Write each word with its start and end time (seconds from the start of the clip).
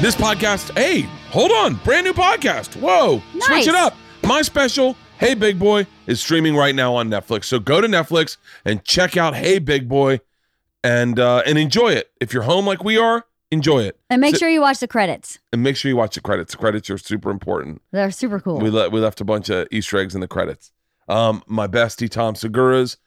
This 0.00 0.14
podcast, 0.14 0.76
hey, 0.78 1.02
hold 1.30 1.50
on, 1.50 1.76
brand 1.76 2.04
new 2.04 2.12
podcast. 2.12 2.76
Whoa, 2.80 3.22
Nice. 3.34 3.44
switch 3.46 3.66
it 3.68 3.74
up. 3.74 3.94
My 4.24 4.42
special, 4.42 4.94
Hey 5.18 5.34
Big 5.34 5.58
Boy, 5.58 5.86
is 6.06 6.20
streaming 6.20 6.54
right 6.54 6.74
now 6.74 6.94
on 6.94 7.08
Netflix. 7.08 7.44
So 7.44 7.58
go 7.58 7.80
to 7.80 7.88
Netflix 7.88 8.36
and 8.66 8.84
check 8.84 9.16
out 9.16 9.34
Hey 9.34 9.58
Big 9.58 9.88
Boy 9.88 10.20
and 10.84 11.18
uh, 11.18 11.42
and 11.46 11.56
enjoy 11.58 11.92
it. 11.92 12.10
If 12.20 12.34
you're 12.34 12.42
home 12.42 12.66
like 12.66 12.84
we 12.84 12.98
are, 12.98 13.24
enjoy 13.50 13.84
it. 13.84 13.98
And 14.10 14.20
make 14.20 14.34
So- 14.34 14.40
sure 14.40 14.48
you 14.50 14.60
watch 14.60 14.80
the 14.80 14.86
credits. 14.88 15.38
And 15.52 15.62
make 15.62 15.76
sure 15.76 15.88
you 15.88 15.96
watch 15.96 16.14
the 16.14 16.20
credits. 16.20 16.52
The 16.52 16.58
credits 16.58 16.90
are 16.90 16.98
super 16.98 17.30
important. 17.30 17.80
They're 17.90 18.10
super 18.10 18.38
cool. 18.38 18.58
We 18.60 18.68
le- 18.70 18.90
we 18.90 19.00
left 19.00 19.20
a 19.22 19.24
bunch 19.24 19.48
of 19.48 19.66
Easter 19.70 19.96
eggs 19.98 20.14
in 20.14 20.20
the 20.20 20.28
credits. 20.28 20.72
Um, 21.08 21.42
my 21.46 21.66
bestie 21.66 22.10
Tom 22.10 22.34
Segura's 22.34 22.98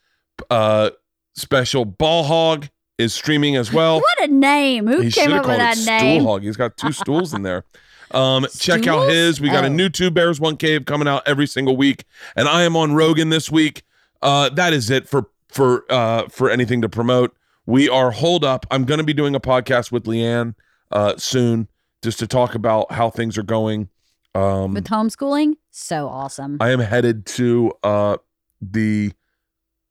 uh, 0.50 0.90
special 1.36 1.86
Ball 1.86 2.24
Hog 2.24 2.70
is 3.00 3.14
streaming 3.14 3.56
as 3.56 3.74
well. 3.74 4.00
what 4.00 4.30
a 4.30 4.32
name. 4.32 4.86
Who 4.86 5.00
he 5.02 5.12
came 5.12 5.32
up 5.32 5.48
with 5.48 5.58
that 5.58 5.78
name? 5.86 6.22
Stool 6.22 6.32
Hog. 6.34 6.44
He's 6.44 6.58
got 6.58 6.78
two 6.78 6.92
stools 7.02 7.34
in 7.34 7.42
there. 7.42 7.64
Um, 8.12 8.46
check 8.58 8.86
out 8.88 9.10
his. 9.10 9.40
We 9.42 9.50
got 9.50 9.64
a 9.64 9.68
Oh. 9.68 9.72
new 9.72 9.90
Two 9.90 10.12
Bears 10.12 10.40
One 10.40 10.58
Cave 10.58 10.86
coming 10.86 11.08
out 11.08 11.24
every 11.28 11.48
single 11.48 11.78
week, 11.78 12.06
and 12.36 12.48
I 12.48 12.64
am 12.64 12.76
on 12.76 12.94
Rogan 12.94 13.30
this 13.30 13.50
week. 13.52 13.84
Uh, 14.22 14.50
that 14.50 14.74
is 14.74 14.90
it 14.90 15.08
for 15.08 15.30
for 15.48 15.86
uh, 15.92 16.28
for 16.28 16.50
anything 16.50 16.82
to 16.82 16.90
promote. 16.90 17.36
We 17.66 17.88
are 17.88 18.12
hold 18.12 18.44
up. 18.44 18.66
I'm 18.72 18.84
going 18.84 18.98
to 18.98 19.04
be 19.04 19.14
doing 19.14 19.36
a 19.36 19.40
podcast 19.40 19.92
with 19.92 20.06
Leanne 20.06 20.56
uh, 20.92 21.18
soon, 21.18 21.68
just 22.04 22.18
to 22.20 22.26
talk 22.28 22.56
about 22.56 22.92
how 22.92 23.10
things 23.12 23.38
are 23.38 23.44
going. 23.44 23.90
Um, 24.34 24.74
With 24.74 24.86
homeschooling? 24.86 25.54
So 25.70 26.08
awesome. 26.08 26.58
I 26.60 26.72
am 26.72 26.80
headed 26.80 27.28
to 27.28 27.72
uh, 27.84 28.18
the 28.60 29.12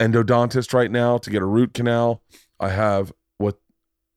endodontist 0.01 0.73
right 0.75 0.91
now 0.91 1.19
to 1.19 1.31
get 1.31 1.43
a 1.43 1.47
root 1.47 1.75
canal. 1.75 2.23
I 2.61 2.71
have 2.71 3.13
what 3.39 3.59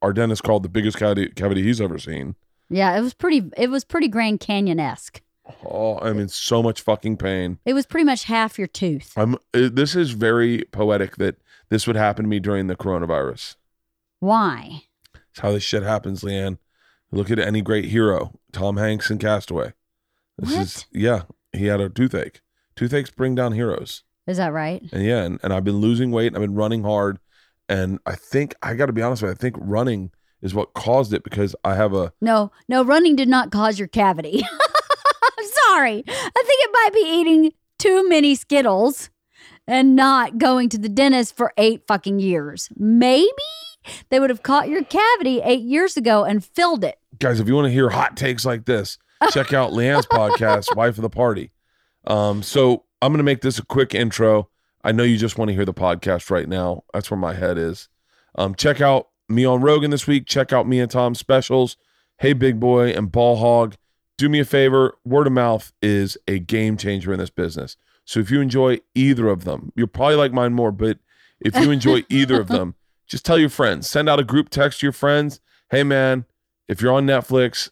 our 0.01 0.13
dentist 0.13 0.43
called 0.43 0.63
the 0.63 0.69
biggest 0.69 0.97
cavity, 0.97 1.29
cavity 1.29 1.63
he's 1.63 1.79
ever 1.81 1.99
seen. 1.99 2.35
yeah, 2.69 2.97
it 2.97 3.01
was 3.01 3.13
pretty 3.13 3.49
it 3.57 3.69
was 3.69 3.83
pretty 3.83 4.07
Grand 4.07 4.39
Canyon 4.39 4.79
esque. 4.79 5.21
Oh, 5.65 5.97
I'm 5.99 6.17
in 6.19 6.29
so 6.29 6.63
much 6.63 6.81
fucking 6.81 7.17
pain. 7.17 7.57
It 7.65 7.73
was 7.73 7.85
pretty 7.85 8.05
much 8.05 8.23
half 8.25 8.57
your 8.57 8.67
tooth. 8.67 9.13
I'm. 9.17 9.35
This 9.53 9.95
is 9.95 10.11
very 10.11 10.63
poetic 10.71 11.17
that 11.17 11.35
this 11.69 11.85
would 11.87 11.95
happen 11.95 12.23
to 12.25 12.29
me 12.29 12.39
during 12.39 12.67
the 12.67 12.75
coronavirus. 12.75 13.55
Why? 14.19 14.83
It's 15.31 15.39
how 15.39 15.51
this 15.51 15.63
shit 15.63 15.83
happens, 15.83 16.21
Leanne. 16.23 16.57
Look 17.11 17.29
at 17.31 17.39
any 17.39 17.61
great 17.61 17.85
hero, 17.85 18.33
Tom 18.51 18.77
Hanks 18.77 19.09
in 19.11 19.17
Castaway. 19.17 19.73
This 20.37 20.51
is 20.51 20.75
What? 20.91 21.01
yeah. 21.01 21.21
He 21.53 21.65
had 21.65 21.81
a 21.81 21.89
toothache. 21.89 22.39
Toothaches 22.77 23.11
bring 23.11 23.35
down 23.35 23.51
heroes. 23.51 24.03
Is 24.27 24.37
that 24.37 24.53
right? 24.53 24.81
And 24.93 25.03
yeah, 25.03 25.23
and, 25.23 25.39
and 25.43 25.51
I've 25.51 25.65
been 25.65 25.77
losing 25.79 26.11
weight 26.11 26.33
I've 26.33 26.41
been 26.41 26.55
running 26.55 26.83
hard. 26.83 27.19
And 27.69 27.99
I 28.05 28.15
think 28.15 28.53
I 28.61 28.73
got 28.73 28.87
to 28.87 28.93
be 28.93 29.01
honest 29.01 29.21
with 29.21 29.29
you, 29.29 29.33
I 29.35 29.37
think 29.37 29.55
running 29.59 30.11
is 30.41 30.53
what 30.53 30.73
caused 30.73 31.13
it 31.13 31.23
because 31.23 31.55
I 31.63 31.75
have 31.75 31.93
a 31.93 32.11
No, 32.21 32.51
no, 32.67 32.83
running 32.83 33.15
did 33.15 33.29
not 33.29 33.51
cause 33.51 33.77
your 33.79 33.87
cavity. 33.87 34.43
I'm 35.39 35.45
sorry. 35.67 36.03
I 36.07 36.43
think 36.45 36.63
it 36.63 36.69
might 36.73 36.93
be 36.93 37.09
eating 37.09 37.51
too 37.79 38.07
many 38.09 38.35
Skittles 38.35 39.09
and 39.67 39.95
not 39.95 40.37
going 40.37 40.69
to 40.69 40.77
the 40.77 40.89
dentist 40.89 41.35
for 41.37 41.53
eight 41.57 41.83
fucking 41.87 42.19
years. 42.19 42.69
Maybe 42.75 43.29
they 44.09 44.19
would 44.19 44.29
have 44.29 44.43
caught 44.43 44.69
your 44.69 44.83
cavity 44.83 45.41
eight 45.43 45.61
years 45.61 45.95
ago 45.97 46.23
and 46.23 46.43
filled 46.43 46.83
it. 46.83 46.97
guys. 47.19 47.39
If 47.39 47.47
you 47.47 47.55
want 47.55 47.65
to 47.67 47.71
hear 47.71 47.89
hot 47.89 48.17
takes 48.17 48.45
like 48.45 48.65
this, 48.65 48.97
check 49.31 49.53
out 49.53 49.71
Leanne's 49.71 50.05
podcast, 50.11 50.75
Wife 50.75 50.97
of 50.97 51.03
the 51.03 51.09
Party. 51.09 51.51
Um, 52.05 52.41
so 52.43 52.83
I'm 53.01 53.13
gonna 53.13 53.23
make 53.23 53.41
this 53.41 53.59
a 53.59 53.65
quick 53.65 53.93
intro. 53.95 54.49
I 54.83 54.91
know 54.91 55.03
you 55.03 55.17
just 55.17 55.37
want 55.37 55.49
to 55.49 55.55
hear 55.55 55.65
the 55.65 55.73
podcast 55.73 56.29
right 56.31 56.47
now. 56.47 56.83
That's 56.93 57.11
where 57.11 57.19
my 57.19 57.33
head 57.33 57.57
is. 57.57 57.87
Um, 58.35 58.55
check 58.55 58.81
out 58.81 59.09
me 59.29 59.45
on 59.45 59.61
Rogan 59.61 59.91
this 59.91 60.07
week. 60.07 60.25
Check 60.25 60.51
out 60.51 60.67
me 60.67 60.79
and 60.79 60.89
Tom's 60.89 61.19
specials. 61.19 61.77
Hey 62.17 62.33
Big 62.33 62.59
Boy 62.59 62.89
and 62.89 63.11
Ball 63.11 63.37
Hog. 63.37 63.75
Do 64.17 64.29
me 64.29 64.39
a 64.39 64.45
favor. 64.45 64.97
Word 65.05 65.27
of 65.27 65.33
mouth 65.33 65.71
is 65.81 66.17
a 66.27 66.39
game 66.39 66.77
changer 66.77 67.13
in 67.13 67.19
this 67.19 67.29
business. 67.29 67.77
So 68.05 68.19
if 68.19 68.31
you 68.31 68.41
enjoy 68.41 68.79
either 68.95 69.27
of 69.27 69.43
them, 69.43 69.71
you'll 69.75 69.87
probably 69.87 70.15
like 70.15 70.33
mine 70.33 70.53
more. 70.53 70.71
But 70.71 70.99
if 71.39 71.55
you 71.55 71.71
enjoy 71.71 72.03
either 72.09 72.39
of 72.39 72.47
them, 72.47 72.75
just 73.07 73.25
tell 73.25 73.37
your 73.37 73.49
friends. 73.49 73.89
Send 73.89 74.09
out 74.09 74.19
a 74.19 74.23
group 74.23 74.49
text 74.49 74.79
to 74.79 74.85
your 74.85 74.93
friends. 74.93 75.39
Hey 75.69 75.83
man, 75.83 76.25
if 76.67 76.81
you're 76.81 76.93
on 76.93 77.05
Netflix 77.05 77.69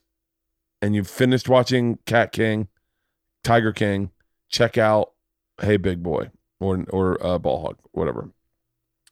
and 0.81 0.95
you've 0.95 1.09
finished 1.09 1.49
watching 1.49 1.99
Cat 2.05 2.31
King, 2.31 2.67
Tiger 3.43 3.73
King, 3.73 4.11
check 4.49 4.77
out 4.77 5.13
Hey 5.61 5.77
Big 5.77 6.01
Boy 6.01 6.29
or 6.59 6.85
or 6.89 7.25
uh, 7.25 7.37
Ball 7.37 7.61
Hog, 7.61 7.77
whatever. 7.91 8.29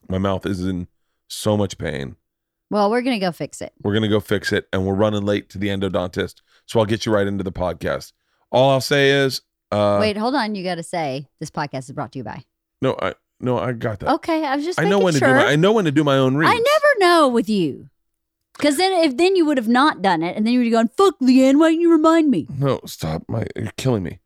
My 0.09 0.18
mouth 0.18 0.46
is 0.46 0.66
in 0.66 0.88
so 1.28 1.58
much 1.58 1.78
pain. 1.78 2.16
Well, 2.69 2.90
we're 2.90 3.02
going 3.02 3.18
to 3.19 3.25
go 3.25 3.31
fix 3.31 3.62
it. 3.62 3.74
We're 3.81 3.94
gonna 3.94 4.09
go 4.09 4.19
fix 4.19 4.52
it, 4.52 4.68
and 4.74 4.85
we're 4.85 4.94
running 4.94 5.24
late 5.24 5.50
to 5.50 5.57
the 5.57 5.68
endodontist, 5.69 6.41
so 6.66 6.80
I'll 6.80 6.86
get 6.86 7.06
you 7.06 7.13
right 7.13 7.25
into 7.28 7.44
the 7.44 7.52
podcast. 7.52 8.12
All 8.52 8.69
I'll 8.69 8.81
say 8.81 9.12
is, 9.12 9.41
uh, 9.72 9.97
Wait, 10.02 10.18
hold 10.18 10.36
on. 10.36 10.56
You 10.56 10.63
got 10.63 10.75
to 10.75 10.84
say 10.84 11.28
this 11.40 11.50
podcast 11.50 11.84
is 11.90 11.91
brought 11.91 12.12
to 12.13 12.19
you 12.19 12.24
by. 12.24 12.44
no, 12.81 12.96
I 13.02 13.13
no, 13.40 13.57
I 13.59 13.72
got 13.74 14.00
that. 14.00 14.13
Okay, 14.16 14.46
I 14.46 14.56
was 14.56 14.66
just 14.66 14.80
I 14.80 14.84
know 14.86 15.00
when 15.00 15.13
to 15.13 15.19
do 15.19 15.28
my, 15.28 15.46
I 15.46 15.56
know 15.56 15.72
when 15.74 15.86
to 15.86 15.91
do 15.91 16.03
my 16.03 16.18
own 16.18 16.36
reads. 16.36 16.52
I 16.52 16.56
never 16.56 17.00
know 17.00 17.28
with 17.30 17.47
you. 17.50 17.90
Because 18.57 18.78
then, 18.78 18.91
if 19.06 19.16
then 19.18 19.36
you 19.36 19.46
would 19.46 19.57
have 19.57 19.68
not 19.68 20.02
done 20.02 20.24
it, 20.24 20.36
and 20.36 20.46
then 20.46 20.53
you 20.53 20.59
would 20.59 20.66
have 20.66 20.74
gone, 20.74 20.88
"Fuck, 20.97 21.19
Leanne, 21.19 21.59
why 21.59 21.69
didn't 21.69 21.81
you 21.81 21.91
remind 21.91 22.31
me?" 22.31 22.47
No, 22.57 22.80
stop! 22.86 23.24
My 23.28 23.46
you're 23.56 23.72
killing 23.78 24.02
me. 24.03 24.19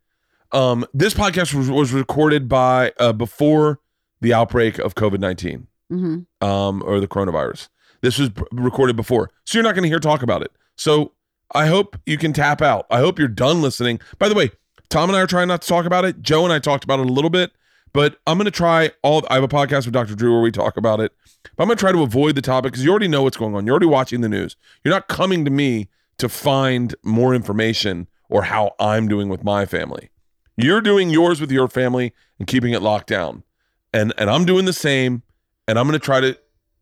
Um, 0.53 0.85
this 0.93 1.13
podcast 1.13 1.53
was, 1.53 1.69
was 1.69 1.93
recorded 1.93 2.47
by 2.49 2.93
uh, 2.99 3.13
before 3.13 3.79
the 4.19 4.33
outbreak 4.33 4.79
of 4.79 4.95
COVID 4.95 5.19
nineteen. 5.19 5.67
Mm-hmm. 5.91 6.47
um, 6.47 6.81
or 6.85 7.01
the 7.01 7.07
coronavirus. 7.07 7.67
This 7.99 8.17
was 8.17 8.29
b- 8.29 8.43
recorded 8.53 8.95
before, 8.95 9.29
so 9.45 9.57
you're 9.57 9.63
not 9.63 9.75
going 9.75 9.83
to 9.83 9.89
hear 9.89 9.99
talk 9.99 10.23
about 10.23 10.41
it. 10.41 10.53
So 10.77 11.11
I 11.53 11.65
hope 11.67 11.97
you 12.05 12.17
can 12.17 12.31
tap 12.31 12.61
out. 12.61 12.85
I 12.89 12.99
hope 12.99 13.19
you're 13.19 13.27
done 13.27 13.61
listening. 13.61 13.99
By 14.17 14.29
the 14.29 14.35
way, 14.35 14.51
Tom 14.89 15.09
and 15.09 15.17
I 15.17 15.21
are 15.21 15.27
trying 15.27 15.49
not 15.49 15.61
to 15.63 15.67
talk 15.67 15.85
about 15.85 16.05
it. 16.05 16.21
Joe 16.21 16.45
and 16.45 16.53
I 16.53 16.59
talked 16.59 16.85
about 16.85 17.01
it 17.01 17.07
a 17.07 17.11
little 17.11 17.29
bit, 17.29 17.51
but 17.91 18.19
I'm 18.25 18.37
going 18.37 18.45
to 18.45 18.51
try 18.51 18.91
all. 19.03 19.25
I 19.29 19.33
have 19.33 19.43
a 19.43 19.49
podcast 19.49 19.83
with 19.83 19.93
Dr. 19.93 20.15
Drew 20.15 20.31
where 20.31 20.41
we 20.41 20.49
talk 20.51 20.77
about 20.77 21.01
it. 21.01 21.11
But 21.57 21.63
I'm 21.63 21.67
going 21.67 21.75
to 21.75 21.81
try 21.81 21.91
to 21.91 22.03
avoid 22.03 22.35
the 22.35 22.41
topic 22.41 22.71
because 22.71 22.85
you 22.85 22.89
already 22.91 23.09
know 23.09 23.23
what's 23.23 23.35
going 23.35 23.53
on. 23.53 23.65
You're 23.65 23.73
already 23.73 23.87
watching 23.87 24.21
the 24.21 24.29
news. 24.29 24.55
You're 24.85 24.93
not 24.93 25.09
coming 25.09 25.43
to 25.43 25.51
me 25.51 25.89
to 26.19 26.29
find 26.29 26.95
more 27.03 27.35
information 27.35 28.07
or 28.29 28.43
how 28.43 28.75
I'm 28.79 29.09
doing 29.09 29.27
with 29.27 29.43
my 29.43 29.65
family. 29.65 30.09
You're 30.63 30.81
doing 30.81 31.09
yours 31.09 31.39
with 31.41 31.51
your 31.51 31.67
family 31.67 32.13
and 32.39 32.47
keeping 32.47 32.73
it 32.73 32.81
locked 32.81 33.07
down. 33.07 33.43
And 33.93 34.13
and 34.17 34.29
I'm 34.29 34.45
doing 34.45 34.65
the 34.65 34.73
same 34.73 35.23
and 35.67 35.77
I'm 35.77 35.87
going 35.87 35.99
to 35.99 36.03
try 36.03 36.19
to 36.19 36.37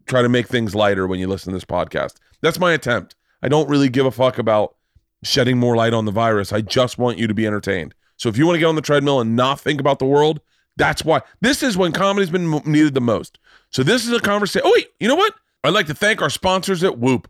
try 0.07 0.21
to 0.21 0.29
make 0.29 0.47
things 0.47 0.75
lighter 0.75 1.07
when 1.07 1.19
you 1.19 1.27
listen 1.27 1.51
to 1.51 1.57
this 1.57 1.65
podcast. 1.65 2.15
That's 2.41 2.59
my 2.59 2.73
attempt. 2.73 3.15
I 3.41 3.47
don't 3.47 3.69
really 3.69 3.89
give 3.89 4.05
a 4.05 4.11
fuck 4.11 4.37
about 4.37 4.75
shedding 5.23 5.57
more 5.57 5.75
light 5.75 5.93
on 5.93 6.05
the 6.05 6.11
virus. 6.11 6.51
I 6.53 6.61
just 6.61 6.97
want 6.97 7.17
you 7.17 7.27
to 7.27 7.33
be 7.33 7.45
entertained. 7.45 7.93
So 8.17 8.29
if 8.29 8.37
you 8.37 8.45
want 8.45 8.55
to 8.55 8.59
get 8.59 8.65
on 8.65 8.75
the 8.75 8.81
treadmill 8.81 9.21
and 9.21 9.35
not 9.35 9.59
think 9.59 9.79
about 9.79 9.99
the 9.99 10.05
world, 10.05 10.41
that's 10.75 11.03
why. 11.05 11.21
This 11.41 11.63
is 11.63 11.77
when 11.77 11.91
comedy's 11.91 12.29
been 12.29 12.49
needed 12.65 12.93
the 12.93 13.01
most. 13.01 13.39
So 13.69 13.83
this 13.83 14.05
is 14.05 14.13
a 14.13 14.19
conversation. 14.19 14.65
Oh 14.65 14.73
wait, 14.73 14.89
you 14.99 15.07
know 15.07 15.15
what? 15.15 15.33
I'd 15.63 15.73
like 15.73 15.87
to 15.87 15.93
thank 15.93 16.21
our 16.21 16.29
sponsors 16.29 16.83
at 16.83 16.97
Whoop. 16.97 17.29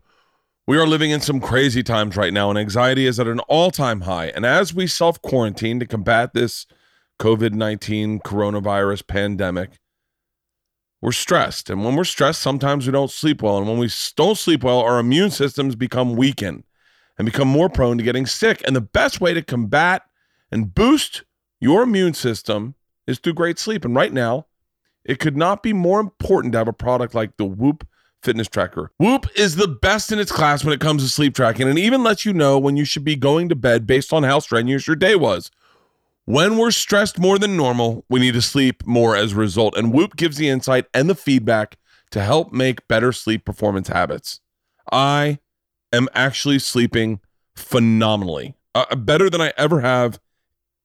We 0.70 0.78
are 0.78 0.86
living 0.86 1.10
in 1.10 1.20
some 1.20 1.40
crazy 1.40 1.82
times 1.82 2.16
right 2.16 2.32
now, 2.32 2.48
and 2.48 2.56
anxiety 2.56 3.04
is 3.04 3.18
at 3.18 3.26
an 3.26 3.40
all-time 3.48 4.02
high. 4.02 4.26
And 4.26 4.46
as 4.46 4.72
we 4.72 4.86
self-quarantine 4.86 5.80
to 5.80 5.84
combat 5.84 6.32
this 6.32 6.64
COVID-19 7.18 8.22
coronavirus 8.22 9.04
pandemic, 9.08 9.80
we're 11.02 11.10
stressed. 11.10 11.70
And 11.70 11.84
when 11.84 11.96
we're 11.96 12.04
stressed, 12.04 12.40
sometimes 12.40 12.86
we 12.86 12.92
don't 12.92 13.10
sleep 13.10 13.42
well. 13.42 13.58
And 13.58 13.66
when 13.66 13.78
we 13.78 13.90
don't 14.14 14.38
sleep 14.38 14.62
well, 14.62 14.78
our 14.78 15.00
immune 15.00 15.32
systems 15.32 15.74
become 15.74 16.14
weakened 16.14 16.62
and 17.18 17.26
become 17.26 17.48
more 17.48 17.68
prone 17.68 17.98
to 17.98 18.04
getting 18.04 18.26
sick. 18.26 18.62
And 18.64 18.76
the 18.76 18.80
best 18.80 19.20
way 19.20 19.34
to 19.34 19.42
combat 19.42 20.02
and 20.52 20.72
boost 20.72 21.24
your 21.58 21.82
immune 21.82 22.14
system 22.14 22.76
is 23.08 23.18
through 23.18 23.34
great 23.34 23.58
sleep. 23.58 23.84
And 23.84 23.96
right 23.96 24.12
now, 24.12 24.46
it 25.04 25.18
could 25.18 25.36
not 25.36 25.64
be 25.64 25.72
more 25.72 25.98
important 25.98 26.52
to 26.52 26.58
have 26.58 26.68
a 26.68 26.72
product 26.72 27.12
like 27.12 27.38
the 27.38 27.44
Whoop 27.44 27.84
fitness 28.22 28.48
tracker. 28.48 28.90
Whoop 28.98 29.26
is 29.36 29.56
the 29.56 29.68
best 29.68 30.12
in 30.12 30.18
its 30.18 30.32
class 30.32 30.64
when 30.64 30.72
it 30.72 30.80
comes 30.80 31.02
to 31.02 31.08
sleep 31.08 31.34
tracking 31.34 31.68
and 31.68 31.78
even 31.78 32.02
lets 32.02 32.24
you 32.24 32.32
know 32.32 32.58
when 32.58 32.76
you 32.76 32.84
should 32.84 33.04
be 33.04 33.16
going 33.16 33.48
to 33.48 33.56
bed 33.56 33.86
based 33.86 34.12
on 34.12 34.22
how 34.22 34.38
strenuous 34.38 34.86
your 34.86 34.96
day 34.96 35.14
was. 35.14 35.50
When 36.24 36.58
we're 36.58 36.70
stressed 36.70 37.18
more 37.18 37.38
than 37.38 37.56
normal, 37.56 38.04
we 38.08 38.20
need 38.20 38.34
to 38.34 38.42
sleep 38.42 38.86
more 38.86 39.16
as 39.16 39.32
a 39.32 39.36
result. 39.36 39.76
And 39.76 39.92
Whoop 39.92 40.16
gives 40.16 40.36
the 40.36 40.48
insight 40.48 40.86
and 40.94 41.10
the 41.10 41.14
feedback 41.14 41.76
to 42.10 42.22
help 42.22 42.52
make 42.52 42.86
better 42.88 43.12
sleep 43.12 43.44
performance 43.44 43.88
habits. 43.88 44.40
I 44.92 45.38
am 45.92 46.08
actually 46.14 46.58
sleeping 46.58 47.20
phenomenally, 47.56 48.54
uh, 48.74 48.94
better 48.96 49.30
than 49.30 49.40
I 49.40 49.52
ever 49.56 49.80
have 49.80 50.20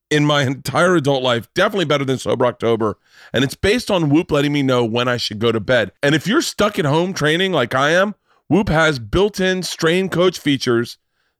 in 0.09 0.25
my 0.25 0.43
entire 0.43 0.95
adult 0.95 1.23
life. 1.23 1.47
Definitely 1.53 1.85
better 1.85 2.05
than 2.05 2.17
Sober 2.17 2.45
October. 2.45 2.97
And 3.33 3.43
it's 3.43 3.55
based 3.55 3.89
on 3.89 4.09
Whoop 4.09 4.31
letting 4.31 4.53
me 4.53 4.63
know 4.63 4.85
when 4.85 5.07
I 5.07 5.17
should 5.17 5.39
go 5.39 5.51
to 5.51 5.59
bed. 5.59 5.91
And 6.03 6.15
if 6.15 6.27
you're 6.27 6.41
stuck 6.41 6.77
at 6.77 6.85
home 6.85 7.13
training 7.13 7.51
like 7.51 7.73
I 7.73 7.91
am, 7.91 8.15
Whoop 8.47 8.69
has 8.69 8.99
built 8.99 9.39
in 9.39 9.63
strain 9.63 10.09
coach 10.09 10.39
features 10.39 10.97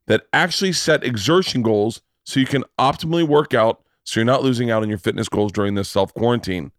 that 0.07 0.25
actually 0.33 0.73
set 0.73 1.03
exertion 1.03 1.61
goals 1.61 2.01
so 2.23 2.39
you 2.39 2.45
can 2.45 2.63
optimally 2.79 3.27
work 3.27 3.53
out 3.53 3.81
so 4.03 4.19
you're 4.19 4.25
not 4.25 4.43
losing 4.43 4.69
out 4.69 4.83
on 4.83 4.89
your 4.89 4.97
fitness 4.97 5.29
goals 5.29 5.51
during 5.51 5.75
this 5.75 5.89
self 5.89 6.13
quarantine. 6.13 6.71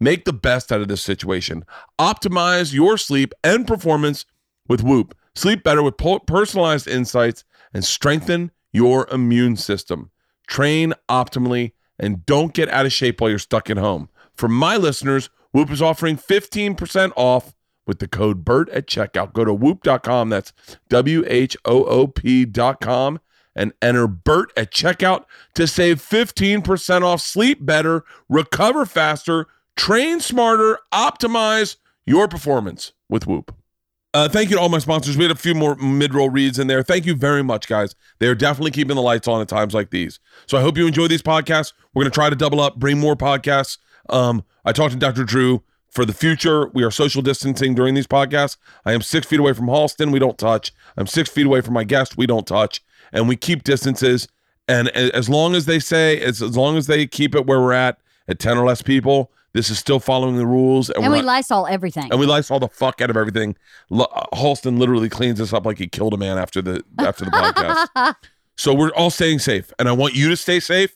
Make 0.00 0.24
the 0.24 0.32
best 0.32 0.72
out 0.72 0.80
of 0.80 0.88
this 0.88 1.02
situation. 1.02 1.64
Optimize 1.98 2.72
your 2.72 2.98
sleep 2.98 3.32
and 3.42 3.66
performance 3.66 4.26
with 4.68 4.82
Whoop. 4.82 5.16
Sleep 5.34 5.62
better 5.62 5.82
with 5.82 5.96
personalized 5.96 6.86
insights 6.86 7.44
and 7.72 7.84
strengthen 7.84 8.50
your 8.72 9.08
immune 9.10 9.56
system. 9.56 10.10
Train 10.46 10.94
optimally 11.08 11.72
and 11.98 12.24
don't 12.26 12.52
get 12.54 12.68
out 12.68 12.86
of 12.86 12.92
shape 12.92 13.20
while 13.20 13.30
you're 13.30 13.38
stuck 13.38 13.70
at 13.70 13.76
home. 13.76 14.08
For 14.34 14.48
my 14.48 14.76
listeners, 14.76 15.30
Whoop 15.52 15.70
is 15.70 15.80
offering 15.80 16.16
15% 16.16 17.12
off 17.16 17.54
with 17.86 17.98
the 17.98 18.08
code 18.08 18.44
BERT 18.44 18.68
at 18.70 18.86
checkout. 18.86 19.32
Go 19.32 19.44
to 19.44 19.54
whoop.com. 19.54 20.28
That's 20.30 20.52
W 20.88 21.24
H 21.26 21.56
O 21.64 21.84
O 21.84 22.06
P.com 22.06 23.20
and 23.54 23.72
enter 23.80 24.06
BERT 24.08 24.52
at 24.56 24.72
checkout 24.72 25.24
to 25.54 25.66
save 25.66 26.00
15% 26.00 27.02
off. 27.02 27.20
Sleep 27.20 27.64
better, 27.64 28.04
recover 28.28 28.84
faster, 28.84 29.46
train 29.76 30.20
smarter, 30.20 30.78
optimize 30.92 31.76
your 32.06 32.26
performance 32.26 32.92
with 33.08 33.26
Whoop. 33.26 33.54
Uh, 34.14 34.28
thank 34.28 34.48
you 34.48 34.54
to 34.54 34.62
all 34.62 34.68
my 34.68 34.78
sponsors. 34.78 35.16
We 35.16 35.24
had 35.24 35.32
a 35.32 35.34
few 35.34 35.56
more 35.56 35.74
mid-roll 35.74 36.30
reads 36.30 36.60
in 36.60 36.68
there. 36.68 36.84
Thank 36.84 37.04
you 37.04 37.16
very 37.16 37.42
much, 37.42 37.66
guys. 37.66 37.96
They 38.20 38.28
are 38.28 38.34
definitely 38.36 38.70
keeping 38.70 38.94
the 38.94 39.02
lights 39.02 39.26
on 39.26 39.40
at 39.40 39.48
times 39.48 39.74
like 39.74 39.90
these. 39.90 40.20
So 40.46 40.56
I 40.56 40.60
hope 40.60 40.78
you 40.78 40.86
enjoy 40.86 41.08
these 41.08 41.20
podcasts. 41.20 41.72
We're 41.92 42.04
going 42.04 42.12
to 42.12 42.14
try 42.14 42.30
to 42.30 42.36
double 42.36 42.60
up, 42.60 42.76
bring 42.76 43.00
more 43.00 43.16
podcasts. 43.16 43.78
Um, 44.08 44.44
I 44.64 44.70
talked 44.70 44.92
to 44.92 44.98
Dr. 44.98 45.24
Drew 45.24 45.64
for 45.90 46.04
the 46.04 46.12
future. 46.12 46.68
We 46.68 46.84
are 46.84 46.92
social 46.92 47.22
distancing 47.22 47.74
during 47.74 47.94
these 47.94 48.06
podcasts. 48.06 48.56
I 48.84 48.92
am 48.92 49.02
six 49.02 49.26
feet 49.26 49.40
away 49.40 49.52
from 49.52 49.66
Halston. 49.66 50.12
We 50.12 50.20
don't 50.20 50.38
touch. 50.38 50.72
I'm 50.96 51.08
six 51.08 51.28
feet 51.28 51.46
away 51.46 51.60
from 51.60 51.74
my 51.74 51.84
guest. 51.84 52.16
We 52.16 52.28
don't 52.28 52.46
touch, 52.46 52.84
and 53.12 53.28
we 53.28 53.34
keep 53.34 53.64
distances. 53.64 54.28
And 54.68 54.90
as 54.90 55.28
long 55.28 55.56
as 55.56 55.66
they 55.66 55.80
say, 55.80 56.20
as, 56.20 56.40
as 56.40 56.56
long 56.56 56.76
as 56.76 56.86
they 56.86 57.06
keep 57.08 57.34
it 57.34 57.46
where 57.46 57.60
we're 57.60 57.72
at, 57.72 57.98
at 58.28 58.38
ten 58.38 58.58
or 58.58 58.64
less 58.64 58.80
people, 58.80 59.32
this 59.54 59.70
is 59.70 59.78
still 59.78 59.98
following 60.00 60.36
the 60.36 60.46
rules. 60.46 60.90
And 60.90 61.02
we're 61.04 61.10
we 61.10 61.16
not- 61.18 61.24
Lysol 61.26 61.66
everything. 61.66 62.08
and 62.10 62.20
we 62.20 62.26
Lysol 62.26 62.60
the 62.60 62.68
fuck 62.68 63.00
out 63.00 63.08
of 63.08 63.16
everything. 63.16 63.56
L- 63.90 64.08
uh, 64.14 64.26
Halston 64.36 64.78
literally 64.78 65.08
cleans 65.08 65.40
us 65.40 65.52
up 65.52 65.64
like 65.64 65.78
he 65.78 65.86
killed 65.86 66.12
a 66.12 66.18
man 66.18 66.36
after 66.38 66.60
the 66.60 66.82
after 66.98 67.24
the 67.24 67.30
podcast. 67.30 68.16
So 68.56 68.72
we're 68.72 68.90
all 68.90 69.10
staying 69.10 69.40
safe, 69.40 69.72
and 69.80 69.88
I 69.88 69.92
want 69.92 70.14
you 70.14 70.28
to 70.28 70.36
stay 70.36 70.60
safe. 70.60 70.94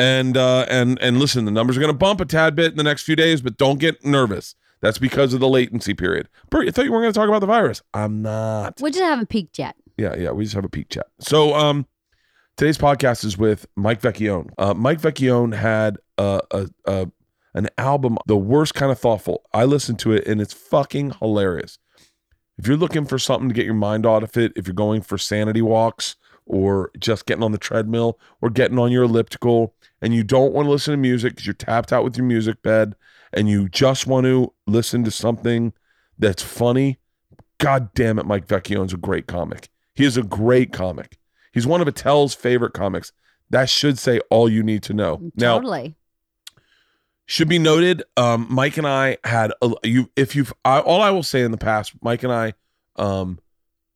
And 0.00 0.36
uh, 0.36 0.66
and 0.68 0.98
and 1.00 1.18
listen, 1.20 1.44
the 1.44 1.52
numbers 1.52 1.76
are 1.76 1.80
going 1.80 1.92
to 1.92 1.96
bump 1.96 2.20
a 2.20 2.24
tad 2.24 2.56
bit 2.56 2.72
in 2.72 2.76
the 2.76 2.82
next 2.82 3.02
few 3.04 3.14
days, 3.14 3.40
but 3.40 3.56
don't 3.56 3.78
get 3.78 4.04
nervous. 4.04 4.56
That's 4.80 4.98
because 4.98 5.34
of 5.34 5.40
the 5.40 5.48
latency 5.48 5.94
period. 5.94 6.28
Bert, 6.50 6.66
I 6.66 6.70
thought 6.72 6.84
you 6.84 6.90
weren't 6.92 7.02
going 7.02 7.12
to 7.12 7.18
talk 7.18 7.28
about 7.28 7.40
the 7.40 7.46
virus. 7.46 7.80
I'm 7.94 8.22
not. 8.22 8.80
we 8.80 8.90
just 8.90 9.02
haven't 9.04 9.28
peaked 9.28 9.58
yet. 9.58 9.76
Yeah, 9.96 10.14
yeah. 10.16 10.30
We 10.32 10.44
just 10.44 10.54
have 10.56 10.64
a 10.64 10.68
peak 10.68 10.88
chat. 10.88 11.06
So 11.20 11.54
um 11.54 11.86
today's 12.56 12.78
podcast 12.78 13.24
is 13.24 13.38
with 13.38 13.66
Mike 13.76 14.00
Vecchione. 14.00 14.50
Uh 14.58 14.74
Mike 14.74 15.00
Vecchione 15.00 15.54
had 15.54 15.98
a 16.16 16.40
a, 16.52 16.68
a 16.86 17.10
an 17.58 17.68
album, 17.76 18.16
the 18.26 18.36
worst 18.36 18.74
kind 18.74 18.92
of 18.92 18.98
thoughtful. 18.98 19.42
I 19.52 19.64
listened 19.64 19.98
to 20.00 20.12
it 20.12 20.26
and 20.26 20.40
it's 20.40 20.52
fucking 20.54 21.14
hilarious. 21.18 21.78
If 22.56 22.66
you're 22.66 22.76
looking 22.76 23.04
for 23.04 23.18
something 23.18 23.48
to 23.48 23.54
get 23.54 23.66
your 23.66 23.74
mind 23.74 24.06
out 24.06 24.22
of 24.22 24.36
it, 24.36 24.52
if 24.56 24.66
you're 24.66 24.74
going 24.74 25.02
for 25.02 25.18
sanity 25.18 25.60
walks 25.60 26.16
or 26.46 26.90
just 26.98 27.26
getting 27.26 27.42
on 27.42 27.52
the 27.52 27.58
treadmill 27.58 28.18
or 28.40 28.48
getting 28.48 28.78
on 28.78 28.92
your 28.92 29.04
elliptical 29.04 29.74
and 30.00 30.14
you 30.14 30.22
don't 30.22 30.52
want 30.52 30.66
to 30.66 30.70
listen 30.70 30.92
to 30.92 30.96
music 30.96 31.32
because 31.32 31.46
you're 31.46 31.54
tapped 31.54 31.92
out 31.92 32.04
with 32.04 32.16
your 32.16 32.26
music 32.26 32.62
bed 32.62 32.94
and 33.32 33.48
you 33.48 33.68
just 33.68 34.06
want 34.06 34.24
to 34.24 34.52
listen 34.66 35.04
to 35.04 35.10
something 35.10 35.72
that's 36.18 36.42
funny, 36.42 36.98
God 37.58 37.92
damn 37.94 38.18
it, 38.18 38.26
Mike 38.26 38.46
Vecchione's 38.46 38.92
a 38.92 38.96
great 38.96 39.26
comic. 39.26 39.68
He 39.94 40.04
is 40.04 40.16
a 40.16 40.22
great 40.22 40.72
comic. 40.72 41.18
He's 41.52 41.66
one 41.66 41.80
of 41.80 41.88
Attell's 41.88 42.34
favorite 42.34 42.72
comics. 42.72 43.12
That 43.50 43.68
should 43.68 43.98
say 43.98 44.20
all 44.30 44.48
you 44.48 44.62
need 44.62 44.82
to 44.84 44.94
know. 44.94 45.30
Now, 45.34 45.56
totally. 45.56 45.96
Should 47.28 47.48
be 47.48 47.58
noted, 47.58 48.02
um, 48.16 48.46
Mike 48.48 48.78
and 48.78 48.86
I 48.86 49.18
had 49.22 49.52
a, 49.60 49.70
you. 49.84 50.10
If 50.16 50.34
you've 50.34 50.52
I, 50.64 50.80
all 50.80 51.02
I 51.02 51.10
will 51.10 51.22
say 51.22 51.42
in 51.42 51.50
the 51.50 51.58
past, 51.58 51.92
Mike 52.02 52.22
and 52.22 52.32
I 52.32 52.54
um, 52.96 53.38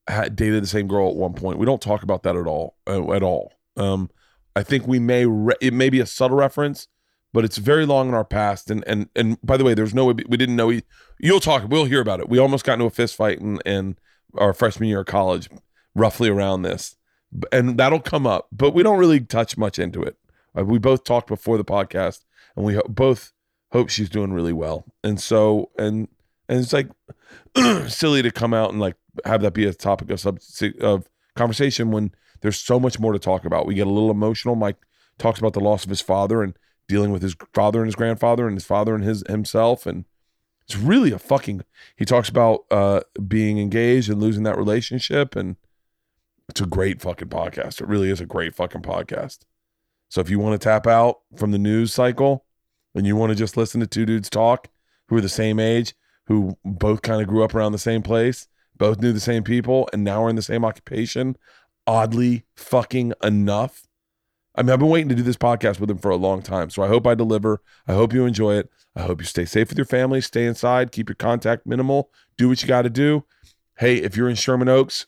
had 0.06 0.36
dated 0.36 0.62
the 0.62 0.68
same 0.68 0.86
girl 0.86 1.08
at 1.08 1.16
one 1.16 1.32
point. 1.32 1.58
We 1.58 1.64
don't 1.64 1.80
talk 1.80 2.02
about 2.02 2.24
that 2.24 2.36
at 2.36 2.46
all. 2.46 2.76
Uh, 2.86 3.10
at 3.12 3.22
all. 3.22 3.54
Um, 3.78 4.10
I 4.54 4.62
think 4.62 4.86
we 4.86 4.98
may 4.98 5.24
re- 5.24 5.56
it 5.62 5.72
may 5.72 5.88
be 5.88 5.98
a 5.98 6.04
subtle 6.04 6.36
reference, 6.36 6.88
but 7.32 7.42
it's 7.42 7.56
very 7.56 7.86
long 7.86 8.08
in 8.08 8.14
our 8.14 8.24
past. 8.24 8.70
And 8.70 8.84
and 8.86 9.08
and 9.16 9.38
by 9.42 9.56
the 9.56 9.64
way, 9.64 9.72
there's 9.72 9.94
no 9.94 10.04
way 10.04 10.14
we 10.28 10.36
didn't 10.36 10.56
know. 10.56 10.66
We, 10.66 10.82
you'll 11.18 11.40
talk. 11.40 11.64
We'll 11.66 11.86
hear 11.86 12.02
about 12.02 12.20
it. 12.20 12.28
We 12.28 12.38
almost 12.38 12.66
got 12.66 12.74
into 12.74 12.84
a 12.84 12.90
fist 12.90 13.16
fight 13.16 13.40
in, 13.40 13.60
in 13.64 13.96
our 14.36 14.52
freshman 14.52 14.90
year 14.90 15.00
of 15.00 15.06
college, 15.06 15.48
roughly 15.94 16.28
around 16.28 16.62
this, 16.62 16.96
and 17.50 17.78
that'll 17.78 18.00
come 18.00 18.26
up. 18.26 18.48
But 18.52 18.74
we 18.74 18.82
don't 18.82 18.98
really 18.98 19.20
touch 19.20 19.56
much 19.56 19.78
into 19.78 20.02
it. 20.02 20.18
Uh, 20.56 20.66
we 20.66 20.78
both 20.78 21.04
talked 21.04 21.28
before 21.28 21.56
the 21.56 21.64
podcast, 21.64 22.26
and 22.56 22.64
we 22.64 22.74
ho- 22.74 22.86
both 22.88 23.32
hope 23.72 23.88
she's 23.88 24.10
doing 24.10 24.32
really 24.32 24.52
well. 24.52 24.84
And 25.02 25.20
so 25.20 25.70
and 25.78 26.08
and 26.48 26.60
it's 26.60 26.72
like 26.72 26.88
silly 27.88 28.22
to 28.22 28.30
come 28.30 28.54
out 28.54 28.70
and 28.70 28.80
like 28.80 28.96
have 29.24 29.42
that 29.42 29.54
be 29.54 29.66
a 29.66 29.74
topic 29.74 30.10
of 30.10 30.20
sub 30.20 30.38
of 30.80 31.08
conversation 31.36 31.90
when 31.90 32.12
there's 32.40 32.58
so 32.58 32.78
much 32.80 32.98
more 32.98 33.12
to 33.12 33.18
talk 33.18 33.44
about. 33.44 33.66
We 33.66 33.74
get 33.74 33.86
a 33.86 33.90
little 33.90 34.10
emotional. 34.10 34.54
Mike 34.54 34.76
talks 35.18 35.38
about 35.38 35.52
the 35.52 35.60
loss 35.60 35.84
of 35.84 35.90
his 35.90 36.00
father 36.00 36.42
and 36.42 36.56
dealing 36.88 37.12
with 37.12 37.22
his 37.22 37.36
father 37.54 37.80
and 37.80 37.86
his 37.86 37.94
grandfather 37.94 38.46
and 38.46 38.56
his 38.56 38.66
father 38.66 38.94
and 38.94 39.04
his 39.04 39.22
himself 39.28 39.86
and 39.86 40.04
it's 40.64 40.76
really 40.76 41.12
a 41.12 41.18
fucking 41.18 41.62
he 41.96 42.04
talks 42.04 42.28
about 42.28 42.64
uh 42.70 43.00
being 43.26 43.58
engaged 43.58 44.10
and 44.10 44.20
losing 44.20 44.42
that 44.42 44.58
relationship 44.58 45.36
and 45.36 45.56
it's 46.48 46.60
a 46.60 46.66
great 46.66 47.00
fucking 47.00 47.28
podcast. 47.28 47.80
It 47.80 47.88
really 47.88 48.10
is 48.10 48.20
a 48.20 48.26
great 48.26 48.54
fucking 48.54 48.82
podcast. 48.82 49.40
So 50.12 50.20
if 50.20 50.28
you 50.28 50.38
want 50.38 50.60
to 50.60 50.62
tap 50.62 50.86
out 50.86 51.20
from 51.36 51.52
the 51.52 51.58
news 51.58 51.90
cycle 51.90 52.44
and 52.94 53.06
you 53.06 53.16
want 53.16 53.30
to 53.30 53.34
just 53.34 53.56
listen 53.56 53.80
to 53.80 53.86
two 53.86 54.04
dudes 54.04 54.28
talk 54.28 54.68
who 55.08 55.16
are 55.16 55.22
the 55.22 55.28
same 55.30 55.58
age, 55.58 55.94
who 56.26 56.58
both 56.66 57.00
kind 57.00 57.22
of 57.22 57.28
grew 57.28 57.42
up 57.42 57.54
around 57.54 57.72
the 57.72 57.78
same 57.78 58.02
place, 58.02 58.46
both 58.76 59.00
knew 59.00 59.14
the 59.14 59.20
same 59.20 59.42
people, 59.42 59.88
and 59.90 60.04
now 60.04 60.22
are 60.22 60.28
in 60.28 60.36
the 60.36 60.42
same 60.42 60.66
occupation, 60.66 61.38
oddly 61.86 62.44
fucking 62.56 63.14
enough. 63.22 63.88
I 64.54 64.60
mean, 64.60 64.68
I've 64.68 64.80
been 64.80 64.90
waiting 64.90 65.08
to 65.08 65.14
do 65.14 65.22
this 65.22 65.38
podcast 65.38 65.80
with 65.80 65.90
him 65.90 65.96
for 65.96 66.10
a 66.10 66.16
long 66.16 66.42
time. 66.42 66.68
So 66.68 66.82
I 66.82 66.88
hope 66.88 67.06
I 67.06 67.14
deliver. 67.14 67.62
I 67.88 67.94
hope 67.94 68.12
you 68.12 68.26
enjoy 68.26 68.56
it. 68.56 68.68
I 68.94 69.00
hope 69.04 69.22
you 69.22 69.26
stay 69.26 69.46
safe 69.46 69.70
with 69.70 69.78
your 69.78 69.86
family, 69.86 70.20
stay 70.20 70.44
inside, 70.44 70.92
keep 70.92 71.08
your 71.08 71.16
contact 71.16 71.66
minimal, 71.66 72.10
do 72.36 72.50
what 72.50 72.60
you 72.60 72.68
got 72.68 72.82
to 72.82 72.90
do. 72.90 73.24
Hey, 73.78 73.96
if 73.96 74.14
you're 74.14 74.28
in 74.28 74.36
Sherman 74.36 74.68
Oaks, 74.68 75.06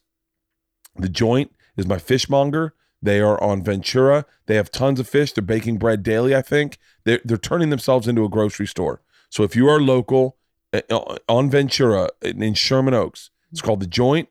the 0.97 1.11
joint 1.11 1.53
is 1.77 1.87
my 1.87 1.99
fishmonger. 1.99 2.75
They 3.05 3.21
are 3.21 3.41
on 3.43 3.62
Ventura. 3.62 4.25
They 4.47 4.55
have 4.55 4.71
tons 4.71 4.99
of 4.99 5.06
fish. 5.06 5.33
They're 5.33 5.43
baking 5.43 5.77
bread 5.77 6.03
daily, 6.03 6.35
I 6.35 6.41
think. 6.41 6.79
They're, 7.05 7.21
they're 7.23 7.37
turning 7.37 7.69
themselves 7.69 8.09
into 8.09 8.25
a 8.25 8.31
grocery 8.31 8.67
store. 8.67 9.03
So 9.29 9.43
if 9.43 9.55
you 9.55 9.69
are 9.69 9.79
local 9.79 10.39
uh, 10.73 11.17
on 11.28 11.50
Ventura 11.50 12.09
in 12.23 12.55
Sherman 12.55 12.95
Oaks, 12.95 13.31
it's 13.52 13.61
called 13.61 13.81
the 13.81 13.87
joint. 13.87 14.31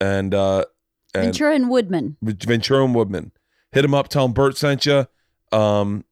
And, 0.00 0.32
uh, 0.32 0.66
and 1.12 1.24
Ventura 1.24 1.56
and 1.56 1.68
Woodman. 1.68 2.16
Ventura 2.22 2.84
and 2.84 2.94
Woodman. 2.94 3.32
Hit 3.72 3.82
them 3.82 3.94
up. 3.94 4.06
Tell 4.06 4.26
them 4.28 4.32
Bert 4.32 4.56
sent 4.56 4.86
you. 4.86 5.08
Um, 5.50 6.04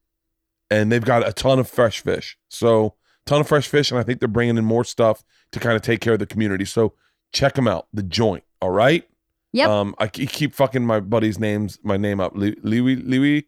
and 0.68 0.90
they've 0.90 1.04
got 1.04 1.26
a 1.26 1.32
ton 1.32 1.60
of 1.60 1.68
fresh 1.68 2.00
fish. 2.00 2.36
So 2.48 2.94
ton 3.26 3.40
of 3.40 3.46
fresh 3.46 3.68
fish, 3.68 3.92
and 3.92 4.00
I 4.00 4.02
think 4.02 4.18
they're 4.18 4.28
bringing 4.28 4.58
in 4.58 4.64
more 4.64 4.84
stuff 4.84 5.22
to 5.52 5.60
kind 5.60 5.76
of 5.76 5.82
take 5.82 6.00
care 6.00 6.14
of 6.14 6.18
the 6.18 6.26
community. 6.26 6.64
So 6.64 6.94
check 7.32 7.54
them 7.54 7.68
out. 7.68 7.86
The 7.92 8.02
Joint. 8.02 8.42
All 8.60 8.70
right. 8.70 9.08
Yep. 9.52 9.68
Um, 9.68 9.94
I 9.98 10.06
keep 10.08 10.54
fucking 10.54 10.84
my 10.86 11.00
buddy's 11.00 11.38
names, 11.38 11.78
my 11.82 11.96
name 11.96 12.20
up. 12.20 12.32
Lee, 12.34 12.56
Leeway, 12.62 12.96
Leeway, 12.96 13.44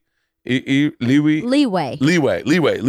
E- 0.46 0.62
E- 0.66 0.90
Leeway, 1.00 1.40
Leeway. 1.40 1.96
Leeway, 2.00 2.42
Leeway, 2.42 2.80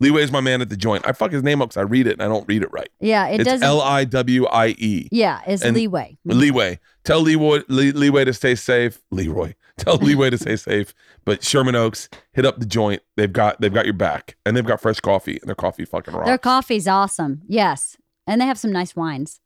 Leeway. 0.00 0.22
Is 0.22 0.32
my 0.32 0.40
man 0.40 0.62
at 0.62 0.70
the 0.70 0.76
Joint. 0.78 1.06
I 1.06 1.12
fuck 1.12 1.30
his 1.32 1.42
name 1.42 1.60
up 1.60 1.68
because 1.68 1.76
I 1.76 1.82
read 1.82 2.06
it 2.06 2.12
and 2.14 2.22
I 2.22 2.26
don't 2.28 2.48
read 2.48 2.62
it 2.62 2.72
right. 2.72 2.88
Yeah, 3.00 3.26
it 3.28 3.44
doesn't. 3.44 3.62
L 3.62 3.82
I 3.82 4.04
W 4.04 4.46
I 4.46 4.68
E. 4.78 5.08
yeah, 5.12 5.42
it's 5.46 5.62
and- 5.62 5.76
leeway. 5.76 6.16
Leeway. 6.24 6.80
Tell 7.04 7.20
Leeway, 7.20 7.62
Le- 7.68 7.92
Leeway 7.92 8.24
to 8.24 8.32
stay 8.32 8.54
safe. 8.54 9.02
Leroy. 9.10 9.54
Tell 9.78 9.96
Leeway 9.98 10.30
to 10.30 10.38
stay 10.38 10.56
safe. 10.56 10.94
But 11.26 11.44
Sherman 11.44 11.74
Oaks, 11.76 12.08
hit 12.32 12.46
up 12.46 12.58
the 12.58 12.66
joint. 12.66 13.02
They've 13.16 13.32
got 13.32 13.60
they've 13.60 13.72
got 13.74 13.84
your 13.84 13.92
back, 13.94 14.36
and 14.46 14.56
they've 14.56 14.64
got 14.64 14.80
fresh 14.80 14.98
coffee, 15.00 15.36
and 15.40 15.48
their 15.48 15.54
coffee 15.54 15.84
fucking 15.84 16.14
rocks. 16.14 16.26
Their 16.26 16.38
coffee's 16.38 16.88
awesome. 16.88 17.42
Yes, 17.46 17.98
and 18.26 18.40
they 18.40 18.46
have 18.46 18.58
some 18.58 18.72
nice 18.72 18.96
wines. 18.96 19.40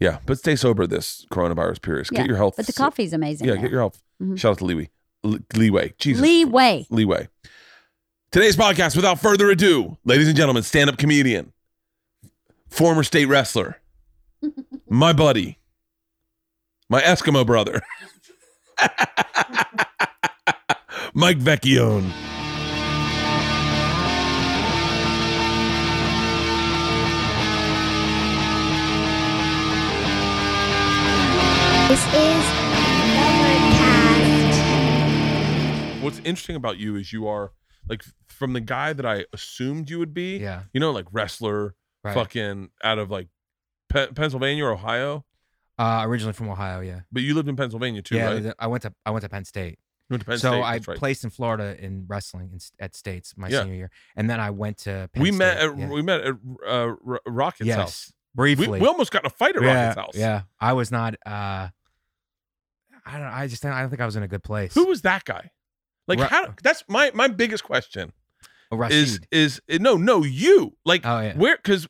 Yeah, 0.00 0.18
but 0.26 0.38
stay 0.38 0.56
sober 0.56 0.86
this 0.86 1.26
coronavirus 1.30 1.82
period. 1.82 2.08
Yeah, 2.12 2.18
Get 2.20 2.26
your 2.28 2.36
health. 2.36 2.54
But 2.56 2.66
the 2.66 2.72
coffee's 2.72 3.12
amazing. 3.12 3.46
Yeah, 3.46 3.54
there. 3.54 3.62
get 3.62 3.70
your 3.70 3.80
health. 3.80 4.02
Mhm. 4.22 4.38
Shout 4.38 4.52
out 4.52 4.58
to 4.58 4.64
Leeway. 4.64 4.90
Le- 5.24 5.40
Leeway. 5.54 5.94
Jesus. 5.98 6.22
leeway. 6.22 6.86
Leeway. 6.90 7.28
Today's 8.30 8.56
podcast, 8.56 8.94
without 8.94 9.18
further 9.20 9.48
ado, 9.50 9.96
ladies 10.04 10.28
and 10.28 10.36
gentlemen, 10.36 10.62
stand 10.62 10.90
up 10.90 10.98
comedian, 10.98 11.52
former 12.68 13.02
state 13.02 13.24
wrestler, 13.26 13.80
my 14.88 15.12
buddy, 15.14 15.58
my 16.90 17.00
Eskimo 17.00 17.46
brother, 17.46 17.80
Mike 21.14 21.38
Vecchione. 21.38 22.12
This 31.98 32.14
is 32.14 32.44
Overcast. 34.38 36.02
What's 36.04 36.18
interesting 36.20 36.54
about 36.54 36.78
you 36.78 36.94
is 36.94 37.12
you 37.12 37.26
are 37.26 37.50
like 37.88 38.04
from 38.28 38.52
the 38.52 38.60
guy 38.60 38.92
that 38.92 39.04
I 39.04 39.24
assumed 39.32 39.90
you 39.90 39.98
would 39.98 40.14
be, 40.14 40.38
Yeah. 40.38 40.62
you 40.72 40.78
know, 40.78 40.92
like 40.92 41.06
wrestler, 41.10 41.74
Right. 42.04 42.14
fucking 42.14 42.70
out 42.84 43.00
of 43.00 43.10
like 43.10 43.26
Pe- 43.88 44.12
Pennsylvania 44.12 44.64
or 44.66 44.70
Ohio. 44.74 45.24
Uh, 45.76 46.02
originally 46.04 46.34
from 46.34 46.48
Ohio, 46.48 46.78
yeah. 46.80 47.00
but 47.10 47.22
you 47.24 47.34
lived 47.34 47.48
in 47.48 47.56
Pennsylvania 47.56 48.00
too, 48.00 48.14
yeah, 48.14 48.26
right? 48.32 48.42
th- 48.42 48.54
I 48.60 48.68
went 48.68 48.82
to 48.84 48.94
I 49.04 49.10
went 49.10 49.24
to 49.24 49.28
Penn 49.28 49.44
State. 49.44 49.80
You 50.08 50.14
went 50.14 50.20
to 50.22 50.26
Penn 50.26 50.38
so 50.38 50.52
State, 50.52 50.62
I 50.62 50.74
right. 50.86 50.96
placed 50.98 51.24
in 51.24 51.30
Florida 51.30 51.76
in 51.84 52.04
wrestling 52.06 52.50
in, 52.52 52.60
at 52.78 52.94
States 52.94 53.34
my 53.36 53.48
Yeah. 53.48 53.62
senior 53.62 53.74
year, 53.74 53.90
and 54.14 54.30
then 54.30 54.38
I 54.38 54.50
went 54.50 54.78
to. 54.78 55.10
Penn 55.12 55.20
we 55.22 55.30
State, 55.30 55.38
met 55.38 55.56
at 55.58 55.76
yeah. 55.76 55.88
we 55.88 56.02
met 56.02 56.20
at 56.20 56.34
uh, 56.64 56.94
R- 57.04 57.20
Rocket's 57.26 57.66
yes, 57.66 57.76
house. 57.76 58.12
briefly. 58.36 58.68
We, 58.68 58.78
we 58.78 58.86
almost 58.86 59.10
got 59.10 59.22
in 59.24 59.26
a 59.26 59.30
fight 59.30 59.56
at 59.56 59.62
yeah, 59.62 59.68
Rocket's 59.88 59.96
house. 60.00 60.16
yeah. 60.16 60.42
I 60.60 60.74
was 60.74 60.92
not. 60.92 61.16
uh 61.26 61.68
I 63.08 63.18
don't. 63.18 63.26
I 63.26 63.46
just. 63.46 63.64
I 63.64 63.80
don't 63.80 63.90
think 63.90 64.00
I 64.02 64.06
was 64.06 64.16
in 64.16 64.22
a 64.22 64.28
good 64.28 64.42
place. 64.42 64.74
Who 64.74 64.86
was 64.86 65.02
that 65.02 65.24
guy? 65.24 65.50
Like 66.06 66.20
how? 66.20 66.54
That's 66.62 66.84
my 66.88 67.10
my 67.14 67.28
biggest 67.28 67.64
question. 67.64 68.12
Oh, 68.70 68.82
Is 68.84 69.12
Rashid. 69.18 69.26
is 69.32 69.60
eh, 69.68 69.78
no 69.80 69.96
no 69.96 70.22
you 70.24 70.76
like 70.84 71.00
oh 71.06 71.20
yeah. 71.20 71.34
where 71.36 71.56
because 71.56 71.88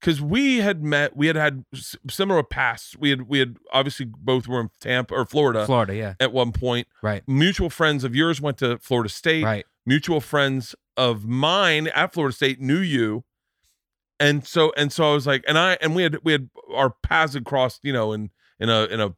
because 0.00 0.20
we 0.20 0.56
had 0.58 0.82
met 0.82 1.16
we 1.16 1.28
had 1.28 1.36
had 1.36 1.64
similar 2.10 2.42
pasts 2.42 2.96
we 2.98 3.10
had 3.10 3.22
we 3.28 3.38
had 3.38 3.56
obviously 3.72 4.06
both 4.06 4.48
were 4.48 4.60
in 4.60 4.70
Tampa 4.80 5.14
or 5.14 5.24
Florida 5.24 5.64
Florida. 5.66 5.94
Yeah. 5.94 6.14
at 6.18 6.32
one 6.32 6.50
point 6.50 6.88
Right. 7.00 7.22
mutual 7.28 7.70
friends 7.70 8.02
of 8.02 8.16
yours 8.16 8.40
went 8.40 8.58
to 8.58 8.76
Florida 8.78 9.08
State 9.08 9.44
Right. 9.44 9.66
mutual 9.86 10.20
friends 10.20 10.74
of 10.96 11.24
mine 11.26 11.86
at 11.88 12.12
Florida 12.12 12.34
State 12.34 12.60
knew 12.60 12.78
you 12.80 13.22
and 14.18 14.44
so 14.44 14.72
and 14.76 14.92
so 14.92 15.10
I 15.10 15.14
was 15.14 15.26
like 15.28 15.44
and 15.46 15.56
I 15.56 15.78
and 15.80 15.94
we 15.94 16.02
had 16.02 16.18
we 16.24 16.32
had 16.32 16.50
our 16.74 16.90
paths 16.90 17.34
had 17.34 17.44
crossed 17.44 17.80
you 17.84 17.92
know 17.92 18.12
in 18.12 18.30
in 18.58 18.68
a 18.68 18.84
in 18.86 19.00
a 19.00 19.14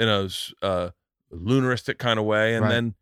in 0.00 0.08
a 0.08 0.28
uh 0.62 0.90
lunaristic 1.32 1.98
kind 1.98 2.18
of 2.18 2.24
way 2.24 2.54
and 2.54 2.64
Right. 2.64 2.70
then 2.70 2.94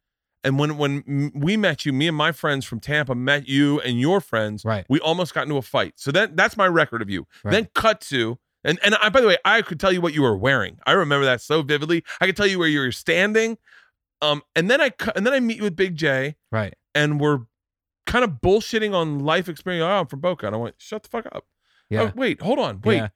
and 0.45 0.59
when 0.59 0.77
when 0.77 1.33
we 1.35 1.57
met 1.57 1.85
you 1.87 1.93
me 1.93 2.09
and 2.09 2.17
my 2.17 2.33
friends 2.33 2.65
from 2.65 2.81
Tampa 2.81 3.15
met 3.15 3.49
you 3.49 3.81
and 3.81 4.01
your 4.01 4.21
friends 4.21 4.65
Right. 4.65 4.85
we 4.89 4.99
almost 5.01 5.35
got 5.35 5.43
into 5.45 5.57
a 5.57 5.63
fight 5.63 5.95
so 5.97 6.11
that 6.13 6.37
that's 6.37 6.57
my 6.57 6.67
record 6.67 7.03
of 7.03 7.11
you 7.11 7.27
Right. 7.45 7.53
then 7.53 7.69
cut 7.75 8.01
to 8.03 8.39
and 8.65 8.79
and 8.85 8.95
I, 8.97 9.09
by 9.11 9.21
the 9.21 9.29
way 9.29 9.37
I 9.45 9.63
could 9.63 9.79
tell 9.79 9.93
you 9.93 10.01
what 10.01 10.15
you 10.15 10.23
were 10.23 10.37
wearing 10.37 10.79
I 10.87 10.93
remember 10.93 11.25
that 11.27 11.41
so 11.41 11.63
vividly 11.63 12.05
I 12.21 12.27
could 12.27 12.37
tell 12.37 12.47
you 12.47 12.59
where 12.59 12.69
you 12.69 12.81
were 12.81 12.93
standing 12.93 13.59
um 14.23 14.43
and 14.55 14.71
then 14.71 14.81
I 14.81 14.91
and 15.15 15.25
then 15.27 15.33
I 15.35 15.41
meet 15.41 15.59
you 15.59 15.63
with 15.65 15.77
Big 15.77 15.95
Jay 15.97 16.37
Right. 16.51 16.75
and 16.95 17.21
we're 17.21 17.41
kind 18.07 18.25
of 18.25 18.41
bullshitting 18.41 18.95
on 18.95 19.19
life 19.19 19.49
experience. 19.49 19.83
Oh, 19.83 19.89
I'm 20.01 20.07
from 20.07 20.21
Boca. 20.21 20.47
And 20.47 20.55
I 20.55 20.59
went, 20.61 20.77
shut 20.79 21.03
the 21.03 21.09
fuck 21.09 21.27
up. 21.33 21.45
Yeah. 21.91 22.03
Oh, 22.03 22.13
wait, 22.15 22.41
hold 22.41 22.61
on. 22.61 22.81
Wait. 22.85 22.97
Yeah. 22.99 23.09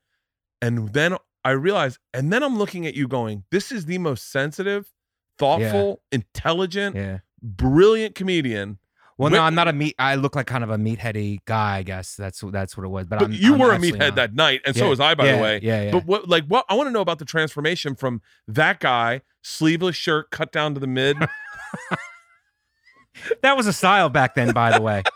And 0.61 0.93
then 0.93 1.17
I 1.45 1.51
realize, 1.53 1.99
and 2.13 2.33
then 2.33 2.43
I'm 2.43 2.59
looking 2.59 2.87
at 2.87 2.95
you 2.95 3.09
going, 3.09 3.45
this 3.51 3.73
is 3.73 3.87
the 3.87 3.99
most 3.99 4.31
sensitive, 4.31 4.93
thoughtful, 5.39 6.03
intelligent, 6.13 6.97
Yeah. 6.97 7.19
brilliant 7.43 8.15
comedian. 8.15 8.79
Well, 9.17 9.31
no, 9.31 9.43
I'm 9.43 9.55
not 9.55 9.69
a 9.69 9.75
meat. 9.75 9.95
I 9.99 10.15
look 10.15 10.35
like 10.35 10.47
kind 10.47 10.65
of 10.65 10.71
a 10.71 10.79
meatheady 10.79 11.41
guy. 11.45 11.77
I 11.77 11.83
guess 11.83 12.17
that's 12.17 12.41
that's 12.41 12.75
what 12.75 12.87
it 12.87 12.89
was. 12.89 13.07
But, 13.07 13.19
But 13.19 13.27
I'm, 13.27 13.33
you 13.35 13.53
I'm 13.53 13.61
were 13.61 13.73
a 13.73 13.79
meathead 13.79 13.99
not. 13.99 14.15
that 14.15 14.35
night, 14.35 14.63
and 14.65 14.75
so 14.75 14.89
was 14.89 14.99
I, 14.99 15.15
by 15.15 15.27
yeah, 15.27 15.37
the 15.37 15.43
way. 15.43 15.61
Yeah. 15.63 15.83
Yeah. 15.83 15.91
But 15.91 16.07
what, 16.07 16.27
like, 16.27 16.47
what 16.47 16.65
I 16.71 16.75
want 16.75 16.87
to 16.87 16.91
know 16.91 17.03
about 17.03 17.19
the 17.19 17.27
transformation 17.27 17.95
from 17.95 18.23
that 18.49 18.81
guy, 18.81 19.21
sleeveless 19.43 19.97
shirt 19.97 20.31
cut 20.31 20.53
down 20.53 20.73
to 20.73 20.81
the 20.81 20.87
mid. 20.87 21.19
that 23.43 23.59
was 23.59 23.67
a 23.67 23.75
style 23.75 24.09
back 24.09 24.35
then, 24.35 24.53
by 24.53 24.73
the 24.73 24.81
way. 24.81 25.03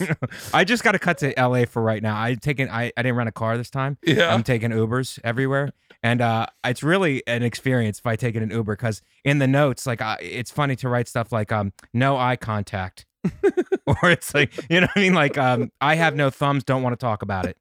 I 0.54 0.64
just 0.64 0.82
got 0.82 0.92
to 0.92 0.98
cut 0.98 1.18
to 1.18 1.34
LA 1.36 1.64
for 1.64 1.82
right 1.82 2.02
now. 2.02 2.20
I 2.20 2.34
taken 2.34 2.68
I, 2.68 2.92
I 2.96 3.02
didn't 3.02 3.16
rent 3.16 3.28
a 3.28 3.32
car 3.32 3.56
this 3.56 3.70
time. 3.70 3.98
Yeah. 4.02 4.32
I'm 4.32 4.42
taking 4.42 4.70
Ubers 4.70 5.18
everywhere, 5.24 5.72
and 6.02 6.20
uh, 6.20 6.46
it's 6.64 6.82
really 6.82 7.22
an 7.26 7.42
experience 7.42 7.98
if 7.98 8.06
I 8.06 8.16
take 8.16 8.34
it 8.34 8.42
an 8.42 8.50
Uber 8.50 8.76
because 8.76 9.02
in 9.24 9.38
the 9.38 9.46
notes, 9.46 9.86
like 9.86 10.00
I, 10.00 10.16
it's 10.20 10.50
funny 10.50 10.76
to 10.76 10.88
write 10.88 11.08
stuff 11.08 11.32
like 11.32 11.52
um 11.52 11.72
no 11.92 12.16
eye 12.16 12.36
contact, 12.36 13.06
or 13.86 14.10
it's 14.10 14.34
like 14.34 14.52
you 14.70 14.80
know 14.80 14.86
what 14.86 14.96
I 14.96 15.00
mean 15.00 15.14
like 15.14 15.36
um 15.38 15.70
I 15.80 15.94
have 15.94 16.14
no 16.14 16.30
thumbs, 16.30 16.64
don't 16.64 16.82
want 16.82 16.92
to 16.92 17.04
talk 17.04 17.22
about 17.22 17.46
it, 17.46 17.56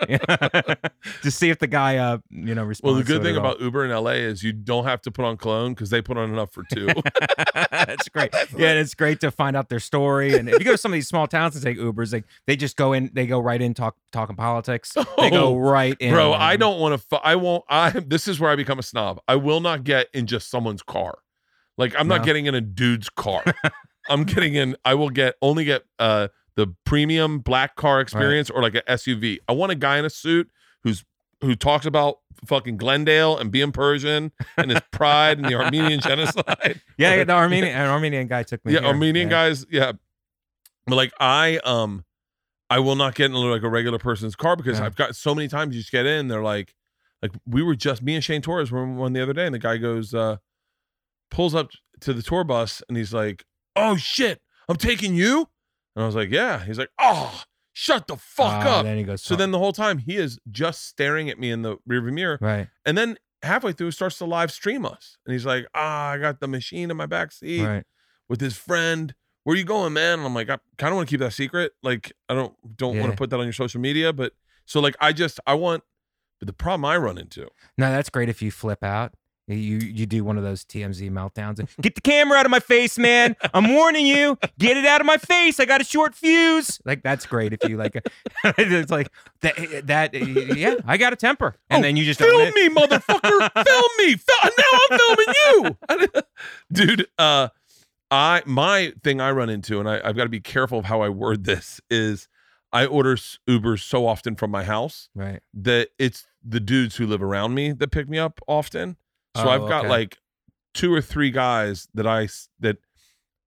to 1.22 1.30
see 1.30 1.50
if 1.50 1.58
the 1.58 1.66
guy 1.66 1.96
uh 1.96 2.18
you 2.30 2.54
know 2.54 2.64
responds. 2.64 2.94
well, 2.94 3.02
the 3.02 3.04
good 3.06 3.22
thing 3.22 3.36
about 3.36 3.60
Uber 3.60 3.84
in 3.84 3.90
LA 3.90 4.12
is 4.12 4.42
you 4.42 4.52
don't 4.52 4.84
have 4.84 5.00
to 5.02 5.10
put 5.10 5.24
on 5.24 5.36
cologne 5.36 5.74
because 5.74 5.90
they 5.90 6.02
put 6.02 6.16
on 6.16 6.30
enough 6.30 6.52
for 6.52 6.64
two. 6.72 6.88
That's 7.70 8.08
great. 8.08 8.34
Yeah, 8.56 8.70
and 8.70 8.78
it's 8.78 8.94
great 8.94 9.20
to 9.20 9.30
find 9.30 9.56
out 9.56 9.68
their 9.68 9.80
story. 9.80 10.34
And 10.34 10.48
if 10.48 10.58
you 10.58 10.64
go 10.64 10.72
to 10.72 10.78
some 10.78 10.92
of 10.92 10.94
these 10.94 11.08
small 11.08 11.26
towns 11.26 11.54
and 11.54 11.64
take 11.64 11.78
Ubers, 11.78 12.12
like 12.12 12.24
they 12.46 12.56
just 12.56 12.76
go 12.76 12.92
in, 12.92 13.10
they 13.12 13.26
go 13.26 13.40
right 13.40 13.60
in 13.60 13.74
talk 13.74 13.96
talking 14.12 14.36
politics. 14.36 14.92
They 15.18 15.30
go 15.30 15.48
Oh, 15.48 15.56
right 15.56 15.96
in. 16.00 16.12
Bro. 16.12 16.34
I 16.34 16.56
don't 16.56 16.78
want 16.80 17.00
to. 17.10 17.20
I 17.24 17.36
won't. 17.36 17.64
I. 17.68 17.90
This 17.90 18.28
is 18.28 18.38
where 18.40 18.50
I 18.50 18.56
become 18.56 18.78
a 18.78 18.82
snob. 18.82 19.20
I 19.26 19.36
will 19.36 19.60
not 19.60 19.84
get 19.84 20.08
in 20.12 20.26
just 20.26 20.50
someone's 20.50 20.82
car. 20.82 21.18
Like 21.78 21.94
I'm 21.98 22.08
not 22.08 22.24
getting 22.24 22.46
in 22.46 22.54
a 22.54 22.60
dude's 22.60 23.08
car. 23.08 23.42
I'm 24.10 24.24
getting 24.24 24.54
in. 24.54 24.76
I 24.84 24.94
will 24.94 25.10
get 25.10 25.36
only 25.40 25.64
get 25.64 25.84
uh 25.98 26.28
the 26.56 26.74
premium 26.84 27.38
black 27.38 27.76
car 27.76 28.00
experience 28.00 28.50
or 28.50 28.60
like 28.60 28.74
an 28.74 28.82
SUV. 28.88 29.38
I 29.48 29.52
want 29.52 29.72
a 29.72 29.76
guy 29.76 29.98
in 29.98 30.04
a 30.04 30.10
suit 30.10 30.50
who's 30.82 31.04
who 31.40 31.54
talks 31.54 31.86
about 31.86 32.18
fucking 32.44 32.76
Glendale 32.76 33.38
and 33.38 33.50
being 33.50 33.72
Persian 33.72 34.30
and 34.58 34.70
his 34.70 34.80
pride 34.90 35.38
and 35.38 35.46
the 35.48 35.54
Armenian 35.54 36.00
genocide. 36.02 36.80
Yeah, 36.98 37.14
yeah, 37.14 37.24
the 37.24 37.32
Armenian 37.32 37.74
an 37.74 37.88
Armenian 37.88 38.26
guy 38.26 38.42
took 38.42 38.62
me. 38.64 38.74
yeah, 38.74 38.80
here. 38.80 38.88
Armenian 38.88 39.28
Yeah. 39.28 39.48
guys. 39.48 39.66
Yeah, 39.70 39.92
but 40.86 40.96
like 40.96 41.12
I 41.18 41.58
um, 41.64 42.04
I 42.68 42.78
will 42.80 42.96
not 42.96 43.14
get 43.14 43.26
in 43.26 43.32
like 43.34 43.62
a 43.62 43.68
regular 43.70 43.98
person's 43.98 44.36
car 44.36 44.56
because 44.56 44.78
Yeah. 44.80 44.86
I've 44.86 44.96
got 44.96 45.16
so 45.16 45.34
many 45.34 45.48
times 45.48 45.74
you 45.74 45.80
just 45.80 45.92
get 45.92 46.04
in. 46.04 46.28
They're 46.28 46.42
like, 46.42 46.74
like 47.22 47.30
we 47.46 47.62
were 47.62 47.74
just 47.76 48.02
me 48.02 48.14
and 48.16 48.24
Shane 48.24 48.42
Torres 48.42 48.70
were 48.70 48.86
one 48.86 49.12
the 49.14 49.22
other 49.22 49.32
day, 49.32 49.46
and 49.46 49.54
the 49.54 49.58
guy 49.58 49.76
goes, 49.78 50.12
uh, 50.14 50.36
pulls 51.30 51.54
up 51.54 51.70
to 52.00 52.12
the 52.12 52.22
tour 52.22 52.44
bus, 52.44 52.82
and 52.88 52.96
he's 52.98 53.12
like, 53.14 53.44
"Oh 53.80 53.96
shit, 53.96 54.40
I'm 54.68 54.76
taking 54.76 55.14
you," 55.14 55.48
and 55.96 56.02
I 56.02 56.06
was 56.06 56.14
like, 56.14 56.30
"Yeah." 56.30 56.64
He's 56.64 56.78
like, 56.78 56.90
"Oh, 56.98 57.42
shut 57.72 58.06
the 58.06 58.16
fuck 58.16 58.64
Ah, 58.66 58.78
up." 58.80 58.84
Then 58.84 58.98
he 58.98 59.04
goes. 59.04 59.22
So 59.22 59.36
then 59.36 59.50
the 59.50 59.58
whole 59.58 59.72
time 59.72 59.98
he 59.98 60.16
is 60.16 60.38
just 60.50 60.86
staring 60.86 61.28
at 61.30 61.38
me 61.38 61.50
in 61.50 61.62
the 61.62 61.76
rearview 61.88 62.12
mirror, 62.12 62.38
right, 62.40 62.68
and 62.84 62.96
then 62.98 63.16
halfway 63.42 63.72
through 63.72 63.90
starts 63.92 64.18
to 64.18 64.24
live 64.26 64.50
stream 64.52 64.84
us, 64.84 65.16
and 65.26 65.32
he's 65.32 65.46
like, 65.46 65.66
"Ah, 65.74 66.10
I 66.10 66.18
got 66.18 66.40
the 66.40 66.48
machine 66.48 66.90
in 66.90 66.96
my 66.96 67.06
back 67.06 67.32
seat." 67.32 67.64
right. 67.64 67.84
with 68.28 68.40
his 68.40 68.56
friend. 68.56 69.14
Where 69.44 69.56
you 69.56 69.64
going, 69.64 69.94
man? 69.94 70.18
And 70.18 70.26
I'm 70.26 70.34
like, 70.34 70.50
I 70.50 70.58
kind 70.76 70.92
of 70.92 70.96
want 70.96 71.08
to 71.08 71.12
keep 71.12 71.20
that 71.20 71.32
secret. 71.32 71.72
Like, 71.82 72.12
I 72.28 72.34
don't 72.34 72.54
don't 72.76 72.96
want 72.98 73.06
Yeah. 73.06 73.10
to 73.12 73.16
put 73.16 73.30
that 73.30 73.38
on 73.40 73.44
your 73.46 73.54
social 73.54 73.80
media, 73.80 74.12
but 74.12 74.34
so 74.66 74.80
like, 74.80 74.94
I 75.00 75.12
just 75.14 75.40
I 75.46 75.54
want. 75.54 75.82
But 76.38 76.46
the 76.46 76.52
problem 76.52 76.84
I 76.84 76.96
run 76.98 77.16
into, 77.18 77.48
No, 77.78 77.90
that's 77.90 78.08
great 78.10 78.28
if 78.28 78.40
you 78.42 78.50
flip 78.50 78.84
out. 78.84 79.14
You 79.58 79.78
you 79.78 80.06
do 80.06 80.22
one 80.24 80.36
of 80.38 80.44
those 80.44 80.64
TMZ 80.64 81.10
meltdowns. 81.10 81.58
and, 81.58 81.68
Get 81.80 81.94
the 81.94 82.00
camera 82.00 82.38
out 82.38 82.44
of 82.46 82.50
my 82.50 82.60
face, 82.60 82.98
man! 82.98 83.36
I'm 83.52 83.72
warning 83.74 84.06
you. 84.06 84.38
Get 84.58 84.76
it 84.76 84.86
out 84.86 85.00
of 85.00 85.06
my 85.06 85.16
face. 85.16 85.58
I 85.58 85.64
got 85.64 85.80
a 85.80 85.84
short 85.84 86.14
fuse. 86.14 86.80
Like 86.84 87.02
that's 87.02 87.26
great 87.26 87.52
if 87.52 87.68
you 87.68 87.76
like. 87.76 87.94
it's 88.44 88.90
like 88.90 89.10
that. 89.40 89.56
That 89.86 90.14
yeah, 90.14 90.74
I 90.86 90.96
got 90.96 91.12
a 91.12 91.16
temper, 91.16 91.56
and 91.68 91.80
Oh, 91.80 91.82
then 91.82 91.96
you 91.96 92.04
just 92.04 92.20
film 92.20 92.52
me, 92.54 92.68
motherfucker, 92.68 93.64
film 93.64 93.90
me. 93.98 94.16
Now 94.58 94.78
I'm 94.90 94.98
filming 94.98 95.34
you, 96.12 96.22
dude. 96.72 97.06
Uh, 97.18 97.48
I 98.10 98.42
my 98.46 98.92
thing 99.02 99.20
I 99.20 99.30
run 99.30 99.48
into, 99.50 99.78
and 99.80 99.88
I, 99.88 100.00
I've 100.04 100.16
got 100.16 100.24
to 100.24 100.28
be 100.30 100.40
careful 100.40 100.78
of 100.78 100.84
how 100.86 101.00
I 101.02 101.08
word 101.08 101.44
this. 101.44 101.80
Is 101.90 102.28
I 102.72 102.86
order 102.86 103.16
Ubers 103.48 103.80
so 103.82 104.06
often 104.06 104.36
from 104.36 104.50
my 104.50 104.62
house 104.64 105.08
Right. 105.14 105.40
that 105.54 105.88
it's 105.98 106.26
the 106.44 106.60
dudes 106.60 106.96
who 106.96 107.06
live 107.06 107.22
around 107.22 107.54
me 107.54 107.72
that 107.72 107.90
pick 107.90 108.08
me 108.08 108.18
up 108.18 108.40
often. 108.46 108.96
So 109.36 109.44
Oh, 109.44 109.48
I've 109.50 109.68
got 109.68 109.80
okay. 109.80 109.88
like 109.88 110.18
two 110.74 110.92
or 110.92 111.00
three 111.00 111.30
guys 111.30 111.88
that 111.94 112.06
I 112.06 112.28
that 112.60 112.78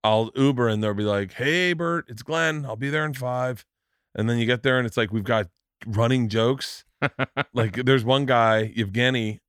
I'll 0.03 0.31
Uber 0.35 0.67
and 0.67 0.83
they'll 0.83 0.93
be 0.93 1.03
like, 1.03 1.33
"Hey, 1.33 1.73
Bert, 1.73 2.05
it's 2.09 2.23
Glenn. 2.23 2.65
I'll 2.65 2.75
be 2.75 2.89
there 2.89 3.05
in 3.05 3.13
five. 3.13 3.65
And 4.15 4.29
then 4.29 4.37
you 4.37 4.45
get 4.45 4.63
there 4.63 4.77
and 4.77 4.85
it's 4.85 4.97
like 4.97 5.11
we've 5.11 5.23
got 5.23 5.47
running 5.85 6.29
jokes. 6.29 6.85
like 7.53 7.75
there's 7.85 8.03
one 8.05 8.25
guy, 8.25 8.71
Yevgeny, 8.75 9.41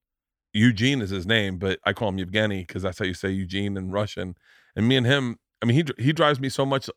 Eugene 0.52 1.02
is 1.02 1.10
his 1.10 1.26
name, 1.26 1.58
but 1.58 1.78
I 1.84 1.92
call 1.92 2.08
him 2.08 2.18
Yevgeny 2.18 2.60
because 2.60 2.82
that's 2.82 2.98
how 2.98 3.04
you 3.04 3.14
say 3.14 3.30
Eugene 3.30 3.76
in 3.76 3.90
Russian. 3.90 4.36
And 4.76 4.88
me 4.88 4.96
and 4.96 5.06
him, 5.06 5.36
I 5.62 5.66
mean, 5.66 5.76
he 5.76 6.02
he 6.02 6.12
drives 6.12 6.40
me 6.40 6.48
so 6.48 6.64
much 6.64 6.88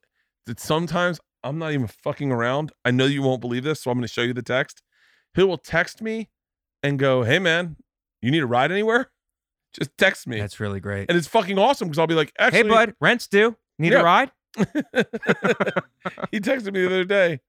that 0.46 0.60
sometimes 0.60 1.20
I'm 1.44 1.58
not 1.60 1.74
even 1.74 1.88
fucking 1.88 2.32
around. 2.32 2.72
I 2.86 2.91
know 2.91 3.06
you 3.06 3.22
won't 3.22 3.41
believe 3.41 3.63
this, 3.63 3.82
so 3.82 3.91
I'm 3.91 3.98
going 3.98 4.08
to 4.08 4.13
show 4.13 4.22
you 4.22 4.34
the 4.34 4.41
text. 4.41 4.82
He 5.36 5.44
will 5.44 5.58
text 5.58 6.01
me 6.01 6.29
and 6.84 6.98
go, 7.00 7.24
"Hey, 7.24 7.39
man, 7.39 7.75
you 8.22 8.32
need 8.32 8.44
a 8.44 8.48
ride 8.48 8.72
anywhere? 8.72 9.12
Just 9.74 9.98
text 9.98 10.28
me." 10.28 10.40
That's 10.40 10.60
really 10.60 10.80
great. 10.80 11.10
and 11.10 11.18
it's 11.18 11.28
fucking 11.28 11.58
awesome 11.60 11.88
because 11.88 12.00
I'll 12.00 12.08
be 12.08 12.14
like, 12.16 12.32
Hey, 12.40 12.64
bud, 12.64 12.96
rent's 13.02 13.28
due. 13.28 13.56
Need 13.80 13.94
Yeah. 13.94 14.02
a 14.02 14.04
ride? 14.04 14.32
he 16.32 16.40
texted 16.40 16.74
me 16.74 16.82
the 16.82 16.88
other 16.88 17.04
day. 17.04 17.42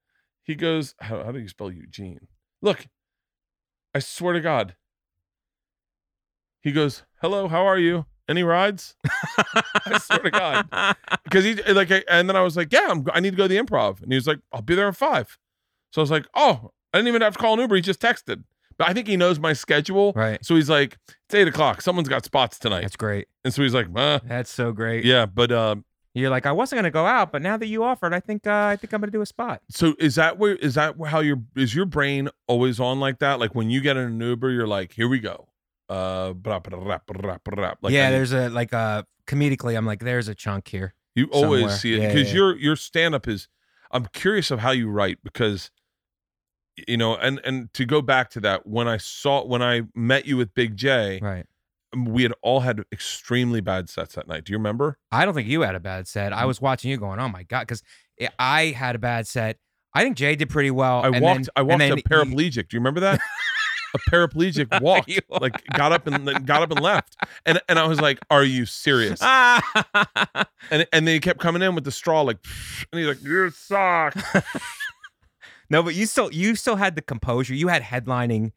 He 0.43 0.55
goes, 0.55 0.95
how, 0.99 1.23
how 1.23 1.31
do 1.31 1.39
you 1.39 1.47
spell 1.47 1.71
Eugene? 1.71 2.27
Look, 2.61 2.85
I 3.95 3.99
swear 3.99 4.33
to 4.33 4.41
God. 4.41 4.75
He 6.61 6.71
goes, 6.71 7.03
Hello, 7.21 7.47
how 7.47 7.65
are 7.65 7.77
you? 7.79 8.05
Any 8.27 8.43
rides? 8.43 8.95
I 9.85 9.97
swear 9.99 10.19
to 10.19 10.31
God. 10.31 10.67
Because 11.23 11.43
he 11.43 11.55
like, 11.73 11.91
I- 11.91 12.03
and 12.09 12.27
then 12.27 12.35
I 12.35 12.41
was 12.41 12.57
like, 12.57 12.71
Yeah, 12.73 12.87
I'm, 12.89 13.05
I 13.13 13.19
need 13.19 13.31
to 13.31 13.37
go 13.37 13.43
to 13.43 13.47
the 13.47 13.57
improv. 13.61 14.01
And 14.01 14.11
he 14.11 14.15
was 14.15 14.27
like, 14.27 14.39
I'll 14.51 14.61
be 14.61 14.75
there 14.75 14.87
in 14.87 14.93
five. 14.93 15.37
So 15.93 16.01
I 16.01 16.03
was 16.03 16.11
like, 16.11 16.25
Oh, 16.35 16.71
I 16.93 16.97
didn't 16.97 17.07
even 17.09 17.21
have 17.21 17.33
to 17.33 17.39
call 17.39 17.53
an 17.53 17.59
Uber. 17.59 17.75
He 17.75 17.81
just 17.81 18.01
texted. 18.01 18.43
But 18.79 18.89
I 18.89 18.93
think 18.93 19.07
he 19.07 19.15
knows 19.17 19.39
my 19.39 19.53
schedule. 19.53 20.13
Right. 20.15 20.43
So 20.43 20.55
he's 20.55 20.69
like, 20.69 20.97
It's 21.25 21.35
eight 21.35 21.47
o'clock. 21.47 21.81
Someone's 21.83 22.09
got 22.09 22.25
spots 22.25 22.57
tonight. 22.57 22.81
That's 22.81 22.95
great. 22.95 23.27
And 23.43 23.53
so 23.53 23.61
he's 23.61 23.73
like, 23.75 23.87
uh, 23.95 24.19
That's 24.25 24.49
so 24.51 24.71
great. 24.71 25.05
yeah, 25.05 25.27
but 25.27 25.51
um, 25.51 25.85
You're 26.15 26.29
like, 26.31 26.45
I 26.47 26.51
wasn't 26.51 26.77
gonna 26.79 26.89
go 26.89 27.05
out, 27.05 27.31
but 27.31 27.41
now 27.43 27.55
that 27.57 27.67
you 27.67 27.83
offered, 27.83 28.13
I 28.15 28.19
think 28.19 28.47
uh, 28.47 28.53
I 28.71 28.75
think 28.77 28.91
I'm 28.93 29.01
gonna 29.01 29.11
do 29.11 29.21
a 29.21 29.25
spot. 29.27 29.61
So 29.69 29.93
is 29.99 30.15
that 30.15 30.39
where 30.39 30.55
is 30.55 30.73
that 30.75 30.95
how 31.07 31.19
your 31.19 31.37
is 31.55 31.75
your 31.75 31.85
brain 31.85 32.29
always 32.47 32.79
on 32.79 32.99
like 32.99 33.19
that? 33.19 33.39
Like 33.39 33.53
when 33.53 33.69
you 33.69 33.81
get 33.81 33.95
in 33.97 34.03
an 34.07 34.19
Uber, 34.19 34.49
you're 34.49 34.65
like, 34.67 34.93
here 34.93 35.07
we 35.07 35.19
go. 35.19 35.49
Uh, 35.89 36.33
blah, 36.33 36.59
blah, 36.59 36.79
blah, 36.79 36.99
blah, 37.07 37.37
blah, 37.43 37.73
like 37.81 37.91
yeah, 37.93 38.07
I- 38.07 38.11
there's 38.11 38.31
a 38.31 38.49
like 38.49 38.73
uh 38.73 39.03
comedically, 39.27 39.75
I'm 39.77 39.85
like, 39.85 39.99
there's 39.99 40.27
a 40.27 40.35
chunk 40.35 40.67
here. 40.69 40.93
you 41.15 41.25
always 41.31 41.61
somewhere. 41.61 41.77
see 41.77 41.93
it 41.95 42.01
Yeah, 42.01 42.07
because 42.13 42.29
yeah. 42.29 42.35
your 42.35 42.57
your 42.57 42.75
stand 42.75 43.13
up 43.15 43.27
is. 43.27 43.47
I'm 43.91 44.05
curious 44.13 44.51
of 44.51 44.59
how 44.59 44.69
you 44.69 44.87
write 44.87 45.17
because, 45.23 45.71
you 46.87 46.97
know, 46.97 47.15
and 47.15 47.39
and 47.43 47.73
to 47.73 47.85
go 47.85 48.01
back 48.01 48.29
to 48.31 48.39
that 48.41 48.65
when 48.67 48.87
I 48.87 48.97
saw 48.97 49.43
when 49.45 49.61
I 49.61 49.83
met 49.95 50.25
you 50.25 50.37
with 50.37 50.53
Big 50.53 50.75
Jay, 50.77 51.19
Right. 51.21 51.45
we 51.95 52.23
had 52.23 52.33
all 52.41 52.59
had 52.61 52.83
extremely 52.91 53.61
bad 53.61 53.89
sets 53.89 54.15
that 54.15 54.27
night. 54.27 54.43
Do 54.45 54.51
you 54.51 54.57
remember? 54.57 54.97
I 55.11 55.25
don't 55.25 55.33
think 55.33 55.47
you 55.47 55.61
had 55.61 55.75
a 55.75 55.79
bad 55.79 56.07
set. 56.07 56.31
Mm. 56.31 56.35
I 56.37 56.45
was 56.45 56.61
watching 56.61 56.91
you 56.91 56.97
going, 56.97 57.19
oh 57.19 57.29
my 57.29 57.43
god, 57.43 57.61
because 57.61 57.83
I 58.37 58.67
had 58.67 58.95
a 58.95 58.99
bad 58.99 59.27
set. 59.27 59.57
I 59.93 60.03
think 60.03 60.17
Jay 60.17 60.35
did 60.35 60.49
pretty 60.49 60.71
well. 60.71 61.01
I 61.03 61.07
and 61.07 61.21
walked. 61.21 61.37
then- 61.45 61.45
I 61.55 61.59
and 61.61 61.67
walked 61.69 61.79
then 61.79 61.91
a 61.93 61.95
paraplegic. 61.97 62.67
Do 62.69 62.75
you 62.77 62.79
remember 62.79 62.99
that? 62.99 63.19
a 63.95 63.97
paraplegic 64.11 64.81
walked, 64.81 65.11
like 65.29 65.65
got 65.73 65.91
up 65.91 66.05
and 66.05 66.45
got 66.45 66.61
up 66.61 66.69
and 66.69 66.79
left, 66.79 67.15
and 67.45 67.59
and 67.67 67.79
I 67.79 67.87
was 67.87 67.99
like, 67.99 68.19
"Are 68.29 68.43
you 68.43 68.65
serious?" 68.67 69.19
And 70.71 70.85
and 70.93 71.07
they 71.07 71.19
kept 71.19 71.39
coming 71.39 71.61
in 71.63 71.73
with 71.73 71.83
the 71.85 71.91
straw, 71.91 72.21
like, 72.21 72.37
and 72.91 72.99
he's 72.99 73.07
like, 73.07 73.23
"You 73.23 73.49
suck." 73.49 74.13
No, 75.69 75.83
but 75.83 75.95
you 75.95 76.05
still 76.05 76.31
you 76.31 76.55
still 76.55 76.75
had 76.75 76.95
the 76.95 77.01
composure. 77.01 77.53
You 77.53 77.67
had 77.67 77.83
headlining 77.83 78.51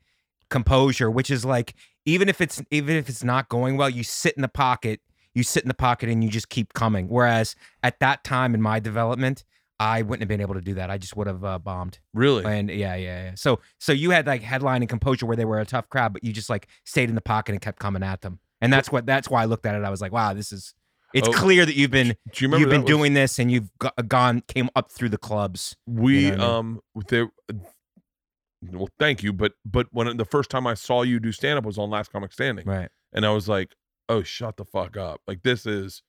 composure, 0.51 1.11
which 1.11 1.31
is 1.31 1.45
like 1.45 1.75
even 2.05 2.29
if 2.29 2.41
it's 2.41 2.63
even 2.71 2.97
if 2.97 3.09
it's 3.09 3.25
not 3.25 3.49
going 3.49 3.77
well, 3.77 3.91
you 3.91 4.05
sit 4.05 4.35
in 4.35 4.43
the 4.43 4.49
pocket. 4.49 5.01
You 5.35 5.43
sit 5.43 5.63
in 5.63 5.69
the 5.69 5.75
pocket 5.75 6.11
and 6.11 6.23
you 6.23 6.29
just 6.29 6.51
keep 6.51 6.75
coming. 6.75 7.09
Whereas 7.09 7.57
at 7.83 8.01
that 8.01 8.23
time 8.23 8.55
in 8.55 8.61
my 8.61 8.81
development, 8.81 9.45
I 9.81 10.03
wouldn't 10.03 10.21
have 10.21 10.29
been 10.29 10.43
able 10.43 10.55
to 10.55 10.61
do 10.61 10.75
that. 10.75 10.91
I 10.91 10.99
just 10.99 11.17
would 11.17 11.27
have 11.27 11.43
uh, 11.43 11.59
bombed. 11.59 11.99
Really? 12.13 12.45
And 12.45 12.69
yeah, 12.69 12.95
yeah, 12.97 13.25
yeah. 13.25 13.33
So 13.35 13.61
so 13.79 13.93
you 13.93 14.11
had 14.11 14.27
like 14.27 14.43
headline 14.43 14.83
and 14.83 14.89
composure 14.89 15.27
where 15.27 15.37
they 15.37 15.47
were 15.47 15.59
a 15.59 15.67
tough 15.67 15.89
crowd, 15.89 16.13
but 16.13 16.23
you 16.23 16.33
just 16.33 16.51
like 16.51 16.69
stayed 16.85 17.09
in 17.09 17.15
the 17.15 17.23
pocket 17.23 17.53
and 17.53 17.61
kept 17.61 17.79
coming 17.79 18.03
at 18.03 18.21
them. 18.21 18.41
And 18.61 18.73
that's 18.73 18.93
what 18.93 19.07
that's 19.07 19.29
why 19.29 19.43
I 19.43 19.47
looked 19.47 19.67
at 19.67 19.75
it. 19.75 19.85
I 19.85 19.91
was 19.91 20.01
like, 20.01 20.13
wow, 20.13 20.35
this 20.35 20.53
is. 20.53 20.75
It's 21.15 21.29
Oh, 21.29 21.33
clear 21.33 21.67
that 21.67 21.75
you've 21.77 21.91
been 21.91 22.09
Do 22.09 22.15
you 22.45 22.49
remember 22.49 22.59
you've 22.61 22.69
been 22.71 22.81
that 22.81 22.85
was- 22.93 22.99
doing 22.99 23.15
this 23.15 23.39
and 23.39 23.51
you've 23.51 23.71
go- 23.79 23.91
gone 24.09 24.41
came 24.49 24.71
up 24.75 24.91
through 24.91 25.11
the 25.11 25.19
clubs. 25.19 25.77
We 25.87 26.27
You 26.27 26.37
know 26.37 26.55
I 26.55 26.59
um 26.59 26.81
there. 27.09 27.29
Well, 28.71 28.89
thank 28.99 29.23
you, 29.23 29.33
but 29.33 29.55
but 29.65 29.89
when 29.91 30.17
the 30.17 30.25
first 30.25 30.49
time 30.51 30.67
I 30.67 30.75
saw 30.75 31.03
you 31.03 31.19
do 31.19 31.33
stand 31.33 31.59
up 31.59 31.65
was 31.65 31.79
on 31.79 31.91
Last 31.91 32.13
Comic 32.13 32.33
Standing, 32.33 32.65
Right. 32.67 32.89
and 33.13 33.27
I 33.27 33.31
was 33.31 33.49
like, 33.49 33.75
"Oh, 34.09 34.23
shut 34.23 34.57
the 34.57 34.65
fuck 34.65 34.97
up!" 34.97 35.21
Like 35.27 35.43
this 35.43 35.67
is 35.67 36.03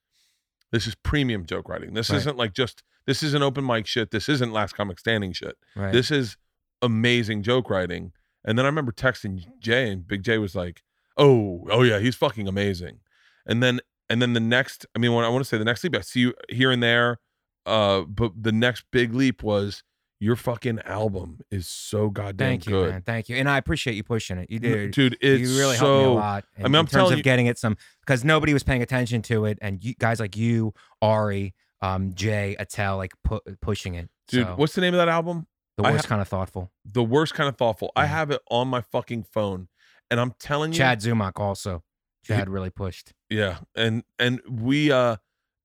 this 0.71 0.85
is 0.87 0.93
premium 0.95 1.45
joke 1.45 1.67
writing. 1.67 1.93
This 1.93 2.09
Right. 2.11 2.17
isn't 2.17 2.37
like 2.37 2.53
just 2.53 2.83
this 3.07 3.23
isn't 3.23 3.41
open 3.41 3.65
mic 3.65 3.87
shit. 3.87 4.11
This 4.11 4.29
isn't 4.29 4.53
Last 4.53 4.73
Comic 4.75 4.99
Standing 4.99 5.33
shit. 5.33 5.57
Right. 5.75 5.91
This 5.91 6.11
is 6.11 6.37
amazing 6.81 7.41
joke 7.43 7.69
writing. 7.71 8.13
And 8.45 8.57
then 8.57 8.65
I 8.65 8.69
remember 8.69 8.91
texting 8.91 9.43
Jay, 9.59 9.89
and 9.91 10.07
Big 10.07 10.21
Jay 10.23 10.37
was 10.37 10.53
like, 10.53 10.83
"Oh, 11.17 11.65
oh 11.71 11.81
yeah, 11.81 11.97
he's 11.99 12.15
fucking 12.15 12.47
amazing." 12.47 12.99
And 13.47 13.63
then 13.63 13.79
and 14.13 14.21
then 14.21 14.33
the 14.33 14.39
next, 14.39 14.85
I 14.95 14.99
mean, 14.99 15.11
when 15.13 15.25
I 15.25 15.29
want 15.29 15.43
to 15.43 15.49
say 15.49 15.57
the 15.57 15.65
next 15.65 15.83
leap, 15.83 15.95
I 15.95 16.01
see 16.01 16.19
you 16.21 16.33
here 16.49 16.69
and 16.71 16.81
there. 16.83 17.19
Uh, 17.65 18.01
but 18.01 18.31
the 18.41 18.51
next 18.51 18.85
big 18.91 19.13
leap 19.13 19.41
was 19.41 19.83
your 20.19 20.35
fucking 20.35 20.79
album 20.85 21.39
is 21.49 21.67
so 21.67 22.09
goddamn 22.09 22.47
Thank 22.49 22.65
you, 22.67 22.71
good, 22.73 22.91
man. 22.91 23.01
Thank 23.01 23.27
you. 23.29 23.35
And 23.37 23.49
I 23.49 23.57
appreciate 23.57 23.95
you 23.95 24.03
pushing 24.03 24.37
it. 24.37 24.49
You 24.51 24.59
did. 24.59 24.91
dude. 24.91 25.17
It's 25.19 25.49
you 25.49 25.57
really 25.57 25.75
so 25.77 25.85
helped 25.85 25.97
me 25.99 26.11
a 26.11 26.13
lot. 26.15 26.45
In, 26.57 26.65
I 26.65 26.67
mean, 26.67 26.75
I'm 26.75 26.81
in 26.81 26.87
terms 26.87 27.11
of 27.11 27.17
you- 27.17 27.23
getting 27.23 27.47
it 27.47 27.57
some 27.57 27.75
because 28.05 28.23
nobody 28.23 28.53
was 28.53 28.63
paying 28.63 28.81
attention 28.81 29.21
to 29.23 29.45
it, 29.45 29.57
and 29.61 29.83
you, 29.83 29.95
guys 29.95 30.19
like 30.19 30.37
you, 30.37 30.73
Ari, 31.01 31.53
um, 31.81 32.13
Jay, 32.13 32.55
Attell, 32.59 32.97
like 32.97 33.11
pu- 33.23 33.41
pushing 33.61 33.95
it. 33.95 34.09
dude. 34.27 34.45
So, 34.47 34.53
What's 34.55 34.75
the 34.75 34.81
name 34.81 34.93
of 34.93 34.99
that 34.99 35.09
album? 35.09 35.47
the 35.75 35.83
worst 35.83 36.05
ha- 36.05 36.09
kind 36.09 36.21
of 36.21 36.27
thoughtful? 36.27 36.71
The 36.85 37.03
worst 37.03 37.33
kind 37.33 37.49
of 37.49 37.57
thoughtful. 37.57 37.91
I 37.95 38.05
have 38.05 38.29
it 38.31 38.41
on 38.51 38.67
my 38.67 38.81
fucking 38.81 39.23
phone, 39.23 39.67
and 40.11 40.19
I'm 40.19 40.33
telling 40.39 40.71
you, 40.71 40.77
Chad 40.77 40.99
Zumock 40.99 41.33
also. 41.39 41.83
Chad 42.23 42.49
really 42.49 42.69
pushed. 42.69 43.13
Yeah, 43.29 43.59
and 43.75 44.03
and 44.19 44.41
we 44.49 44.91
uh, 44.91 45.17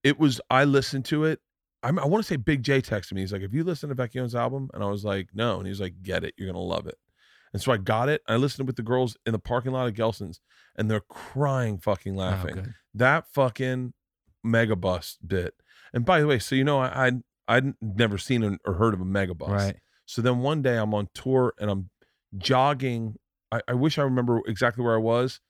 it 0.02 0.18
was 0.18 0.40
I 0.50 0.64
listened 0.64 1.04
to 1.06 1.24
it. 1.24 1.40
I'm, 1.82 1.98
I 1.98 2.06
want 2.06 2.24
to 2.24 2.28
say 2.28 2.36
Big 2.36 2.62
Jay 2.64 2.80
texted 2.82 3.12
me. 3.12 3.20
He's 3.20 3.32
like, 3.32 3.42
"Have 3.42 3.54
you 3.54 3.62
listened 3.64 3.96
to 3.96 4.02
Vecchio's 4.02 4.34
album?" 4.34 4.68
And 4.74 4.82
I 4.82 4.88
was 4.88 5.04
like, 5.04 5.28
"No." 5.34 5.58
And 5.58 5.66
he's 5.66 5.80
like, 5.80 6.02
"Get 6.02 6.24
it. 6.24 6.34
You're 6.36 6.48
gonna 6.48 6.58
love 6.64 6.86
it." 6.86 6.96
And 7.52 7.62
so 7.62 7.72
I 7.72 7.76
got 7.78 8.08
it. 8.08 8.20
I 8.28 8.36
listened 8.36 8.66
with 8.66 8.76
the 8.76 8.82
girls 8.82 9.16
in 9.24 9.32
the 9.32 9.38
parking 9.38 9.72
lot 9.72 9.86
of 9.88 9.94
Gelson's, 9.94 10.40
and 10.76 10.90
they're 10.90 11.00
crying, 11.08 11.78
fucking 11.78 12.14
Oh, 12.14 12.18
laughing. 12.18 12.74
that 12.94 13.26
fucking 13.32 13.94
mega 14.44 14.76
bus 14.76 15.16
bit. 15.26 15.54
And 15.94 16.04
by 16.04 16.20
the 16.20 16.26
way, 16.26 16.38
so 16.40 16.54
you 16.56 16.64
know, 16.64 16.80
I 16.80 17.06
I'd, 17.06 17.22
I'd 17.46 17.72
never 17.80 18.18
seen 18.18 18.58
or 18.66 18.74
heard 18.74 18.92
of 18.92 19.00
a 19.00 19.04
mega 19.06 19.34
bus. 19.34 19.48
Right. 19.50 19.76
So 20.04 20.20
then 20.20 20.40
one 20.40 20.60
day 20.62 20.76
I'm 20.76 20.92
on 20.94 21.08
tour 21.14 21.54
and 21.60 21.70
I'm 21.70 21.90
jogging. 22.36 23.16
I, 23.50 23.60
I 23.68 23.74
wish 23.74 23.98
I 23.98 24.02
remember 24.02 24.40
exactly 24.46 24.84
where 24.84 24.94
I 24.94 24.98
was, 24.98 25.40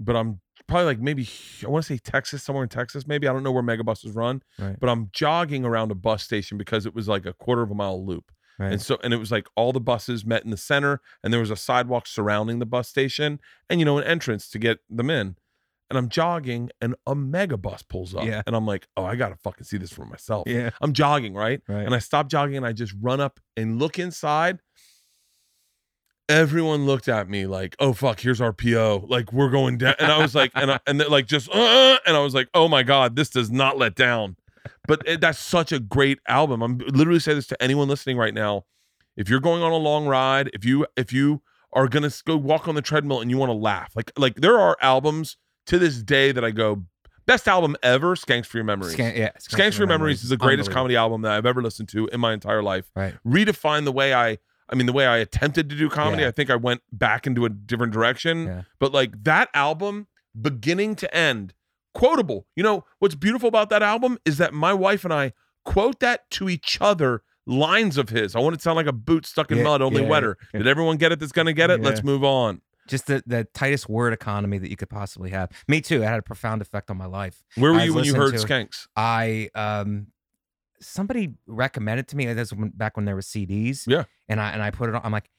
but 0.00 0.16
I'm 0.16 0.40
probably 0.66 0.86
like 0.86 0.98
maybe 1.00 1.28
I 1.64 1.68
want 1.68 1.84
to 1.84 1.94
say 1.94 1.98
Texas, 1.98 2.42
somewhere 2.42 2.62
in 2.64 2.68
Texas, 2.68 3.06
maybe. 3.06 3.28
I 3.28 3.32
don't 3.32 3.42
know 3.42 3.52
where 3.52 3.62
megabuses 3.62 4.16
run, 4.16 4.42
Right. 4.58 4.76
but 4.80 4.88
I'm 4.88 5.10
jogging 5.12 5.64
around 5.64 5.90
a 5.92 5.94
bus 5.94 6.22
station 6.24 6.58
because 6.58 6.86
it 6.86 6.94
was 6.94 7.06
like 7.08 7.26
a 7.26 7.32
quarter 7.34 7.62
of 7.62 7.70
a 7.70 7.74
mile 7.74 8.04
loop. 8.04 8.32
Right. 8.58 8.72
And 8.72 8.82
so 8.82 8.98
and 9.02 9.14
it 9.14 9.16
was 9.18 9.30
like 9.30 9.46
all 9.56 9.72
the 9.72 9.80
buses 9.80 10.24
met 10.24 10.44
in 10.44 10.50
the 10.50 10.56
center 10.56 11.00
and 11.24 11.32
there 11.32 11.40
was 11.40 11.50
a 11.50 11.56
sidewalk 11.56 12.06
surrounding 12.06 12.58
the 12.58 12.66
bus 12.66 12.88
station 12.88 13.40
and 13.70 13.78
you 13.80 13.86
know 13.86 13.96
an 13.98 14.04
entrance 14.04 14.48
to 14.50 14.58
get 14.58 14.78
them 14.90 15.08
in. 15.10 15.36
And 15.88 15.98
I'm 15.98 16.08
jogging 16.08 16.70
and 16.80 16.94
a 17.04 17.16
mega 17.16 17.56
bus 17.56 17.82
pulls 17.82 18.14
up. 18.14 18.24
Yeah. 18.24 18.42
And 18.46 18.54
I'm 18.54 18.64
like, 18.66 18.86
oh, 18.96 19.04
I 19.04 19.16
gotta 19.16 19.34
fucking 19.36 19.64
see 19.64 19.76
this 19.76 19.90
for 19.92 20.04
myself. 20.04 20.44
yeah. 20.46 20.70
I'm 20.80 20.92
jogging, 20.92 21.34
right? 21.34 21.60
Right. 21.68 21.84
And 21.84 21.94
I 21.94 21.98
stop 21.98 22.28
jogging 22.28 22.58
and 22.58 22.66
I 22.66 22.72
just 22.72 22.94
run 23.00 23.18
up 23.20 23.40
and 23.56 23.78
look 23.80 23.98
inside. 23.98 24.60
Everyone 26.30 26.86
looked 26.86 27.08
at 27.08 27.28
me 27.28 27.46
like, 27.46 27.76
"Oh 27.78 27.92
fuck, 27.92 28.20
here's 28.20 28.40
our 28.40 28.52
PO. 28.52 29.06
Like 29.08 29.32
we're 29.32 29.50
going 29.50 29.78
down." 29.78 29.94
And 29.98 30.10
I 30.10 30.18
was 30.18 30.34
like, 30.34 30.52
and 30.54 30.70
I, 30.70 30.80
and 30.86 31.00
they're 31.00 31.08
like 31.08 31.26
just, 31.26 31.50
uh, 31.50 31.98
and 32.06 32.16
I 32.16 32.20
was 32.20 32.34
like, 32.34 32.48
"Oh 32.54 32.68
my 32.68 32.82
god, 32.82 33.16
this 33.16 33.28
does 33.30 33.50
not 33.50 33.76
let 33.78 33.94
down." 33.94 34.36
But 34.86 35.02
it, 35.06 35.20
that's 35.20 35.38
such 35.38 35.72
a 35.72 35.80
great 35.80 36.18
album. 36.28 36.62
I'm 36.62 36.78
literally 36.78 37.20
say 37.20 37.34
this 37.34 37.46
to 37.48 37.62
anyone 37.62 37.88
listening 37.88 38.16
right 38.16 38.34
now. 38.34 38.64
If 39.16 39.28
you're 39.28 39.40
going 39.40 39.62
on 39.62 39.72
a 39.72 39.76
long 39.76 40.06
ride, 40.06 40.50
if 40.54 40.64
you 40.64 40.86
if 40.96 41.12
you 41.12 41.42
are 41.72 41.88
gonna 41.88 42.10
go 42.24 42.36
walk 42.36 42.68
on 42.68 42.74
the 42.74 42.82
treadmill 42.82 43.20
and 43.20 43.30
you 43.30 43.36
want 43.36 43.50
to 43.50 43.54
laugh, 43.54 43.92
like 43.96 44.12
like 44.16 44.36
there 44.36 44.58
are 44.58 44.76
albums 44.80 45.36
to 45.66 45.78
this 45.78 46.02
day 46.02 46.32
that 46.32 46.44
I 46.44 46.50
go, 46.50 46.84
best 47.26 47.46
album 47.46 47.76
ever, 47.82 48.16
Skanks 48.16 48.46
for 48.46 48.58
Your 48.58 48.64
Memories. 48.64 48.92
Scan- 48.92 49.16
yeah. 49.16 49.30
Skanks 49.38 49.74
for 49.74 49.80
Your 49.82 49.88
Memories 49.88 50.22
is 50.22 50.30
the 50.30 50.36
greatest 50.36 50.70
comedy 50.70 50.96
album 50.96 51.22
that 51.22 51.32
I've 51.32 51.46
ever 51.46 51.62
listened 51.62 51.88
to 51.90 52.06
in 52.08 52.20
my 52.20 52.32
entire 52.32 52.62
life. 52.62 52.90
Right. 52.96 53.14
Redefined 53.26 53.84
the 53.84 53.92
way 53.92 54.12
I, 54.14 54.38
I 54.70 54.76
mean, 54.76 54.86
the 54.86 54.92
way 54.92 55.06
I 55.06 55.18
attempted 55.18 55.68
to 55.70 55.76
do 55.76 55.88
comedy. 55.88 56.22
Yeah. 56.22 56.28
I 56.28 56.30
think 56.30 56.50
I 56.50 56.56
went 56.56 56.82
back 56.92 57.26
into 57.26 57.44
a 57.44 57.48
different 57.48 57.92
direction. 57.92 58.46
Yeah. 58.46 58.62
But 58.78 58.92
like 58.92 59.24
that 59.24 59.48
album, 59.52 60.06
beginning 60.40 60.96
to 60.96 61.14
end, 61.14 61.54
quotable. 61.94 62.46
You 62.56 62.62
know 62.62 62.84
what's 62.98 63.14
beautiful 63.14 63.48
about 63.48 63.70
that 63.70 63.82
album 63.82 64.18
is 64.24 64.38
that 64.38 64.54
my 64.54 64.72
wife 64.72 65.04
and 65.04 65.12
I 65.12 65.32
quote 65.64 66.00
that 66.00 66.30
to 66.32 66.48
each 66.48 66.78
other. 66.80 67.22
Lines 67.46 67.96
of 67.96 68.10
his. 68.10 68.36
I 68.36 68.38
want 68.38 68.54
it 68.54 68.58
to 68.58 68.62
sound 68.62 68.76
like 68.76 68.86
a 68.86 68.92
boot 68.92 69.26
stuck 69.26 69.50
in 69.50 69.58
Yeah, 69.58 69.64
mud, 69.64 69.82
only 69.82 70.04
wetter. 70.04 70.36
Did 70.52 70.68
everyone 70.68 70.98
get 70.98 71.10
it 71.10 71.18
that's 71.18 71.32
going 71.32 71.46
to 71.46 71.52
get 71.52 71.68
it? 71.70 71.80
Let's 71.80 72.04
move 72.04 72.22
on. 72.22 72.60
Just 72.86 73.06
the, 73.06 73.24
the 73.26 73.44
tightest 73.54 73.88
word 73.88 74.12
economy 74.12 74.58
that 74.58 74.70
you 74.70 74.76
could 74.76 74.90
possibly 74.90 75.30
have. 75.30 75.50
Me 75.66 75.80
too. 75.80 76.02
It 76.02 76.06
had 76.06 76.18
a 76.18 76.22
profound 76.22 76.62
effect 76.62 76.90
on 76.90 76.96
my 76.96 77.06
life. 77.06 77.42
Where 77.56 77.72
were 77.72 77.80
you 77.80 77.94
when 77.94 78.04
you 78.04 78.14
heard 78.14 78.34
Skanks? 78.34 78.86
I 78.94 79.48
um 79.54 80.08
somebody 80.80 81.34
recommended 81.46 82.08
to 82.08 82.16
me 82.16 82.26
this 82.32 82.50
was 82.52 82.58
when- 82.58 82.70
back 82.70 82.96
when 82.96 83.04
there 83.06 83.14
were 83.14 83.20
CDs. 83.22 83.86
Yeah. 83.86 84.04
And 84.28 84.40
I 84.40 84.50
and 84.50 84.62
I 84.62 84.70
put 84.70 84.88
it 84.88 84.94
on. 84.94 85.02
I'm 85.04 85.12
like, 85.12 85.30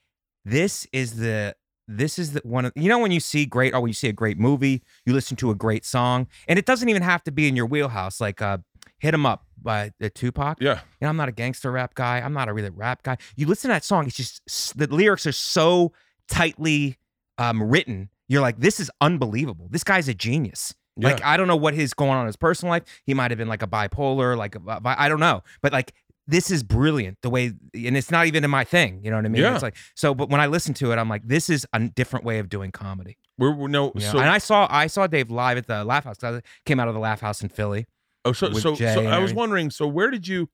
this 0.44 0.86
is 0.92 1.16
the 1.16 1.54
this 1.88 2.18
is 2.18 2.32
the 2.32 2.40
one 2.44 2.64
of 2.64 2.72
you 2.76 2.88
know 2.88 2.98
when 2.98 3.10
you 3.10 3.20
see 3.20 3.44
great 3.46 3.74
or 3.74 3.80
when 3.80 3.88
you 3.88 3.94
see 3.94 4.08
a 4.08 4.12
great 4.12 4.38
movie, 4.38 4.82
you 5.04 5.12
listen 5.12 5.36
to 5.38 5.50
a 5.50 5.54
great 5.54 5.84
song, 5.84 6.26
and 6.48 6.58
it 6.58 6.66
doesn't 6.66 6.88
even 6.88 7.02
have 7.02 7.22
to 7.24 7.32
be 7.32 7.48
in 7.48 7.56
your 7.56 7.66
wheelhouse. 7.66 8.20
Like 8.20 8.40
uh 8.42 8.58
Hit 8.98 9.14
'em 9.14 9.26
up 9.26 9.46
by 9.60 9.90
the 9.98 10.10
Tupac. 10.10 10.58
Yeah. 10.60 10.74
You 10.74 10.78
know, 11.02 11.08
I'm 11.08 11.16
not 11.16 11.28
a 11.28 11.32
gangster 11.32 11.72
rap 11.72 11.94
guy. 11.94 12.20
I'm 12.20 12.32
not 12.32 12.48
a 12.48 12.52
really 12.52 12.70
rap 12.70 13.02
guy. 13.02 13.16
You 13.36 13.46
listen 13.46 13.68
to 13.68 13.74
that 13.74 13.84
song, 13.84 14.06
it's 14.06 14.16
just 14.16 14.78
the 14.78 14.86
lyrics 14.86 15.26
are 15.26 15.32
so 15.32 15.92
tightly 16.28 16.98
um, 17.38 17.62
written. 17.62 18.10
You're 18.28 18.42
like, 18.42 18.58
this 18.60 18.78
is 18.78 18.90
unbelievable. 19.00 19.66
This 19.70 19.82
guy's 19.84 20.08
a 20.08 20.14
genius. 20.14 20.74
Like, 20.96 21.24
I 21.24 21.36
don't 21.36 21.48
know 21.48 21.56
what 21.56 21.74
his 21.74 21.94
going 21.94 22.10
on 22.10 22.20
in 22.20 22.26
his 22.26 22.36
personal 22.36 22.70
life. 22.70 22.82
He 23.04 23.14
might 23.14 23.30
have 23.30 23.38
been 23.38 23.48
like 23.48 23.62
a 23.62 23.66
bipolar, 23.66 24.36
like 24.36 24.56
a, 24.56 24.60
I 24.84 25.08
don't 25.08 25.20
know, 25.20 25.42
but 25.62 25.72
like 25.72 25.94
this 26.26 26.50
is 26.50 26.62
brilliant 26.62 27.18
the 27.22 27.30
way, 27.30 27.52
and 27.74 27.96
it's 27.96 28.10
not 28.10 28.26
even 28.26 28.44
in 28.44 28.50
my 28.50 28.64
thing. 28.64 29.00
You 29.02 29.10
know 29.10 29.16
what 29.16 29.26
I 29.26 29.28
mean? 29.28 29.42
Yeah. 29.42 29.54
It's 29.54 29.62
like 29.62 29.76
so. 29.94 30.14
But 30.14 30.28
when 30.28 30.40
I 30.40 30.46
listen 30.46 30.74
to 30.74 30.92
it, 30.92 30.96
I'm 30.96 31.08
like, 31.08 31.26
this 31.26 31.50
is 31.50 31.66
a 31.72 31.80
different 31.80 32.24
way 32.24 32.38
of 32.38 32.48
doing 32.48 32.70
comedy. 32.70 33.16
We're, 33.38 33.52
we're 33.52 33.68
no. 33.68 33.92
You 33.94 34.00
know? 34.00 34.12
So 34.12 34.18
and 34.18 34.28
I 34.28 34.38
saw 34.38 34.68
I 34.70 34.86
saw 34.86 35.06
Dave 35.06 35.30
live 35.30 35.58
at 35.58 35.66
the 35.66 35.84
Laugh 35.84 36.04
house 36.04 36.22
I 36.22 36.40
came 36.64 36.78
out 36.78 36.88
of 36.88 36.94
the 36.94 37.00
Laugh 37.00 37.20
House 37.20 37.42
in 37.42 37.48
Philly. 37.48 37.86
Oh, 38.24 38.32
so 38.32 38.52
so 38.52 38.76
Jay 38.76 38.94
so 38.94 39.06
I 39.06 39.18
was 39.18 39.34
wondering. 39.34 39.70
So 39.70 39.86
where 39.86 40.10
did 40.10 40.28
you, 40.28 40.48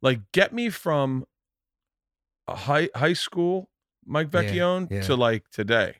like, 0.00 0.20
get 0.32 0.52
me 0.52 0.70
from, 0.70 1.24
a 2.48 2.56
high 2.56 2.88
high 2.94 3.12
school, 3.12 3.70
Mike 4.04 4.28
Yeah, 4.32 4.42
Vecchione 4.42 4.90
yeah. 4.90 5.02
to 5.02 5.14
like 5.14 5.48
today? 5.50 5.96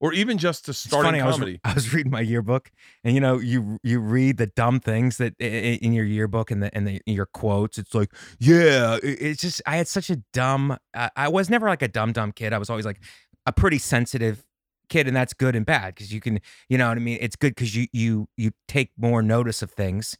Or 0.00 0.12
even 0.12 0.38
just 0.38 0.66
to 0.66 0.70
It's 0.72 0.78
start 0.78 1.04
funny. 1.04 1.18
in 1.18 1.24
I 1.24 1.28
was. 1.28 1.40
I 1.64 1.72
was 1.74 1.92
reading 1.94 2.12
my 2.12 2.20
yearbook, 2.20 2.70
and 3.04 3.14
you 3.14 3.20
know, 3.20 3.38
you 3.38 3.78
you 3.82 4.00
read 4.00 4.36
the 4.36 4.46
dumb 4.46 4.80
things 4.80 5.16
that 5.18 5.34
in 5.38 5.92
your 5.92 6.04
yearbook 6.04 6.50
and 6.50 6.62
the 6.62 6.74
and 6.76 6.86
the 6.86 7.00
your 7.06 7.26
quotes. 7.26 7.78
It's 7.78 7.94
like, 7.94 8.12
yeah, 8.38 8.98
it's 9.02 9.40
just 9.40 9.62
I 9.66 9.76
had 9.76 9.88
such 9.88 10.10
a 10.10 10.16
dumb. 10.32 10.76
I 10.94 11.10
I 11.16 11.28
was 11.28 11.48
never 11.50 11.66
like 11.68 11.82
a 11.82 11.88
dumb 11.88 12.12
dumb 12.12 12.32
kid. 12.32 12.52
I 12.52 12.58
was 12.58 12.70
always 12.70 12.86
like 12.86 13.00
a 13.46 13.52
pretty 13.52 13.78
sensitive 13.78 14.44
kid, 14.88 15.06
and 15.08 15.16
that's 15.16 15.32
good 15.32 15.56
and 15.56 15.64
bad 15.66 15.94
because 15.94 16.12
you 16.12 16.20
can, 16.20 16.40
you 16.68 16.78
know 16.78 16.88
what 16.88 16.96
I 16.96 17.00
mean. 17.00 17.18
It's 17.20 17.36
good 17.36 17.54
because 17.54 17.74
you 17.74 17.86
you 17.92 18.28
you 18.36 18.52
take 18.68 18.90
more 18.98 19.22
notice 19.22 19.62
of 19.62 19.70
things, 19.70 20.16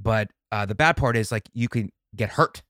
but 0.00 0.30
uh, 0.52 0.66
the 0.66 0.74
bad 0.74 0.96
part 0.96 1.16
is 1.16 1.32
like 1.32 1.48
you 1.52 1.68
can 1.68 1.90
get 2.14 2.30
hurt. 2.30 2.62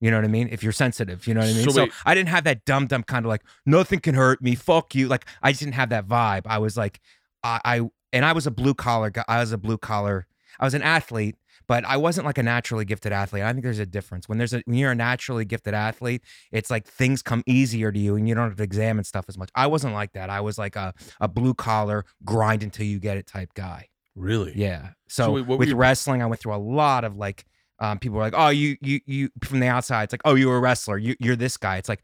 You 0.00 0.10
know 0.10 0.18
what 0.18 0.24
I 0.24 0.28
mean? 0.28 0.48
If 0.52 0.62
you're 0.62 0.72
sensitive, 0.72 1.26
you 1.26 1.34
know 1.34 1.40
what 1.40 1.48
I 1.50 1.52
mean. 1.54 1.64
So 1.64 1.70
So, 1.70 1.82
wait- 1.84 1.92
I 2.04 2.14
didn't 2.14 2.28
have 2.28 2.44
that 2.44 2.64
dumb 2.64 2.86
dumb 2.86 3.02
kind 3.02 3.24
of 3.24 3.30
like 3.30 3.42
nothing 3.64 4.00
can 4.00 4.14
hurt 4.14 4.42
me. 4.42 4.54
Fuck 4.54 4.94
you. 4.94 5.08
Like 5.08 5.24
I 5.42 5.52
just 5.52 5.60
didn't 5.60 5.74
have 5.74 5.88
that 5.90 6.06
vibe. 6.06 6.42
I 6.46 6.58
was 6.58 6.76
like, 6.76 7.00
I, 7.42 7.60
I 7.64 7.80
and 8.12 8.24
I 8.24 8.32
was 8.32 8.46
a 8.46 8.50
blue 8.50 8.74
collar 8.74 9.10
guy. 9.10 9.24
I 9.28 9.40
was 9.40 9.52
a 9.52 9.58
blue 9.58 9.78
collar. 9.78 10.26
I 10.58 10.64
was 10.64 10.72
an 10.74 10.82
athlete, 10.82 11.36
but 11.66 11.84
I 11.84 11.96
wasn't 11.98 12.26
like 12.26 12.38
a 12.38 12.42
naturally 12.42 12.84
gifted 12.86 13.12
athlete. 13.12 13.42
I 13.42 13.52
think 13.52 13.62
there's 13.62 13.78
a 13.78 13.84
difference 13.86 14.26
when 14.28 14.38
there's 14.38 14.54
a 14.54 14.62
when 14.66 14.76
you're 14.78 14.92
a 14.92 14.94
naturally 14.94 15.44
gifted 15.44 15.74
athlete. 15.74 16.22
It's 16.52 16.70
like 16.70 16.86
things 16.86 17.22
come 17.22 17.42
easier 17.46 17.90
to 17.92 17.98
you, 17.98 18.16
and 18.16 18.26
you 18.28 18.34
don't 18.34 18.48
have 18.48 18.56
to 18.56 18.62
examine 18.62 19.04
stuff 19.04 19.26
as 19.28 19.36
much. 19.38 19.50
I 19.54 19.66
wasn't 19.66 19.92
like 19.94 20.12
that. 20.12 20.28
I 20.30 20.40
was 20.40 20.56
like 20.58 20.76
a 20.76 20.92
a 21.20 21.28
blue 21.28 21.52
collar 21.54 22.04
grind 22.24 22.62
until 22.62 22.86
you 22.86 22.98
get 22.98 23.16
it 23.16 23.26
type 23.26 23.52
guy. 23.54 23.88
really? 24.14 24.52
Yeah. 24.56 24.90
So 25.08 25.24
So, 25.24 25.32
wait, 25.42 25.58
with 25.58 25.72
wrestling, 25.72 26.22
I 26.22 26.26
went 26.26 26.40
through 26.40 26.54
a 26.54 26.64
lot 26.80 27.04
of 27.04 27.16
like. 27.16 27.44
Um, 27.78 27.98
people 27.98 28.16
were 28.16 28.24
like, 28.24 28.34
"Oh, 28.36 28.48
you, 28.48 28.76
you, 28.80 29.00
you." 29.06 29.30
From 29.44 29.60
the 29.60 29.66
outside, 29.68 30.04
it's 30.04 30.12
like, 30.12 30.22
"Oh, 30.24 30.34
you 30.34 30.48
were 30.48 30.56
a 30.56 30.60
wrestler. 30.60 30.98
You, 30.98 31.14
you're 31.20 31.36
this 31.36 31.56
guy." 31.56 31.76
It's 31.76 31.88
like, 31.88 32.02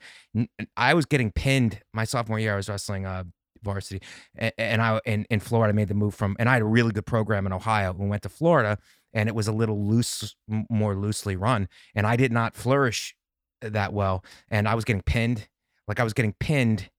I 0.77 0.95
was 0.95 1.07
getting 1.07 1.31
pinned 1.33 1.81
my 1.93 2.05
sophomore 2.05 2.39
year. 2.39 2.55
I 2.55 2.57
was 2.57 2.69
wrestling 2.69 3.07
uh, 3.07 3.25
varsity, 3.63 4.03
and, 4.37 4.53
and 4.59 4.83
I 4.83 5.01
in 5.07 5.27
in 5.31 5.41
Florida 5.41 5.73
made 5.73 5.89
the 5.89 5.95
move 5.95 6.15
from, 6.15 6.37
and 6.39 6.49
I 6.49 6.55
had 6.55 6.63
a 6.63 6.67
really 6.67 6.93
good 6.93 7.07
program 7.07 7.47
in 7.47 7.53
Ohio. 7.53 7.93
We 7.93 8.07
went 8.07 8.23
to 8.25 8.29
Florida, 8.29 8.79
and 9.15 9.29
it 9.29 9.35
was 9.35 9.49
a 9.49 9.53
little 9.53 9.87
loose, 9.87 10.35
more 10.49 10.95
loosely 10.95 11.37
run, 11.37 11.69
and 11.95 12.07
I 12.07 12.17
did 12.17 12.33
not 12.33 12.55
flourish 12.55 13.15
that 13.61 13.93
well, 13.93 14.25
and 14.51 14.69
I 14.69 14.75
was 14.75 14.85
getting 14.85 15.03
pinned, 15.03 15.49
like 15.89 16.01
I 16.01 16.05
was 16.05 16.13
getting 16.13 16.35
pinned 16.39 16.91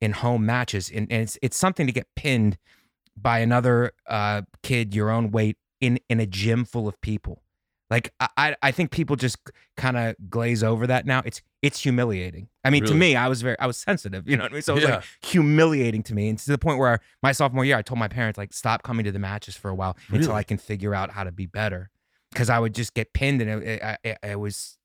in 0.00 0.12
home 0.12 0.46
matches, 0.46 0.90
and, 0.90 1.10
and 1.12 1.22
it's 1.22 1.38
it's 1.42 1.56
something 1.56 1.86
to 1.86 1.92
get 1.92 2.06
pinned 2.16 2.58
by 3.16 3.40
another 3.40 3.92
uh, 4.08 4.42
kid 4.62 4.94
your 4.94 5.10
own 5.10 5.30
weight 5.30 5.56
in 5.80 5.98
in 6.08 6.20
a 6.20 6.26
gym 6.26 6.64
full 6.64 6.88
of 6.88 7.00
people. 7.00 7.41
Like 7.92 8.12
I 8.20 8.56
I- 8.62 8.72
think 8.72 8.90
people 8.90 9.16
just 9.16 9.36
kind 9.76 9.96
of 9.96 10.16
glaze 10.30 10.64
over 10.64 10.86
that 10.86 11.04
now. 11.06 11.20
It's 11.24 11.42
it's 11.60 11.78
humiliating. 11.80 12.48
I 12.64 12.70
mean, 12.70 12.84
to 12.86 12.94
me, 12.94 13.14
I 13.16 13.28
was 13.28 13.42
very 13.42 13.58
I 13.60 13.66
was 13.66 13.76
sensitive. 13.76 14.26
You 14.28 14.36
know 14.38 14.44
what 14.44 14.52
I 14.52 14.54
mean? 14.54 14.62
So 14.62 14.72
it 14.72 14.76
was 14.76 14.84
Yeah. 14.84 14.94
like 14.96 15.04
humiliating 15.22 16.02
to 16.04 16.14
me, 16.14 16.28
and 16.30 16.38
to 16.38 16.50
the 16.50 16.58
point 16.58 16.78
where 16.78 17.00
my 17.22 17.32
sophomore 17.32 17.64
year, 17.66 17.76
I 17.76 17.82
told 17.82 17.98
my 17.98 18.08
parents 18.08 18.38
like 18.38 18.52
stop 18.52 18.82
coming 18.82 19.04
to 19.04 19.12
the 19.12 19.18
matches 19.18 19.54
for 19.56 19.68
a 19.68 19.74
while 19.74 19.96
until 20.08 20.32
I 20.32 20.42
can 20.42 20.56
figure 20.58 20.94
out 20.94 21.10
how 21.12 21.22
to 21.24 21.32
be 21.32 21.46
better. 21.46 21.90
Because 22.32 22.48
I 22.48 22.58
would 22.58 22.74
just 22.74 22.94
get 22.94 23.12
pinned, 23.12 23.42
and 23.42 23.62
it, 23.62 23.68
it, 23.82 23.98
it, 24.02 24.18
it 24.32 24.40
was 24.40 24.78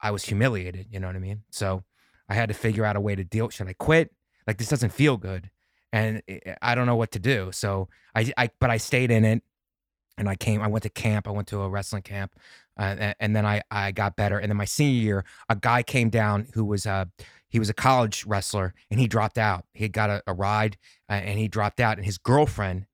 I 0.00 0.12
was 0.12 0.24
humiliated. 0.24 0.86
You 0.92 1.00
know 1.00 1.08
what 1.08 1.16
I 1.16 1.20
mean? 1.20 1.42
So 1.50 1.82
I 2.28 2.34
had 2.34 2.48
to 2.50 2.54
figure 2.54 2.84
out 2.84 2.94
a 2.94 3.00
way 3.00 3.16
to 3.16 3.24
deal. 3.24 3.48
Should 3.48 3.66
I 3.68 3.72
quit? 3.74 4.14
Like 4.46 4.58
this 4.58 4.68
doesn't 4.68 4.92
feel 4.92 5.16
good, 5.16 5.50
and 5.92 6.22
i- 6.30 6.56
I 6.62 6.74
don't 6.76 6.86
know 6.86 6.94
what 6.96 7.10
to 7.12 7.18
do. 7.18 7.50
So 7.52 7.88
I, 8.14 8.32
I 8.36 8.50
but 8.60 8.70
I 8.70 8.76
stayed 8.76 9.10
in 9.10 9.24
it, 9.24 9.42
and 10.18 10.28
I 10.28 10.34
came. 10.34 10.60
I 10.60 10.66
went 10.66 10.82
to 10.82 10.90
camp. 10.90 11.26
I 11.26 11.30
went 11.30 11.48
to 11.48 11.62
a 11.62 11.68
wrestling 11.68 12.02
camp, 12.02 12.32
uh, 12.76 13.14
and 13.20 13.34
then 13.34 13.46
I 13.46 13.62
I 13.70 13.92
got 13.92 14.16
better. 14.16 14.38
And 14.38 14.50
then 14.50 14.56
my 14.56 14.64
senior 14.64 15.00
year, 15.00 15.24
a 15.48 15.56
guy 15.56 15.82
came 15.82 16.10
down 16.10 16.48
who 16.54 16.64
was 16.64 16.86
uh 16.86 17.06
he 17.48 17.58
was 17.58 17.70
a 17.70 17.74
college 17.74 18.26
wrestler, 18.26 18.74
and 18.90 19.00
he 19.00 19.06
dropped 19.06 19.38
out. 19.38 19.64
He 19.72 19.84
had 19.84 19.92
got 19.92 20.10
a, 20.10 20.22
a 20.26 20.34
ride, 20.34 20.76
uh, 21.08 21.14
and 21.14 21.38
he 21.38 21.48
dropped 21.48 21.80
out. 21.80 21.96
And 21.96 22.04
his 22.04 22.18
girlfriend. 22.18 22.86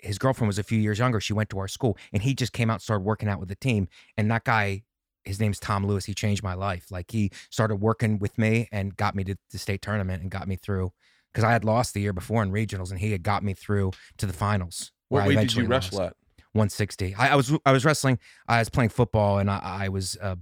His 0.00 0.16
girlfriend 0.16 0.46
was 0.46 0.60
a 0.60 0.62
few 0.62 0.78
years 0.78 1.00
younger. 1.00 1.18
She 1.18 1.32
went 1.32 1.50
to 1.50 1.58
our 1.58 1.66
school, 1.66 1.98
and 2.12 2.22
he 2.22 2.32
just 2.32 2.52
came 2.52 2.70
out 2.70 2.74
and 2.74 2.82
started 2.82 3.04
working 3.04 3.28
out 3.28 3.40
with 3.40 3.48
the 3.48 3.56
team. 3.56 3.88
And 4.16 4.30
that 4.30 4.44
guy 4.44 4.84
his 5.24 5.40
name's 5.40 5.60
Tom 5.60 5.86
Lewis. 5.86 6.06
He 6.06 6.14
changed 6.14 6.42
my 6.42 6.54
life. 6.54 6.86
Like 6.90 7.10
he 7.10 7.30
started 7.50 7.76
working 7.76 8.18
with 8.18 8.36
me 8.38 8.68
and 8.72 8.96
got 8.96 9.14
me 9.14 9.24
to 9.24 9.36
the 9.50 9.58
state 9.58 9.82
tournament 9.82 10.22
and 10.22 10.30
got 10.30 10.48
me 10.48 10.56
through 10.56 10.92
because 11.32 11.44
I 11.44 11.52
had 11.52 11.64
lost 11.64 11.94
the 11.94 12.00
year 12.00 12.12
before 12.12 12.42
in 12.42 12.50
regionals 12.50 12.90
and 12.90 12.98
he 12.98 13.12
had 13.12 13.22
got 13.22 13.44
me 13.44 13.54
through 13.54 13.92
to 14.16 14.26
the 14.26 14.32
finals. 14.32 14.92
What 15.08 15.26
weight 15.26 15.38
did 15.38 15.54
you 15.54 15.66
wrestle 15.66 15.98
lost. 15.98 16.10
at? 16.10 16.16
160. 16.52 17.14
I, 17.14 17.30
I 17.30 17.34
was 17.36 17.52
I 17.64 17.72
was 17.72 17.84
wrestling. 17.84 18.18
I 18.46 18.58
was 18.58 18.68
playing 18.68 18.90
football 18.90 19.38
and 19.38 19.50
I, 19.50 19.60
I 19.62 19.88
was 19.88 20.16
a 20.20 20.38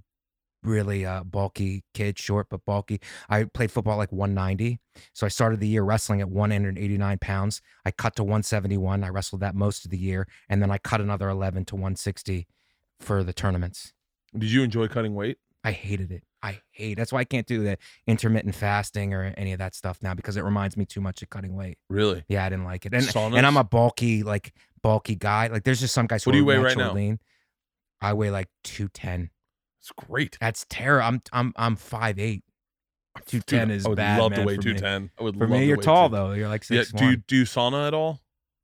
really 0.63 1.07
uh, 1.07 1.23
bulky 1.25 1.85
kid, 1.95 2.19
short 2.19 2.49
but 2.51 2.65
bulky. 2.65 3.01
I 3.29 3.45
played 3.45 3.71
football 3.71 3.97
like 3.97 4.13
190. 4.13 4.81
So 5.13 5.27
I 5.27 5.29
started 5.29 5.61
the 5.61 5.69
year 5.69 5.83
wrestling 5.83 6.21
at 6.21 6.29
189 6.29 7.19
pounds. 7.19 7.63
I 7.85 7.91
cut 7.91 8.17
to 8.17 8.25
171. 8.25 9.05
I 9.05 9.09
wrestled 9.09 9.41
that 9.41 9.55
most 9.55 9.85
of 9.85 9.91
the 9.91 9.99
year, 9.99 10.27
and 10.49 10.61
then 10.61 10.71
I 10.71 10.79
cut 10.79 11.01
another 11.01 11.29
11 11.29 11.67
to 11.67 11.77
160 11.77 12.47
for 13.01 13.23
the 13.23 13.33
tournaments. 13.33 13.93
Did 14.37 14.51
you 14.51 14.63
enjoy 14.63 14.89
cutting 14.89 15.15
weight? 15.15 15.39
I 15.65 15.73
hated 15.73 16.13
it. 16.13 16.25
I 16.47 16.61
hate. 16.71 16.95
That's 16.97 17.13
why 17.13 17.21
I 17.21 17.25
can't 17.25 17.47
do 17.47 17.63
the 17.65 17.77
intermittent 18.07 18.55
fasting 18.55 19.13
or 19.15 19.35
any 19.37 19.53
of 19.53 19.59
that 19.59 19.75
stuff 19.75 19.99
now 20.03 20.15
because 20.15 20.37
it 20.37 20.45
reminds 20.45 20.77
me 20.77 20.85
too 20.85 21.01
much 21.01 21.23
of 21.23 21.31
cutting 21.31 21.55
weight. 21.57 21.79
Really? 21.91 22.25
Yeah, 22.29 22.45
I 22.45 22.49
didn't 22.49 22.65
like 22.65 22.87
it. 22.87 22.95
And 22.95 23.03
Saunas? 23.05 23.37
and 23.37 23.45
I'm 23.47 23.57
a 23.57 23.65
bulky 23.65 24.23
like 24.23 24.53
bulky 24.83 25.17
guy. 25.17 25.49
Like 25.49 25.65
there's 25.65 25.81
just 25.81 25.93
some 25.95 26.07
guys 26.07 26.23
who 26.25 26.31
What 26.31 26.33
do 26.33 26.39
you 26.39 26.45
are 26.45 26.47
weigh 26.47 26.59
right 26.59 26.77
now? 26.77 26.93
Lean. 26.93 27.19
I 28.01 28.13
weigh 28.13 28.31
like 28.31 28.49
210. 28.65 29.31
It's 29.81 29.91
great. 29.93 30.37
That's 30.41 30.65
terrible. 30.69 31.07
I'm 31.07 31.21
I'm 31.33 31.53
I'm 31.57 31.77
5'8. 31.77 32.43
210 33.27 33.69
Dude, 33.69 33.77
is 33.77 33.87
I 33.87 33.89
would 33.89 33.97
bad, 33.97 34.21
love 34.21 34.35
to 34.35 34.45
weigh 34.45 34.57
for 34.57 34.61
me. 34.61 34.75
210. 34.75 35.11
I 35.19 35.23
would 35.23 35.35
For 35.37 35.49
love 35.49 35.51
me, 35.61 35.67
you're 35.67 35.77
tall 35.79 36.09
210. 36.09 36.13
though. 36.13 36.33
You're 36.35 36.49
like 36.49 36.69
Yeah. 36.69 36.83
six 36.83 36.93
Do 36.93 37.07
you 37.11 37.17
do 37.17 37.45
sauna 37.45 37.89
at 37.89 37.95
all? 37.95 38.21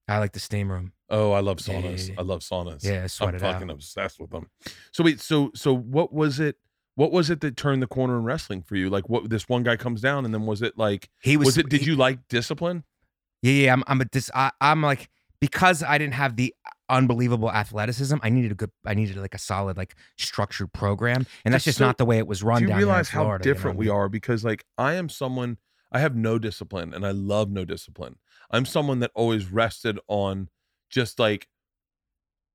I 0.08 0.18
like 0.18 0.32
the 0.32 0.40
steam 0.40 0.70
room. 0.70 0.92
Oh, 1.08 1.32
I 1.32 1.40
love 1.40 1.58
Yeah, 1.66 1.78
yeah, 1.78 1.88
saunas. 1.88 2.08
yeah. 2.08 2.14
I 2.18 2.22
love 2.22 2.40
saunas. 2.40 2.84
Yeah, 2.84 3.06
sweat 3.06 3.30
I'm 3.30 3.34
it 3.36 3.42
out. 3.42 3.54
fucking 3.54 3.70
obsessed 3.70 4.20
with 4.20 4.30
them. 4.30 4.50
So 4.92 5.04
wait, 5.04 5.20
so 5.20 5.50
so 5.54 5.74
what 5.74 6.12
was 6.12 6.38
it? 6.38 6.56
What 6.94 7.10
was 7.12 7.30
it 7.30 7.40
that 7.40 7.56
turned 7.56 7.82
the 7.82 7.86
corner 7.86 8.18
in 8.18 8.24
wrestling 8.24 8.62
for 8.62 8.76
you? 8.76 8.90
Like 8.90 9.08
what 9.08 9.30
this 9.30 9.48
one 9.48 9.62
guy 9.62 9.76
comes 9.76 10.00
down 10.00 10.24
and 10.24 10.34
then 10.34 10.46
was 10.46 10.62
it 10.62 10.76
like 10.76 11.08
He 11.20 11.36
was, 11.36 11.46
was, 11.46 11.58
it 11.58 11.68
did 11.68 11.80
he- 11.80 11.86
you 11.90 11.96
like 11.96 12.28
discipline? 12.28 12.84
Yeah, 13.42 13.52
yeah. 13.52 13.72
I'm 13.72 13.82
I'm 13.86 14.00
a 14.00 14.04
dis. 14.04 14.30
I, 14.34 14.52
I'm 14.60 14.82
like 14.82 15.10
because 15.40 15.82
I 15.82 15.98
didn't 15.98 16.14
have 16.14 16.36
the 16.36 16.54
unbelievable 16.88 17.50
athleticism. 17.50 18.16
I 18.22 18.28
needed 18.30 18.52
a 18.52 18.54
good. 18.54 18.70
I 18.86 18.94
needed 18.94 19.16
like 19.16 19.34
a 19.34 19.38
solid 19.38 19.76
like 19.76 19.96
structured 20.16 20.72
program, 20.72 21.26
and 21.44 21.52
that's 21.52 21.64
just 21.64 21.78
So, 21.78 21.84
not 21.84 21.98
the 21.98 22.04
way 22.04 22.18
it 22.18 22.26
was 22.28 22.44
run 22.44 22.58
do 22.58 22.64
you 22.64 22.68
down 22.68 22.78
here 22.78 22.82
in 22.82 22.88
realize 22.88 23.08
how 23.08 23.22
Florida, 23.22 23.44
you 23.44 23.50
know 23.50 23.54
different 23.54 23.78
we 23.78 23.88
are? 23.88 24.08
Because 24.08 24.44
like 24.44 24.64
I 24.78 24.94
am 24.94 25.08
someone 25.08 25.58
I 25.90 25.98
have 25.98 26.14
no 26.14 26.38
discipline 26.38 26.94
and 26.94 27.04
I 27.04 27.10
love 27.10 27.50
no 27.50 27.64
discipline. 27.64 28.16
I'm 28.50 28.64
someone 28.64 29.00
that 29.00 29.10
always 29.14 29.50
rested 29.50 29.98
on 30.06 30.48
just 30.88 31.18
like 31.18 31.48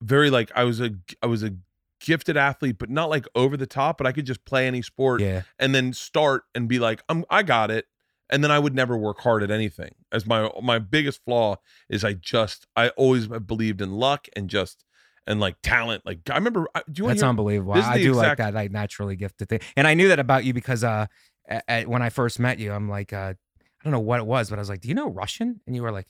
very 0.01 0.29
like 0.29 0.51
I 0.55 0.63
was 0.63 0.79
a 0.79 0.91
I 1.21 1.27
was 1.27 1.43
a 1.43 1.55
gifted 1.99 2.37
athlete, 2.37 2.77
but 2.77 2.89
not 2.89 3.09
like 3.09 3.25
over 3.35 3.57
the 3.57 3.65
top, 3.67 3.97
but 3.97 4.05
I 4.07 4.11
could 4.11 4.25
just 4.25 4.43
play 4.45 4.67
any 4.67 4.81
sport 4.81 5.21
Yeah, 5.21 5.43
and 5.59 5.73
then 5.73 5.93
start 5.93 6.43
and 6.55 6.67
be 6.67 6.79
like, 6.79 7.01
I'm 7.09 7.25
I 7.29 7.43
got 7.43 7.71
it. 7.71 7.85
And 8.29 8.43
then 8.43 8.51
I 8.51 8.59
would 8.59 8.75
never 8.75 8.97
work 8.97 9.21
hard 9.21 9.41
at 9.41 9.51
anything. 9.51 9.95
As 10.11 10.25
my 10.25 10.49
my 10.61 10.79
biggest 10.79 11.23
flaw 11.23 11.57
is 11.89 12.03
I 12.03 12.13
just 12.13 12.67
I 12.75 12.89
always 12.89 13.27
believed 13.27 13.81
in 13.81 13.91
luck 13.93 14.27
and 14.35 14.49
just 14.49 14.83
and 15.25 15.39
like 15.39 15.55
talent. 15.63 16.05
Like 16.05 16.29
I 16.29 16.35
remember 16.35 16.67
I- 16.75 16.83
do 16.91 17.03
you 17.03 17.07
that's 17.07 17.21
hear 17.21 17.29
unbelievable. 17.29 17.73
I 17.73 17.97
do 17.97 18.09
exact- 18.09 18.27
like 18.27 18.37
that 18.39 18.53
like 18.53 18.71
naturally 18.71 19.15
gifted 19.15 19.47
thing, 19.49 19.61
and 19.77 19.87
I 19.87 19.93
knew 19.93 20.09
that 20.09 20.19
about 20.19 20.43
you 20.43 20.53
because 20.53 20.83
uh, 20.83 21.07
a- 21.49 21.61
a- 21.69 21.85
when 21.85 22.01
I 22.01 22.09
first 22.09 22.37
met 22.39 22.59
you, 22.59 22.73
I'm 22.73 22.89
like, 22.89 23.13
uh, 23.13 23.33
I 23.79 23.83
don't 23.83 23.91
know 23.93 23.99
what 24.01 24.19
it 24.19 24.25
was, 24.25 24.49
but 24.49 24.59
I 24.59 24.61
was 24.61 24.69
like, 24.69 24.81
do 24.81 24.89
you 24.89 24.93
know 24.95 25.09
Russian? 25.09 25.61
And 25.65 25.73
you 25.75 25.81
were 25.81 25.91
like, 25.93 26.07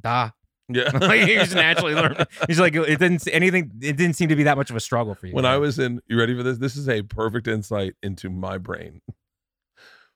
da. 0.00 0.30
Yeah. 0.72 0.90
like 1.00 1.26
you 1.26 1.34
just 1.36 1.54
naturally 1.54 1.94
learned. 1.94 2.26
He's 2.46 2.60
like, 2.60 2.74
it 2.74 2.98
didn't 2.98 3.26
anything. 3.32 3.72
It 3.82 3.96
didn't 3.96 4.14
seem 4.14 4.28
to 4.28 4.36
be 4.36 4.44
that 4.44 4.56
much 4.56 4.70
of 4.70 4.76
a 4.76 4.80
struggle 4.80 5.14
for 5.14 5.26
you. 5.26 5.34
when 5.34 5.44
you 5.44 5.50
I 5.50 5.58
was 5.58 5.78
in, 5.78 6.00
you 6.06 6.18
ready 6.18 6.36
for 6.36 6.42
this? 6.42 6.58
This 6.58 6.76
is 6.76 6.88
a 6.88 7.02
perfect 7.02 7.48
insight 7.48 7.94
into 8.02 8.30
my 8.30 8.58
brain. 8.58 9.00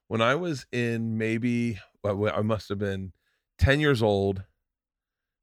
When 0.08 0.20
I 0.20 0.34
was 0.34 0.66
in 0.70 1.18
maybe, 1.18 1.78
well, 2.02 2.30
I 2.34 2.42
must 2.42 2.68
have 2.68 2.78
been 2.78 3.12
10 3.58 3.80
years 3.80 4.02
old. 4.02 4.44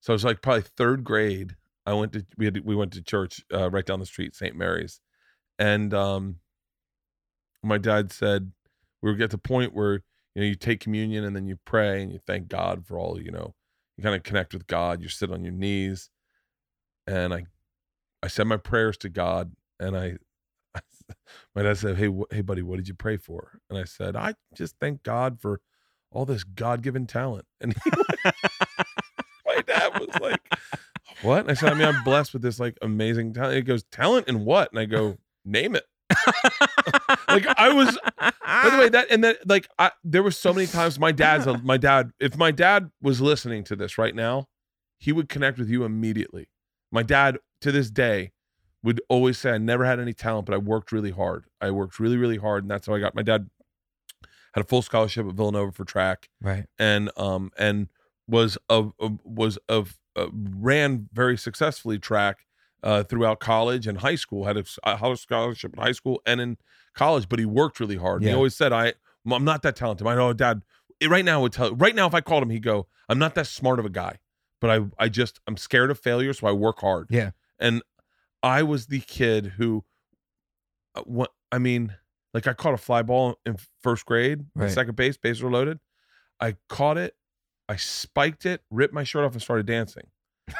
So 0.01 0.13
I 0.13 0.15
was 0.15 0.23
like 0.23 0.41
probably 0.41 0.63
third 0.77 1.03
grade. 1.03 1.55
I 1.85 1.93
went 1.93 2.13
to, 2.13 2.25
we, 2.37 2.45
had, 2.45 2.63
we 2.63 2.75
went 2.75 2.93
to 2.93 3.01
church 3.01 3.41
uh, 3.53 3.69
right 3.69 3.85
down 3.85 3.99
the 3.99 4.05
street, 4.05 4.35
St. 4.35 4.55
Mary's. 4.55 5.01
And 5.59 5.93
um, 5.93 6.37
my 7.63 7.77
dad 7.77 8.11
said, 8.11 8.51
we 9.01 9.11
were 9.11 9.23
at 9.23 9.31
the 9.31 9.37
point 9.37 9.73
where, 9.73 10.03
you 10.35 10.41
know, 10.41 10.43
you 10.43 10.55
take 10.55 10.79
communion 10.79 11.23
and 11.23 11.35
then 11.35 11.47
you 11.47 11.57
pray 11.65 12.01
and 12.01 12.11
you 12.11 12.19
thank 12.25 12.47
God 12.47 12.85
for 12.85 12.97
all, 12.97 13.19
you 13.19 13.31
know, 13.31 13.55
you 14.01 14.03
kind 14.03 14.15
of 14.15 14.23
connect 14.23 14.53
with 14.53 14.65
God. 14.65 15.01
You 15.01 15.09
sit 15.09 15.31
on 15.31 15.43
your 15.43 15.53
knees. 15.53 16.09
And 17.05 17.33
I 17.33 17.45
I 18.23 18.27
said 18.27 18.45
my 18.45 18.57
prayers 18.57 18.97
to 18.97 19.09
God, 19.09 19.51
and 19.79 19.97
I, 19.97 20.17
my 21.55 21.63
dad 21.63 21.77
said, 21.77 21.97
"Hey, 21.97 22.07
wh- 22.07 22.33
hey, 22.33 22.41
buddy, 22.41 22.61
what 22.61 22.77
did 22.77 22.87
you 22.87 22.93
pray 22.93 23.17
for?" 23.17 23.59
And 23.69 23.77
I 23.79 23.83
said, 23.83 24.15
"I 24.15 24.35
just 24.53 24.75
thank 24.79 25.03
God 25.03 25.39
for 25.39 25.61
all 26.11 26.25
this 26.25 26.43
God-given 26.43 27.07
talent." 27.07 27.45
And 27.61 27.75
my 29.45 29.61
dad 29.65 29.99
was 29.99 30.09
like, 30.19 30.41
"What?" 31.21 31.41
And 31.41 31.51
I 31.51 31.53
said, 31.55 31.73
"I 31.73 31.75
mean, 31.75 31.87
I'm 31.87 32.03
blessed 32.03 32.33
with 32.33 32.41
this 32.41 32.59
like 32.59 32.77
amazing 32.81 33.33
talent." 33.33 33.55
He 33.55 33.61
goes, 33.61 33.83
"Talent 33.91 34.27
in 34.27 34.45
what?" 34.45 34.71
And 34.71 34.79
I 34.79 34.85
go, 34.85 35.17
"Name 35.45 35.75
it." 35.75 35.85
Like 37.33 37.47
I 37.57 37.73
was. 37.73 37.97
By 38.19 38.69
the 38.69 38.77
way, 38.77 38.89
that 38.89 39.07
and 39.09 39.23
then 39.23 39.35
like 39.45 39.67
I, 39.79 39.91
there 40.03 40.23
were 40.23 40.31
so 40.31 40.53
many 40.53 40.67
times 40.67 40.99
my 40.99 41.11
dad's 41.11 41.47
a, 41.47 41.57
my 41.63 41.77
dad. 41.77 42.11
If 42.19 42.37
my 42.37 42.51
dad 42.51 42.91
was 43.01 43.21
listening 43.21 43.63
to 43.65 43.75
this 43.75 43.97
right 43.97 44.15
now, 44.15 44.47
he 44.99 45.11
would 45.11 45.29
connect 45.29 45.57
with 45.57 45.69
you 45.69 45.83
immediately. 45.83 46.49
My 46.91 47.03
dad 47.03 47.37
to 47.61 47.71
this 47.71 47.89
day 47.89 48.31
would 48.83 49.01
always 49.09 49.37
say, 49.37 49.51
"I 49.51 49.57
never 49.57 49.85
had 49.85 49.99
any 49.99 50.13
talent, 50.13 50.45
but 50.45 50.53
I 50.53 50.57
worked 50.57 50.91
really 50.91 51.11
hard. 51.11 51.45
I 51.59 51.71
worked 51.71 51.99
really, 51.99 52.17
really 52.17 52.37
hard, 52.37 52.63
and 52.63 52.71
that's 52.71 52.87
how 52.87 52.95
I 52.95 52.99
got." 52.99 53.15
My 53.15 53.23
dad 53.23 53.49
had 54.53 54.65
a 54.65 54.67
full 54.67 54.81
scholarship 54.81 55.27
at 55.27 55.33
Villanova 55.33 55.71
for 55.71 55.85
track, 55.85 56.29
right. 56.41 56.65
and 56.77 57.09
um 57.17 57.51
and 57.57 57.87
was 58.27 58.57
of 58.69 58.93
was 59.23 59.57
of 59.69 59.97
uh, 60.15 60.27
ran 60.33 61.09
very 61.13 61.37
successfully 61.37 61.99
track 61.99 62.45
uh, 62.83 63.03
throughout 63.03 63.39
college 63.39 63.87
and 63.87 63.99
high 63.99 64.15
school. 64.15 64.45
Had 64.45 64.57
a 64.57 65.15
scholarship 65.15 65.73
in 65.75 65.81
high 65.81 65.91
school 65.91 66.21
and 66.25 66.41
in 66.41 66.57
college, 66.95 67.27
but 67.29 67.39
he 67.39 67.45
worked 67.45 67.79
really 67.79 67.97
hard. 67.97 68.21
And 68.21 68.29
He 68.29 68.35
always 68.35 68.55
said, 68.55 68.73
"I 68.73 68.93
I'm 69.29 69.43
not 69.45 69.61
that 69.63 69.75
talented." 69.75 70.05
I 70.07 70.15
know, 70.15 70.33
Dad. 70.33 70.61
it- 70.99 71.09
Right 71.09 71.25
now, 71.25 71.41
would 71.41 71.53
tell 71.53 71.73
right 71.75 71.95
now 71.95 72.07
if 72.07 72.13
I 72.13 72.21
called 72.21 72.43
him, 72.43 72.49
he'd 72.49 72.63
go, 72.63 72.87
"I'm 73.09 73.19
not 73.19 73.35
that 73.35 73.47
smart 73.47 73.79
of 73.79 73.85
a 73.85 73.89
guy, 73.89 74.17
but 74.59 74.69
I 74.69 74.85
I 75.05 75.09
just 75.09 75.39
I'm 75.47 75.57
scared 75.57 75.89
of 75.91 75.99
failure, 75.99 76.33
so 76.33 76.47
I 76.47 76.51
work 76.51 76.79
hard." 76.79 77.07
Yeah. 77.09 77.31
and 77.59 77.81
I 78.43 78.63
was 78.63 78.87
the 78.87 79.01
kid 79.01 79.53
who, 79.57 79.83
uh, 80.95 81.01
what 81.03 81.31
I 81.51 81.59
mean, 81.59 81.95
like 82.33 82.47
I 82.47 82.53
caught 82.53 82.73
a 82.73 82.77
fly 82.77 83.03
ball 83.03 83.35
in 83.45 83.57
first 83.83 84.05
grade, 84.07 84.45
Right. 84.55 84.71
second 84.71 84.95
base, 84.95 85.15
bases 85.17 85.43
were 85.43 85.51
loaded. 85.51 85.79
I 86.39 86.55
caught 86.69 86.97
it, 86.97 87.15
I 87.69 87.75
spiked 87.75 88.47
it, 88.47 88.61
ripped 88.71 88.93
my 88.95 89.03
shirt 89.03 89.23
off, 89.25 89.33
and 89.33 89.41
started 89.43 89.67
dancing. 89.67 90.07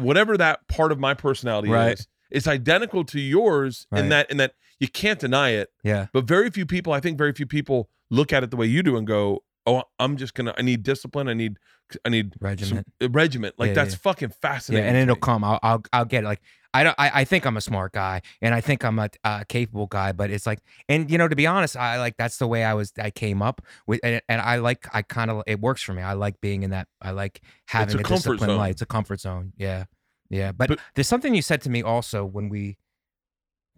Whatever 0.00 0.36
that 0.36 0.66
part 0.68 0.92
of 0.92 0.98
my 0.98 1.14
personality 1.14 1.68
Right. 1.70 1.92
is, 1.98 2.06
it's 2.30 2.46
identical 2.46 3.04
to 3.04 3.20
yours 3.20 3.86
Right. 3.90 4.00
in 4.02 4.08
that 4.10 4.30
in 4.30 4.36
that 4.38 4.54
you 4.80 4.88
can't 4.88 5.18
deny 5.18 5.50
it. 5.50 5.68
Yeah. 5.82 6.06
But 6.12 6.24
very 6.24 6.50
few 6.50 6.66
people, 6.66 6.92
I 6.92 7.00
think, 7.00 7.18
very 7.18 7.32
few 7.32 7.46
people 7.46 7.88
look 8.10 8.32
at 8.32 8.42
it 8.42 8.50
the 8.50 8.56
way 8.56 8.66
you 8.66 8.82
do 8.82 8.96
and 8.96 9.06
go, 9.06 9.42
"Oh, 9.68 9.82
I'm 9.98 10.16
just 10.16 10.34
gonna. 10.34 10.54
I 10.56 10.62
need 10.62 10.82
discipline. 10.82 11.28
I 11.28 11.34
need. 11.34 11.58
I 12.04 12.08
need 12.10 12.34
Regiment. 12.40 12.86
a 13.00 13.08
regiment. 13.08 13.54
Like 13.58 13.68
Yeah, 13.68 13.74
that's 13.74 13.94
yeah. 13.94 13.98
fucking 13.98 14.28
Yeah, 14.30 14.36
fascinating. 14.50 14.88
and 14.88 14.96
it'll 14.96 15.16
come. 15.16 15.42
I'll, 15.44 15.58
I'll 15.62 15.82
I'll 15.92 16.04
get 16.04 16.24
it. 16.24 16.26
Like 16.26 16.42
I 16.74 16.84
don't. 16.84 16.94
I, 16.98 17.10
I 17.20 17.24
think 17.24 17.46
I'm 17.46 17.56
a 17.56 17.62
smart 17.62 17.92
guy, 17.92 18.20
and 18.42 18.54
I 18.54 18.60
think 18.60 18.84
I'm 18.84 18.98
a, 18.98 19.08
a 19.24 19.44
capable 19.48 19.86
guy. 19.86 20.12
But 20.12 20.30
it's 20.30 20.46
like, 20.46 20.58
and 20.88 21.10
you 21.10 21.16
know, 21.16 21.26
to 21.28 21.34
be 21.36 21.46
honest, 21.46 21.76
I 21.76 21.98
like 21.98 22.16
that's 22.18 22.36
the 22.38 22.46
way 22.46 22.62
I 22.64 22.74
was. 22.74 22.92
I 22.98 23.10
came 23.10 23.40
up 23.40 23.62
with, 23.86 24.00
and, 24.02 24.20
and 24.28 24.40
I 24.42 24.56
like. 24.56 24.86
I 24.92 25.00
kind 25.02 25.30
of. 25.30 25.42
It 25.46 25.60
works 25.60 25.82
for 25.82 25.94
me. 25.94 26.02
I 26.02 26.12
like 26.12 26.40
being 26.42 26.62
in 26.62 26.70
that. 26.70 26.88
I 27.00 27.12
like 27.12 27.40
having 27.68 27.96
a 27.96 28.00
a, 28.00 28.02
comfort 28.02 28.16
disciplined 28.32 28.50
zone. 28.50 28.58
life. 28.58 28.72
It's 28.72 28.82
a 28.82 28.86
comfort 28.86 29.20
zone. 29.20 29.52
Yeah, 29.56 29.84
yeah. 30.28 30.52
But, 30.52 30.68
But- 30.68 30.80
there's 30.94 31.08
something 31.08 31.34
you 31.34 31.42
said 31.42 31.62
to 31.62 31.70
me 31.70 31.82
also 31.82 32.24
when 32.24 32.48
we 32.50 32.76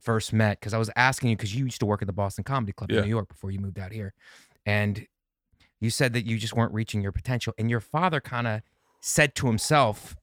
first 0.01 0.33
met 0.33 0.59
because 0.59 0.75
I 0.75 0.79
was 0.79 0.91
asking 0.97 1.31
you 1.31 1.37
because 1.37 1.55
you 1.55 1.65
used 1.67 1.79
to 1.81 1.87
work 1.87 2.03
at 2.03 2.07
the 2.07 2.13
Boston 2.13 2.43
Comedy 2.43 2.73
Club 2.73 2.91
Yeah. 2.91 2.99
in 2.99 3.05
New 3.05 3.11
York 3.11 3.29
before 3.29 3.51
you 3.51 3.61
moved 3.61 3.79
out 3.79 3.93
here, 3.93 4.15
and 4.67 5.07
you 5.81 5.91
said 5.91 6.13
that 6.13 6.27
you 6.27 6.39
just 6.39 6.55
weren't 6.55 6.73
reaching 6.75 7.03
your 7.03 7.13
potential, 7.13 7.55
and 7.59 7.71
your 7.71 7.81
father 7.81 8.21
kind 8.21 8.47
of 8.47 8.61
said 9.01 9.35
to 9.37 9.47
himself, 9.47 10.15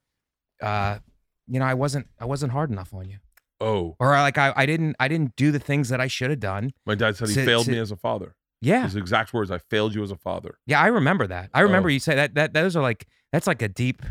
uh, 0.62 1.00
"You 1.48 1.60
know, 1.60 1.66
I 1.66 1.74
wasn't, 1.74 2.08
I 2.20 2.26
wasn't 2.26 2.52
hard 2.52 2.72
enough 2.72 2.94
on 2.94 3.10
you, 3.10 3.18
Oh, 3.60 3.96
or 4.00 4.12
like 4.12 4.38
I, 4.38 4.54
I 4.56 4.66
didn't, 4.66 4.96
I 5.00 5.08
didn't 5.08 5.36
do 5.36 5.52
the 5.52 5.60
things 5.60 5.90
that 5.90 6.00
I 6.02 6.08
should 6.08 6.30
have 6.30 6.40
done." 6.40 6.72
my 6.86 6.96
dad 6.96 7.16
said 7.18 7.30
he 7.30 7.36
failed 7.36 7.66
sit- 7.66 7.72
me 7.72 7.80
as 7.80 7.92
a 7.92 7.96
father. 7.98 8.36
Yeah, 8.62 8.84
His 8.84 8.96
exact 8.96 9.34
words: 9.34 9.52
"I 9.52 9.58
failed 9.60 9.94
you 9.96 10.04
as 10.04 10.12
a 10.12 10.16
father." 10.18 10.58
yeah, 10.66 10.80
I 10.82 10.88
remember 10.88 11.28
that. 11.28 11.50
I 11.54 11.62
remember 11.62 11.90
Oh. 11.90 11.92
you 11.92 12.00
say 12.00 12.16
that. 12.16 12.34
That 12.36 12.54
those 12.54 12.76
are 12.76 12.82
like 12.82 13.06
that's 13.32 13.46
like 13.48 13.62
a 13.62 13.68
deep, 13.68 14.02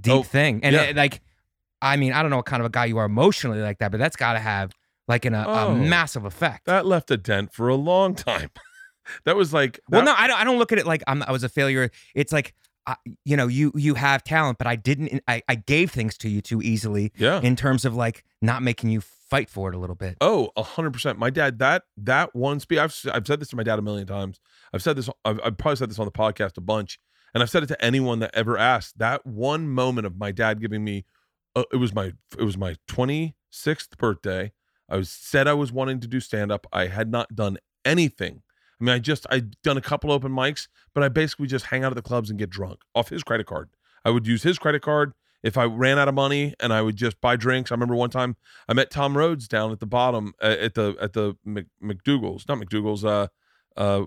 deep 0.00 0.12
Oh, 0.14 0.22
thing, 0.22 0.60
and 0.62 0.74
yeah. 0.74 0.82
it, 0.82 0.96
like, 0.96 1.20
I 1.82 1.96
mean, 1.96 2.12
I 2.12 2.22
don't 2.22 2.30
know 2.30 2.36
what 2.36 2.46
kind 2.46 2.60
of 2.60 2.66
a 2.66 2.70
guy 2.70 2.84
you 2.84 2.98
are 2.98 3.04
emotionally 3.06 3.60
like 3.60 3.78
that, 3.78 3.90
but 3.90 3.98
that's 3.98 4.16
got 4.16 4.34
to 4.34 4.38
have 4.38 4.72
like 5.08 5.24
an, 5.24 5.34
a, 5.34 5.38
a 5.42 5.66
Oh. 5.66 5.74
massive 5.74 6.24
effect. 6.24 6.66
That 6.66 6.84
left 6.86 7.10
a 7.12 7.16
dent 7.16 7.52
for 7.52 7.68
a 7.68 7.74
long 7.76 8.14
time. 8.16 8.50
That 9.24 9.36
was 9.36 9.52
like, 9.52 9.80
Well, 9.88 10.04
no, 10.04 10.14
I 10.16 10.26
don't. 10.26 10.40
I 10.40 10.44
don't 10.44 10.58
look 10.58 10.72
at 10.72 10.78
it 10.78 10.86
like 10.86 11.02
I'm, 11.06 11.22
I 11.22 11.32
was 11.32 11.44
a 11.44 11.48
failure. 11.48 11.90
It's 12.14 12.32
like, 12.32 12.54
I, 12.86 12.96
you 13.24 13.36
know, 13.36 13.48
you 13.48 13.72
you 13.74 13.94
have 13.94 14.22
talent, 14.22 14.58
but 14.58 14.66
I 14.66 14.76
didn't. 14.76 15.22
I, 15.26 15.42
I 15.48 15.56
gave 15.56 15.90
things 15.90 16.16
to 16.18 16.28
you 16.28 16.40
too 16.40 16.62
easily 16.62 17.12
yeah. 17.16 17.40
in 17.40 17.56
terms 17.56 17.84
of 17.84 17.94
like 17.94 18.24
not 18.40 18.62
making 18.62 18.90
you 18.90 19.00
fight 19.00 19.50
for 19.50 19.68
it 19.68 19.74
a 19.74 19.78
little 19.78 19.96
bit. 19.96 20.16
Oh, 20.20 20.50
a 20.56 20.62
hundred 20.62 20.92
percent. 20.92 21.18
My 21.18 21.30
dad, 21.30 21.58
that 21.58 21.82
that 21.96 22.34
one 22.34 22.60
speech, 22.60 22.78
I've 22.78 22.94
I've 23.12 23.26
said 23.26 23.40
this 23.40 23.48
to 23.48 23.56
my 23.56 23.64
dad 23.64 23.78
a 23.78 23.82
million 23.82 24.06
times. 24.06 24.40
I've 24.72 24.82
said 24.82 24.96
this. 24.96 25.10
I've, 25.24 25.40
I've 25.44 25.58
probably 25.58 25.76
said 25.76 25.90
this 25.90 25.98
on 25.98 26.06
the 26.06 26.12
podcast 26.12 26.56
a 26.56 26.60
bunch, 26.60 27.00
and 27.34 27.42
I've 27.42 27.50
said 27.50 27.62
it 27.62 27.66
to 27.66 27.84
anyone 27.84 28.20
that 28.20 28.30
ever 28.34 28.56
asked. 28.56 28.98
That 28.98 29.26
one 29.26 29.68
moment 29.68 30.06
of 30.06 30.16
my 30.16 30.30
dad 30.30 30.60
giving 30.60 30.84
me, 30.84 31.04
uh, 31.56 31.64
it 31.72 31.76
was 31.76 31.92
my 31.92 32.12
it 32.38 32.44
was 32.44 32.56
my 32.56 32.76
twenty 32.86 33.34
sixth 33.50 33.98
birthday. 33.98 34.52
I 34.88 34.96
was 34.96 35.10
said 35.10 35.48
I 35.48 35.54
was 35.54 35.72
wanting 35.72 35.98
to 36.00 36.06
do 36.06 36.20
stand 36.20 36.52
up. 36.52 36.66
I 36.72 36.86
had 36.86 37.10
not 37.10 37.34
done 37.34 37.58
anything. 37.84 38.42
I 38.80 38.84
mean, 38.84 38.94
I 38.94 38.98
just 38.98 39.26
I'd 39.30 39.60
done 39.62 39.76
a 39.76 39.82
couple 39.82 40.12
open 40.12 40.32
mics, 40.32 40.68
but 40.94 41.02
I 41.02 41.08
basically 41.08 41.46
just 41.46 41.66
hang 41.66 41.84
out 41.84 41.92
at 41.92 41.96
the 41.96 42.02
clubs 42.02 42.30
and 42.30 42.38
get 42.38 42.50
drunk 42.50 42.80
off 42.94 43.08
his 43.08 43.22
credit 43.22 43.46
card. 43.46 43.70
I 44.04 44.10
would 44.10 44.26
use 44.26 44.42
his 44.42 44.58
credit 44.58 44.82
card 44.82 45.14
if 45.42 45.56
I 45.56 45.64
ran 45.64 45.98
out 45.98 46.08
of 46.08 46.14
money, 46.14 46.54
and 46.60 46.72
I 46.72 46.82
would 46.82 46.96
just 46.96 47.20
buy 47.20 47.36
drinks. 47.36 47.70
I 47.70 47.74
remember 47.74 47.94
one 47.94 48.10
time 48.10 48.36
I 48.68 48.74
met 48.74 48.90
Tom 48.90 49.16
Rhodes 49.16 49.48
down 49.48 49.72
at 49.72 49.80
the 49.80 49.86
bottom 49.86 50.34
uh, 50.42 50.56
at 50.60 50.74
the 50.74 50.96
at 51.00 51.12
the 51.12 51.36
Mc, 51.44 51.66
McDougal's, 51.82 52.46
not 52.48 52.58
McDougal's, 52.58 53.04
uh, 53.04 53.28
uh, 53.76 54.04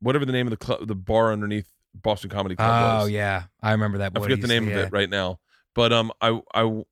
whatever 0.00 0.24
the 0.24 0.32
name 0.32 0.46
of 0.46 0.50
the 0.50 0.56
club, 0.56 0.86
the 0.86 0.94
bar 0.94 1.32
underneath 1.32 1.68
Boston 1.94 2.30
Comedy 2.30 2.56
Club 2.56 2.68
was. 2.68 3.02
Oh 3.02 3.04
was. 3.04 3.12
yeah, 3.12 3.44
I 3.62 3.72
remember 3.72 3.98
that. 3.98 4.12
I 4.14 4.20
forget 4.20 4.40
the 4.40 4.48
name 4.48 4.68
of 4.68 4.74
it 4.74 4.92
right 4.92 5.10
now, 5.10 5.40
but 5.74 5.92
um, 5.92 6.10
I 6.20 6.40
I 6.54 6.82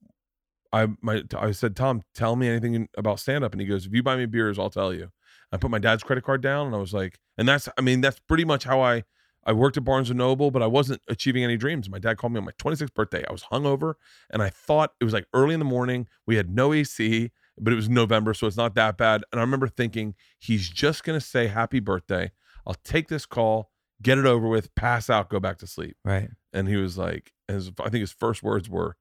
I 0.72 0.88
my 1.00 1.22
I 1.37 1.52
said 1.52 1.76
Tom, 1.76 2.02
tell 2.14 2.37
me 2.37 2.48
anything 2.48 2.88
about 2.96 3.20
stand 3.20 3.44
up, 3.44 3.52
and 3.52 3.60
he 3.60 3.66
goes, 3.66 3.87
if 3.87 3.94
you 3.94 4.02
buy 4.02 4.16
me 4.16 4.26
beers, 4.26 4.58
I'll 4.58 4.70
tell 4.70 4.92
you. 4.92 5.10
I 5.52 5.57
put 5.57 5.70
my 5.70 5.78
dad's 5.78 6.02
credit 6.02 6.24
card 6.24 6.42
down, 6.42 6.66
and 6.66 6.74
I 6.74 6.78
was 6.78 6.92
like, 6.94 7.18
and 7.38 7.46
that's 7.48 7.68
I 7.76 7.80
mean 7.80 8.00
that's 8.00 8.20
pretty 8.20 8.44
much 8.44 8.64
how 8.64 8.80
I. 8.80 9.04
I 9.46 9.52
worked 9.52 9.76
at 9.76 9.85
Barnes 9.85 10.09
and 10.09 10.16
Noble, 10.16 10.50
but 10.50 10.62
I 10.62 10.66
wasn't 10.66 11.02
achieving 11.07 11.44
any 11.44 11.59
dreams. 11.59 11.90
My 11.90 11.98
dad 11.98 12.16
called 12.16 12.33
me 12.33 12.38
on 12.38 12.46
my 12.46 12.52
26th 12.52 12.94
birthday. 12.94 13.22
I 13.28 13.30
was 13.30 13.42
hungover, 13.52 13.96
and 14.30 14.42
I 14.42 14.48
thought 14.48 14.94
it 15.00 15.04
was 15.04 15.12
like 15.12 15.26
early 15.35 15.52
in 15.52 15.61
the 15.61 15.66
morning. 15.66 16.09
We 16.26 16.37
had 16.37 16.48
no 16.48 16.72
AC, 16.72 17.30
but 17.61 17.70
it 17.70 17.76
was 17.76 17.87
November, 17.90 18.33
so 18.33 18.46
it's 18.46 18.57
not 18.57 18.74
that 18.76 18.96
bad. 18.96 19.22
And 19.30 19.38
I 19.38 19.44
remember 19.44 19.68
thinking, 19.68 20.14
he's 20.38 20.70
just 20.70 21.04
gonna 21.04 21.20
say 21.20 21.48
happy 21.48 21.78
birthday. 21.78 22.33
I'll 22.66 22.72
take 22.85 23.09
this 23.09 23.26
call, 23.26 23.70
get 24.00 24.16
it 24.16 24.24
over 24.24 24.48
with, 24.48 24.74
pass 24.76 25.11
out, 25.11 25.28
go 25.28 25.40
back 25.40 25.59
to 25.59 25.66
sleep 25.66 25.98
Right. 26.07 26.30
and 26.54 26.66
he 26.66 26.76
was 26.76 26.96
like 26.96 27.35
his 27.46 27.70
I 27.80 27.90
think 27.90 28.00
his 28.00 28.12
first 28.12 28.42
words 28.42 28.70
were 28.70 28.96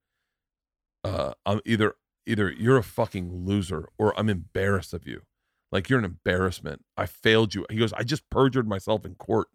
uh 1.05 1.33
I'm 1.45 1.61
either 1.65 1.95
either 2.25 2.51
you're 2.51 2.77
a 2.77 2.83
fucking 2.83 3.45
loser 3.45 3.87
or 3.97 4.17
I'm 4.19 4.27
embarrassed 4.29 4.93
of 4.93 5.07
you. 5.07 5.21
Like 5.73 5.89
you're 5.89 5.99
an 5.99 6.05
embarrassment. 6.05 6.85
I 6.95 7.05
failed 7.07 7.53
you. 7.55 7.65
He 7.69 7.77
goes, 7.77 7.91
I 7.93 8.03
just 8.03 8.29
perjured 8.29 8.67
myself 8.67 9.05
in 9.05 9.15
court. 9.15 9.47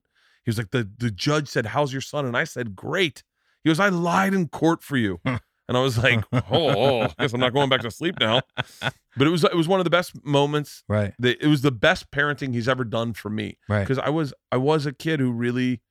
He 0.44 0.50
was 0.50 0.59
like, 0.59 0.72
the 0.72 0.87
the 0.98 1.11
judge 1.11 1.48
said, 1.48 1.64
How's 1.66 1.92
your 1.92 2.02
son? 2.02 2.26
And 2.26 2.37
I 2.37 2.44
said, 2.44 2.74
Great. 2.76 3.22
He 3.64 3.70
goes, 3.70 3.81
I 3.81 3.88
lied 3.88 4.35
in 4.35 4.48
court 4.48 4.83
for 4.83 4.96
you. 4.96 5.20
And 5.24 5.76
I 5.76 5.81
was 5.81 5.98
like, 5.98 6.24
oh, 6.33 6.40
oh, 6.50 6.74
oh, 6.76 7.00
I 7.02 7.22
guess 7.22 7.33
I'm 7.35 7.40
not 7.40 7.52
going 7.52 7.68
back 7.68 7.83
to 7.83 7.90
sleep 7.90 8.16
now. 8.18 8.40
But 9.16 9.26
it 9.26 9.31
was 9.31 9.44
it 9.44 9.54
was 9.54 9.68
one 9.68 9.81
of 9.81 9.85
the 9.85 9.90
best 9.90 10.24
moments. 10.24 10.83
Right. 10.88 11.14
That 11.18 11.42
it 11.42 11.46
was 11.48 11.62
the 11.62 11.70
best 11.72 12.11
parenting 12.11 12.52
he's 12.54 12.68
ever 12.68 12.85
done 12.85 13.12
for 13.14 13.31
me 13.31 13.59
Right. 13.68 13.81
because 13.81 13.98
I 13.98 14.09
was 14.11 14.33
I 14.50 14.57
was 14.57 14.87
a 14.87 14.92
kid 14.92 15.20
who 15.20 15.31
really 15.33 15.83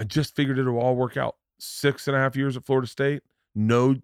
I 0.00 0.04
just 0.04 0.34
figured 0.36 0.58
it 0.58 0.64
would 0.64 0.78
all 0.78 0.94
work 0.96 1.16
out. 1.16 1.36
Six 1.58 2.06
and 2.08 2.16
a 2.16 2.20
half 2.20 2.36
years 2.36 2.56
at 2.56 2.64
Florida 2.66 2.86
State, 2.88 3.22
no 3.54 3.96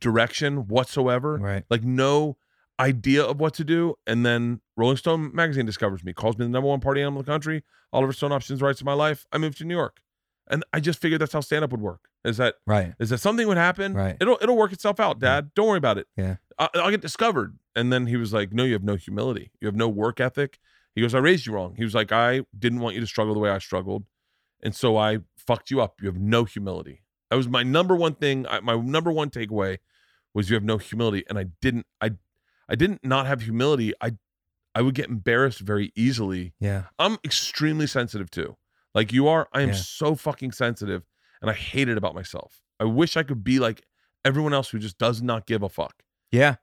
direction 0.00 0.66
whatsoever, 0.68 1.36
Right. 1.36 1.64
like 1.70 1.82
no 1.84 2.36
idea 2.82 3.22
of 3.24 3.40
what 3.40 3.54
to 3.54 3.64
do. 3.64 3.94
And 4.06 4.26
then 4.26 4.60
Rolling 4.76 4.96
Stone 4.96 5.34
magazine 5.34 5.64
discovers 5.66 6.04
me, 6.04 6.12
calls 6.12 6.36
me 6.36 6.44
the 6.44 6.50
number 6.50 6.68
one 6.68 6.80
party 6.80 7.00
animal 7.00 7.20
in 7.20 7.24
the 7.26 7.30
country. 7.32 7.62
Oliver 7.92 8.12
Stone 8.12 8.32
options 8.32 8.60
rights 8.60 8.80
to 8.80 8.84
my 8.84 8.92
life. 8.94 9.26
I 9.32 9.38
moved 9.38 9.58
to 9.58 9.64
New 9.64 9.74
York, 9.76 10.00
and 10.50 10.64
I 10.72 10.80
just 10.80 11.00
figured 11.00 11.20
that's 11.20 11.32
how 11.32 11.40
stand 11.40 11.64
up 11.64 11.70
would 11.70 11.80
work. 11.80 12.08
Is 12.24 12.36
that 12.38 12.56
Right. 12.66 12.94
is 13.00 13.10
that 13.10 13.18
something 13.18 13.46
would 13.48 13.56
happen? 13.56 13.94
Right. 13.94 14.16
It'll 14.20 14.38
it'll 14.42 14.56
work 14.56 14.72
itself 14.72 15.00
out, 15.00 15.16
Yeah. 15.20 15.36
Dad. 15.40 15.50
Don't 15.54 15.68
worry 15.68 15.78
about 15.78 15.98
it. 15.98 16.06
Yeah. 16.16 16.36
I, 16.58 16.68
I'll 16.74 16.90
get 16.90 17.00
discovered. 17.00 17.58
And 17.74 17.92
then 17.92 18.06
he 18.06 18.16
was 18.16 18.32
like, 18.32 18.52
"No, 18.52 18.64
you 18.64 18.74
have 18.74 18.84
no 18.84 18.94
humility. 18.96 19.50
You 19.60 19.66
have 19.66 19.74
no 19.76 19.88
work 19.88 20.20
ethic." 20.20 20.58
He 20.94 21.00
goes, 21.00 21.14
"I 21.14 21.18
raised 21.18 21.46
you 21.46 21.52
wrong." 21.54 21.74
He 21.76 21.84
was 21.84 21.94
like, 21.94 22.12
"I 22.12 22.42
didn't 22.58 22.80
want 22.80 22.94
you 22.94 23.00
to 23.00 23.06
struggle 23.06 23.32
the 23.34 23.40
way 23.40 23.50
I 23.50 23.58
struggled, 23.58 24.04
and 24.62 24.74
so 24.74 24.96
I 24.96 25.20
fucked 25.36 25.70
you 25.70 25.80
up. 25.80 26.00
You 26.02 26.06
have 26.08 26.18
no 26.20 26.44
humility." 26.44 27.02
That 27.30 27.36
was 27.36 27.48
my 27.48 27.62
number 27.62 27.96
one 27.96 28.14
thing. 28.14 28.46
I, 28.46 28.60
my 28.60 28.76
number 28.76 29.10
one 29.10 29.30
takeaway 29.30 29.78
was 30.34 30.50
you 30.50 30.54
have 30.54 30.64
no 30.64 30.76
humility, 30.78 31.24
and 31.28 31.38
I 31.38 31.44
didn't. 31.62 31.86
I 32.00 32.10
I 32.68 32.74
didn't 32.74 33.04
not 33.04 33.26
have 33.26 33.42
humility. 33.42 33.92
I 34.00 34.12
I 34.74 34.80
would 34.82 34.94
get 34.94 35.08
embarrassed 35.08 35.60
very 35.60 35.92
easily 35.94 36.54
Yeah. 36.58 36.84
I'm 36.98 37.18
extremely 37.24 37.86
sensitive 37.86 38.30
too. 38.30 38.56
Like 38.94 39.12
you 39.12 39.28
are, 39.28 39.48
I 39.52 39.60
am 39.62 39.68
Yeah. 39.70 39.74
so 39.74 40.14
fucking 40.14 40.52
sensitive 40.52 41.02
and 41.42 41.50
I 41.50 41.54
hate 41.54 41.88
it 41.88 41.98
about 41.98 42.14
myself. 42.14 42.62
I 42.80 42.84
wish 42.84 43.16
I 43.16 43.22
could 43.22 43.44
be 43.44 43.58
like 43.58 43.82
everyone 44.24 44.54
else 44.54 44.70
who 44.70 44.78
just 44.78 44.96
does 44.98 45.20
not 45.20 45.46
give 45.46 45.62
a 45.62 45.68
fuck. 45.68 46.02
Yeah. 46.30 46.56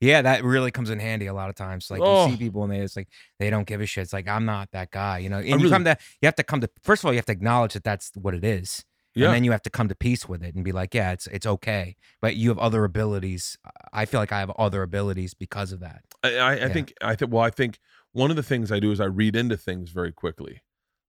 Yeah, 0.00 0.22
that 0.22 0.44
really 0.44 0.70
comes 0.70 0.88
in 0.88 0.98
handy 0.98 1.26
a 1.26 1.34
lot 1.34 1.50
of 1.50 1.56
times. 1.56 1.90
Like 1.90 2.00
Oh. 2.02 2.26
you 2.26 2.32
see 2.32 2.38
people 2.38 2.62
and 2.62 2.72
they 2.72 2.78
it's 2.78 2.96
like 2.96 3.08
they 3.38 3.50
don't 3.50 3.66
give 3.66 3.80
a 3.80 3.86
shit. 3.86 4.02
It's 4.02 4.12
like 4.12 4.28
I'm 4.28 4.44
not 4.46 4.70
that 4.72 4.90
guy, 4.92 5.18
you 5.18 5.28
know. 5.28 5.38
And 5.38 5.60
you 5.60 5.68
come 5.68 5.84
to 5.84 5.96
you 6.22 6.26
have 6.26 6.36
to 6.36 6.42
come 6.44 6.60
to 6.60 6.70
first 6.82 7.02
of 7.02 7.06
all 7.06 7.12
you 7.12 7.18
have 7.18 7.26
to 7.26 7.32
acknowledge 7.32 7.74
that 7.74 7.84
that's 7.84 8.10
what 8.14 8.34
it 8.34 8.44
is, 8.44 8.84
Yeah. 9.14 9.26
And 9.26 9.34
then 9.36 9.44
you 9.44 9.50
have 9.50 9.62
to 9.62 9.70
come 9.70 9.88
to 9.88 9.94
peace 9.94 10.28
with 10.28 10.42
it 10.42 10.54
and 10.54 10.62
be 10.64 10.72
like, 10.72 10.94
yeah, 10.94 11.10
it's 11.12 11.26
it's 11.28 11.46
okay. 11.46 11.96
But 12.20 12.36
you 12.36 12.48
have 12.48 12.58
other 12.58 12.84
abilities. 12.84 13.58
I 13.92 14.04
feel 14.04 14.20
like 14.20 14.32
I 14.32 14.38
have 14.38 14.50
other 14.50 14.82
abilities 14.82 15.34
because 15.34 15.72
of 15.72 15.80
that. 15.80 16.02
I, 16.22 16.36
I, 16.36 16.50
I 16.52 16.54
Yeah. 16.56 16.68
think 16.68 16.94
I 17.02 17.14
think 17.16 17.32
well, 17.32 17.42
I 17.42 17.50
think 17.50 17.78
one 18.12 18.30
of 18.30 18.36
the 18.36 18.42
things 18.42 18.70
I 18.70 18.78
do 18.80 18.92
is 18.92 19.00
I 19.00 19.06
read 19.06 19.34
into 19.36 19.56
things 19.56 19.90
very 19.90 20.12
quickly. 20.12 20.62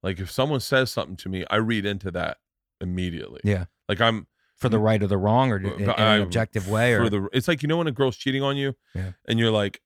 Like 0.04 0.20
if 0.20 0.32
someone 0.32 0.60
says 0.62 0.92
something 0.92 1.16
to 1.18 1.30
me, 1.30 1.46
I 1.52 1.58
read 1.58 1.86
into 1.86 2.10
that 2.12 2.38
immediately. 2.80 3.42
Yeah. 3.44 3.66
Like 3.88 4.02
I'm 4.02 4.28
For 4.58 4.70
the 4.70 4.80
right 4.80 5.02
or 5.02 5.08
the 5.08 5.18
wrong 5.18 5.52
or 5.52 5.58
in, 5.58 5.90
an 5.90 6.22
objective 6.22 6.68
way 6.68 6.94
or 6.94 7.04
for 7.04 7.10
the 7.10 7.30
it's 7.34 7.48
like 7.48 7.62
you 7.62 7.68
know 7.68 7.78
when 7.78 7.88
a 7.88 7.92
girl's 7.92 8.18
cheating 8.18 8.42
on 8.44 8.58
you 8.58 8.76
Yeah. 8.96 9.12
and 9.28 9.38
you're 9.40 9.52
like 9.52 9.82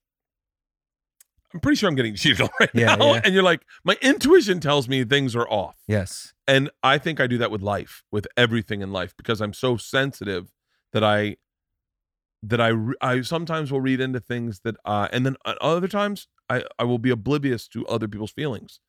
I'm 1.55 1.61
pretty 1.61 1.77
sure 1.77 1.87
I'm 1.89 1.95
getting 1.95 2.15
cheated 2.15 2.41
on 2.45 2.49
right 2.59 2.69
Yeah, 2.73 2.95
now 2.95 3.13
yeah. 3.13 3.21
and 3.23 3.33
you're 3.33 3.41
like 3.43 3.61
my 3.83 3.97
intuition 4.01 4.59
tells 4.59 4.87
me 4.89 5.03
things 5.05 5.35
are 5.35 5.47
off. 5.49 5.77
Yes. 5.87 6.33
And 6.47 6.69
I 6.83 6.97
think 6.97 7.19
I 7.19 7.27
do 7.27 7.37
that 7.39 7.49
with 7.49 7.61
life, 7.61 8.03
with 8.11 8.27
everything 8.37 8.81
in 8.81 8.91
life 8.91 9.15
because 9.17 9.41
I'm 9.41 9.53
so 9.53 9.77
sensitive 9.77 10.51
that 10.93 11.03
I 11.03 11.37
that 12.43 12.61
I 12.61 12.73
I 13.01 13.21
sometimes 13.21 13.71
will 13.71 13.81
read 13.81 13.99
into 13.99 14.19
things 14.19 14.59
that 14.65 14.75
uh 14.85 15.07
and 15.11 15.25
then 15.25 15.35
other 15.61 15.87
times 15.87 16.27
I 16.49 16.63
I 16.77 16.83
will 16.83 16.99
be 16.99 17.09
oblivious 17.09 17.67
to 17.69 17.85
other 17.87 18.07
people's 18.07 18.31
feelings 18.31 18.79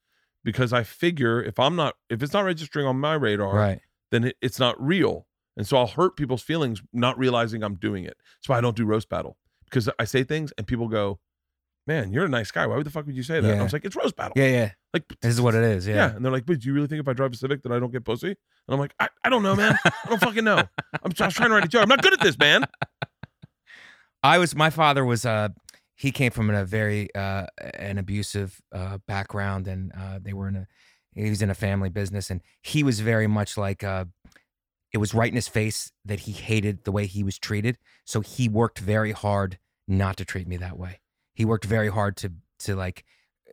because 0.45 0.73
I 0.73 0.83
figure 0.83 1.43
if 1.43 1.59
I'm 1.59 1.77
not 1.77 1.95
if 2.11 2.23
it's 2.23 2.33
not 2.33 2.45
registering 2.45 2.87
on 2.87 2.99
my 2.99 3.15
radar 3.15 3.55
Right. 3.55 3.81
then 4.11 4.25
it, 4.25 4.37
it's 4.43 4.59
not 4.59 4.75
real. 4.85 5.27
And 5.57 5.67
so 5.67 5.79
I'll 5.79 5.87
hurt 5.87 6.17
people's 6.17 6.43
feelings 6.43 6.83
not 6.93 7.17
realizing 7.19 7.63
I'm 7.63 7.77
doing 7.77 8.05
it. 8.05 8.17
That's 8.39 8.49
why 8.49 8.59
I 8.59 8.61
don't 8.61 8.77
do 8.77 8.85
roast 8.85 9.09
battle 9.09 9.39
because 9.65 9.89
I 9.99 10.05
say 10.05 10.23
things 10.23 10.53
and 10.59 10.67
people 10.67 10.89
go, 10.89 11.19
"Man, 11.87 12.13
you're 12.13 12.25
a 12.25 12.29
nice 12.29 12.51
guy. 12.51 12.67
Why 12.67 12.77
would 12.77 12.87
the 12.87 12.91
fuck 12.91 13.07
would 13.07 13.17
you 13.17 13.23
say 13.23 13.41
that?" 13.41 13.51
And 13.51 13.61
I 13.61 13.63
was 13.63 13.73
like, 13.73 13.85
"It's 13.85 13.97
roast 13.97 14.17
battle." 14.17 14.33
Yeah, 14.37 14.49
yeah. 14.49 14.73
Like 14.93 15.05
This 15.21 15.35
is 15.35 15.41
what 15.41 15.55
it 15.55 15.63
is. 15.63 15.87
yeah. 15.87 15.95
Yeah. 15.95 16.17
And 16.17 16.25
they're 16.25 16.33
like, 16.33 16.47
"But 16.47 16.61
do 16.61 16.69
you 16.69 16.75
really 16.75 16.87
think 16.87 17.01
if 17.01 17.09
I 17.09 17.13
drive 17.13 17.33
a 17.33 17.37
Civic 17.37 17.63
that 17.63 17.73
I 17.73 17.79
don't 17.79 17.93
get 17.93 18.05
pussy?" 18.05 18.29
And 18.29 18.37
I'm 18.69 18.79
like, 18.79 18.95
"I, 18.99 19.09
I 19.25 19.29
don't 19.29 19.43
know, 19.43 19.55
man. 19.55 19.77
I 19.85 19.93
don't 20.09 20.21
fucking 20.21 20.45
know. 20.45 20.63
I'm 21.03 21.13
just 21.13 21.37
trying 21.37 21.51
to 21.51 21.55
write 21.55 21.65
a 21.65 21.69
joke. 21.69 21.83
I'm 21.83 21.89
not 21.89 22.03
good 22.03 22.13
at 22.13 22.21
this, 22.21 22.39
man." 22.39 22.65
I 24.23 24.39
was 24.39 24.55
my 24.57 24.71
father 24.71 25.05
was 25.05 25.25
uh 25.25 25.51
he 25.95 26.11
came 26.11 26.33
from 26.33 26.51
a 26.51 26.65
very 26.65 27.15
uh 27.15 27.47
an 27.75 27.99
abusive 27.99 28.61
uh 28.73 28.99
background 29.07 29.69
and 29.69 29.93
uh 29.97 30.19
they 30.21 30.33
were 30.33 30.49
in 30.49 30.57
a 30.57 30.67
he 31.15 31.31
was 31.31 31.43
in 31.43 31.51
a 31.51 31.55
family 31.55 31.89
business 31.91 32.31
and 32.31 32.41
he 32.63 32.83
was 32.83 33.01
very 33.01 33.27
much 33.27 33.57
like 33.57 33.85
uh 33.85 34.05
it 34.93 34.99
was 34.99 35.15
right 35.15 35.29
in 35.31 35.37
his 35.37 35.49
face 35.49 35.93
that 36.05 36.21
he 36.21 36.33
hated 36.33 36.85
the 36.85 36.93
way 36.93 37.07
he 37.07 37.23
was 37.23 37.39
treated 37.39 37.79
so 38.05 38.21
he 38.21 38.49
worked 38.49 38.79
very 38.79 39.13
hard 39.13 39.59
not 39.87 40.17
to 40.17 40.25
treat 40.25 40.49
me 40.49 40.57
that 40.57 40.77
way 40.79 41.01
he 41.37 41.45
worked 41.45 41.65
very 41.65 41.89
hard 41.89 42.17
to 42.17 42.33
to 42.61 42.75
like 42.75 43.05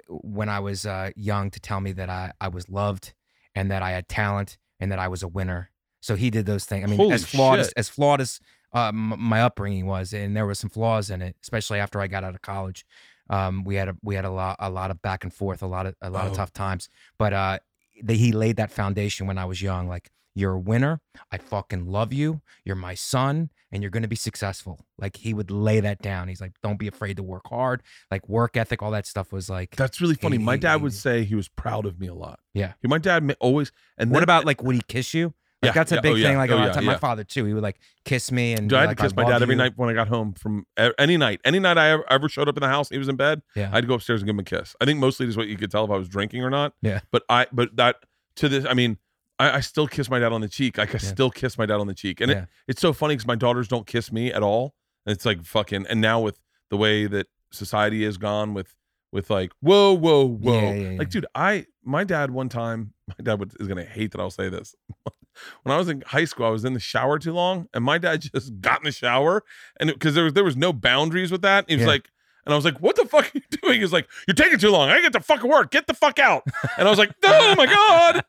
when 0.09 0.49
i 0.49 0.59
was 0.59 0.85
uh 0.85 1.11
young 1.15 1.49
to 1.51 1.59
tell 1.59 1.79
me 1.79 1.91
that 1.93 2.09
i 2.09 2.31
i 2.41 2.47
was 2.47 2.67
loved 2.69 3.13
and 3.55 3.69
that 3.71 3.81
i 3.83 3.91
had 3.91 4.07
talent 4.07 4.57
and 4.79 4.91
that 4.91 4.99
i 4.99 5.07
was 5.07 5.21
a 5.23 5.27
winner 5.27 5.69
so 6.01 6.15
he 6.15 6.29
did 6.29 6.45
those 6.45 6.65
things 6.65 6.83
i 6.83 6.87
mean 6.87 6.97
Holy 6.97 7.13
as 7.13 7.25
flawed 7.25 7.59
as, 7.59 7.67
shit. 7.67 7.73
as 7.77 7.89
flawed 7.89 8.19
as 8.21 8.39
uh, 8.75 8.87
m- 8.87 9.13
my 9.19 9.39
upbringing 9.43 9.85
was, 9.85 10.13
and 10.13 10.35
there 10.35 10.47
was 10.47 10.57
some 10.57 10.69
flaws 10.71 11.11
in 11.11 11.21
it, 11.21 11.35
especially 11.43 11.77
after 11.79 12.01
I 12.01 12.07
got 12.07 12.23
out 12.23 12.33
of 12.33 12.41
college. 12.41 12.87
Um, 13.29 13.63
we 13.63 13.75
had 13.75 13.87
a 13.87 13.95
we 14.01 14.15
had 14.15 14.25
a 14.25 14.31
lot 14.31 14.55
a 14.57 14.67
lot 14.71 14.89
of 14.89 14.99
back 15.03 15.23
and 15.23 15.31
forth, 15.31 15.61
a 15.61 15.67
lot 15.67 15.85
of 15.85 15.93
a 16.01 16.09
lot 16.09 16.25
Oh. 16.25 16.31
of 16.31 16.35
tough 16.37 16.51
times. 16.53 16.89
But 17.19 17.33
uh, 17.33 17.59
they, 18.01 18.15
he 18.17 18.31
laid 18.31 18.55
that 18.55 18.71
foundation 18.71 19.27
when 19.27 19.37
I 19.37 19.45
was 19.45 19.61
young. 19.61 19.87
Like 19.87 20.09
you're 20.33 20.53
a 20.53 20.59
winner. 20.59 21.01
I 21.31 21.37
fucking 21.37 21.85
love 21.85 22.11
you. 22.13 22.41
You're 22.65 22.75
my 22.75 22.95
son, 22.95 23.51
and 23.73 23.81
you're 23.83 23.89
gonna 23.89 24.07
be 24.07 24.15
successful. 24.15 24.79
Like 24.97 25.17
he 25.17 25.33
would 25.33 25.51
lay 25.51 25.79
that 25.81 26.01
down. 26.01 26.27
He's 26.29 26.39
like, 26.39 26.53
don't 26.61 26.79
be 26.79 26.87
afraid 26.87 27.17
to 27.17 27.23
work 27.23 27.47
hard. 27.47 27.81
Like 28.11 28.29
work 28.29 28.55
ethic, 28.55 28.81
all 28.81 28.91
that 28.91 29.05
stuff 29.07 29.33
was 29.33 29.49
like. 29.49 29.75
That's 29.75 29.99
really 29.99 30.15
funny. 30.15 30.37
He- 30.37 30.43
My 30.43 30.53
he- 30.53 30.59
dad 30.59 30.77
he- 30.77 30.83
would 30.83 30.93
say 30.93 31.23
he 31.23 31.35
was 31.35 31.49
proud 31.49 31.85
of 31.85 31.99
me 31.99 32.07
a 32.07 32.13
lot. 32.13 32.39
Yeah. 32.53 32.73
My 32.83 32.99
dad 32.99 33.35
always 33.39 33.71
and 33.97 34.11
what 34.11 34.19
then- 34.19 34.23
about 34.23 34.45
like 34.45 34.61
would 34.63 34.75
he 34.75 34.81
kiss 34.87 35.13
you? 35.13 35.33
Like 35.63 35.69
Yeah, 35.69 35.71
that's 35.73 35.91
a 35.93 35.95
yeah, 35.95 36.01
big 36.01 36.11
oh, 36.11 36.15
yeah, 36.15 36.27
thing. 36.27 36.37
Like 36.37 36.51
oh, 36.51 36.53
a 36.53 36.57
oh, 36.57 36.59
lot 36.59 36.77
of 36.77 36.83
yeah, 36.83 36.91
my 36.91 36.97
father 36.97 37.23
too. 37.23 37.45
He 37.45 37.53
would 37.53 37.63
like 37.63 37.79
kiss 38.05 38.31
me 38.31 38.53
and 38.53 38.69
Dude, 38.69 38.77
I 38.77 38.81
had 38.81 38.87
like, 38.89 38.97
to 38.97 39.03
kiss 39.03 39.15
my 39.15 39.23
dad 39.23 39.41
every 39.41 39.55
night 39.55 39.73
when 39.77 39.89
I 39.89 39.93
got 39.93 40.09
home 40.09 40.33
from 40.33 40.65
any 40.99 41.17
night. 41.17 41.39
Any 41.43 41.59
night 41.59 41.77
I 41.77 41.91
ever, 41.91 42.05
ever 42.11 42.29
showed 42.29 42.49
up 42.49 42.57
in 42.57 42.61
the 42.61 42.67
house, 42.67 42.89
he 42.89 42.97
was 42.97 43.07
in 43.07 43.15
bed. 43.15 43.41
Yeah. 43.55 43.69
I'd 43.73 43.87
go 43.87 43.93
upstairs 43.95 44.21
and 44.21 44.27
give 44.27 44.35
him 44.35 44.39
a 44.41 44.43
kiss. 44.43 44.75
I 44.81 44.85
think 44.85 44.99
mostly 44.99 45.25
is 45.25 45.37
what 45.37 45.47
you 45.47 45.57
could 45.57 45.71
tell 45.71 45.85
if 45.85 45.89
I 45.89 45.97
was 45.97 46.09
drinking 46.09 46.43
or 46.43 46.49
not. 46.49 46.73
Yeah. 46.81 46.99
But 47.11 47.23
I, 47.29 47.47
but 47.51 47.75
that 47.77 47.95
to 48.35 48.49
this, 48.49 48.65
I 48.65 48.73
mean, 48.73 48.97
I, 49.39 49.57
I 49.57 49.59
still 49.61 49.87
kiss 49.87 50.09
my 50.09 50.19
dad 50.19 50.31
on 50.31 50.41
the 50.41 50.47
cheek. 50.49 50.77
Like 50.77 50.89
I 50.89 50.93
Yeah. 50.93 51.09
still 51.09 51.29
kiss 51.31 51.57
my 51.57 51.65
dad 51.65 51.79
on 51.79 51.87
the 51.87 51.93
cheek, 51.93 52.21
and 52.21 52.31
Yeah. 52.31 52.37
it, 52.43 52.47
it's 52.67 52.81
so 52.81 52.93
funny 52.93 53.15
because 53.15 53.27
my 53.27 53.35
daughters 53.35 53.67
don't 53.67 53.87
kiss 53.87 54.11
me 54.11 54.31
at 54.31 54.43
all. 54.43 54.75
And 55.05 55.13
it's 55.15 55.25
like 55.25 55.43
fucking. 55.43 55.85
And 55.87 55.99
now 56.01 56.19
with 56.21 56.39
the 56.69 56.77
way 56.77 57.07
that 57.07 57.27
society 57.51 58.03
has 58.05 58.17
gone 58.17 58.53
with 58.53 58.75
with 59.11 59.29
like 59.29 59.51
whoa 59.59 59.93
whoa 59.93 60.25
whoa, 60.25 60.73
Yeah, 60.73 60.97
like 60.97 61.09
dude, 61.09 61.25
I 61.35 61.65
my 61.83 62.03
dad 62.03 62.31
one 62.31 62.49
time, 62.49 62.93
my 63.07 63.15
dad 63.21 63.39
would, 63.39 63.53
is 63.59 63.67
gonna 63.67 63.83
hate 63.85 64.11
that 64.11 64.21
I'll 64.21 64.31
say 64.31 64.49
this. 64.49 64.75
when 65.63 65.73
I 65.73 65.77
was 65.77 65.89
in 65.89 66.01
high 66.07 66.25
school, 66.25 66.45
I 66.45 66.49
was 66.49 66.65
in 66.65 66.73
the 66.73 66.79
shower 66.79 67.19
too 67.19 67.33
long, 67.33 67.67
and 67.73 67.83
my 67.83 67.97
dad 67.97 68.21
just 68.33 68.59
got 68.61 68.79
in 68.79 68.85
the 68.85 68.91
shower, 68.91 69.43
and 69.79 69.89
because 69.91 70.15
there 70.15 70.23
was 70.23 70.33
there 70.33 70.43
was 70.43 70.55
no 70.57 70.73
boundaries 70.73 71.31
with 71.31 71.41
that. 71.43 71.65
He 71.69 71.75
was 71.75 71.85
like, 71.85 72.09
and 72.45 72.53
I 72.53 72.55
was 72.55 72.65
like, 72.65 72.79
"What 72.79 72.95
the 72.95 73.05
fuck 73.05 73.25
are 73.25 73.31
you 73.33 73.41
doing?" 73.61 73.81
He's 73.81 73.93
like, 73.93 74.07
"You're 74.27 74.35
taking 74.35 74.59
too 74.59 74.69
long. 74.69 74.89
I 74.89 75.01
get 75.01 75.13
to 75.13 75.19
fucking 75.19 75.49
work. 75.49 75.71
Get 75.71 75.87
the 75.87 75.93
fuck 75.93 76.19
out." 76.19 76.43
And 76.77 76.87
I 76.87 76.89
was 76.89 76.99
like, 76.99 77.11
"Oh 77.23 77.55
my 77.55 77.65
god!" 77.65 78.23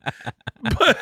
But 0.78 0.98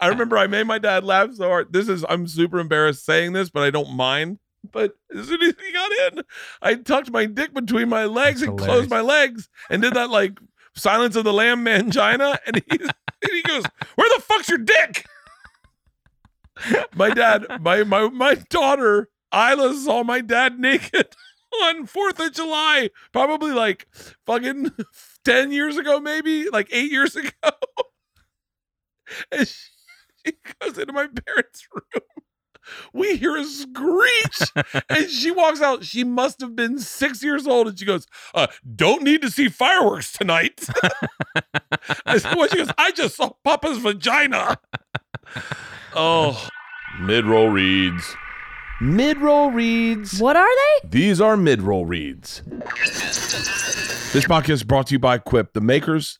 I 0.00 0.06
remember 0.06 0.38
I 0.38 0.46
made 0.46 0.66
my 0.66 0.78
dad 0.78 1.04
laugh 1.04 1.34
so 1.34 1.46
hard. 1.46 1.74
This 1.74 1.90
is 1.90 2.06
I'm 2.08 2.26
super 2.26 2.58
embarrassed 2.58 3.04
saying 3.04 3.34
this, 3.34 3.50
but 3.50 3.62
I 3.62 3.70
don't 3.70 3.94
mind. 3.94 4.38
But 4.70 4.94
as 5.14 5.26
soon 5.26 5.42
as 5.42 5.54
he 5.62 5.72
got 5.72 5.92
in, 5.92 6.22
I 6.62 6.76
tucked 6.76 7.10
my 7.10 7.26
dick 7.26 7.52
between 7.52 7.90
my 7.90 8.04
legs 8.04 8.40
That's 8.40 8.48
and 8.48 8.58
closed 8.58 8.88
my 8.88 9.02
legs 9.02 9.50
and 9.68 9.82
did 9.82 9.92
that 9.94 10.08
like 10.08 10.38
Silence 10.74 11.16
of 11.16 11.24
the 11.24 11.34
Lamb 11.34 11.66
mangina. 11.66 12.38
And 12.46 12.56
he, 12.56 12.78
and 12.78 12.92
he 13.30 13.42
goes, 13.42 13.64
Where 13.96 14.08
the 14.16 14.22
fuck's 14.22 14.48
your 14.48 14.58
dick? 14.58 15.04
my 16.94 17.10
dad, 17.10 17.44
my 17.60 17.84
my 17.84 18.08
my 18.08 18.36
daughter, 18.48 19.10
Ila 19.34 19.74
saw 19.74 20.02
my 20.02 20.20
dad 20.20 20.58
naked 20.58 21.08
on 21.62 21.86
4th 21.86 22.26
of 22.26 22.32
July, 22.32 22.90
probably 23.12 23.52
like 23.52 23.86
fucking 24.26 24.72
10 25.24 25.52
years 25.52 25.76
ago, 25.76 26.00
maybe 26.00 26.48
like 26.50 26.68
eight 26.72 26.90
years 26.90 27.16
ago. 27.16 27.30
And 29.30 29.46
she, 29.46 29.68
she 30.26 30.32
goes 30.60 30.78
into 30.78 30.92
my 30.92 31.06
parents' 31.06 31.66
room. 31.72 32.02
We 32.92 33.16
hear 33.16 33.36
a 33.36 33.44
screech, 33.44 34.52
and 34.88 35.10
she 35.10 35.32
walks 35.32 35.60
out. 35.60 35.84
She 35.84 36.04
must 36.04 36.40
have 36.40 36.54
been 36.54 36.78
six 36.78 37.22
years 37.22 37.44
old, 37.46 37.66
and 37.66 37.76
she 37.76 37.84
goes, 37.84 38.06
uh, 38.34 38.46
"Don't 38.76 39.02
need 39.02 39.20
to 39.22 39.30
see 39.30 39.48
fireworks 39.48 40.12
tonight." 40.12 40.64
I 42.06 42.18
said, 42.18 42.36
"What?" 42.36 42.52
She 42.52 42.58
goes, 42.58 42.70
"I 42.78 42.92
just 42.92 43.16
saw 43.16 43.32
Papa's 43.44 43.78
vagina." 43.78 44.58
Oh, 45.94 46.48
mid-roll 47.00 47.48
reads. 47.48 48.14
Mid-roll 48.82 49.52
reads. 49.52 50.18
What 50.18 50.36
are 50.36 50.44
they? 50.44 50.88
These 50.88 51.20
are 51.20 51.36
mid-roll 51.36 51.86
reads. 51.86 52.42
This 54.12 54.24
podcast 54.24 54.50
is 54.50 54.64
brought 54.64 54.88
to 54.88 54.94
you 54.94 54.98
by 54.98 55.18
Quip, 55.18 55.52
the 55.52 55.60
makers 55.60 56.18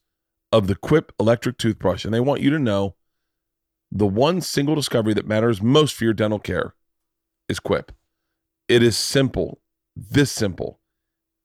of 0.53 0.69
the 0.69 0.77
Quip 0.77 1.11
electric 1.19 1.59
toothbrush, 1.59 2.05
and 2.05 2.15
they 2.15 2.21
want 2.21 2.41
you 2.41 2.51
to 2.51 2.61
know 2.61 2.95
the 3.91 4.07
one 4.07 4.41
single 4.41 4.77
discovery 4.77 5.13
that 5.13 5.27
matters 5.27 5.61
most 5.61 5.97
for 5.97 6.05
your 6.05 6.13
dental 6.13 6.39
care 6.39 6.77
is 7.49 7.59
Quip. 7.59 7.91
It 8.69 8.81
is 8.81 8.97
simple, 8.97 9.61
this 9.97 10.31
simple. 10.31 10.79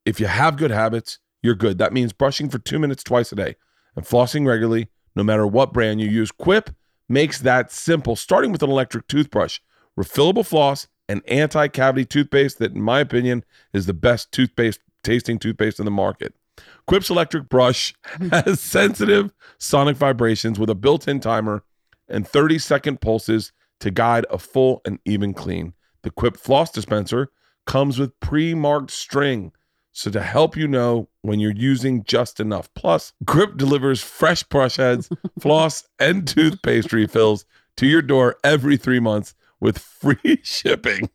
If 0.06 0.20
you 0.20 0.28
have 0.28 0.56
good 0.56 0.70
habits, 0.70 1.18
you're 1.42 1.56
good. 1.56 1.80
That 1.80 1.94
means 1.94 2.14
brushing 2.14 2.48
for 2.48 2.60
two 2.60 2.78
minutes 2.78 3.02
twice 3.02 3.32
a 3.32 3.36
day 3.36 3.56
and 3.96 4.06
flossing 4.06 4.46
regularly, 4.46 4.90
no 5.16 5.24
matter 5.24 5.48
what 5.48 5.74
brand 5.74 6.00
you 6.00 6.08
use. 6.08 6.32
Quip 6.32 6.70
makes 7.10 7.40
that 7.40 7.72
simple, 7.72 8.16
starting 8.16 8.52
with 8.52 8.62
an 8.62 8.70
electric 8.70 9.08
toothbrush, 9.08 9.62
refillable 10.00 10.46
floss, 10.46 10.88
and 11.10 11.22
anti 11.28 11.68
cavity 11.68 12.06
toothpaste 12.06 12.60
that, 12.60 12.74
in 12.74 12.82
my 12.82 13.00
opinion, 13.00 13.44
is 13.74 13.86
the 13.86 13.94
best 13.94 14.32
toothpaste 14.32 14.80
tasting 15.04 15.40
toothpaste 15.40 15.80
in 15.80 15.86
the 15.86 15.92
market. 15.92 16.34
Quip's 16.86 17.10
electric 17.10 17.50
brush 17.50 17.94
has 18.32 18.60
sensitive 18.60 19.34
sonic 19.58 19.98
vibrations 19.98 20.60
with 20.60 20.70
a 20.70 20.76
built 20.76 21.08
in 21.08 21.20
timer 21.20 21.64
and 22.08 22.28
30 22.28 22.60
second 22.60 23.02
pulses 23.02 23.52
to 23.80 23.92
guide 23.92 24.26
a 24.30 24.38
full 24.38 24.82
and 24.86 25.00
even 25.06 25.34
clean. 25.34 25.74
The 26.04 26.12
Quip 26.12 26.38
floss 26.38 26.72
dispenser 26.72 27.30
comes 27.66 28.00
with 28.00 28.20
pre 28.20 28.54
marked 28.54 28.92
string. 28.92 29.52
So, 29.92 30.12
to 30.12 30.22
help 30.22 30.56
you 30.56 30.68
know 30.68 31.10
when 31.24 31.40
you're 31.40 31.52
using 31.52 32.04
just 32.04 32.40
enough. 32.40 32.72
Plus, 32.76 33.14
Quip 33.26 33.58
delivers 33.58 34.04
fresh 34.04 34.44
brush 34.44 34.76
heads, 34.76 35.10
floss, 35.40 35.88
and 36.00 36.28
toothpaste 36.28 36.94
refills 36.94 37.46
to 37.78 37.88
your 37.88 38.04
door 38.04 38.36
every 38.44 38.78
three 38.78 39.00
months 39.00 39.34
with 39.60 39.78
free 39.80 40.40
shipping. 40.44 41.10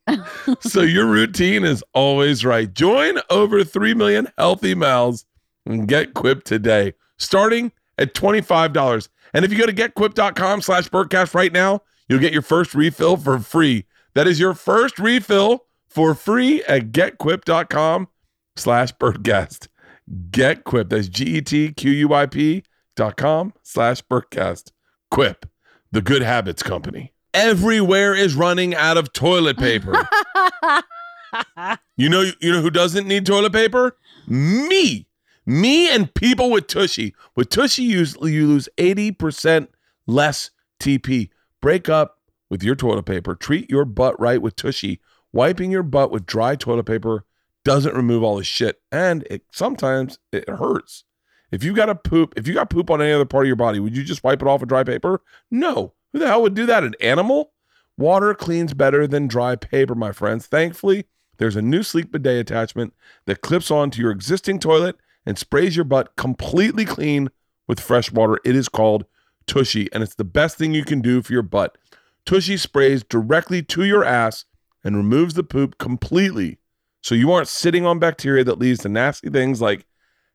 so, 0.61 0.81
your 0.83 1.07
routine 1.07 1.65
is 1.65 1.85
always 1.95 2.45
right. 2.45 2.73
Join 2.73 3.19
over 3.31 3.65
3 3.65 3.95
million 3.95 4.29
healthy 4.39 4.75
mouths 4.75 5.25
and 5.67 5.87
get 5.87 6.15
Quip 6.15 6.45
today, 6.45 6.95
starting 7.19 7.73
at 7.99 8.15
$25. 8.15 9.09
And 9.35 9.45
if 9.45 9.53
you 9.53 9.59
go 9.59 9.67
to 9.67 9.73
getquip.com 9.73 10.61
slash 10.63 10.89
Bertcast 10.89 11.35
right 11.35 11.53
now, 11.53 11.81
you'll 12.09 12.19
get 12.19 12.33
your 12.33 12.43
first 12.43 12.75
refill 12.75 13.17
for 13.17 13.39
free. 13.39 13.87
That 14.15 14.27
is 14.27 14.39
your 14.39 14.55
first 14.55 14.99
refill 14.99 15.67
for 15.89 16.15
free 16.15 16.63
at 16.65 16.93
getquip.com 16.93 18.09
slash 18.57 18.93
Bertcast. 18.95 19.69
Get 20.31 20.65
Quip. 20.65 20.89
That's 20.91 21.09
G 21.09 21.25
E 21.25 21.41
T 21.41 21.73
Q 21.73 21.91
U 21.93 22.13
I 22.13 22.27
P 22.27 22.65
dot 22.97 23.17
com 23.17 23.55
slash 23.63 24.03
Bertcast. 24.03 24.73
Quip, 25.11 25.47
The 25.93 26.03
Good 26.03 26.23
Habits 26.23 26.63
Company. 26.63 27.13
Everywhere 27.35 28.15
is 28.15 28.35
running 28.35 28.75
out 28.75 28.97
of 28.97 29.13
toilet 29.13 29.59
paper. 29.59 29.93
you 31.97 32.09
know 32.09 32.31
you 32.41 32.53
know 32.53 32.61
who 32.61 32.71
doesn't 32.71 33.07
need 33.07 33.27
toilet 33.27 33.53
paper? 33.53 33.97
Me. 34.27 35.07
Me 35.45 35.89
and 35.93 36.15
people 36.15 36.51
with 36.51 36.67
Tushy. 36.67 37.15
With 37.35 37.49
Tushy 37.49 37.83
you, 37.83 38.05
you 38.23 38.47
lose 38.47 38.69
80% 38.77 39.69
less 40.07 40.51
TP. 40.79 41.31
Break 41.61 41.89
up 41.89 42.19
with 42.49 42.63
your 42.63 42.77
toilet 42.77 43.05
paper. 43.05 43.35
Treat 43.35 43.69
your 43.71 43.85
butt 43.85 44.19
right 44.21 44.41
with 44.41 44.55
Tushy. 44.55 45.01
Wiping 45.33 45.71
your 45.71 45.83
butt 45.83 46.11
with 46.11 46.27
dry 46.27 46.55
toilet 46.55 46.85
paper 46.85 47.25
doesn't 47.65 47.95
remove 47.95 48.23
all 48.23 48.37
the 48.37 48.45
shit 48.45 48.83
and 48.91 49.27
it 49.31 49.43
sometimes 49.51 50.19
it 50.33 50.49
hurts. 50.49 51.05
If 51.51 51.65
you 51.65 51.75
got 51.75 51.91
a 51.91 51.95
poop, 51.95 52.35
if 52.37 52.47
you 52.49 52.55
got 52.55 52.71
poop 52.71 52.91
on 52.91 53.03
any 53.03 53.13
other 53.13 53.25
part 53.25 53.45
of 53.45 53.49
your 53.49 53.57
body, 53.57 53.79
would 53.79 53.97
you 53.97 54.05
just 54.05 54.25
wipe 54.25 54.43
it 54.43 54.49
off 54.49 54.61
with 54.61 54.69
dry 54.69 54.85
paper? 54.85 55.23
No. 55.51 55.95
Who 56.13 56.19
the 56.19 56.27
hell 56.27 56.43
would 56.43 56.55
do 56.55 56.67
that? 56.67 56.85
An 56.85 56.95
animal? 57.01 57.53
Water 57.97 58.35
cleans 58.35 58.75
better 58.75 59.07
than 59.07 59.29
dry 59.29 59.57
paper, 59.57 59.95
my 59.95 60.13
friends. 60.13 60.47
Thankfully, 60.47 61.07
there's 61.39 61.57
a 61.57 61.63
new 61.63 61.83
sleek 61.83 62.11
bidet 62.11 62.39
attachment 62.39 62.95
that 63.27 63.41
clips 63.41 63.71
onto 63.71 64.01
your 64.01 64.11
existing 64.11 64.59
toilet 64.59 64.97
and 65.27 65.39
sprays 65.39 65.77
your 65.77 65.85
butt 65.85 66.17
completely 66.17 66.85
clean 66.85 67.31
with 67.67 67.81
fresh 67.81 68.11
water. 68.11 68.39
It 68.45 68.57
is 68.57 68.69
called 68.69 69.07
Tushy, 69.47 69.89
and 69.93 70.03
it's 70.03 70.15
the 70.15 70.25
best 70.25 70.57
thing 70.59 70.75
you 70.75 70.85
can 70.85 71.01
do 71.01 71.23
for 71.23 71.33
your 71.33 71.43
butt. 71.43 71.79
Tushy 72.25 72.57
sprays 72.57 73.03
directly 73.03 73.63
to 73.63 73.85
your 73.85 74.05
ass 74.05 74.45
and 74.85 74.97
removes 74.97 75.35
the 75.35 75.43
poop 75.43 75.79
completely. 75.79 76.59
So 77.03 77.15
you 77.15 77.33
aren't 77.33 77.49
sitting 77.49 77.85
on 77.85 77.99
bacteria 77.99 78.45
that 78.45 78.59
leads 78.59 78.81
to 78.81 78.89
nasty 78.89 79.29
things 79.29 79.61
like 79.61 79.87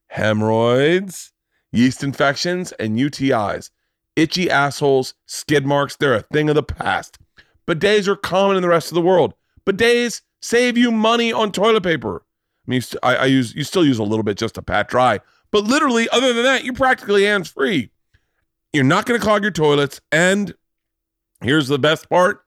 hemorrhoids, 0.08 1.32
yeast 1.72 2.04
infections, 2.04 2.72
and 2.74 2.98
UTIs. 2.98 3.70
Itchy 4.18 4.50
assholes, 4.50 5.14
skid 5.28 5.66
marks, 5.66 5.96
they're 5.96 6.16
a 6.16 6.22
thing 6.22 6.50
of 6.50 6.56
the 6.56 6.64
past. 6.64 7.20
Bidets 7.68 8.08
are 8.08 8.16
common 8.16 8.58
in 8.58 8.64
the 8.64 8.68
rest 8.68 8.90
of 8.90 8.96
the 8.96 9.02
world. 9.02 9.36
Bidets 9.66 10.22
save 10.42 10.76
you 10.76 10.92
money 10.92 11.32
on 11.32 11.52
toilet 11.52 11.84
paper. 11.84 12.24
I 12.68 12.72
mean, 12.72 12.82
I, 13.04 13.16
I 13.16 13.26
use 13.26 13.54
you 13.56 13.64
still 13.64 13.86
use 13.86 14.00
a 14.00 14.04
little 14.04 14.24
bit 14.24 14.38
just 14.38 14.56
to 14.56 14.62
pat 14.64 14.90
dry, 14.90 15.20
but 15.52 15.66
literally, 15.66 16.10
other 16.10 16.34
than 16.34 16.44
that, 16.44 16.66
you're 16.66 16.74
practically 16.74 17.26
hands 17.26 17.50
free. 17.50 17.92
You're 18.74 18.84
not 18.84 19.06
going 19.06 19.20
to 19.20 19.24
clog 19.24 19.44
your 19.44 19.52
toilets, 19.52 20.02
and 20.12 20.56
here's 21.42 21.68
the 21.68 21.80
best 21.80 22.10
part: 22.10 22.44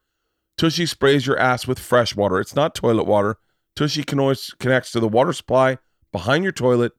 Tushy 0.58 0.86
sprays 0.86 1.26
your 1.26 1.38
ass 1.38 1.68
with 1.68 1.78
fresh 1.78 2.16
water. 2.16 2.40
It's 2.40 2.56
not 2.56 2.74
toilet 2.74 3.04
water. 3.04 3.36
Tushy 3.76 4.02
can 4.02 4.18
always 4.18 4.54
connects 4.58 4.90
to 4.92 5.00
the 5.00 5.08
water 5.08 5.32
supply 5.32 5.78
behind 6.10 6.42
your 6.42 6.52
toilet 6.52 6.92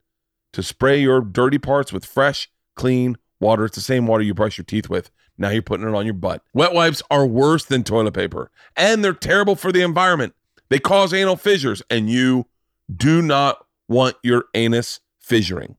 to 0.54 0.64
spray 0.64 1.02
your 1.02 1.20
dirty 1.22 1.58
parts 1.60 1.92
with 1.92 2.06
fresh, 2.06 2.50
clean 2.76 3.18
water. 3.42 3.66
It's 3.66 3.76
the 3.76 3.82
same 3.82 4.08
water 4.08 4.24
you 4.24 4.34
brush 4.34 4.58
your 4.58 4.66
teeth 4.66 4.90
with. 4.90 5.12
Now 5.38 5.50
you're 5.50 5.62
putting 5.62 5.88
it 5.88 5.96
on 5.96 6.06
your 6.06 6.14
butt. 6.14 6.44
Wet 6.54 6.74
wipes 6.74 7.02
are 7.10 7.26
worse 7.26 7.66
than 7.66 7.84
toilet 7.84 8.14
paper, 8.14 8.52
and 8.76 9.04
they're 9.04 9.14
terrible 9.14 9.56
for 9.56 9.72
the 9.72 9.82
environment. 9.82 10.34
They 10.70 10.80
cause 10.80 11.14
anal 11.14 11.36
fissures, 11.36 11.82
and 11.90 12.10
you 12.10 12.48
do 12.96 13.22
not 13.22 13.66
want 13.88 14.16
your 14.24 14.46
anus 14.54 15.00
fissuring. 15.26 15.76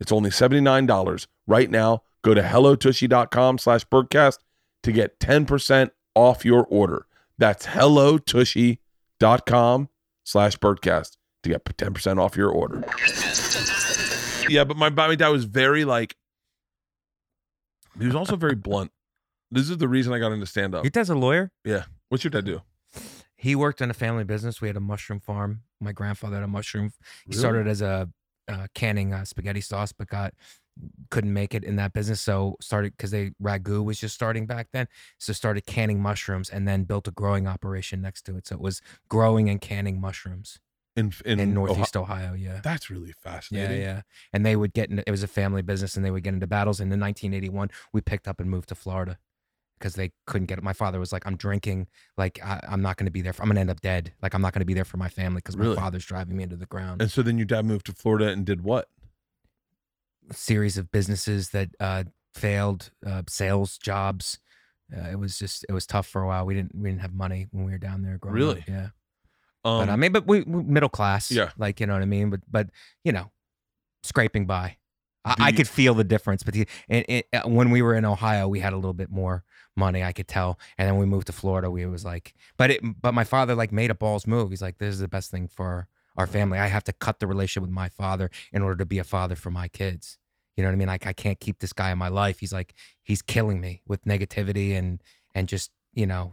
It's 0.00 0.12
only 0.12 0.30
$79 0.30 1.26
right 1.46 1.70
now. 1.70 2.02
Go 2.22 2.34
to 2.34 2.42
hellotushy.com 2.42 3.58
slash 3.58 3.86
bertcast 3.86 4.38
to 4.82 4.92
get 4.92 5.20
10% 5.20 5.90
off 6.14 6.44
your 6.44 6.64
order. 6.64 7.06
That's 7.38 7.66
hellotushy.com 7.66 9.88
slash 10.24 10.58
bertcast 10.58 11.16
to 11.42 11.48
get 11.48 11.64
10% 11.64 12.18
off 12.18 12.36
your 12.36 12.50
order. 12.50 12.84
Yeah, 14.50 14.64
but 14.64 14.76
my, 14.76 14.90
my 14.90 15.14
dad 15.14 15.28
was 15.28 15.44
very 15.44 15.84
like, 15.84 16.16
he 17.98 18.06
was 18.06 18.14
also 18.14 18.36
very 18.36 18.54
blunt. 18.54 18.90
This 19.50 19.70
is 19.70 19.78
the 19.78 19.88
reason 19.88 20.12
I 20.12 20.18
got 20.18 20.32
into 20.32 20.46
stand 20.46 20.74
up. 20.74 20.84
Your 20.84 20.90
dad's 20.90 21.10
a 21.10 21.14
lawyer. 21.14 21.50
Yeah. 21.64 21.84
What's 22.08 22.24
your 22.24 22.30
dad 22.30 22.44
do? 22.44 22.62
He 23.36 23.54
worked 23.54 23.80
in 23.80 23.90
a 23.90 23.94
family 23.94 24.24
business. 24.24 24.60
We 24.60 24.68
had 24.68 24.76
a 24.76 24.80
mushroom 24.80 25.20
farm. 25.20 25.62
My 25.80 25.92
grandfather 25.92 26.36
had 26.36 26.44
a 26.44 26.48
mushroom. 26.48 26.92
He 27.24 27.30
Really? 27.30 27.38
started 27.38 27.66
as 27.68 27.80
a 27.82 28.08
uh, 28.48 28.66
canning 28.74 29.12
uh, 29.12 29.24
spaghetti 29.24 29.60
sauce, 29.60 29.92
but 29.92 30.08
got 30.08 30.34
couldn't 31.10 31.32
make 31.32 31.54
it 31.54 31.64
in 31.64 31.76
that 31.76 31.92
business. 31.92 32.20
So 32.20 32.56
started 32.60 32.92
because 32.96 33.10
they 33.10 33.32
ragu 33.42 33.84
was 33.84 33.98
just 34.00 34.14
starting 34.14 34.46
back 34.46 34.68
then. 34.72 34.86
So 35.18 35.32
started 35.32 35.66
canning 35.66 36.00
mushrooms 36.00 36.50
and 36.50 36.66
then 36.68 36.84
built 36.84 37.08
a 37.08 37.10
growing 37.10 37.46
operation 37.46 38.00
next 38.00 38.22
to 38.26 38.36
it. 38.36 38.46
So 38.46 38.54
it 38.56 38.60
was 38.60 38.80
growing 39.08 39.48
and 39.50 39.60
canning 39.60 40.00
mushrooms 40.00 40.60
in 40.98 41.12
in, 41.24 41.40
in, 41.40 41.54
Northeast 41.54 41.96
Ohio. 41.96 42.34
Yeah. 42.34 42.60
That's 42.62 42.90
really 42.90 43.12
fascinating. 43.22 43.80
yeah. 43.80 43.84
yeah. 43.86 44.00
And 44.32 44.44
they 44.44 44.56
would 44.56 44.72
get 44.72 44.90
into 44.90 45.02
it 45.06 45.10
was 45.10 45.22
a 45.22 45.28
family 45.28 45.62
business 45.62 45.96
and 45.96 46.04
they 46.04 46.10
would 46.10 46.22
get 46.22 46.34
into 46.34 46.46
battles. 46.46 46.80
And 46.80 46.92
in 46.92 47.00
1981, 47.00 47.70
we 47.92 48.00
picked 48.00 48.28
up 48.28 48.40
and 48.40 48.50
moved 48.50 48.68
to 48.70 48.74
Florida 48.74 49.18
because 49.78 49.94
they 49.94 50.10
couldn't 50.26 50.46
get 50.46 50.58
it. 50.58 50.64
My 50.64 50.72
father 50.72 50.98
was 50.98 51.12
like, 51.12 51.26
I'm 51.26 51.36
drinking. 51.36 51.86
Like, 52.16 52.40
I, 52.44 52.60
I'm 52.68 52.82
not 52.82 52.96
going 52.96 53.06
to 53.06 53.12
be 53.12 53.22
there. 53.22 53.32
For, 53.32 53.42
I'm 53.42 53.48
going 53.48 53.56
to 53.56 53.60
end 53.60 53.70
up 53.70 53.80
dead. 53.80 54.12
Like, 54.22 54.34
I'm 54.34 54.42
not 54.42 54.52
going 54.52 54.60
to 54.60 54.66
be 54.66 54.74
there 54.74 54.84
for 54.84 54.96
my 54.96 55.08
family 55.08 55.36
because 55.38 55.56
Really? 55.56 55.76
my 55.76 55.82
father's 55.82 56.04
driving 56.04 56.36
me 56.36 56.42
into 56.42 56.56
the 56.56 56.66
ground. 56.66 57.00
And 57.00 57.10
so 57.10 57.22
then 57.22 57.38
your 57.38 57.46
dad 57.46 57.64
moved 57.64 57.86
to 57.86 57.92
Florida 57.92 58.28
and 58.28 58.44
did 58.44 58.62
what? 58.62 58.88
A 60.30 60.34
series 60.34 60.76
of 60.76 60.90
businesses 60.90 61.50
that 61.50 61.70
uh, 61.80 62.04
failed, 62.34 62.90
uh, 63.06 63.22
sales 63.28 63.78
jobs. 63.78 64.38
Uh, 64.94 65.10
it 65.10 65.18
was 65.18 65.38
just, 65.38 65.64
it 65.68 65.72
was 65.72 65.86
tough 65.86 66.06
for 66.06 66.22
a 66.22 66.26
while. 66.26 66.44
We 66.44 66.54
didn't, 66.54 66.74
we 66.74 66.88
didn't 66.90 67.02
have 67.02 67.14
money 67.14 67.46
when 67.52 67.64
we 67.64 67.72
were 67.72 67.78
down 67.78 68.02
there 68.02 68.18
growing 68.18 68.34
Really? 68.34 68.60
up. 68.60 68.68
Yeah. 68.68 68.88
Um, 69.64 69.80
but 69.80 69.88
I 69.88 69.96
mean, 69.96 70.12
but 70.12 70.26
we, 70.26 70.42
we 70.42 70.62
middle 70.62 70.88
class. 70.88 71.30
Yeah. 71.30 71.50
Like, 71.58 71.80
you 71.80 71.86
know 71.86 71.94
what 71.94 72.02
I 72.02 72.06
mean? 72.06 72.30
But, 72.30 72.40
but, 72.50 72.70
you 73.04 73.12
know, 73.12 73.30
scraping 74.02 74.46
by. 74.46 74.76
I, 75.24 75.34
I 75.38 75.52
could 75.52 75.68
feel 75.68 75.94
the 75.94 76.04
difference. 76.04 76.42
But 76.42 76.54
the, 76.54 76.66
and, 76.88 77.04
and, 77.08 77.24
uh, 77.32 77.48
when 77.48 77.70
we 77.70 77.82
were 77.82 77.94
in 77.94 78.04
Ohio, 78.04 78.48
we 78.48 78.60
had 78.60 78.72
a 78.72 78.76
little 78.76 78.94
bit 78.94 79.10
more 79.10 79.44
money. 79.76 80.02
I 80.02 80.12
could 80.12 80.28
tell. 80.28 80.58
And 80.78 80.88
then 80.88 80.96
we 80.96 81.06
moved 81.06 81.26
to 81.26 81.32
Florida. 81.32 81.70
We 81.70 81.84
was 81.86 82.04
like, 82.04 82.34
but 82.56 82.70
it, 82.70 82.80
but 83.02 83.12
my 83.12 83.24
father 83.24 83.54
like 83.54 83.72
made 83.72 83.90
a 83.90 83.94
balls 83.94 84.26
move. 84.26 84.50
He's 84.50 84.62
like, 84.62 84.78
this 84.78 84.94
is 84.94 85.00
the 85.00 85.08
best 85.08 85.30
thing 85.30 85.48
for 85.48 85.88
our 86.16 86.26
family. 86.26 86.58
I 86.58 86.66
have 86.66 86.84
to 86.84 86.92
cut 86.92 87.20
the 87.20 87.26
relationship 87.26 87.62
with 87.62 87.70
my 87.70 87.88
father 87.88 88.30
in 88.52 88.62
order 88.62 88.76
to 88.76 88.86
be 88.86 88.98
a 88.98 89.04
father 89.04 89.36
for 89.36 89.50
my 89.50 89.68
kids. 89.68 90.18
You 90.56 90.62
know 90.62 90.68
what 90.68 90.74
I 90.74 90.76
mean? 90.76 90.88
Like 90.88 91.06
I 91.06 91.12
can't 91.12 91.38
keep 91.38 91.58
this 91.58 91.72
guy 91.72 91.90
in 91.90 91.98
my 91.98 92.08
life. 92.08 92.40
He's 92.40 92.52
like, 92.52 92.74
he's 93.02 93.22
killing 93.22 93.60
me 93.60 93.82
with 93.86 94.04
negativity 94.04 94.76
and 94.76 95.02
and 95.34 95.48
just 95.48 95.70
you 95.92 96.06
know. 96.06 96.32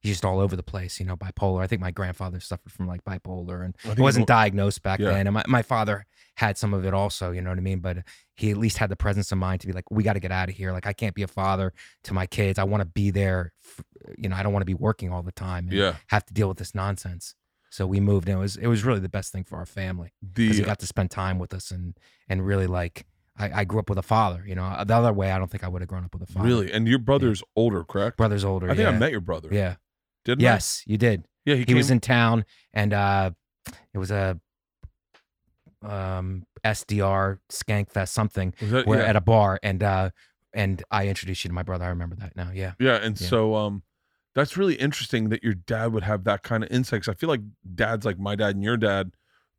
He's 0.00 0.12
just 0.14 0.24
all 0.24 0.38
over 0.38 0.54
the 0.54 0.62
place, 0.62 1.00
you 1.00 1.06
know, 1.06 1.16
bipolar. 1.16 1.60
I 1.62 1.66
think 1.66 1.80
my 1.80 1.90
grandfather 1.90 2.38
suffered 2.38 2.70
from 2.72 2.86
like 2.86 3.02
bipolar 3.04 3.64
and 3.64 3.74
it 3.84 3.98
wasn't 4.00 4.28
diagnosed 4.28 4.82
back 4.82 5.00
Yeah. 5.00 5.10
then. 5.10 5.26
And 5.26 5.34
my, 5.34 5.42
my 5.48 5.62
father 5.62 6.06
had 6.36 6.56
some 6.56 6.72
of 6.72 6.84
it 6.84 6.94
also, 6.94 7.32
you 7.32 7.40
know 7.42 7.50
what 7.50 7.58
I 7.58 7.62
mean? 7.62 7.80
But 7.80 7.98
he 8.36 8.52
at 8.52 8.56
least 8.58 8.78
had 8.78 8.90
the 8.90 8.96
presence 8.96 9.32
of 9.32 9.38
mind 9.38 9.60
to 9.62 9.66
be 9.66 9.72
like, 9.72 9.90
we 9.90 10.04
got 10.04 10.12
to 10.12 10.20
get 10.20 10.30
out 10.30 10.48
of 10.48 10.54
here. 10.54 10.70
Like, 10.70 10.86
I 10.86 10.92
can't 10.92 11.16
be 11.16 11.24
a 11.24 11.26
father 11.28 11.72
to 12.04 12.14
my 12.14 12.26
kids. 12.26 12.60
I 12.60 12.64
want 12.64 12.80
to 12.82 12.84
be 12.86 13.10
there. 13.10 13.52
f- 13.64 13.84
you 14.16 14.28
know, 14.28 14.36
I 14.36 14.44
don't 14.44 14.52
want 14.52 14.60
to 14.60 14.66
be 14.66 14.74
working 14.74 15.12
all 15.12 15.22
the 15.22 15.32
time 15.32 15.64
and 15.68 15.76
Yeah. 15.76 15.96
have 16.08 16.24
to 16.26 16.32
deal 16.34 16.46
with 16.48 16.58
this 16.58 16.74
nonsense. 16.76 17.34
So 17.70 17.86
we 17.86 17.98
moved, 18.00 18.28
and 18.28 18.38
it 18.38 18.40
was 18.40 18.56
it 18.56 18.66
was 18.68 18.82
really 18.84 19.00
the 19.00 19.10
best 19.10 19.30
thing 19.30 19.44
for 19.44 19.56
our 19.58 19.66
family 19.66 20.14
because 20.32 20.56
he 20.56 20.62
got 20.62 20.78
to 20.78 20.86
spend 20.86 21.10
time 21.10 21.38
with 21.38 21.52
us 21.52 21.70
and 21.70 21.94
and 22.26 22.46
really 22.46 22.66
like 22.66 23.04
I, 23.36 23.60
I 23.60 23.64
grew 23.64 23.78
up 23.78 23.90
with 23.90 23.98
a 23.98 24.02
father. 24.02 24.42
You 24.46 24.54
know, 24.54 24.82
the 24.86 24.94
other 24.94 25.12
way 25.12 25.30
I 25.32 25.38
don't 25.38 25.50
think 25.50 25.64
I 25.64 25.68
would 25.68 25.82
have 25.82 25.88
grown 25.88 26.02
up 26.04 26.14
with 26.14 26.22
a 26.22 26.32
father. 26.32 26.48
really, 26.48 26.72
and 26.72 26.88
your 26.88 26.98
brother's 26.98 27.42
older, 27.56 27.84
correct? 27.84 28.16
brother's 28.16 28.42
older. 28.42 28.66
I 28.70 28.74
think 28.74 28.88
yeah. 28.88 28.94
I 28.94 28.98
met 28.98 29.10
your 29.10 29.20
brother. 29.20 29.50
Yeah. 29.52 29.74
Didn't 30.28 30.44
I? 30.44 30.52
Yes, 30.52 30.82
you 30.86 30.98
did. 30.98 31.26
Yeah, 31.46 31.54
he, 31.56 31.64
He 31.68 31.74
was 31.74 31.90
in 31.90 32.00
town, 32.00 32.44
and 32.74 32.92
uh, 32.92 33.30
it 33.94 33.98
was 33.98 34.10
a 34.10 34.38
um 35.82 36.44
SDR 36.64 37.38
Skankfest 37.50 38.08
something 38.08 38.52
was 38.60 38.70
that- 38.70 38.86
where 38.86 39.00
yeah. 39.00 39.06
at 39.06 39.16
a 39.16 39.20
bar, 39.20 39.58
and 39.62 39.82
uh, 39.82 40.10
and 40.52 40.82
I 40.90 41.08
introduced 41.08 41.44
you 41.44 41.48
to 41.48 41.54
my 41.54 41.62
brother. 41.62 41.84
I 41.84 41.88
remember 41.88 42.16
that 42.16 42.36
now. 42.36 42.50
Yeah. 42.52 42.72
Yeah, 42.78 42.96
and 42.96 43.18
Yeah. 43.20 43.28
so 43.28 43.54
um 43.54 43.82
that's 44.34 44.56
really 44.56 44.74
interesting 44.74 45.30
that 45.30 45.42
your 45.42 45.54
dad 45.54 45.92
would 45.92 46.02
have 46.04 46.24
that 46.24 46.42
kind 46.42 46.62
of 46.62 46.70
insight. 46.70 47.08
I 47.08 47.14
feel 47.14 47.28
like 47.28 47.40
dads 47.74 48.04
like 48.04 48.18
my 48.18 48.36
dad 48.36 48.54
and 48.54 48.62
your 48.62 48.76
dad 48.76 49.12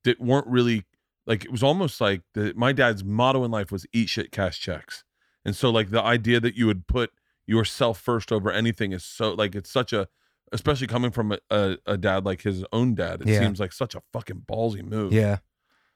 that 0.04 0.20
weren't 0.22 0.48
really 0.48 0.86
like 1.26 1.46
it 1.46 1.52
was 1.52 1.64
almost 1.64 2.00
like 2.02 2.22
the 2.34 2.54
my 2.56 2.74
dad's 2.74 3.04
motto 3.04 3.44
in 3.44 3.52
life 3.52 3.72
was 3.72 3.86
eat 3.94 4.10
shit, 4.10 4.32
cash 4.32 4.60
checks. 4.60 5.04
And 5.46 5.56
so 5.56 5.70
like 5.70 5.90
the 5.90 6.04
idea 6.04 6.40
that 6.42 6.56
you 6.56 6.66
would 6.68 6.86
put 6.88 7.12
yourself 7.48 8.00
first 8.00 8.32
over 8.32 8.52
anything 8.52 8.92
is 8.92 9.04
so 9.04 9.34
like 9.34 9.56
it's 9.56 9.72
such 9.72 9.94
a 9.94 10.08
especially 10.52 10.88
coming 10.88 11.12
from 11.12 11.32
a, 11.34 11.38
a, 11.50 11.78
a 11.86 11.98
dad 11.98 12.26
like 12.26 12.42
his 12.42 12.64
own 12.72 12.96
dad, 12.96 13.22
it 13.22 13.28
Yeah. 13.28 13.40
seems 13.40 13.60
like 13.60 13.74
such 13.74 13.96
a 13.96 14.02
fucking 14.14 14.44
ballsy 14.50 14.84
move. 14.84 15.14
Yeah. 15.14 15.38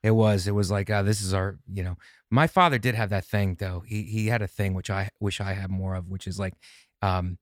It 0.04 0.12
was. 0.12 0.48
It 0.48 0.52
was 0.56 0.70
like 0.70 0.90
uh, 0.90 1.02
this 1.04 1.22
is 1.22 1.34
our, 1.34 1.60
you 1.72 1.82
know. 1.84 1.96
My 2.30 2.46
father 2.48 2.78
did 2.78 2.94
have 2.96 3.10
that 3.12 3.24
thing 3.26 3.56
though. 3.60 3.84
He 3.88 4.04
he 4.04 4.28
had 4.28 4.42
a 4.42 4.48
thing 4.48 4.74
which 4.74 4.90
I 4.90 5.10
wish 5.22 5.40
I 5.40 5.54
had 5.54 5.70
more 5.72 5.96
of, 5.96 6.10
which 6.10 6.28
is 6.28 6.38
like, 6.38 6.56
um, 7.02 7.38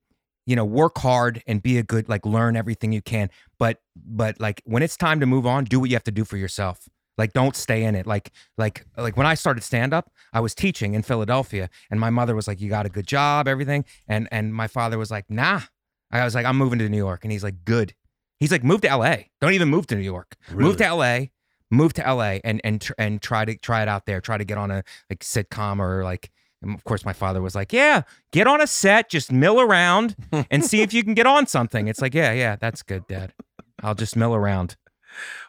you 0.45 0.55
know, 0.55 0.65
work 0.65 0.99
hard 0.99 1.41
and 1.47 1.61
be 1.63 1.79
a 1.79 1.83
good 1.83 2.07
like 2.07 2.23
learn 2.23 2.55
everything 2.55 2.91
you 2.91 3.01
can, 3.01 3.31
but 3.57 3.81
but 3.95 4.39
like 4.39 4.61
when 4.65 4.83
it's 4.83 4.95
time 4.95 5.19
to 5.21 5.25
move 5.25 5.47
on, 5.47 5.63
do 5.63 5.79
what 5.79 5.89
you 5.89 5.95
have 5.95 6.03
to 6.03 6.11
do 6.11 6.23
for 6.23 6.37
yourself. 6.37 6.87
Like 7.17 7.33
don't 7.33 7.55
stay 7.55 7.83
in 7.83 7.95
it. 7.95 8.05
Like 8.05 8.31
like 8.59 8.85
like 8.95 9.17
when 9.17 9.25
I 9.25 9.33
started 9.33 9.63
stand 9.63 9.91
up, 9.91 10.11
I 10.31 10.39
was 10.39 10.53
teaching 10.53 10.93
in 10.93 11.01
Philadelphia, 11.01 11.67
and 11.89 11.99
my 11.99 12.11
mother 12.11 12.35
was 12.35 12.47
like, 12.47 12.61
"You 12.61 12.69
got 12.69 12.85
a 12.85 12.89
good 12.89 13.07
job, 13.07 13.47
everything," 13.47 13.85
and 14.07 14.27
and 14.31 14.53
my 14.53 14.67
father 14.67 14.99
was 14.99 15.09
like, 15.09 15.25
"Nah." 15.29 15.61
I 16.11 16.23
was 16.25 16.35
like, 16.35 16.45
"I'm 16.45 16.57
moving 16.57 16.79
to 16.79 16.89
New 16.89 16.97
York," 16.97 17.23
and 17.23 17.31
he's 17.31 17.43
like, 17.43 17.63
"Good." 17.65 17.93
He's 18.39 18.51
like, 18.51 18.63
"Move 18.63 18.81
to 18.81 18.89
L.A. 18.89 19.29
Don't 19.39 19.53
even 19.53 19.69
move 19.69 19.87
to 19.87 19.95
New 19.95 20.01
York. 20.01 20.35
Move 20.51 20.77
to 20.77 20.93
LA, 20.93 21.25
move 21.69 21.93
to 21.93 22.01
LA 22.01 22.39
and 22.43 22.59
and 22.63 22.81
tr- 22.81 22.93
and 22.97 23.21
try 23.21 23.45
to 23.45 23.55
try 23.57 23.81
it 23.81 23.87
out 23.87 24.05
there. 24.05 24.19
Try 24.19 24.37
to 24.37 24.45
get 24.45 24.57
on 24.57 24.71
a 24.71 24.83
like 25.09 25.19
sitcom 25.19 25.79
or 25.79 26.03
like 26.03 26.31
And 26.61 26.75
of 26.75 26.83
course, 26.83 27.05
my 27.05 27.13
father 27.13 27.41
was 27.41 27.55
like, 27.55 27.71
"Yeah, 27.73 28.01
get 28.31 28.47
on 28.47 28.61
a 28.61 28.67
set, 28.67 29.09
just 29.09 29.31
mill 29.31 29.59
around 29.61 30.15
and 30.51 30.65
see 30.65 30.81
if 30.81 30.93
you 30.93 31.03
can 31.03 31.13
get 31.13 31.25
on 31.27 31.47
something." 31.47 31.87
It's 31.87 32.01
like, 32.01 32.13
"Yeah, 32.13 32.31
yeah, 32.33 32.55
that's 32.55 32.83
good, 32.83 33.07
Dad. 33.07 33.33
I'll 33.83 33.95
just 33.95 34.15
mill 34.15 34.35
around." 34.35 34.75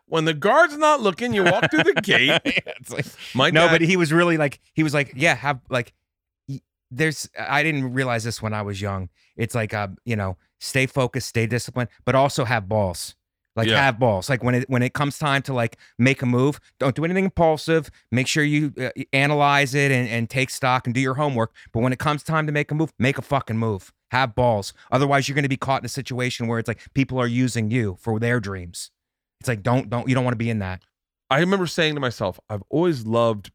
When 0.07 0.25
the 0.27 0.35
guard's 0.35 0.77
not 0.77 1.01
looking, 1.01 1.33
you 1.33 1.45
walk 1.45 1.71
through 1.71 1.85
the 1.85 1.95
gate. 2.03 2.41
it's 2.45 2.91
like, 2.91 3.07
My 3.35 3.49
no, 3.51 3.67
dad, 3.67 3.73
but 3.73 3.81
he 3.81 3.97
was 3.97 4.13
really 4.13 4.37
like, 4.37 4.61
he 4.75 4.83
was 4.83 4.93
like, 4.95 5.13
"Yeah, 5.17 5.35
have 5.35 5.61
like." 5.71 5.93
There's, 6.95 7.31
I 7.39 7.63
didn't 7.63 7.95
realize 7.95 8.23
this 8.23 8.43
when 8.43 8.53
I 8.53 8.61
was 8.61 8.83
young. 8.83 9.09
It's 9.35 9.55
like, 9.55 9.73
uh, 9.73 9.89
you 10.05 10.15
know, 10.15 10.37
stay 10.63 10.87
focused, 10.87 11.29
stay 11.29 11.47
disciplined, 11.47 11.91
but 12.05 12.15
also 12.15 12.45
have 12.45 12.69
balls. 12.69 13.15
Like 13.55 13.69
Yeah. 13.69 13.83
have 13.83 13.99
balls. 13.99 14.31
Like 14.31 14.43
when 14.43 14.55
it 14.55 14.71
when 14.71 14.83
it 14.83 14.95
comes 14.95 15.19
time 15.19 15.43
to 15.43 15.53
like 15.53 15.77
make 15.99 16.23
a 16.23 16.27
move, 16.27 16.59
don't 16.79 16.97
do 16.97 17.05
anything 17.05 17.25
impulsive. 17.27 17.91
Make 18.11 18.27
sure 18.27 18.43
you 18.45 18.73
uh, 18.81 18.89
analyze 19.13 19.75
it 19.75 19.91
and, 19.93 20.09
and 20.09 20.31
take 20.31 20.49
stock 20.49 20.87
and 20.87 20.95
do 20.95 21.01
your 21.01 21.15
homework. 21.15 21.53
But 21.73 21.81
when 21.81 21.93
it 21.93 21.99
comes 21.99 22.23
time 22.23 22.47
to 22.47 22.53
make 22.53 22.71
a 22.71 22.75
move, 22.75 22.93
make 22.99 23.19
a 23.19 23.23
fucking 23.23 23.59
move. 23.59 23.93
Have 24.11 24.35
balls. 24.35 24.73
Otherwise, 24.91 25.29
you're 25.29 25.35
going 25.35 25.43
to 25.43 25.49
be 25.51 25.57
caught 25.59 25.83
in 25.83 25.87
a 25.87 25.91
situation 25.91 26.47
where 26.47 26.59
it's 26.59 26.69
like 26.69 26.81
people 26.95 27.19
are 27.19 27.27
using 27.27 27.71
you 27.71 27.97
for 28.01 28.19
their 28.19 28.41
dreams. 28.41 28.91
It's 29.41 29.49
like 29.49 29.63
don't 29.63 29.91
don't 29.91 30.09
you 30.09 30.15
don't 30.15 30.25
want 30.25 30.33
to 30.33 30.39
be 30.39 30.49
in 30.49 30.61
that. 30.61 30.81
I 31.29 31.41
remember 31.41 31.67
saying 31.67 31.95
to 31.95 32.01
myself, 32.01 32.41
I've 32.49 32.63
always 32.71 33.05
loved 33.05 33.51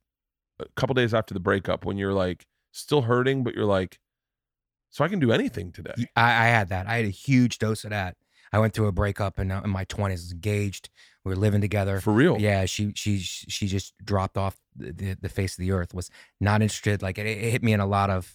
a 0.60 0.66
couple 0.76 0.94
days 0.94 1.14
after 1.14 1.34
the 1.34 1.40
breakup 1.40 1.86
when 1.86 1.98
you're 1.98 2.14
like 2.14 2.46
still 2.72 3.04
hurting, 3.04 3.44
but 3.44 3.56
you're 3.56 3.66
like, 3.66 4.00
so 4.90 5.04
I 5.04 5.08
can 5.08 5.20
do 5.20 5.32
anything 5.32 5.72
today. 5.72 5.94
I, 6.16 6.24
I 6.24 6.46
had 6.46 6.70
that. 6.70 6.88
I 6.88 6.98
had 6.98 7.06
a 7.06 7.10
huge 7.10 7.60
dose 7.60 7.84
of 7.84 7.92
that. 7.92 8.16
I 8.52 8.60
went 8.60 8.74
through 8.74 8.88
a 8.88 8.92
breakup 8.92 9.40
in, 9.40 9.52
uh, 9.52 9.62
in 9.64 9.70
my 9.70 9.86
20s. 9.86 10.32
engaged. 10.32 10.90
We 11.26 11.34
were 11.34 11.36
living 11.36 11.62
together. 11.62 12.00
For 12.00 12.14
real. 12.14 12.38
Yeah, 12.40 12.66
she 12.66 12.94
she 12.96 13.20
she 13.20 13.68
just 13.68 13.94
dropped 14.04 14.38
off 14.38 14.58
the, 14.78 15.18
the, 15.20 15.28
face 15.28 15.58
of 15.58 15.62
the 15.62 15.74
earth. 15.74 15.94
Was 15.94 16.10
not 16.40 16.62
interested. 16.62 17.02
Like 17.02 17.18
it, 17.18 17.26
it 17.26 17.52
hit 17.52 17.62
me 17.62 17.74
in 17.74 17.82
a 17.82 17.86
lot 17.86 18.10
of. 18.10 18.34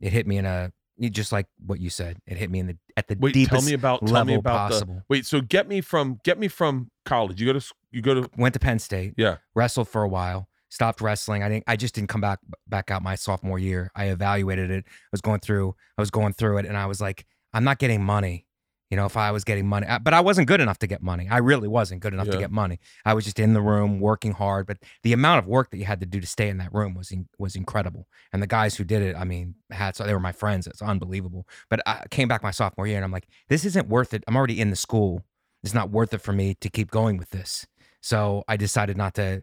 It 0.00 0.12
hit 0.12 0.26
me 0.28 0.36
in 0.38 0.46
a 0.46 0.70
just 1.00 1.32
like 1.32 1.46
what 1.64 1.80
you 1.80 1.90
said. 1.90 2.18
It 2.26 2.36
hit 2.36 2.50
me 2.50 2.60
in 2.60 2.68
the 2.68 2.76
at 2.96 3.08
the 3.08 3.16
Wait, 3.18 3.34
deepest 3.34 3.60
tell 3.60 3.68
me 3.68 3.74
about 3.74 4.06
tell 4.06 4.24
me 4.24 4.34
level 4.34 4.38
about 4.38 4.70
possible. 4.70 4.94
the 4.94 5.02
wait. 5.08 5.26
So 5.26 5.40
get 5.40 5.68
me 5.68 5.80
from 5.80 6.20
get 6.24 6.38
me 6.38 6.46
from 6.46 6.90
college. 7.04 7.40
You 7.40 7.52
go 7.52 7.58
to 7.58 7.72
you 7.90 8.02
go 8.02 8.14
to 8.14 8.30
Went 8.36 8.54
to 8.54 8.60
Penn 8.60 8.78
State. 8.78 9.14
yeah. 9.16 9.38
wrestled 9.54 9.88
for 9.88 10.02
a 10.02 10.08
while 10.08 10.48
stopped 10.68 11.00
wrestling. 11.00 11.42
I 11.42 11.48
didn't 11.48 11.64
i 11.66 11.76
just 11.76 11.94
didn't 11.94 12.08
come 12.08 12.20
back 12.20 12.40
back 12.66 12.90
out 12.90 13.02
my 13.02 13.14
sophomore 13.14 13.58
year. 13.58 13.90
I 13.94 14.06
evaluated 14.06 14.70
it. 14.70 14.84
I 14.86 15.08
was 15.12 15.20
going 15.20 15.40
through 15.40 15.74
i 15.96 16.02
was 16.02 16.10
going 16.10 16.32
through 16.32 16.58
it 16.58 16.66
and 16.66 16.76
i 16.76 16.86
was 16.86 17.00
like 17.00 17.26
i'm 17.52 17.64
not 17.64 17.78
getting 17.78 18.02
money. 18.02 18.44
You 18.90 18.96
know 18.96 19.04
if 19.04 19.18
i 19.18 19.30
was 19.30 19.44
getting 19.44 19.66
money 19.66 19.86
but 20.02 20.14
i 20.14 20.20
wasn't 20.20 20.48
good 20.48 20.60
enough 20.60 20.78
to 20.78 20.86
get 20.86 21.02
money. 21.02 21.28
I 21.30 21.38
really 21.38 21.68
wasn't 21.68 22.00
good 22.00 22.14
enough 22.14 22.26
to 22.28 22.38
get 22.38 22.50
money. 22.50 22.80
I 23.04 23.12
was 23.14 23.24
just 23.24 23.38
in 23.38 23.52
the 23.52 23.60
room 23.60 24.00
working 24.00 24.32
hard 24.32 24.66
but 24.66 24.78
the 25.02 25.12
amount 25.12 25.40
of 25.40 25.46
work 25.46 25.70
that 25.70 25.78
you 25.78 25.84
had 25.84 26.00
to 26.00 26.06
do 26.06 26.20
to 26.20 26.26
stay 26.26 26.48
in 26.48 26.56
that 26.58 26.72
room 26.72 26.94
was 26.94 27.10
in, 27.10 27.28
was 27.38 27.54
incredible. 27.54 28.06
And 28.32 28.42
the 28.42 28.46
guys 28.46 28.76
who 28.76 28.84
did 28.84 29.02
it 29.02 29.14
i 29.16 29.24
mean 29.24 29.56
had 29.70 29.94
so 29.96 30.04
they 30.04 30.14
were 30.14 30.20
my 30.20 30.32
friends. 30.32 30.66
It's 30.66 30.80
unbelievable. 30.82 31.46
But 31.68 31.80
i 31.86 32.04
came 32.10 32.28
back 32.28 32.42
my 32.42 32.50
sophomore 32.50 32.86
year 32.86 32.96
and 32.96 33.04
i'm 33.04 33.12
like 33.12 33.28
this 33.48 33.64
isn't 33.64 33.88
worth 33.88 34.14
it. 34.14 34.24
I'm 34.26 34.36
already 34.36 34.60
in 34.60 34.70
the 34.70 34.76
school. 34.76 35.22
It's 35.64 35.74
not 35.74 35.90
worth 35.90 36.14
it 36.14 36.22
for 36.22 36.32
me 36.32 36.54
to 36.60 36.70
keep 36.70 36.90
going 36.90 37.16
with 37.18 37.30
this. 37.30 37.66
So 38.00 38.44
I 38.48 38.56
decided 38.56 38.96
not 38.96 39.14
to. 39.14 39.42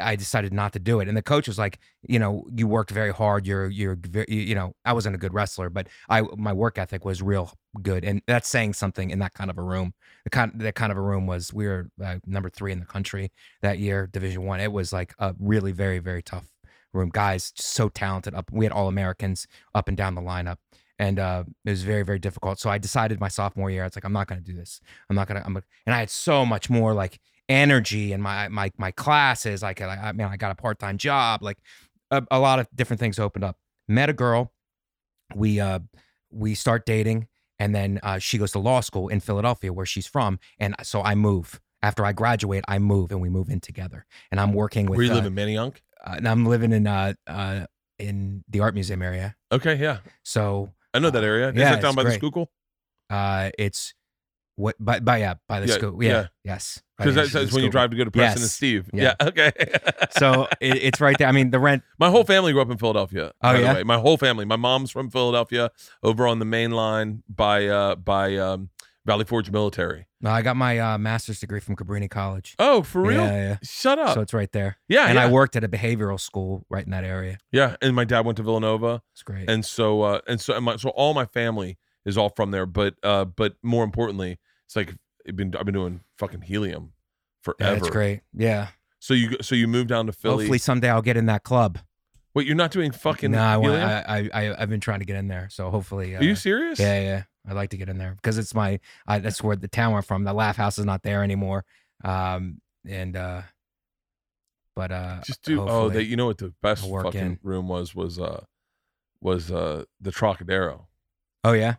I, 0.00 0.14
decided 0.14 0.52
not 0.52 0.72
to 0.74 0.78
do 0.78 1.00
it, 1.00 1.08
and 1.08 1.16
the 1.16 1.22
coach 1.22 1.48
was 1.48 1.58
like, 1.58 1.78
you 2.02 2.18
know, 2.18 2.46
you 2.54 2.68
worked 2.68 2.90
very 2.90 3.12
hard. 3.12 3.46
You're, 3.46 3.68
you're, 3.68 3.98
you 4.28 4.54
know, 4.54 4.74
I 4.84 4.92
wasn't 4.92 5.16
a 5.16 5.18
good 5.18 5.34
wrestler, 5.34 5.68
but 5.68 5.88
I, 6.08 6.22
my 6.36 6.52
work 6.52 6.78
ethic 6.78 7.04
was 7.04 7.22
real 7.22 7.52
good, 7.82 8.04
and 8.04 8.22
that's 8.26 8.48
saying 8.48 8.74
something 8.74 9.10
in 9.10 9.18
that 9.18 9.34
kind 9.34 9.50
of 9.50 9.58
a 9.58 9.62
room. 9.62 9.94
The 10.24 10.30
kind, 10.30 10.52
that 10.56 10.74
kind 10.76 10.92
of 10.92 10.98
a 10.98 11.02
room 11.02 11.26
was 11.26 11.52
we 11.52 11.66
were 11.66 11.90
uh, 12.02 12.16
number 12.26 12.50
three 12.50 12.70
in 12.70 12.78
the 12.78 12.86
country 12.86 13.32
that 13.62 13.78
year, 13.78 14.06
Division 14.06 14.44
One. 14.44 14.60
It 14.60 14.72
was 14.72 14.92
like 14.92 15.14
a 15.18 15.34
really 15.40 15.72
very 15.72 15.98
very 15.98 16.22
tough 16.22 16.46
room. 16.92 17.10
Guys, 17.12 17.52
so 17.56 17.88
talented. 17.88 18.34
Up, 18.34 18.50
we 18.52 18.64
had 18.64 18.72
all 18.72 18.88
Americans 18.88 19.46
up 19.74 19.88
and 19.88 19.96
down 19.96 20.14
the 20.14 20.20
lineup. 20.22 20.58
And 20.98 21.18
uh, 21.18 21.44
it 21.64 21.70
was 21.70 21.82
very, 21.82 22.04
very 22.04 22.20
difficult. 22.20 22.60
So 22.60 22.70
I 22.70 22.78
decided 22.78 23.18
my 23.18 23.28
sophomore 23.28 23.70
year, 23.70 23.84
it's 23.84 23.96
like 23.96 24.04
I'm 24.04 24.12
not 24.12 24.28
going 24.28 24.40
to 24.40 24.46
do 24.46 24.56
this. 24.56 24.80
I'm 25.10 25.16
not 25.16 25.26
going 25.26 25.42
to. 25.42 25.62
And 25.86 25.94
I 25.94 25.98
had 25.98 26.10
so 26.10 26.46
much 26.46 26.70
more 26.70 26.94
like 26.94 27.18
energy 27.48 28.12
in 28.12 28.20
my 28.20 28.48
my 28.48 28.70
my 28.78 28.90
classes. 28.90 29.62
Like 29.62 29.80
I, 29.80 29.86
I 30.08 30.12
mean, 30.12 30.26
I 30.26 30.36
got 30.36 30.50
a 30.52 30.54
part 30.54 30.78
time 30.78 30.98
job. 30.98 31.42
Like 31.42 31.58
a, 32.10 32.22
a 32.30 32.38
lot 32.38 32.58
of 32.58 32.68
different 32.74 33.00
things 33.00 33.18
opened 33.18 33.44
up. 33.44 33.56
Met 33.88 34.08
a 34.08 34.12
girl. 34.12 34.52
We 35.34 35.60
uh 35.60 35.80
we 36.30 36.54
start 36.54 36.86
dating, 36.86 37.28
and 37.58 37.74
then 37.74 38.00
uh, 38.02 38.18
she 38.18 38.38
goes 38.38 38.52
to 38.52 38.58
law 38.58 38.80
school 38.80 39.08
in 39.08 39.20
Philadelphia, 39.20 39.72
where 39.72 39.86
she's 39.86 40.06
from, 40.06 40.38
and 40.58 40.74
so 40.82 41.02
I 41.02 41.14
move. 41.14 41.60
After 41.84 42.04
I 42.04 42.12
graduate, 42.12 42.62
I 42.68 42.78
move, 42.78 43.10
and 43.10 43.20
we 43.20 43.28
move 43.28 43.48
in 43.50 43.58
together. 43.60 44.06
And 44.30 44.38
I'm 44.40 44.52
working 44.52 44.86
with. 44.86 44.98
Where 44.98 45.04
you 45.06 45.10
uh, 45.12 45.16
live 45.16 45.26
in 45.26 45.34
Manayunk? 45.34 45.78
uh, 46.06 46.14
and 46.16 46.28
I'm 46.28 46.46
living 46.46 46.72
in 46.72 46.86
uh 46.86 47.14
uh 47.26 47.66
in 47.98 48.44
the 48.48 48.60
art 48.60 48.74
museum 48.74 49.02
area. 49.02 49.34
Okay, 49.50 49.74
yeah. 49.76 49.98
So 50.22 50.70
I 50.94 51.00
know 51.00 51.10
that 51.10 51.24
area. 51.24 51.48
Is 51.50 51.56
Yeah, 51.56 51.74
that 51.74 51.82
down 51.82 51.94
by 51.96 52.02
great. 52.02 52.12
the 52.12 52.16
Schuylkill? 52.18 52.50
uh 53.10 53.50
it's 53.58 53.94
what 54.56 54.76
by 54.78 55.00
by 55.00 55.18
yeah 55.18 55.34
by 55.48 55.60
the 55.60 55.66
Yeah, 55.68 55.74
school 55.74 56.02
yeah, 56.02 56.10
yeah. 56.10 56.26
yes 56.44 56.82
Because 56.98 57.14
that's, 57.14 57.32
that's 57.32 57.52
when 57.52 57.64
you 57.64 57.70
drive 57.70 57.90
to 57.90 57.96
go 57.96 58.04
to 58.04 58.10
Preston 58.10 58.42
and 58.42 58.50
Steve. 58.50 58.90
Yeah. 58.92 59.14
Yeah. 59.20 59.26
Okay. 59.28 59.52
so 60.18 60.46
it, 60.60 60.76
it's 60.82 61.00
right 61.00 61.16
there. 61.18 61.28
I 61.28 61.32
mean 61.32 61.50
the 61.50 61.58
rent 61.60 61.82
my 61.98 62.10
whole 62.10 62.24
family 62.24 62.52
grew 62.52 62.60
up 62.62 62.70
in 62.70 62.78
Philadelphia. 62.78 63.28
Oh, 63.28 63.32
by 63.40 63.52
the 63.54 63.60
yeah? 63.60 63.74
way. 63.74 63.82
My 63.82 63.98
whole 63.98 64.16
family. 64.16 64.44
My 64.44 64.56
mom's 64.56 64.90
from 64.90 65.10
Philadelphia, 65.10 65.70
over 66.02 66.26
on 66.26 66.38
the 66.38 66.44
main 66.44 66.70
line 66.72 67.22
by 67.28 67.66
uh 67.66 67.94
by 67.96 68.36
um 68.36 68.70
Valley 69.04 69.24
Forge 69.24 69.50
Military. 69.50 70.06
no, 70.20 70.30
I 70.30 70.42
got 70.42 70.54
my 70.56 70.78
uh, 70.78 70.96
master's 70.96 71.40
degree 71.40 71.58
from 71.58 71.74
Cabrini 71.74 72.08
College. 72.08 72.54
Oh, 72.60 72.84
for 72.84 73.02
real? 73.02 73.24
Yeah, 73.24 73.34
yeah. 73.48 73.56
Shut 73.64 73.98
up. 73.98 74.14
So 74.14 74.20
it's 74.20 74.32
right 74.32 74.52
there. 74.52 74.76
yeah, 74.88 75.08
and. 75.08 75.18
I 75.18 75.28
worked 75.28 75.56
at 75.56 75.64
a 75.64 75.68
behavioral 75.68 76.20
school 76.20 76.64
right 76.70 76.84
in 76.84 76.92
that 76.92 77.02
area. 77.02 77.38
yeah. 77.50 77.74
And 77.82 77.96
my 77.96 78.04
dad 78.04 78.24
went 78.24 78.36
to 78.36 78.44
Villanova. 78.44 79.02
It's 79.12 79.24
great. 79.24 79.50
and 79.50 79.64
so 79.64 80.02
uh 80.02 80.20
and 80.28 80.40
so 80.40 80.54
and 80.54 80.64
my, 80.64 80.76
so 80.76 80.90
all 80.90 81.14
my 81.14 81.24
family 81.26 81.78
is 82.04 82.18
all 82.18 82.28
from 82.30 82.50
there 82.50 82.66
but 82.66 82.94
uh 83.02 83.24
but 83.24 83.54
more 83.62 83.84
importantly 83.84 84.38
it's 84.66 84.76
like 84.76 84.94
I've 85.28 85.36
been 85.36 85.54
I've 85.56 85.64
been 85.64 85.74
doing 85.74 86.00
fucking 86.18 86.42
helium 86.42 86.92
yeah, 86.92 87.42
forever 87.42 87.76
it's 87.76 87.90
great. 87.90 88.20
Yeah. 88.34 88.68
so 88.98 89.14
you 89.14 89.36
so 89.40 89.54
you 89.54 89.68
moved 89.68 89.88
down 89.88 90.06
to 90.06 90.12
Philly 90.12 90.44
Hopefully 90.44 90.58
someday 90.58 90.90
I'll 90.90 91.02
get 91.02 91.16
in 91.16 91.26
that 91.26 91.42
club. 91.44 91.78
wait 92.34 92.46
you're 92.46 92.56
not 92.56 92.70
doing 92.70 92.92
fucking 92.92 93.32
no, 93.32 93.40
I, 93.40 93.56
want, 93.56 93.74
helium 93.74 93.88
I, 93.88 94.18
I 94.18 94.30
I 94.32 94.62
I've 94.62 94.70
been 94.70 94.80
trying 94.80 95.00
to 95.00 95.04
get 95.04 95.16
in 95.16 95.28
there. 95.28 95.48
So 95.50 95.70
hopefully. 95.70 96.16
Uh, 96.16 96.20
are 96.20 96.24
you 96.24 96.34
serious 96.34 96.78
Yeah, 96.78 97.00
yeah. 97.00 97.22
I'd 97.46 97.54
like 97.54 97.70
to 97.70 97.76
get 97.76 97.88
in 97.88 97.98
there 97.98 98.14
because 98.14 98.38
it's 98.38 98.54
my. 98.54 98.78
I, 99.06 99.18
that's 99.18 99.42
where 99.42 99.56
the 99.56 99.68
town 99.68 99.92
I'm 99.92 100.02
from. 100.02 100.22
The 100.24 100.32
Laugh 100.32 100.56
House 100.56 100.78
is 100.78 100.84
not 100.84 101.02
there 101.02 101.24
anymore. 101.24 101.64
Um, 102.04 102.60
and 102.88 103.16
uh, 103.16 103.42
but 104.76 104.92
uh, 104.92 105.20
just 105.24 105.42
do 105.42 105.60
oh 105.60 105.88
they 105.88 106.02
you 106.02 106.16
know 106.16 106.26
what 106.26 106.38
the 106.38 106.54
best 106.62 106.88
fucking 106.88 107.20
in. 107.20 107.38
room 107.42 107.68
was 107.68 107.94
was 107.94 108.18
uh 108.18 108.44
was 109.20 109.50
uh 109.50 109.84
the 110.00 110.10
Trocadero 110.10 110.86
oh 111.44 111.52
yeah. 111.52 111.74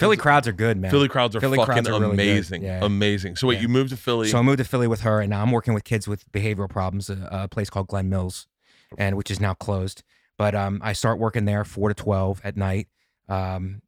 Philly 0.00 0.16
crowds 0.16 0.48
are 0.48 0.52
good, 0.52 0.76
man. 0.78 0.90
Philly 0.90 1.08
crowds 1.08 1.36
are 1.36 1.40
Philly 1.40 1.56
fucking 1.56 1.72
crowds 1.74 1.88
are 1.88 1.92
really 1.92 2.04
good. 2.06 2.12
amazing 2.14 2.62
Yeah. 2.62 2.84
amazing 2.84 3.36
so 3.36 3.46
wait 3.46 3.56
Yeah. 3.56 3.62
you 3.62 3.68
moved 3.68 3.90
to 3.90 3.96
Philly 3.96 4.28
So 4.28 4.38
I 4.38 4.42
moved 4.42 4.58
to 4.58 4.64
Philly 4.64 4.88
with 4.88 5.02
her, 5.02 5.20
and 5.20 5.30
now 5.30 5.42
I'm 5.42 5.50
working 5.52 5.74
with 5.74 5.84
kids 5.84 6.08
with 6.08 6.30
behavioral 6.32 6.68
problems. 6.68 7.08
A, 7.10 7.28
a 7.30 7.48
place 7.48 7.70
called 7.70 7.86
Glen 7.88 8.08
Mills, 8.08 8.46
and 8.98 9.16
which 9.16 9.30
is 9.30 9.40
now 9.40 9.54
closed. 9.54 10.02
But 10.38 10.54
um, 10.54 10.80
I 10.82 10.92
start 10.94 11.18
working 11.18 11.44
there 11.44 11.64
four 11.64 11.88
to 11.88 11.94
twelve 11.94 12.40
at 12.44 12.56
night, 12.56 12.88
um, 13.28 13.82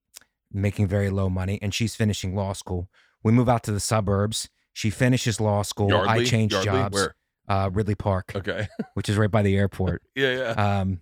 making 0.52 0.86
very 0.86 1.10
low 1.10 1.28
money. 1.30 1.58
And 1.62 1.72
she's 1.74 1.94
finishing 1.94 2.34
law 2.34 2.52
school. 2.52 2.88
We 3.22 3.32
move 3.32 3.48
out 3.48 3.62
to 3.64 3.72
the 3.72 3.80
suburbs. 3.80 4.48
She 4.74 4.90
finishes 4.90 5.40
law 5.40 5.62
school. 5.62 5.94
I 5.94 6.24
change 6.24 6.52
Yardley? 6.52 6.72
jobs. 6.72 6.94
where 6.94 7.14
Uh, 7.48 7.70
Ridley 7.72 7.94
Park, 7.94 8.32
okay 8.36 8.68
which 8.94 9.08
is 9.08 9.16
right 9.16 9.30
by 9.30 9.42
the 9.42 9.56
airport. 9.56 10.02
yeah 10.14 10.36
yeah 10.36 10.80
Um, 10.80 11.00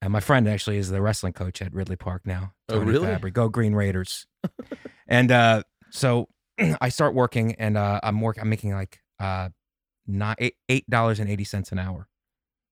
and 0.00 0.12
my 0.12 0.20
friend 0.20 0.48
actually 0.48 0.78
is 0.78 0.90
the 0.90 1.02
wrestling 1.02 1.32
coach 1.32 1.60
at 1.60 1.72
Ridley 1.72 1.96
Park 1.96 2.22
now. 2.24 2.52
Oh, 2.68 2.78
really? 2.78 3.06
Fabry. 3.06 3.30
Go 3.30 3.48
Green 3.48 3.74
Raiders. 3.74 4.26
and 5.08 5.30
uh, 5.30 5.62
so 5.90 6.28
I 6.80 6.88
start 6.88 7.14
working, 7.14 7.54
and 7.56 7.76
uh, 7.76 8.00
I'm 8.02 8.20
work. 8.20 8.38
I'm 8.40 8.48
making 8.48 8.72
like 8.72 9.00
uh, 9.18 9.48
not 10.06 10.36
eight 10.40 10.54
eight 10.68 10.88
dollars 10.88 11.20
and 11.20 11.28
eighty 11.28 11.44
cents 11.44 11.72
an 11.72 11.78
hour 11.78 12.08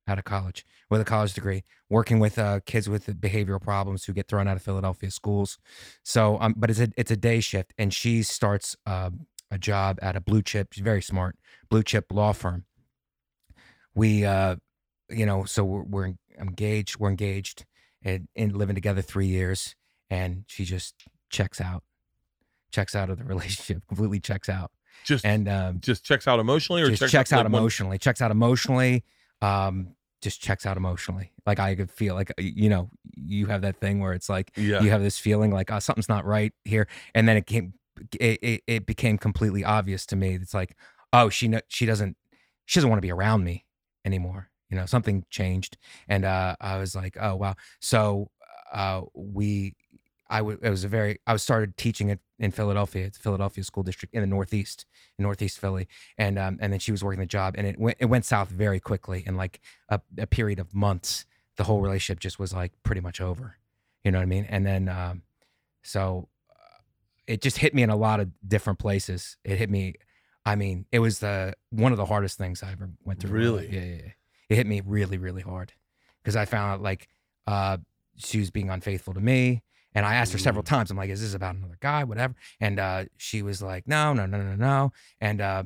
out 0.09 0.19
of 0.19 0.25
college 0.25 0.65
with 0.89 1.01
a 1.01 1.05
college 1.05 1.35
degree, 1.35 1.65
working 1.91 2.21
with 2.21 2.39
uh, 2.39 2.61
kids 2.65 2.89
with 2.89 3.07
behavioral 3.21 3.61
problems 3.61 4.05
who 4.05 4.13
get 4.13 4.29
thrown 4.29 4.47
out 4.47 4.57
of 4.57 4.63
Philadelphia 4.63 5.11
schools. 5.11 5.59
So, 6.05 6.39
um, 6.41 6.55
but 6.57 6.71
it's 6.71 6.81
a 6.81 6.89
it's 6.97 7.11
a 7.11 7.17
day 7.17 7.41
shift, 7.41 7.75
and 7.77 7.93
she 7.93 8.23
starts 8.23 8.77
uh, 8.87 9.11
a 9.51 9.59
job 9.59 9.99
at 10.03 10.17
a 10.17 10.21
blue 10.21 10.43
chip. 10.43 10.73
She's 10.73 10.85
very 10.85 11.03
smart 11.03 11.37
blue 11.71 11.83
chip 11.83 12.07
law 12.11 12.33
firm. 12.33 12.65
We, 13.95 14.25
uh, 14.25 14.57
you 15.09 15.25
know, 15.25 15.45
so 15.45 15.65
we're, 15.65 15.83
we're 15.83 16.13
engaged. 16.41 16.99
We're 16.99 17.11
engaged 17.11 17.65
and, 18.03 18.29
and 18.37 18.57
living 18.57 18.75
together 18.75 19.03
three 19.03 19.27
years, 19.27 19.75
and 20.11 20.45
she 20.47 20.65
just 20.65 20.95
checks 21.31 21.61
out, 21.61 21.83
checks 22.71 22.95
out 22.95 23.11
of 23.11 23.19
the 23.19 23.25
relationship, 23.35 23.87
completely 23.89 24.21
checks 24.21 24.49
out, 24.49 24.71
just 25.05 25.25
and 25.25 25.49
um, 25.49 25.81
just 25.81 26.05
checks 26.05 26.27
out 26.29 26.39
emotionally 26.39 26.83
or 26.83 26.91
just 26.91 27.11
checks, 27.11 27.33
out 27.33 27.45
like, 27.45 27.53
one- 27.53 27.61
emotionally. 27.61 27.99
Checks 27.99 28.21
out 28.21 28.31
emotionally. 28.31 29.05
Um, 29.43 29.95
just 30.23 30.41
checks 30.41 30.65
out 30.67 30.77
emotionally. 30.77 31.33
Like 31.45 31.59
I 31.61 31.75
could 31.75 31.91
feel 31.91 32.15
like 32.15 32.33
you 32.39 32.69
know 32.69 32.91
you 33.15 33.47
have 33.47 33.63
that 33.63 33.81
thing 33.81 34.01
where 34.01 34.13
it's 34.13 34.29
like 34.29 34.51
yeah 34.57 34.83
you 34.83 34.91
have 34.91 35.03
this 35.03 35.19
feeling 35.19 35.53
like 35.53 35.71
oh, 35.71 35.79
something's 35.79 36.09
not 36.09 36.25
right 36.25 36.53
here, 36.65 36.89
and 37.15 37.29
then 37.29 37.37
it 37.37 37.47
came. 37.47 37.75
It, 38.21 38.39
it, 38.43 38.63
it 38.67 38.87
became 38.87 39.17
completely 39.17 39.65
obvious 39.65 40.05
to 40.07 40.17
me. 40.17 40.35
It's 40.35 40.53
like, 40.53 40.77
oh, 41.15 41.31
she 41.31 41.49
kno- 41.49 41.63
she 41.69 41.87
doesn't 41.87 42.17
she 42.67 42.79
doesn't 42.79 42.91
want 42.91 42.99
to 42.99 43.07
be 43.07 43.13
around 43.13 43.45
me 43.45 43.65
anymore. 44.05 44.51
You 44.71 44.77
know, 44.77 44.87
something 44.87 45.25
changed, 45.31 45.77
and 46.09 46.25
uh, 46.25 46.57
I 46.61 46.79
was 46.79 46.95
like, 46.95 47.17
oh 47.21 47.37
wow. 47.37 47.55
So 47.81 48.31
uh, 48.73 49.03
we, 49.15 49.75
I 50.29 50.39
w- 50.39 50.59
it 50.61 50.71
was 50.71 50.85
a 50.85 50.89
very. 50.89 51.21
I 51.27 51.33
was 51.33 51.43
started 51.43 51.77
teaching 51.77 52.09
it 52.11 52.21
in 52.39 52.51
Philadelphia. 52.51 53.07
It's 53.07 53.19
Philadelphia 53.19 53.63
School 53.65 53.83
District 53.83 54.13
in 54.15 54.21
the 54.23 54.27
Northeast, 54.27 54.85
in 55.19 55.23
Northeast 55.23 55.59
Philly, 55.61 55.87
and 56.19 56.39
um, 56.39 56.59
and 56.61 56.73
then 56.73 56.81
she 56.81 56.91
was 56.91 57.05
working 57.05 57.21
the 57.21 57.27
job, 57.27 57.55
and 57.57 57.67
it 57.67 57.79
went 57.79 57.97
it 58.01 58.07
went 58.07 58.25
south 58.25 58.49
very 58.49 58.81
quickly 58.81 59.23
in 59.27 59.37
like 59.37 59.61
a, 59.89 60.01
a 60.19 60.27
period 60.27 60.59
of 60.59 60.75
months. 60.75 61.27
The 61.57 61.65
whole 61.65 61.81
relationship 61.81 62.21
just 62.21 62.39
was 62.39 62.53
like 62.53 62.73
pretty 62.83 63.01
much 63.01 63.21
over. 63.21 63.57
You 64.05 64.11
know 64.11 64.19
what 64.19 64.25
I 64.25 64.27
mean? 64.27 64.47
And 64.49 64.67
then 64.67 64.89
um, 64.89 65.23
so 65.83 66.29
uh, 66.51 66.83
it 67.27 67.41
just 67.41 67.59
hit 67.59 67.75
me 67.75 67.83
in 67.83 67.91
a 67.91 67.97
lot 67.97 68.21
of 68.21 68.31
different 68.47 68.79
places. 68.79 69.37
It 69.45 69.57
hit 69.59 69.71
me. 69.71 69.95
I 70.45 70.55
mean, 70.57 70.87
it 70.93 70.99
was 70.99 71.21
the 71.21 71.55
one 71.71 71.93
of 71.93 71.99
the 71.99 72.07
hardest 72.07 72.37
things 72.37 72.63
I 72.63 72.73
ever 72.73 72.91
went 73.05 73.21
through. 73.21 73.31
in 73.41 73.47
my 73.47 73.51
life. 73.51 73.61
Really? 73.71 73.75
Yeah, 73.75 73.85
yeah, 73.85 74.03
yeah. 74.05 74.13
It 74.49 74.57
hit 74.57 74.67
me 74.67 74.83
really, 74.85 75.19
really 75.19 75.43
hard 75.43 75.73
because 76.23 76.37
I 76.37 76.45
found 76.45 76.73
out 76.73 76.83
like 76.83 77.09
uh, 77.47 77.79
she 78.17 78.39
was 78.39 78.51
being 78.51 78.71
unfaithful 78.71 79.15
to 79.15 79.21
me. 79.21 79.63
And 79.95 80.05
I 80.05 80.17
asked 80.17 80.33
her 80.33 80.39
several 80.39 80.63
times, 80.63 80.91
I'm 80.91 80.97
like, 80.99 81.09
is 81.09 81.23
this 81.23 81.33
about 81.33 81.55
another 81.55 81.79
guy? 81.81 82.05
Whatever. 82.05 82.35
And 82.61 82.79
uh, 82.79 83.05
she 83.17 83.41
was 83.41 83.63
like, 83.63 83.89
no, 83.89 84.13
no, 84.13 84.27
no, 84.27 84.43
no, 84.43 84.55
no. 84.55 84.93
And 85.23 85.41
uh, 85.41 85.63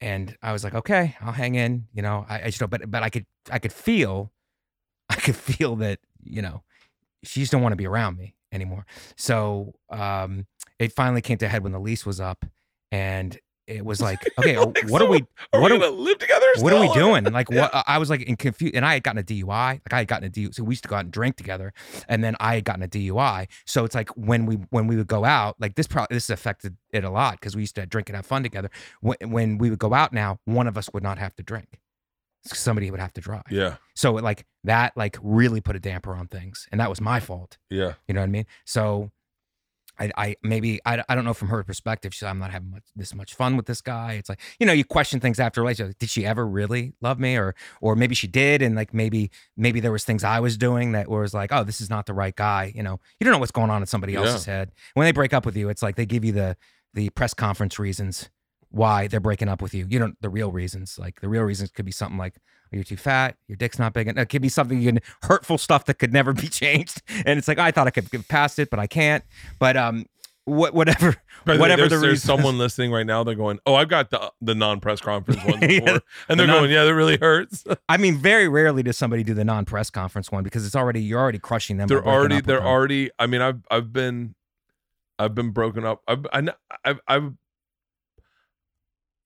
and 0.00 0.36
I 0.42 0.52
was 0.52 0.64
like, 0.64 0.74
okay, 0.74 1.16
I'll 1.20 1.32
hang 1.32 1.54
in. 1.54 1.86
You 1.92 2.02
know, 2.02 2.26
I, 2.28 2.42
I 2.42 2.44
just 2.46 2.58
don't, 2.58 2.70
but 2.70 2.90
but 2.90 3.02
I 3.02 3.08
could 3.08 3.26
I 3.50 3.58
could 3.58 3.72
feel, 3.72 4.32
I 5.08 5.14
could 5.16 5.36
feel 5.36 5.76
that 5.76 6.00
you 6.24 6.42
know, 6.42 6.62
she 7.22 7.40
just 7.40 7.52
don't 7.52 7.62
want 7.62 7.72
to 7.72 7.76
be 7.76 7.86
around 7.86 8.18
me 8.18 8.34
anymore. 8.52 8.84
So 9.16 9.74
um, 9.90 10.46
it 10.78 10.92
finally 10.92 11.22
came 11.22 11.38
to 11.38 11.46
a 11.46 11.48
head 11.48 11.62
when 11.62 11.72
the 11.72 11.78
lease 11.78 12.04
was 12.04 12.20
up, 12.20 12.44
and 12.90 13.38
it 13.66 13.84
was 13.84 14.00
like, 14.08 14.20
okay, 14.38 14.56
oh, 14.56 14.66
Like, 14.74 14.88
what 14.88 15.02
are 15.02 15.06
we? 15.08 15.24
Are 15.52 15.60
what 15.60 15.70
we 15.70 15.76
are 15.76 15.80
gonna 15.80 15.92
live 15.92 16.18
together? 16.18 16.46
what 16.60 16.72
are 16.72 16.80
we 16.80 16.92
doing? 16.94 17.24
Like, 17.24 17.48
Yeah. 17.50 17.62
what? 17.72 17.84
I 17.86 17.98
was 17.98 18.10
like 18.10 18.22
in 18.22 18.36
confused, 18.36 18.74
and 18.74 18.84
I 18.84 18.94
had 18.94 19.02
gotten 19.02 19.18
a 19.18 19.22
DUI. 19.24 19.46
Like, 19.72 19.92
I 19.92 19.98
had 19.98 20.08
gotten 20.08 20.26
a 20.28 20.30
DUI. 20.30 20.54
So 20.54 20.64
we 20.64 20.72
used 20.72 20.82
to 20.84 20.88
go 20.88 20.96
out 20.96 21.04
and 21.04 21.12
drink 21.12 21.36
together, 21.36 21.72
and 22.08 22.22
then 22.24 22.36
I 22.40 22.54
had 22.56 22.64
gotten 22.64 22.82
a 22.82 22.88
DUI. 22.88 23.48
So 23.64 23.84
it's 23.84 23.94
like 23.94 24.08
when 24.10 24.46
we 24.46 24.56
when 24.70 24.86
we 24.86 24.96
would 24.96 25.08
go 25.08 25.24
out, 25.24 25.56
like 25.60 25.74
this 25.74 25.86
probably 25.86 26.14
this 26.14 26.30
affected 26.30 26.76
it 26.92 27.04
a 27.04 27.10
lot 27.10 27.34
because 27.40 27.54
we 27.56 27.62
used 27.62 27.74
to 27.76 27.86
drink 27.86 28.08
and 28.08 28.16
have 28.16 28.26
fun 28.26 28.42
together. 28.42 28.70
When, 29.00 29.16
when 29.30 29.58
we 29.58 29.70
would 29.70 29.78
go 29.78 29.92
out 29.94 30.12
now, 30.12 30.38
one 30.44 30.66
of 30.66 30.76
us 30.78 30.88
would 30.92 31.02
not 31.02 31.18
have 31.18 31.34
to 31.36 31.42
drink. 31.42 31.80
Somebody 32.44 32.92
would 32.92 33.00
have 33.00 33.12
to 33.14 33.20
drive. 33.20 33.42
Yeah, 33.50 33.74
So 33.96 34.18
it, 34.18 34.22
like 34.22 34.46
that 34.62 34.96
like 34.96 35.18
really 35.20 35.60
put 35.60 35.74
a 35.74 35.80
damper 35.80 36.14
on 36.14 36.28
things, 36.28 36.68
and 36.70 36.80
that 36.80 36.88
was 36.88 37.00
my 37.00 37.18
fault. 37.18 37.58
yeah. 37.70 37.94
You 38.06 38.14
know 38.14 38.20
what 38.20 38.26
I 38.28 38.30
mean? 38.30 38.46
So 38.64 39.10
I, 39.98 40.10
I 40.16 40.36
maybe 40.42 40.80
I, 40.84 41.02
I 41.08 41.14
don't 41.14 41.24
know 41.24 41.34
from 41.34 41.48
her 41.48 41.62
perspective. 41.62 42.14
She's 42.14 42.22
I'm 42.24 42.38
not 42.38 42.50
having 42.50 42.70
much, 42.70 42.82
this 42.94 43.14
much 43.14 43.34
fun 43.34 43.56
with 43.56 43.66
this 43.66 43.80
guy. 43.80 44.14
It's 44.14 44.28
like 44.28 44.40
you 44.60 44.66
know 44.66 44.72
you 44.72 44.84
question 44.84 45.20
things 45.20 45.40
after 45.40 45.60
a 45.60 45.64
relationship. 45.64 45.90
Like, 45.90 45.98
did 45.98 46.10
she 46.10 46.26
ever 46.26 46.46
really 46.46 46.92
love 47.00 47.18
me, 47.18 47.36
or 47.36 47.54
or 47.80 47.96
maybe 47.96 48.14
she 48.14 48.26
did, 48.26 48.62
and 48.62 48.74
like 48.76 48.92
maybe 48.92 49.30
maybe 49.56 49.80
there 49.80 49.92
was 49.92 50.04
things 50.04 50.24
I 50.24 50.40
was 50.40 50.56
doing 50.56 50.92
that 50.92 51.08
was 51.08 51.32
like 51.34 51.52
oh 51.52 51.64
this 51.64 51.80
is 51.80 51.88
not 51.90 52.06
the 52.06 52.14
right 52.14 52.34
guy. 52.36 52.72
You 52.74 52.82
know 52.82 53.00
you 53.20 53.24
don't 53.24 53.32
know 53.32 53.38
what's 53.38 53.52
going 53.52 53.70
on 53.70 53.82
in 53.82 53.86
somebody 53.86 54.12
Yeah. 54.12 54.20
else's 54.20 54.44
head. 54.44 54.72
When 54.94 55.04
they 55.04 55.12
break 55.12 55.32
up 55.32 55.46
with 55.46 55.56
you, 55.56 55.68
it's 55.68 55.82
like 55.82 55.96
they 55.96 56.06
give 56.06 56.24
you 56.24 56.32
the 56.32 56.56
the 56.94 57.10
press 57.10 57.34
conference 57.34 57.78
reasons 57.78 58.30
why 58.76 59.08
they're 59.08 59.20
breaking 59.20 59.48
up 59.48 59.62
with 59.62 59.74
you. 59.74 59.86
You 59.88 59.98
don't 59.98 60.20
the 60.20 60.28
real 60.28 60.52
reasons. 60.52 60.98
Like 60.98 61.20
the 61.20 61.28
real 61.28 61.42
reasons 61.42 61.70
could 61.70 61.84
be 61.86 61.92
something 61.92 62.18
like 62.18 62.34
you're 62.72 62.84
too 62.84 62.96
fat, 62.96 63.36
your 63.48 63.56
dick's 63.56 63.78
not 63.78 63.92
big. 63.94 64.08
enough. 64.08 64.24
It 64.24 64.28
could 64.28 64.42
be 64.42 64.48
something 64.48 64.80
you 64.80 64.92
can 64.92 65.00
hurtful 65.22 65.56
stuff 65.56 65.84
that 65.86 65.94
could 65.98 66.12
never 66.12 66.32
be 66.44 66.48
changed. 66.48 67.00
And 67.24 67.38
it's 67.38 67.48
like 67.48 67.58
I 67.58 67.70
thought 67.70 67.86
I 67.86 67.90
could 67.90 68.10
get 68.10 68.28
past 68.28 68.58
it, 68.58 68.68
but 68.70 68.78
I 68.78 68.86
can't. 68.86 69.24
But 69.58 69.76
um, 69.76 70.04
what 70.44 70.74
whatever 70.74 71.16
By 71.44 71.54
the 71.54 71.58
way, 71.58 71.58
whatever 71.60 71.82
there's, 71.88 71.90
the 71.90 71.96
there's 72.06 72.10
reason. 72.22 72.26
someone 72.26 72.58
listening 72.58 72.92
right 72.92 73.06
now. 73.06 73.24
They're 73.24 73.34
going, 73.34 73.58
"Oh, 73.66 73.74
I've 73.74 73.88
got 73.88 74.10
the 74.10 74.30
the 74.40 74.54
non 74.54 74.80
press 74.80 75.00
conference 75.00 75.40
Yeah, 75.46 75.56
before," 75.58 76.00
and 76.28 76.38
they're 76.38 76.46
the 76.46 76.46
non- 76.46 76.60
going, 76.62 76.70
"Yeah, 76.70 76.84
that 76.84 76.94
really 76.94 77.16
hurts." 77.18 77.64
I 77.88 77.96
mean, 77.96 78.18
very 78.18 78.46
rarely 78.48 78.82
does 78.82 78.96
somebody 78.98 79.22
do 79.24 79.32
the 79.34 79.44
non 79.44 79.64
press 79.64 79.88
conference 79.90 80.30
one 80.30 80.44
because 80.44 80.66
it's 80.66 80.76
already 80.76 81.00
you're 81.02 81.18
already 81.20 81.38
crushing 81.38 81.78
them. 81.78 81.88
they're 81.88 82.06
already 82.06 82.40
they're 82.40 82.62
already. 82.64 83.10
I 83.18 83.26
mean, 83.26 83.40
I've 83.42 83.60
I've 83.70 83.92
been, 83.92 84.34
I've 85.18 85.34
been 85.34 85.50
broken 85.50 85.84
up. 85.84 86.02
I've 86.06 86.26
I, 86.32 86.48
I've 86.84 87.00
I've 87.08 87.32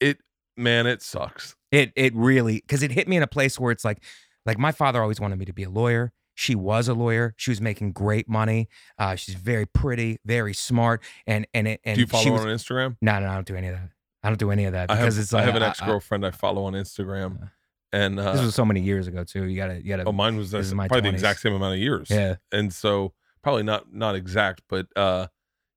it 0.01 0.18
man, 0.57 0.86
it 0.86 1.03
sucks. 1.03 1.55
It 1.70 1.92
it 1.96 2.14
really 2.14 2.57
because 2.57 2.82
it 2.82 2.90
hit 2.90 3.07
me 3.09 3.16
in 3.16 3.22
a 3.22 3.26
place 3.28 3.59
where 3.61 3.70
it's 3.72 3.84
like 3.84 4.03
like 4.46 4.59
my 4.59 4.72
father 4.72 5.01
always 5.03 5.20
wanted 5.20 5.38
me 5.38 5.44
to 5.44 5.53
be 5.53 5.62
a 5.62 5.70
lawyer. 5.70 6.12
She 6.34 6.55
was 6.55 6.88
a 6.88 6.94
lawyer. 6.94 7.34
She 7.36 7.51
was 7.51 7.61
making 7.61 7.92
great 7.92 8.28
money. 8.28 8.68
Uh, 8.98 9.14
she's 9.14 9.34
very 9.34 9.66
pretty, 9.66 10.18
very 10.24 10.55
smart, 10.55 11.03
and 11.26 11.46
and 11.53 11.68
it 11.68 11.80
and 11.84 11.96
Do 11.96 12.01
you 12.01 12.07
follow 12.07 12.22
she 12.22 12.28
her 12.30 12.34
was, 12.34 12.42
on 12.44 12.48
Instagram? 12.48 12.96
no, 13.03 13.20
no, 13.20 13.28
I 13.28 13.34
don't 13.34 13.46
do 13.46 13.57
any 13.57 13.68
of 13.68 13.74
that. 13.74 13.90
I 14.22 14.28
don't 14.28 14.38
do 14.38 14.51
any 14.51 14.64
of 14.64 14.72
that 14.72 14.88
because 14.88 15.16
have 15.16 15.22
it's 15.22 15.32
like 15.32 15.42
I 15.42 15.46
have 15.46 15.57
an 15.57 15.62
I- 15.62 15.66
I- 15.66 15.70
ex 15.70 15.80
girlfriend 15.80 16.24
I, 16.26 16.30
follow 16.30 16.64
on 16.64 16.72
Instagram, 16.72 17.42
Uh, 17.42 17.46
and 17.92 18.18
uh, 18.18 18.32
this 18.32 18.42
was 18.42 18.55
so 18.55 18.64
many 18.64 18.80
years 18.80 19.07
ago 19.07 19.24
too. 19.24 19.44
You 19.44 19.57
gotta, 19.57 19.82
you 19.82 19.88
gotta. 19.88 20.05
oh, 20.05 20.12
mine 20.12 20.36
was 20.36 20.51
this 20.51 20.72
uh, 20.72 20.74
my 20.76 20.88
probably 20.88 21.11
the 21.11 21.14
exact 21.14 21.40
same 21.40 21.53
amount 21.55 21.74
of 21.74 21.80
years. 21.80 22.09
yeah, 22.11 22.36
and 22.53 22.72
so 22.72 23.12
probably 23.42 23.62
not 23.62 23.92
not 23.92 24.14
exact, 24.14 24.62
but 24.68 24.86
uh, 24.96 25.26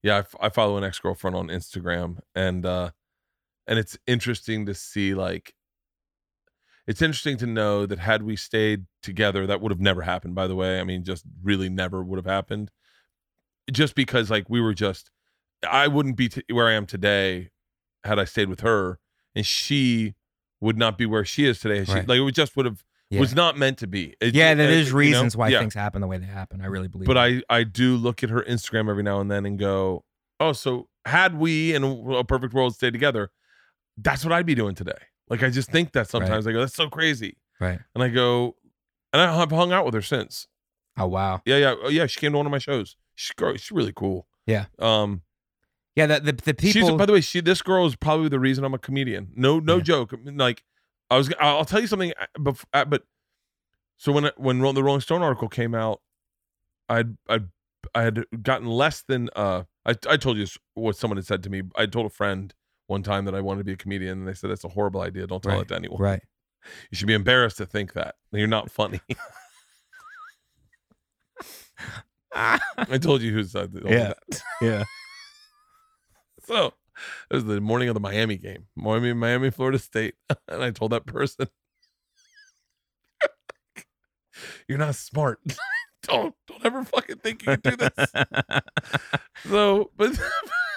yeah, 0.01 0.15
I, 0.15 0.19
f- 0.19 0.35
I 0.39 0.49
follow 0.49 0.77
an 0.77 0.83
ex 0.83 0.97
girlfriend 0.99 1.35
on 1.35 1.47
Instagram, 1.47 2.19
and 2.35 2.65
uh, 2.65 2.91
and 3.67 3.79
it's 3.79 3.97
interesting 4.07 4.65
to 4.65 4.73
see 4.73 5.13
like, 5.13 5.53
it's 6.87 7.01
interesting 7.01 7.37
to 7.37 7.45
know 7.45 7.85
that 7.85 7.99
had 7.99 8.23
we 8.23 8.35
stayed 8.35 8.85
together, 9.01 9.47
that 9.47 9.61
would 9.61 9.71
have 9.71 9.79
never 9.79 10.01
happened. 10.01 10.35
By 10.35 10.47
the 10.47 10.55
way, 10.55 10.79
I 10.79 10.83
mean, 10.83 11.03
just 11.03 11.23
really 11.41 11.69
never 11.69 12.03
would 12.03 12.17
have 12.17 12.25
happened, 12.25 12.71
just 13.71 13.95
because 13.95 14.29
like 14.29 14.49
we 14.49 14.59
were 14.59 14.73
just, 14.73 15.09
I 15.69 15.87
wouldn't 15.87 16.17
be 16.17 16.27
t- 16.29 16.43
where 16.51 16.67
I 16.67 16.73
am 16.73 16.85
today 16.85 17.51
had 18.03 18.19
I 18.19 18.25
stayed 18.25 18.49
with 18.49 18.59
her, 18.61 18.99
and 19.33 19.45
she 19.45 20.15
would 20.59 20.77
not 20.77 20.97
be 20.97 21.05
where 21.05 21.23
she 21.23 21.45
is 21.45 21.59
today. 21.59 21.85
She, 21.85 21.93
Right. 21.93 22.07
Like 22.07 22.17
it 22.17 22.21
would 22.21 22.35
just 22.35 22.55
would 22.57 22.65
have 22.65 22.83
yeah. 23.09 23.21
was 23.21 23.33
not 23.33 23.57
meant 23.57 23.77
to 23.77 23.87
be. 23.87 24.13
It- 24.19 24.35
yeah, 24.35 24.53
there 24.53 24.69
is 24.69 24.75
uh, 24.75 24.79
is 24.81 24.87
you 24.87 24.93
know? 24.93 24.97
reasons 24.99 25.37
why 25.37 25.47
Yeah. 25.49 25.59
things 25.59 25.73
happen 25.73 26.01
the 26.01 26.07
way 26.07 26.17
they 26.17 26.25
happen. 26.25 26.59
I 26.59 26.65
really 26.65 26.89
believe. 26.89 27.07
but 27.07 27.13
that. 27.13 27.43
I 27.49 27.59
I 27.59 27.63
do 27.63 27.95
look 27.95 28.23
at 28.23 28.29
her 28.29 28.41
Instagram 28.43 28.89
every 28.89 29.03
now 29.03 29.21
and 29.21 29.31
then 29.31 29.45
and 29.45 29.57
go, 29.57 30.03
oh, 30.41 30.51
so 30.51 30.89
had 31.05 31.37
we 31.37 31.73
in 31.73 31.83
a 31.83 32.23
perfect 32.25 32.53
world 32.53 32.75
stayed 32.75 32.91
together, 32.91 33.31
that's 33.97 34.23
what 34.23 34.31
I'd 34.33 34.45
be 34.45 34.55
doing 34.55 34.75
today. 34.75 34.97
Like 35.29 35.43
I 35.43 35.49
just 35.49 35.71
think 35.71 35.93
that 35.93 36.09
sometimes 36.09 36.45
I 36.47 36.51
go, 36.51 36.59
that's 36.59 36.75
so 36.75 36.89
crazy, 36.89 37.37
right. 37.59 37.79
and 37.95 38.03
I 38.03 38.09
go, 38.09 38.55
and 39.11 39.21
I 39.21 39.35
have 39.37 39.51
hung 39.51 39.71
out 39.71 39.85
with 39.85 39.93
her 39.93 40.01
since. 40.01 40.47
Oh 40.97 41.07
wow. 41.07 41.41
Yeah, 41.45 41.57
yeah, 41.57 41.75
oh, 41.83 41.89
yeah. 41.89 42.05
She 42.05 42.19
came 42.19 42.33
to 42.33 42.37
one 42.37 42.45
of 42.45 42.51
my 42.51 42.59
shows. 42.59 42.95
She's 43.15 43.33
gr- 43.35 43.55
she's 43.57 43.71
really 43.71 43.93
cool. 43.95 44.27
Yeah. 44.45 44.65
Um. 44.79 45.21
Yeah, 45.95 46.07
the 46.07 46.19
the, 46.19 46.31
the 46.33 46.55
she's 46.61 46.73
people. 46.73 46.97
by 46.97 47.05
the 47.05 47.13
way, 47.13 47.21
she 47.21 47.39
this 47.41 47.61
girl 47.61 47.85
is 47.85 47.95
probably 47.95 48.29
the 48.29 48.39
reason 48.39 48.63
I'm 48.63 48.73
a 48.73 48.79
comedian. 48.79 49.31
No, 49.35 49.59
no 49.59 49.77
Yeah. 49.77 49.83
joke. 49.83 50.13
I 50.13 50.17
mean, 50.17 50.37
Like 50.37 50.63
I 51.09 51.17
was, 51.17 51.31
I'll 51.39 51.65
tell 51.65 51.79
you 51.81 51.87
something. 51.87 52.13
Before, 52.41 52.67
but 52.85 53.03
so 53.97 54.11
when 54.11 54.29
when 54.37 54.59
the 54.75 54.83
Rolling 54.83 55.01
Stone 55.01 55.21
article 55.21 55.47
came 55.47 55.73
out, 55.73 56.01
I'd 56.89 57.15
I'd 57.29 57.47
I 57.95 58.01
had 58.03 58.25
gotten 58.41 58.67
less 58.67 59.03
than 59.07 59.29
uh 59.35 59.63
I 59.85 59.95
I 60.09 60.17
told 60.17 60.37
you 60.37 60.45
what 60.73 60.95
someone 60.95 61.17
had 61.17 61.25
said 61.25 61.43
to 61.43 61.49
me. 61.49 61.61
I 61.75 61.85
told 61.85 62.05
a 62.05 62.09
friend 62.09 62.53
one 62.87 63.03
time 63.03 63.25
that 63.25 63.35
I 63.35 63.41
wanted 63.41 63.59
to 63.59 63.63
be 63.65 63.73
a 63.73 63.77
comedian, 63.77 64.19
and 64.19 64.27
they 64.27 64.33
said 64.33 64.49
that's 64.49 64.63
a 64.63 64.69
horrible 64.69 65.01
idea. 65.01 65.27
Don't 65.27 65.41
tell 65.41 65.53
Right. 65.53 65.61
it 65.61 65.67
to 65.69 65.75
anyone. 65.75 66.01
right. 66.01 66.21
You 66.91 66.95
should 66.95 67.07
be 67.07 67.13
embarrassed 67.13 67.57
to 67.57 67.65
think 67.65 67.93
that 67.93 68.15
you're 68.31 68.47
not 68.47 68.71
funny. 68.71 69.01
I 72.33 72.97
told 73.01 73.21
you 73.21 73.33
who 73.33 73.43
said 73.43 73.73
that. 73.73 73.85
Yeah. 73.85 74.13
Yeah. 74.61 74.83
So 76.45 76.73
it 77.31 77.35
was 77.35 77.45
the 77.45 77.61
morning 77.61 77.87
of 77.87 77.93
the 77.93 78.01
Miami 78.01 78.35
game, 78.37 78.65
Miami, 78.75 79.13
Miami, 79.13 79.49
Florida 79.49 79.79
State, 79.79 80.15
and 80.49 80.61
I 80.61 80.71
told 80.71 80.91
that 80.91 81.05
person, 81.05 81.47
"You're 84.67 84.77
not 84.77 84.95
smart. 84.95 85.39
don't 86.03 86.35
don't 86.47 86.65
ever 86.65 86.83
fucking 86.83 87.19
think 87.19 87.45
you 87.45 87.57
can 87.57 87.61
do 87.61 87.77
this." 87.77 88.11
so, 89.47 89.91
but 89.95 90.09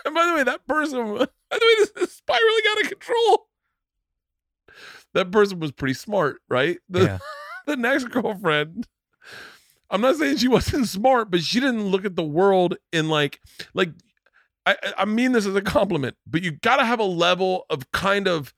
and 0.05 0.15
by 0.15 0.27
the 0.27 0.35
way, 0.37 0.45
that 0.45 0.65
person, 0.69 1.27
by 1.51 1.59
the 1.59 1.64
way, 1.66 1.74
this 1.97 2.09
is 2.09 2.16
spiraling 2.16 2.62
out 2.70 2.82
of 2.82 2.88
control. 2.88 3.47
That 5.14 5.30
person 5.30 5.61
was 5.61 5.72
pretty 5.72 5.94
smart, 5.94 6.40
right? 6.49 6.78
The, 6.88 7.01
yeah. 7.03 7.18
the 7.66 7.76
next 7.76 8.05
girlfriend 8.05 8.86
i'm 9.90 10.01
not 10.01 10.16
saying 10.16 10.36
she 10.36 10.49
wasn't 10.49 10.86
smart 10.86 11.30
but 11.30 11.40
she 11.40 11.61
didn't 11.61 11.86
look 11.86 12.05
at 12.05 12.16
the 12.16 12.22
world 12.22 12.76
in 12.92 13.09
like 13.09 13.40
like 13.74 13.90
i 14.64 14.76
I- 14.97 15.05
mean 15.05 15.32
this 15.32 15.47
as 15.47 15.55
a 15.55 15.61
compliment 15.61 16.16
but 16.26 16.42
you 16.42 16.53
gotta 16.53 16.84
have 16.84 17.01
a 17.01 17.05
level 17.05 17.66
of 17.70 17.90
kind 17.92 18.28
of 18.28 18.55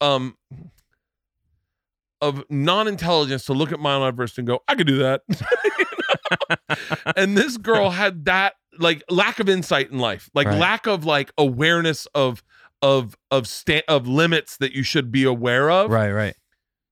um 0.00 0.36
of 2.20 2.42
non-intelligence 2.50 3.44
to 3.44 3.52
look 3.52 3.70
at 3.70 3.78
Mount 3.78 4.02
Everest 4.02 4.38
and 4.38 4.46
go, 4.46 4.58
I 4.66 4.74
could 4.74 4.88
do 4.88 4.98
that. 4.98 5.22
And 7.16 7.36
this 7.38 7.56
girl 7.56 7.90
had 7.90 8.24
that 8.24 8.54
like 8.78 9.02
lack 9.10 9.40
of 9.40 9.48
insight 9.48 9.90
in 9.90 9.98
life, 9.98 10.30
like 10.34 10.46
Right. 10.46 10.58
lack 10.58 10.86
of 10.86 11.04
like 11.04 11.32
awareness 11.38 12.06
of 12.14 12.42
of 12.82 13.16
of 13.30 13.46
sta- 13.48 13.82
of 13.88 14.06
limits 14.06 14.56
that 14.58 14.72
you 14.72 14.82
should 14.82 15.10
be 15.10 15.24
aware 15.24 15.70
of 15.70 15.90
Right. 15.90 16.12
Right. 16.12 16.34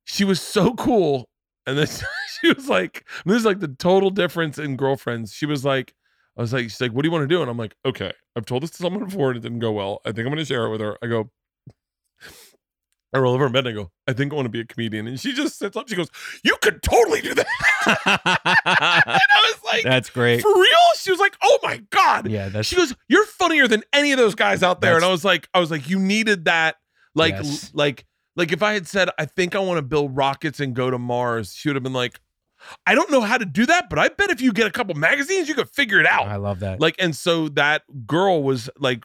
she 0.05 0.24
was 0.24 0.41
so 0.41 0.74
cool. 0.74 1.28
And 1.66 1.78
then 1.78 1.87
she 2.41 2.53
was 2.53 2.68
like, 2.68 3.07
this 3.24 3.37
is 3.39 3.45
like 3.45 3.61
the 3.61 3.68
total 3.68 4.11
difference 4.11 4.59
in 4.59 4.76
girlfriends. 4.76 5.32
She 5.32 5.47
was 5.47 5.64
like, 5.64 5.95
I 6.37 6.43
was 6.43 6.53
like, 6.53 6.64
she's 6.64 6.80
like, 6.80 6.93
what 6.93 7.03
do 7.03 7.09
you 7.09 7.12
want 7.12 7.22
to 7.28 7.34
do? 7.34 7.41
And 7.41 7.51
I'm 7.51 7.57
like, 7.57 7.74
okay, 7.84 8.12
I've 8.37 8.47
told 8.47 8.62
this 8.62 8.70
to 8.72 8.76
someone 8.78 9.05
before 9.05 9.30
and 9.30 9.37
it 9.39 9.41
didn't 9.41 9.59
go 9.61 9.72
well. 9.72 10.01
I 10.05 10.11
think 10.12 10.20
I'm 10.26 10.32
going 10.32 10.39
to 10.39 10.45
share 10.45 10.66
it 10.66 10.70
with 10.70 10.80
her. 10.80 10.97
I 11.03 11.07
go, 11.07 11.30
I 13.15 13.19
roll 13.19 13.35
over 13.35 13.47
in 13.47 13.53
bed 13.53 13.67
and 13.67 13.69
I 13.69 13.73
go, 13.83 13.91
I 14.07 14.13
think 14.13 14.33
I 14.33 14.37
want 14.37 14.47
to 14.47 14.51
be 14.51 14.61
a 14.61 14.65
comedian. 14.65 15.07
And 15.07 15.19
she 15.19 15.33
just 15.33 15.59
sits 15.59 15.77
up. 15.77 15.89
She 15.89 15.95
goes, 15.95 16.09
You 16.45 16.57
could 16.61 16.83
totally 16.83 17.21
do 17.21 17.35
that. 17.35 17.47
and 18.05 18.11
I 18.15 19.51
was 19.53 19.65
like, 19.65 19.85
That's 19.85 20.11
great. 20.11 20.43
For 20.43 20.53
real? 20.55 20.67
She 20.97 21.11
was 21.11 21.21
like, 21.21 21.37
Oh 21.43 21.59
my 21.63 21.83
God. 21.91 22.29
Yeah, 22.29 22.49
that's 22.49 22.69
She 22.69 22.77
goes, 22.77 22.95
You're 23.09 23.27
funnier 23.27 23.69
than 23.69 23.83
any 23.93 24.13
of 24.13 24.19
those 24.19 24.35
guys 24.35 24.63
out 24.63 24.81
there. 24.81 24.97
And 24.97 25.05
I 25.05 25.09
was 25.11 25.25
like, 25.25 25.49
I 25.55 25.61
was 25.61 25.71
like, 25.71 25.89
You 25.89 25.99
needed 25.99 26.47
that. 26.47 26.77
Like, 27.15 27.35
Yes. 27.35 27.71
like, 27.75 28.05
like 28.35 28.53
if 28.53 28.63
I 28.63 28.75
had 28.75 28.87
said, 28.87 29.09
I 29.19 29.25
think 29.25 29.55
I 29.55 29.61
want 29.61 29.79
to 29.79 29.83
build 29.83 30.15
rockets 30.17 30.61
and 30.61 30.75
go 30.75 30.91
to 30.91 30.99
Mars, 30.99 31.55
she 31.55 31.69
would 31.69 31.77
have 31.77 31.83
been 31.83 31.93
like, 31.93 32.21
I 32.87 32.95
don't 32.95 33.11
know 33.11 33.21
how 33.21 33.39
to 33.39 33.45
do 33.45 33.67
that, 33.67 33.89
but 33.89 33.99
I 33.99 34.09
bet 34.09 34.31
if 34.31 34.41
you 34.41 34.53
get 34.53 34.67
a 34.67 34.71
couple 34.71 34.95
magazines, 34.95 35.49
you 35.49 35.55
could 35.55 35.69
figure 35.71 36.01
it 36.01 36.07
out. 36.07 36.27
I 36.27 36.37
love 36.37 36.61
that. 36.61 36.81
Like, 36.81 36.97
and 36.99 37.15
so 37.15 37.49
that 37.51 37.83
girl 38.07 38.43
was 38.43 38.69
like 38.79 39.05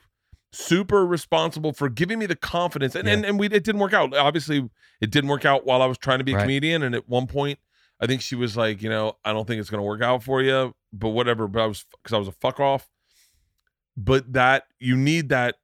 super 0.54 1.06
responsible 1.06 1.74
for 1.74 1.88
giving 1.90 2.20
me 2.20 2.26
the 2.26 2.36
confidence. 2.36 2.96
And 2.96 3.08
Yeah. 3.08 3.14
and, 3.16 3.26
and 3.26 3.40
we 3.40 3.48
it 3.48 3.64
didn't 3.64 3.80
work 3.80 3.94
out. 3.94 4.16
Obviously, 4.16 4.70
it 5.00 5.10
didn't 5.12 5.30
work 5.30 5.46
out 5.46 5.66
while 5.66 5.82
I 5.82 5.86
was 5.86 5.98
trying 5.98 6.18
to 6.20 6.24
be 6.26 6.34
a 6.34 6.36
Right. 6.36 6.42
comedian. 6.44 6.84
And 6.84 6.94
at 6.96 7.08
one 7.08 7.28
point, 7.28 7.60
I 8.00 8.08
think 8.08 8.22
she 8.22 8.36
was 8.36 8.58
like, 8.58 8.82
you 8.82 8.90
know, 8.90 9.18
I 9.24 9.32
don't 9.34 9.48
think 9.48 9.60
it's 9.62 9.70
gonna 9.70 9.84
work 9.84 10.02
out 10.02 10.24
for 10.24 10.42
you, 10.42 10.74
but 10.92 11.10
whatever. 11.10 11.48
But 11.48 11.62
I 11.62 11.66
was 11.68 11.86
because 12.04 12.14
I 12.14 12.18
was 12.18 12.28
a 12.28 12.32
fuck 12.34 12.60
off. 12.60 12.90
But 13.98 14.34
that 14.34 14.66
you 14.80 14.96
need 14.96 15.30
that 15.30 15.56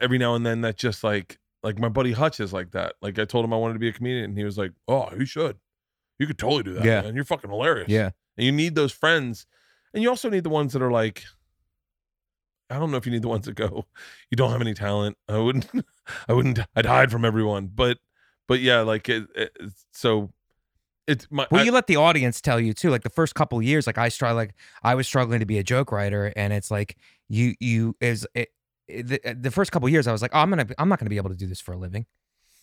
every 0.00 0.18
now 0.18 0.34
and 0.34 0.44
then. 0.44 0.60
That 0.60 0.76
just 0.76 1.02
like 1.02 1.38
like 1.62 1.78
my 1.78 1.88
buddy 1.88 2.12
Hutch 2.12 2.40
is 2.40 2.52
like 2.52 2.70
that. 2.72 2.94
Like 3.02 3.18
I 3.18 3.24
told 3.24 3.44
him 3.44 3.52
I 3.52 3.56
wanted 3.56 3.74
to 3.74 3.80
be 3.80 3.88
a 3.88 3.92
comedian, 3.92 4.24
and 4.26 4.38
he 4.38 4.44
was 4.44 4.56
like, 4.58 4.72
"Oh, 4.88 5.08
you 5.18 5.24
should. 5.26 5.56
You 6.18 6.26
could 6.26 6.38
totally 6.38 6.62
do 6.62 6.74
that, 6.74 6.84
Yeah. 6.84 7.02
man. 7.02 7.14
You're 7.14 7.24
fucking 7.24 7.50
hilarious." 7.50 7.88
yeah. 7.88 8.10
And 8.36 8.46
you 8.46 8.52
need 8.52 8.74
those 8.74 8.92
friends. 8.92 9.46
And 9.92 10.02
you 10.02 10.08
also 10.08 10.30
need 10.30 10.44
the 10.44 10.50
ones 10.50 10.72
that 10.72 10.80
are 10.82 10.90
like, 10.90 11.24
I 12.70 12.78
don't 12.78 12.90
know 12.90 12.96
if 12.96 13.04
you 13.06 13.12
need 13.12 13.22
the 13.22 13.28
ones 13.28 13.46
that 13.46 13.54
go, 13.54 13.86
you 14.30 14.36
don't 14.36 14.50
have 14.52 14.60
any 14.60 14.74
talent. 14.74 15.16
I 15.28 15.38
wouldn't, 15.38 15.66
I 16.28 16.32
wouldn't, 16.32 16.60
I'd 16.76 16.86
hide 16.86 17.10
from 17.10 17.24
everyone. 17.24 17.70
But, 17.74 17.98
but 18.48 18.60
yeah, 18.60 18.80
like, 18.80 19.08
it, 19.08 19.24
it, 19.34 19.50
so 19.92 20.30
it's 21.06 21.26
my, 21.30 21.46
Well, 21.50 21.62
I- 21.62 21.64
you 21.64 21.72
let 21.72 21.86
the 21.88 21.96
audience 21.96 22.40
tell 22.40 22.60
you 22.60 22.72
too. 22.72 22.90
Like 22.90 23.02
the 23.02 23.10
first 23.10 23.34
couple 23.34 23.58
of 23.58 23.64
years, 23.64 23.86
like 23.86 23.98
I 23.98 24.08
struggle, 24.08 24.36
like 24.36 24.54
I 24.82 24.94
was 24.94 25.06
struggling 25.06 25.40
to 25.40 25.46
be 25.46 25.58
a 25.58 25.62
joke 25.64 25.90
writer, 25.92 26.32
and 26.36 26.52
it's 26.52 26.70
like 26.70 26.96
you, 27.28 27.54
you 27.60 27.96
is 28.00 28.26
it, 28.34 28.50
the, 28.88 29.20
the 29.40 29.50
first 29.50 29.72
couple 29.72 29.86
of 29.86 29.92
years, 29.92 30.06
I 30.06 30.12
was 30.12 30.22
like, 30.22 30.32
oh, 30.34 30.38
I'm 30.40 30.50
gonna, 30.50 30.66
I'm 30.78 30.88
not 30.88 30.98
gonna 30.98 31.10
be 31.10 31.16
able 31.16 31.30
to 31.30 31.36
do 31.36 31.46
this 31.46 31.60
for 31.60 31.72
a 31.72 31.76
living. 31.76 32.06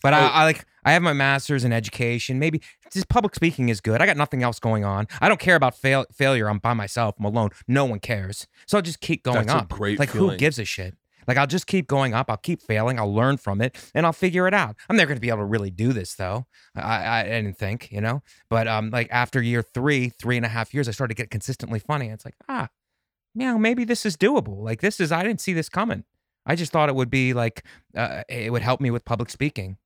But 0.02 0.14
I. 0.14 0.28
I 0.28 0.44
like, 0.44 0.64
I 0.88 0.92
have 0.92 1.02
my 1.02 1.12
master's 1.12 1.64
in 1.64 1.72
education. 1.72 2.38
Maybe 2.38 2.62
just 2.90 3.10
public 3.10 3.34
speaking 3.34 3.68
is 3.68 3.82
good. 3.82 4.00
I 4.00 4.06
got 4.06 4.16
nothing 4.16 4.42
else 4.42 4.58
going 4.58 4.86
on. 4.86 5.06
I 5.20 5.28
don't 5.28 5.38
care 5.38 5.54
about 5.54 5.76
fail, 5.76 6.06
failure. 6.14 6.48
I'm 6.48 6.60
by 6.60 6.72
myself. 6.72 7.16
I'm 7.18 7.26
alone. 7.26 7.50
No 7.66 7.84
one 7.84 8.00
cares. 8.00 8.46
So 8.66 8.78
I'll 8.78 8.82
just 8.82 9.00
keep 9.00 9.22
going 9.22 9.48
That's 9.48 9.64
up. 9.64 9.68
great 9.68 9.98
like 9.98 10.08
who 10.08 10.34
gives 10.36 10.58
a 10.58 10.64
shit? 10.64 10.96
Like 11.26 11.36
I'll 11.36 11.46
just 11.46 11.66
keep 11.66 11.88
going 11.88 12.14
up. 12.14 12.30
I'll 12.30 12.38
keep 12.38 12.62
failing. 12.62 12.98
I'll 12.98 13.12
learn 13.12 13.36
from 13.36 13.60
it, 13.60 13.76
and 13.94 14.06
I'll 14.06 14.14
figure 14.14 14.48
it 14.48 14.54
out. 14.54 14.76
I'm 14.88 14.96
never 14.96 15.08
going 15.08 15.18
to 15.18 15.20
be 15.20 15.28
able 15.28 15.40
to 15.40 15.44
really 15.44 15.70
do 15.70 15.92
this 15.92 16.14
though. 16.14 16.46
I, 16.74 17.20
I, 17.20 17.22
didn't 17.24 17.58
think, 17.58 17.92
you 17.92 18.00
know. 18.00 18.22
But 18.48 18.66
um, 18.66 18.88
like 18.88 19.08
after 19.10 19.42
year 19.42 19.62
three, 19.62 20.08
three 20.08 20.38
and 20.38 20.46
a 20.46 20.48
half 20.48 20.72
years, 20.72 20.88
I 20.88 20.92
started 20.92 21.14
to 21.14 21.22
get 21.22 21.30
consistently 21.30 21.80
funny. 21.80 22.08
It's 22.08 22.24
like 22.24 22.36
ah, 22.48 22.70
yeah, 23.34 23.58
maybe 23.58 23.84
this 23.84 24.06
is 24.06 24.16
doable. 24.16 24.62
Like 24.62 24.80
this 24.80 25.00
is 25.00 25.12
I 25.12 25.22
didn't 25.22 25.42
see 25.42 25.52
this 25.52 25.68
coming. 25.68 26.04
I 26.46 26.54
just 26.54 26.72
thought 26.72 26.88
it 26.88 26.94
would 26.94 27.10
be 27.10 27.34
like 27.34 27.62
uh, 27.94 28.22
it 28.30 28.50
would 28.50 28.62
help 28.62 28.80
me 28.80 28.90
with 28.90 29.04
public 29.04 29.28
speaking 29.28 29.76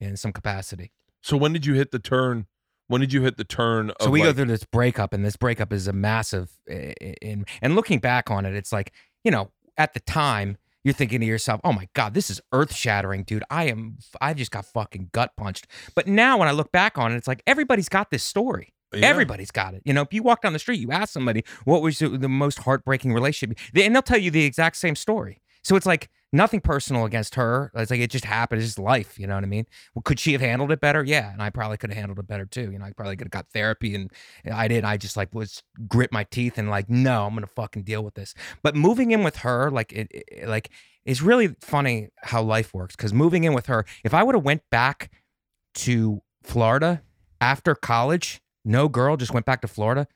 in 0.00 0.16
some 0.16 0.32
capacity. 0.32 0.92
so 1.22 1.36
when 1.36 1.52
did 1.52 1.66
you 1.66 1.74
hit 1.74 1.90
the 1.90 1.98
turn? 1.98 2.46
When 2.88 3.00
did 3.00 3.12
you 3.12 3.22
hit 3.22 3.36
the 3.36 3.44
turn? 3.44 3.90
Of 3.90 3.96
So 4.02 4.10
we 4.10 4.22
go 4.22 4.32
through 4.32 4.44
this 4.44 4.64
breakup, 4.64 5.12
and 5.12 5.24
this 5.24 5.36
breakup 5.36 5.72
is 5.72 5.88
a 5.88 5.92
massive. 5.92 6.50
In 6.68 7.44
and 7.60 7.74
looking 7.74 7.98
back 7.98 8.30
on 8.30 8.46
it, 8.46 8.54
it's 8.54 8.72
like 8.72 8.92
you 9.24 9.30
know, 9.32 9.50
at 9.76 9.92
the 9.92 10.00
time, 10.00 10.56
you're 10.84 10.94
thinking 10.94 11.18
to 11.18 11.26
yourself, 11.26 11.60
"Oh 11.64 11.72
my 11.72 11.88
god, 11.94 12.14
this 12.14 12.30
is 12.30 12.40
earth 12.52 12.72
shattering, 12.72 13.24
dude. 13.24 13.42
I 13.50 13.64
am. 13.64 13.98
I 14.20 14.34
just 14.34 14.52
got 14.52 14.66
fucking 14.66 15.10
gut 15.12 15.32
punched." 15.36 15.66
But 15.96 16.06
now, 16.06 16.38
when 16.38 16.46
I 16.46 16.52
look 16.52 16.70
back 16.70 16.96
on 16.96 17.12
it, 17.12 17.16
it's 17.16 17.26
like 17.26 17.42
everybody's 17.44 17.88
got 17.88 18.10
this 18.10 18.22
story. 18.22 18.72
Yeah. 18.94 19.08
Everybody's 19.08 19.50
got 19.50 19.74
it. 19.74 19.82
You 19.84 19.92
know, 19.92 20.02
if 20.02 20.14
you 20.14 20.22
walk 20.22 20.42
down 20.42 20.52
the 20.52 20.60
street, 20.60 20.78
you 20.78 20.92
ask 20.92 21.12
somebody 21.12 21.42
what 21.64 21.82
was 21.82 21.98
the 21.98 22.28
most 22.28 22.60
heartbreaking 22.60 23.12
relationship, 23.12 23.58
and 23.74 23.94
they'll 23.96 24.02
tell 24.02 24.16
you 24.16 24.30
the 24.30 24.44
exact 24.44 24.76
same 24.76 24.94
story. 24.94 25.40
So 25.64 25.74
it's 25.74 25.86
like 25.86 26.08
nothing 26.32 26.60
personal 26.60 27.04
against 27.04 27.34
her. 27.36 27.70
It's 27.74 27.90
like 27.90 28.00
it 28.00 28.10
just 28.10 28.24
happened. 28.24 28.60
It's 28.60 28.68
just 28.68 28.78
life. 28.78 29.18
You 29.18 29.26
know 29.26 29.34
what 29.34 29.44
I 29.44 29.46
mean? 29.46 29.66
Well, 29.94 30.02
could 30.02 30.18
she 30.20 30.32
have 30.32 30.40
handled 30.40 30.72
it 30.72 30.80
better? 30.80 31.04
Yeah, 31.04 31.32
and 31.32 31.42
I 31.42 31.50
probably 31.50 31.76
could 31.76 31.90
have 31.90 31.98
handled 31.98 32.18
it 32.18 32.26
better 32.26 32.46
too. 32.46 32.70
You 32.70 32.78
know, 32.78 32.84
I 32.84 32.92
probably 32.92 33.16
could 33.16 33.26
have 33.26 33.32
got 33.32 33.48
therapy, 33.52 33.94
and 33.94 34.10
I 34.52 34.68
didn't. 34.68 34.86
I 34.86 34.96
just 34.96 35.16
like 35.16 35.34
was 35.34 35.62
grit 35.88 36.12
my 36.12 36.24
teeth 36.24 36.58
and 36.58 36.70
like, 36.70 36.88
no, 36.88 37.26
I'm 37.26 37.34
gonna 37.34 37.46
fucking 37.46 37.82
deal 37.82 38.02
with 38.02 38.14
this. 38.14 38.34
But 38.62 38.74
moving 38.76 39.10
in 39.10 39.22
with 39.22 39.36
her, 39.36 39.70
like 39.70 39.92
it, 39.92 40.08
it 40.12 40.48
like 40.48 40.70
is 41.04 41.22
really 41.22 41.54
funny 41.60 42.08
how 42.22 42.42
life 42.42 42.74
works. 42.74 42.96
Because 42.96 43.12
moving 43.12 43.44
in 43.44 43.54
with 43.54 43.66
her, 43.66 43.84
if 44.04 44.12
I 44.12 44.22
would 44.22 44.34
have 44.34 44.44
went 44.44 44.62
back 44.70 45.10
to 45.76 46.22
Florida 46.42 47.02
after 47.40 47.74
college, 47.74 48.40
no 48.64 48.88
girl 48.88 49.16
just 49.16 49.32
went 49.32 49.46
back 49.46 49.60
to 49.62 49.68
Florida. 49.68 50.08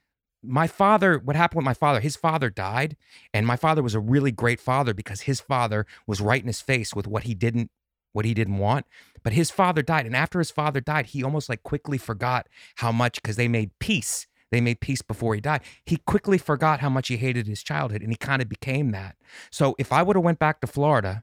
My 0.42 0.66
father, 0.66 1.18
what 1.18 1.36
happened 1.36 1.58
with 1.58 1.66
my 1.66 1.74
father? 1.74 2.00
His 2.00 2.16
father 2.16 2.48
died, 2.48 2.96
and 3.34 3.46
my 3.46 3.56
father 3.56 3.82
was 3.82 3.94
a 3.94 4.00
really 4.00 4.32
great 4.32 4.60
father 4.60 4.94
because 4.94 5.22
his 5.22 5.40
father 5.40 5.86
was 6.06 6.20
right 6.20 6.40
in 6.40 6.46
his 6.46 6.62
face 6.62 6.94
with 6.94 7.06
what 7.06 7.24
he 7.24 7.34
didn't 7.34 7.70
what 8.12 8.24
he 8.24 8.34
didn't 8.34 8.58
want. 8.58 8.86
But 9.22 9.34
his 9.34 9.50
father 9.50 9.82
died, 9.82 10.06
and 10.06 10.16
after 10.16 10.38
his 10.38 10.50
father 10.50 10.80
died, 10.80 11.06
he 11.06 11.22
almost 11.22 11.48
like 11.48 11.62
quickly 11.62 11.98
forgot 11.98 12.48
how 12.76 12.90
much 12.90 13.22
because 13.22 13.36
they 13.36 13.48
made 13.48 13.70
peace. 13.78 14.26
They 14.50 14.60
made 14.60 14.80
peace 14.80 15.02
before 15.02 15.34
he 15.34 15.40
died. 15.40 15.60
He 15.84 15.98
quickly 15.98 16.38
forgot 16.38 16.80
how 16.80 16.88
much 16.88 17.08
he 17.08 17.18
hated 17.18 17.46
his 17.46 17.62
childhood, 17.62 18.02
and 18.02 18.10
he 18.10 18.16
kind 18.16 18.42
of 18.42 18.48
became 18.48 18.90
that. 18.90 19.16
So 19.50 19.76
if 19.78 19.92
I 19.92 20.02
would 20.02 20.16
have 20.16 20.24
went 20.24 20.40
back 20.40 20.60
to 20.60 20.66
Florida, 20.66 21.22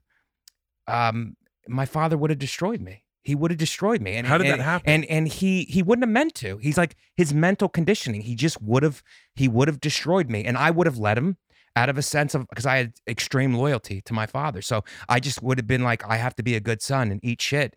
um, 0.88 1.36
my 1.68 1.86
father 1.86 2.18
would 2.18 2.30
have 2.30 2.39
destroyed 2.39 2.82
me. 2.82 3.03
He 3.28 3.36
would 3.36 3.51
have 3.51 3.57
destroyed 3.57 4.01
me. 4.01 4.13
And 4.15 4.25
How 4.25 4.38
did 4.38 4.47
and- 4.47 4.59
that 4.59 4.63
happen? 4.63 4.89
And 4.89 5.05
and 5.05 5.28
he 5.28 5.63
he 5.65 5.84
wouldn't 5.84 6.03
have 6.07 6.13
meant 6.19 6.34
to. 6.36 6.57
He's 6.57 6.78
like 6.78 6.95
his 7.15 7.34
mental 7.34 7.67
conditioning. 7.69 8.21
He 8.21 8.36
just 8.36 8.61
would 8.61 8.84
have 8.84 9.03
he 9.36 9.47
would 9.47 9.67
have 9.67 9.80
destroyed 9.82 10.30
me, 10.30 10.45
and 10.45 10.57
I 10.57 10.71
would 10.71 10.88
have 10.88 10.97
let 10.97 11.17
him 11.17 11.38
out 11.75 11.89
of 11.89 11.97
a 11.97 12.01
sense 12.01 12.34
of 12.34 12.47
because 12.49 12.65
I 12.65 12.78
had 12.78 12.93
extreme 13.07 13.53
loyalty 13.53 14.01
to 14.01 14.13
my 14.13 14.25
father. 14.25 14.61
So 14.61 14.84
I 15.09 15.19
just 15.19 15.43
would 15.43 15.57
have 15.59 15.67
been 15.67 15.84
like, 15.84 16.03
I 16.07 16.15
have 16.17 16.36
to 16.38 16.43
be 16.43 16.55
a 16.55 16.59
good 16.61 16.82
son 16.82 17.11
and 17.11 17.19
eat 17.23 17.41
shit. 17.41 17.75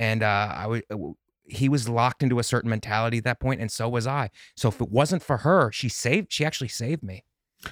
And 0.00 0.22
uh, 0.22 0.52
I 0.56 0.66
would. 0.66 0.82
He 1.50 1.68
was 1.68 1.88
locked 1.88 2.22
into 2.22 2.38
a 2.38 2.42
certain 2.42 2.68
mentality 2.70 3.18
at 3.18 3.24
that 3.24 3.40
point, 3.40 3.60
and 3.60 3.70
so 3.70 3.88
was 3.88 4.06
I. 4.06 4.30
So 4.56 4.68
if 4.68 4.80
it 4.80 4.90
wasn't 4.90 5.22
for 5.22 5.38
her, 5.38 5.70
she 5.72 5.88
saved. 5.88 6.32
She 6.32 6.44
actually 6.44 6.68
saved 6.68 7.02
me. 7.02 7.24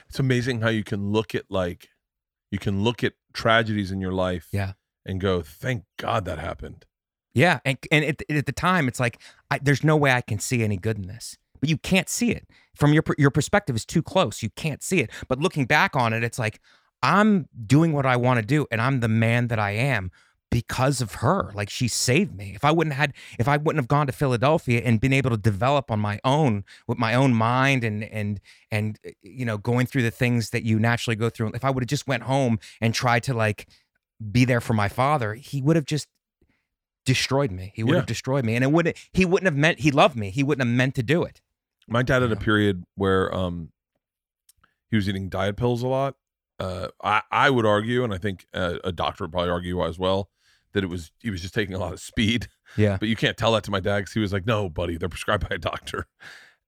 it's 0.08 0.18
amazing 0.18 0.60
how 0.62 0.70
you 0.70 0.82
can 0.84 1.12
look 1.12 1.34
at 1.34 1.44
like, 1.50 1.88
you 2.50 2.58
can 2.58 2.82
look 2.84 3.02
at 3.04 3.12
tragedies 3.34 3.90
in 3.90 4.00
your 4.00 4.12
life, 4.12 4.48
Yeah. 4.52 4.72
and 5.04 5.20
go, 5.20 5.42
thank 5.42 5.84
God 5.98 6.24
that 6.24 6.38
happened. 6.38 6.86
Yeah, 7.36 7.60
and 7.66 7.76
and 7.92 8.02
at, 8.02 8.22
at 8.30 8.46
the 8.46 8.52
time, 8.52 8.88
it's 8.88 8.98
like 8.98 9.20
I, 9.50 9.58
there's 9.58 9.84
no 9.84 9.94
way 9.94 10.10
I 10.10 10.22
can 10.22 10.38
see 10.38 10.64
any 10.64 10.78
good 10.78 10.96
in 10.96 11.06
this, 11.06 11.36
but 11.60 11.68
you 11.68 11.76
can't 11.76 12.08
see 12.08 12.30
it 12.30 12.48
from 12.74 12.94
your 12.94 13.04
your 13.18 13.30
perspective 13.30 13.76
is 13.76 13.84
too 13.84 14.02
close. 14.02 14.42
You 14.42 14.48
can't 14.56 14.82
see 14.82 15.00
it. 15.00 15.10
But 15.28 15.38
looking 15.38 15.66
back 15.66 15.94
on 15.94 16.14
it, 16.14 16.24
it's 16.24 16.38
like 16.38 16.60
I'm 17.02 17.46
doing 17.66 17.92
what 17.92 18.06
I 18.06 18.16
want 18.16 18.40
to 18.40 18.46
do, 18.46 18.66
and 18.70 18.80
I'm 18.80 19.00
the 19.00 19.08
man 19.08 19.48
that 19.48 19.58
I 19.58 19.72
am 19.72 20.10
because 20.50 21.02
of 21.02 21.16
her. 21.16 21.50
Like 21.54 21.68
she 21.68 21.88
saved 21.88 22.34
me. 22.34 22.52
If 22.54 22.64
I 22.64 22.70
wouldn't 22.70 22.96
had, 22.96 23.12
if 23.38 23.48
I 23.48 23.58
wouldn't 23.58 23.82
have 23.82 23.88
gone 23.88 24.06
to 24.06 24.14
Philadelphia 24.14 24.80
and 24.82 24.98
been 24.98 25.12
able 25.12 25.28
to 25.28 25.36
develop 25.36 25.90
on 25.90 26.00
my 26.00 26.18
own 26.24 26.64
with 26.86 26.96
my 26.96 27.12
own 27.12 27.34
mind 27.34 27.84
and 27.84 28.02
and 28.04 28.40
and 28.70 28.98
uh, 29.06 29.10
you 29.22 29.44
know 29.44 29.58
going 29.58 29.84
through 29.84 30.04
the 30.04 30.10
things 30.10 30.50
that 30.50 30.62
you 30.62 30.78
naturally 30.78 31.16
go 31.16 31.28
through, 31.28 31.50
if 31.54 31.66
I 31.66 31.70
would 31.70 31.82
have 31.82 31.88
just 31.88 32.08
went 32.08 32.22
home 32.22 32.58
and 32.80 32.94
tried 32.94 33.24
to 33.24 33.34
like 33.34 33.68
be 34.32 34.46
there 34.46 34.62
for 34.62 34.72
my 34.72 34.88
father, 34.88 35.34
he 35.34 35.60
would 35.60 35.76
have 35.76 35.84
just 35.84 36.08
destroyed 37.06 37.50
me. 37.50 37.72
He 37.74 37.82
would 37.82 37.92
Yeah. 37.92 37.96
have 38.00 38.06
destroyed 38.06 38.44
me, 38.44 38.54
and 38.54 38.62
it 38.62 38.70
would 38.70 38.94
he 39.14 39.24
wouldn't 39.24 39.46
have 39.46 39.56
meant 39.56 39.80
he 39.80 39.90
loved 39.90 40.16
me. 40.16 40.28
He 40.30 40.42
wouldn't 40.42 40.66
have 40.68 40.76
meant 40.76 40.94
to 40.96 41.02
do 41.02 41.22
it. 41.24 41.40
My 41.88 42.02
dad 42.02 42.20
had 42.20 42.32
a 42.32 42.36
period 42.36 42.84
where 42.96 43.34
um 43.34 43.72
he 44.90 44.96
was 44.96 45.08
eating 45.08 45.28
diet 45.30 45.56
pills 45.56 45.82
a 45.82 45.86
lot. 45.88 46.16
Uh, 46.58 46.88
I 47.02 47.22
I 47.30 47.48
would 47.50 47.64
argue, 47.66 48.04
and 48.04 48.12
I 48.12 48.18
think 48.18 48.46
uh, 48.54 48.76
a 48.84 48.92
doctor 48.92 49.24
would 49.24 49.32
probably 49.32 49.50
argue 49.50 49.82
as 49.84 49.98
well, 49.98 50.30
that 50.72 50.84
it 50.84 50.88
was 50.88 51.12
he 51.20 51.30
was 51.30 51.40
just 51.42 51.54
taking 51.54 51.74
a 51.74 51.78
lot 51.78 51.92
of 51.92 52.00
speed. 52.00 52.48
Yeah. 52.76 52.96
But 52.98 53.08
you 53.08 53.16
can't 53.16 53.36
tell 53.36 53.52
that 53.52 53.64
to 53.64 53.70
my 53.70 53.80
dad 53.80 53.98
because 53.98 54.12
he 54.14 54.20
was 54.20 54.32
like, 54.32 54.46
"No, 54.46 54.68
buddy, 54.68 54.96
they're 54.96 55.08
prescribed 55.08 55.48
by 55.48 55.54
a 55.54 55.58
doctor." 55.58 56.06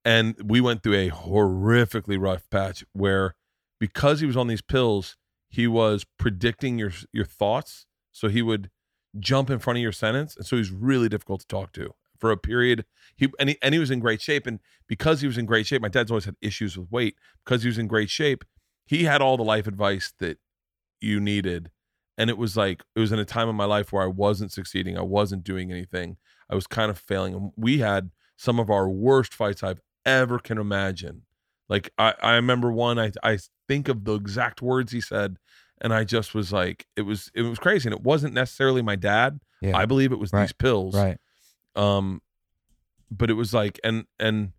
And 0.04 0.36
we 0.42 0.60
went 0.60 0.82
through 0.82 0.94
a 0.94 1.10
horrifically 1.10 2.18
rough 2.20 2.48
patch 2.50 2.84
where, 2.92 3.34
because 3.80 4.20
he 4.20 4.26
was 4.26 4.36
on 4.36 4.46
these 4.46 4.62
pills, 4.62 5.16
he 5.48 5.66
was 5.66 6.04
predicting 6.18 6.78
your 6.78 6.92
your 7.12 7.24
thoughts. 7.24 7.86
So 8.12 8.28
he 8.28 8.42
would 8.42 8.70
jump 9.18 9.50
in 9.50 9.58
front 9.58 9.78
of 9.78 9.82
your 9.82 9.92
sentence, 9.92 10.36
and 10.36 10.46
so 10.46 10.56
he's 10.56 10.70
really 10.70 11.08
difficult 11.08 11.40
to 11.40 11.46
talk 11.46 11.72
to 11.72 11.94
for 12.18 12.30
a 12.30 12.36
period. 12.36 12.84
He 13.16 13.28
and 13.38 13.50
he, 13.50 13.58
and 13.62 13.74
he 13.74 13.78
was 13.78 13.90
in 13.90 14.00
great 14.00 14.20
shape, 14.20 14.46
and 14.46 14.60
because 14.86 15.20
he 15.20 15.26
was 15.26 15.38
in 15.38 15.46
great 15.46 15.66
shape, 15.66 15.82
my 15.82 15.88
dad's 15.88 16.10
always 16.10 16.24
had 16.24 16.36
issues 16.40 16.76
with 16.76 16.90
weight. 16.90 17.16
Because 17.44 17.62
he 17.62 17.68
was 17.68 17.78
in 17.78 17.86
great 17.86 18.10
shape, 18.10 18.44
he 18.86 19.04
had 19.04 19.22
all 19.22 19.36
the 19.36 19.44
life 19.44 19.66
advice 19.66 20.12
that 20.18 20.38
you 21.00 21.20
needed, 21.20 21.70
and 22.16 22.30
it 22.30 22.38
was 22.38 22.56
like 22.56 22.82
it 22.94 23.00
was 23.00 23.12
in 23.12 23.18
a 23.18 23.24
time 23.24 23.48
in 23.48 23.56
my 23.56 23.64
life 23.64 23.92
where 23.92 24.02
I 24.02 24.08
wasn't 24.08 24.52
succeeding, 24.52 24.98
I 24.98 25.02
wasn't 25.02 25.44
doing 25.44 25.70
anything, 25.70 26.16
I 26.50 26.54
was 26.54 26.66
kind 26.66 26.90
of 26.90 26.98
failing. 26.98 27.34
And 27.34 27.52
we 27.56 27.78
had 27.78 28.10
some 28.36 28.58
of 28.58 28.70
our 28.70 28.88
worst 28.88 29.34
fights 29.34 29.62
I've 29.62 29.80
ever 30.04 30.38
can 30.38 30.58
imagine. 30.58 31.22
Like 31.68 31.92
I, 31.98 32.14
I 32.22 32.34
remember 32.34 32.72
one, 32.72 32.98
I 32.98 33.12
I 33.22 33.38
think 33.66 33.88
of 33.88 34.04
the 34.04 34.14
exact 34.14 34.62
words 34.62 34.92
he 34.92 35.00
said, 35.00 35.36
and 35.80 35.92
I 35.94 36.04
just 36.04 36.34
was 36.34 36.52
like, 36.52 36.86
it 36.96 37.02
was 37.02 37.30
it 37.34 37.42
was 37.42 37.58
crazy, 37.58 37.88
and 37.88 37.94
it 37.96 38.02
wasn't 38.02 38.34
necessarily 38.34 38.82
my 38.82 38.96
dad. 38.96 39.40
Yeah. 39.60 39.76
I 39.76 39.86
believe 39.86 40.12
it 40.12 40.18
was 40.18 40.32
Right. 40.32 40.42
these 40.42 40.52
pills, 40.52 40.94
right. 40.94 41.18
um 41.76 42.22
but 43.10 43.30
it 43.30 43.34
was 43.34 43.52
like 43.54 43.80
and 43.82 44.04
and 44.20 44.52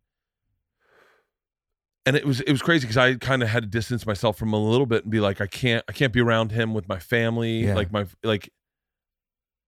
and 2.05 2.15
it 2.15 2.26
was 2.26 2.41
it 2.41 2.51
was 2.51 2.61
crazy 2.61 2.82
because 2.88 2.97
i 2.97 3.13
kind 3.15 3.43
of 3.43 3.49
had 3.49 3.63
to 3.63 3.70
distance 3.70 4.05
myself 4.05 4.38
from 4.38 4.49
him 4.49 4.53
a 4.55 4.70
little 4.70 4.86
bit 4.86 5.03
and 5.03 5.11
be 5.11 5.20
like 5.20 5.39
i 5.41 5.47
can't 5.47 5.84
i 5.88 5.91
can't 5.91 6.13
be 6.13 6.20
around 6.22 6.51
him 6.51 6.74
with 6.74 6.88
my 6.88 6.97
family 6.99 7.65
Yeah. 7.65 7.76
like 7.76 7.91
my 7.91 8.05
like 8.24 8.49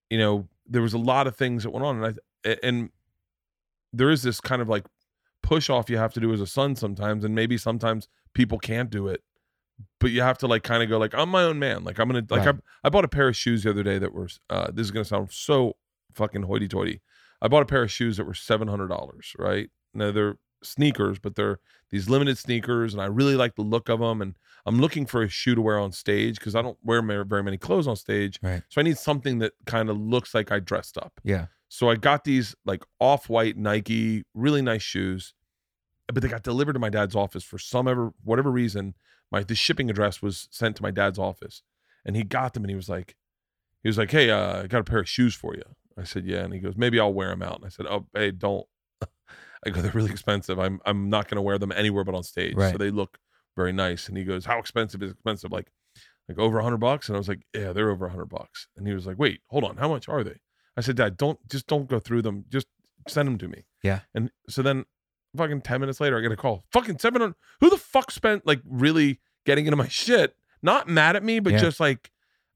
you 0.10 0.18
know 0.18 0.48
there 0.68 0.82
was 0.82 0.94
a 0.94 0.98
lot 0.98 1.28
of 1.28 1.36
things 1.36 1.64
that 1.64 1.70
went 1.72 1.86
on 1.86 2.04
and 2.04 2.20
i 2.46 2.56
and 2.64 2.90
there 3.94 4.10
is 4.10 4.24
this 4.24 4.40
kind 4.42 4.62
of 4.62 4.70
like 4.70 4.86
push 5.44 5.70
off 5.70 5.90
you 5.90 5.98
have 5.98 6.14
to 6.14 6.20
do 6.20 6.34
as 6.34 6.42
a 6.42 6.48
son 6.48 6.76
sometimes 6.76 7.24
and 7.24 7.36
maybe 7.36 7.58
sometimes 7.58 8.08
people 8.34 8.58
can't 8.58 8.90
do 8.90 9.08
it 9.08 9.22
but 10.00 10.12
you 10.12 10.22
have 10.22 10.38
to 10.38 10.48
like 10.48 10.64
kind 10.64 10.82
of 10.84 10.90
go 10.90 10.98
like 10.98 11.14
i'm 11.14 11.30
my 11.30 11.44
own 11.44 11.60
man 11.60 11.84
like 11.84 12.00
i'm 12.00 12.08
gonna 12.08 12.26
like 12.30 12.46
Right. 12.46 12.56
I, 12.84 12.88
I 12.88 12.90
bought 12.90 13.06
a 13.06 13.10
pair 13.10 13.28
of 13.28 13.36
shoes 13.36 13.64
the 13.64 13.70
other 13.70 13.84
day 13.84 13.98
that 14.00 14.14
were 14.14 14.30
uh 14.50 14.72
this 14.72 14.86
is 14.86 14.92
gonna 14.92 15.06
sound 15.06 15.32
so 15.32 15.76
fucking 16.14 16.44
hoity-toity 16.44 17.02
I 17.42 17.48
bought 17.48 17.64
a 17.64 17.66
pair 17.66 17.82
of 17.84 17.92
shoes 17.92 18.18
that 18.18 18.26
were 18.26 18.36
seven 18.36 18.68
hundred 18.68 18.90
dollars. 18.90 19.34
Right 19.40 19.70
now 19.94 20.12
they're 20.12 20.36
sneakers, 20.64 21.18
but 21.18 21.36
they're 21.36 21.60
these 21.90 22.08
limited 22.08 22.38
sneakers, 22.38 22.94
and 22.94 23.02
I 23.02 23.08
really 23.08 23.36
like 23.36 23.56
the 23.56 23.64
look 23.64 23.90
of 23.90 24.00
them. 24.00 24.22
And 24.22 24.36
I'm 24.66 24.80
looking 24.80 25.08
for 25.08 25.24
a 25.24 25.28
shoe 25.28 25.56
to 25.56 25.62
wear 25.62 25.80
on 25.80 25.92
stage 25.92 26.38
because 26.38 26.56
I 26.56 26.62
don't 26.62 26.78
wear 26.84 27.02
very 27.24 27.42
many 27.42 27.58
clothes 27.58 27.88
on 27.88 27.96
stage. 27.96 28.40
Right. 28.44 28.62
So 28.70 28.80
I 28.80 28.84
need 28.84 28.98
something 29.00 29.40
that 29.40 29.54
kind 29.66 29.90
of 29.90 29.98
looks 29.98 30.36
like 30.36 30.52
I 30.52 30.60
dressed 30.60 30.98
up. 31.00 31.14
Yeah. 31.24 31.48
So 31.68 31.90
I 31.90 31.96
got 31.96 32.26
these 32.26 32.54
like 32.64 32.84
off-white 33.00 33.58
Nike, 33.58 34.24
really 34.36 34.62
nice 34.62 34.84
shoes, 34.84 35.34
but 36.14 36.22
they 36.22 36.30
got 36.30 36.44
delivered 36.44 36.74
to 36.74 36.80
my 36.80 36.90
dad's 36.90 37.16
office 37.16 37.44
for 37.44 37.58
some 37.58 37.88
ever 37.88 38.14
whatever 38.24 38.52
reason. 38.52 38.94
My 39.32 39.44
the 39.44 39.56
shipping 39.56 39.90
address 39.90 40.22
was 40.22 40.48
sent 40.52 40.76
to 40.78 40.84
my 40.84 40.92
dad's 40.92 41.20
office, 41.20 41.62
and 42.06 42.16
he 42.16 42.24
got 42.24 42.54
them, 42.54 42.64
and 42.64 42.70
he 42.70 42.76
was 42.76 42.90
like, 42.90 43.16
he 43.84 43.90
was 43.90 43.98
like, 43.98 44.12
"Hey, 44.12 44.30
uh, 44.30 44.64
I 44.64 44.68
got 44.68 44.82
a 44.82 44.84
pair 44.84 45.00
of 45.00 45.10
shoes 45.10 45.36
for 45.36 45.56
you." 45.56 45.64
I 45.98 46.04
said, 46.04 46.26
"Yeah," 46.26 46.44
and 46.44 46.54
he 46.54 46.60
goes, 46.60 46.76
"Maybe 46.78 47.00
I'll 47.00 47.14
wear 47.14 47.30
them 47.30 47.42
out." 47.42 47.58
And 47.58 47.66
I 47.66 47.70
said, 47.70 47.86
"Oh, 47.88 48.08
hey, 48.14 48.32
don't." 48.32 48.66
I 49.66 49.70
go, 49.70 49.82
"They're 49.82 49.92
really 49.92 50.12
expensive. 50.12 50.60
I'm 50.60 50.80
I'm 50.86 51.10
not 51.10 51.28
going 51.28 51.38
to 51.38 51.42
wear 51.42 51.58
them 51.58 51.72
anywhere 51.72 52.04
but 52.04 52.16
on 52.16 52.24
stage. 52.24 52.56
So 52.72 52.78
they 52.78 52.92
look 52.92 53.18
very 53.56 53.72
nice." 53.74 54.08
And 54.08 54.18
he 54.18 54.24
goes, 54.24 54.46
"How 54.46 54.60
expensive 54.60 55.02
is 55.02 55.12
expensive? 55.12 55.52
Like, 55.52 55.72
like 56.28 56.38
over 56.38 56.60
a 56.60 56.64
hundred 56.64 56.78
bucks?" 56.78 57.10
And 57.10 57.16
I 57.16 57.20
was 57.20 57.28
like, 57.28 57.44
"Yeah, 57.54 57.74
they're 57.74 57.90
over 57.90 58.06
a 58.06 58.10
hundred 58.10 58.30
bucks." 58.30 58.68
And 58.78 58.88
he 58.88 58.94
was 58.94 59.08
like, 59.08 59.18
"Wait, 59.18 59.42
hold 59.48 59.64
on, 59.64 59.78
how 59.78 59.90
much 59.90 60.08
are 60.08 60.24
they?" 60.24 60.40
I 60.78 60.82
said, 60.82 60.96
"Dad, 60.98 61.18
don't 61.18 61.40
just 61.50 61.68
don't 61.68 61.88
go 61.88 62.00
through 62.00 62.22
them. 62.22 62.46
Just 62.50 62.68
send 63.08 63.28
them 63.28 63.38
to 63.40 63.48
me." 63.48 63.66
Yeah. 63.84 64.02
And 64.14 64.32
so 64.48 64.62
then, 64.62 64.86
fucking 65.38 65.62
ten 65.62 65.80
minutes 65.82 66.00
later, 66.00 66.18
I 66.18 66.22
get 66.22 66.32
a 66.32 66.36
call. 66.36 66.64
Fucking 66.72 67.00
seven 67.00 67.22
hundred. 67.22 67.36
Who 67.60 67.70
the 67.70 67.78
fuck 67.78 68.12
spent 68.12 68.46
like 68.46 68.62
really 68.66 69.20
getting 69.46 69.66
into 69.66 69.76
my 69.78 69.88
shit? 69.88 70.36
Not 70.62 70.88
mad 70.88 71.16
at 71.16 71.24
me, 71.24 71.40
but 71.40 71.54
Yeah. 71.54 71.60
just 71.60 71.80
like, 71.80 72.12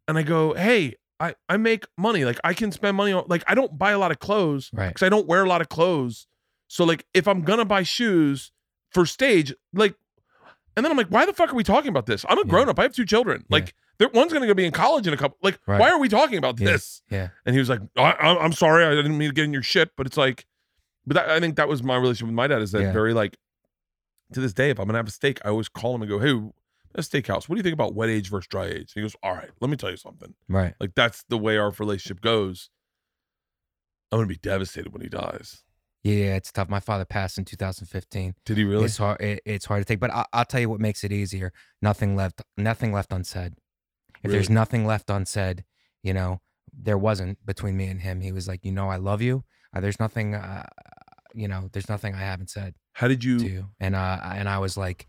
and 0.08 0.18
I 0.18 0.24
go, 0.24 0.54
"Hey, 0.54 0.96
I 1.20 1.36
I 1.50 1.58
make 1.58 1.86
money. 1.98 2.26
Like 2.26 2.40
I 2.44 2.54
can 2.54 2.72
spend 2.72 2.98
money 2.98 3.12
on. 3.14 3.26
Like 3.28 3.44
I 3.48 3.56
don't 3.56 3.78
buy 3.78 3.92
a 3.92 4.00
lot 4.00 4.12
of 4.12 4.20
clothes 4.20 4.70
Right. 4.74 4.88
because 4.90 5.04
I 5.04 5.10
don't 5.10 5.28
wear 5.28 5.44
a 5.44 5.48
lot 5.48 5.62
of 5.62 5.70
clothes. 5.70 6.28
So 6.68 6.84
like, 6.84 7.06
if 7.14 7.28
I'm 7.28 7.42
gonna 7.42 7.66
buy 7.66 7.84
shoes 7.84 8.52
for 8.92 9.06
stage, 9.06 9.54
like." 9.74 9.96
And 10.78 10.84
then 10.84 10.92
I'm 10.92 10.98
like, 10.98 11.08
why 11.08 11.26
the 11.26 11.32
fuck 11.32 11.54
are 11.54 11.56
we 11.56 11.64
talking 11.64 11.88
about 11.88 12.06
this? 12.06 12.26
I'm 12.28 12.38
a 12.38 12.42
Yeah. 12.42 12.50
grown 12.50 12.68
up. 12.68 12.78
I 12.78 12.82
have 12.82 12.94
two 12.94 13.06
children. 13.06 13.46
Like, 13.50 13.74
one's 14.14 14.34
going 14.34 14.42
to 14.42 14.46
go 14.48 14.54
be 14.54 14.66
in 14.66 14.74
college 14.74 15.08
in 15.08 15.14
a 15.14 15.18
couple. 15.18 15.38
Like, 15.42 15.58
Right. 15.66 15.80
why 15.80 15.90
are 15.90 15.98
we 15.98 16.10
talking 16.10 16.38
about 16.38 16.60
Yeah. 16.60 16.72
this? 16.72 17.02
Yeah. 17.10 17.30
And 17.46 17.56
he 17.56 17.60
was 17.60 17.70
like, 17.70 17.80
I, 17.96 18.12
I, 18.12 18.44
I'm 18.44 18.52
sorry, 18.52 18.84
I 18.84 18.90
didn't 18.90 19.18
mean 19.18 19.30
to 19.30 19.34
get 19.34 19.46
in 19.46 19.54
your 19.54 19.64
shit, 19.64 19.92
but 19.96 20.06
it's 20.06 20.18
like, 20.18 20.46
but 21.08 21.16
that, 21.16 21.30
I 21.30 21.40
think 21.40 21.56
that 21.58 21.68
was 21.68 21.84
my 21.84 21.96
relationship 21.96 22.28
with 22.28 22.36
my 22.36 22.48
dad. 22.48 22.62
Is 22.62 22.72
that 22.72 22.82
Yeah. 22.82 22.92
very 22.94 23.14
like, 23.14 23.38
to 24.34 24.40
this 24.42 24.54
day, 24.54 24.70
if 24.70 24.80
I'm 24.80 24.86
gonna 24.88 24.98
have 24.98 25.08
a 25.08 25.12
steak, 25.12 25.40
I 25.46 25.50
always 25.50 25.70
call 25.70 25.96
him 25.96 26.02
and 26.02 26.10
go, 26.10 26.20
Hey, 26.20 26.32
a 26.96 27.02
steakhouse. 27.02 27.48
What 27.50 27.56
do 27.56 27.58
you 27.58 27.64
think 27.64 27.74
about 27.74 27.94
wet 27.94 28.10
age 28.10 28.30
versus 28.30 28.48
dry 28.48 28.66
age? 28.66 28.78
And 28.78 28.92
he 28.96 29.02
goes, 29.02 29.16
All 29.22 29.34
right, 29.34 29.50
let 29.62 29.70
me 29.70 29.78
tell 29.78 29.92
you 29.92 29.98
something. 29.98 30.34
Right. 30.48 30.74
Like 30.80 30.96
that's 30.96 31.24
the 31.30 31.38
way 31.38 31.58
our 31.58 31.72
relationship 31.72 32.22
goes. 32.22 32.70
I'm 34.12 34.20
gonna 34.20 34.28
be 34.28 34.36
devastated 34.38 34.94
when 34.94 35.02
he 35.02 35.10
dies. 35.10 35.64
Yeah, 36.04 36.36
it's 36.36 36.52
tough. 36.52 36.70
My 36.70 36.80
father 36.80 37.04
passed 37.04 37.38
in 37.40 37.46
2015. 37.46 38.36
Did 38.46 38.58
he 38.58 38.64
really? 38.64 38.86
It's 38.86 38.98
hard. 38.98 39.20
It, 39.22 39.42
it's 39.44 39.66
hard 39.66 39.82
to 39.82 39.86
take, 39.86 40.00
but 40.00 40.12
I, 40.12 40.26
I'll 40.34 40.46
tell 40.46 40.62
you 40.62 40.70
what 40.70 40.80
makes 40.80 41.04
it 41.04 41.12
easier. 41.12 41.52
Nothing 41.82 42.16
left. 42.16 42.42
Nothing 42.58 42.94
left 42.94 43.12
unsaid. 43.12 43.56
If 44.24 44.32
there's 44.32 44.50
nothing 44.50 44.86
left 44.86 45.10
unsaid, 45.10 45.64
you 46.04 46.14
know, 46.14 46.42
there 46.72 46.98
wasn't 46.98 47.44
between 47.46 47.76
me 47.78 47.86
and 47.88 48.02
him. 48.02 48.22
He 48.22 48.32
was 48.32 48.48
like, 48.48 48.64
you 48.64 48.72
know, 48.72 48.90
I 48.90 48.98
love 48.98 49.22
you. 49.22 49.44
Uh, 49.76 49.82
there's 49.82 50.00
nothing. 50.00 50.36
Uh, 50.36 50.66
you 51.36 51.48
know, 51.48 51.70
there's 51.74 51.90
nothing 51.90 52.14
I 52.16 52.20
haven't 52.20 52.50
said 52.50 52.74
How 52.94 53.08
did 53.08 53.24
you? 53.24 53.40
to. 53.40 53.66
And 53.80 53.96
uh, 53.96 54.20
and 54.24 54.48
I 54.50 54.58
was 54.60 54.78
like, 54.78 55.08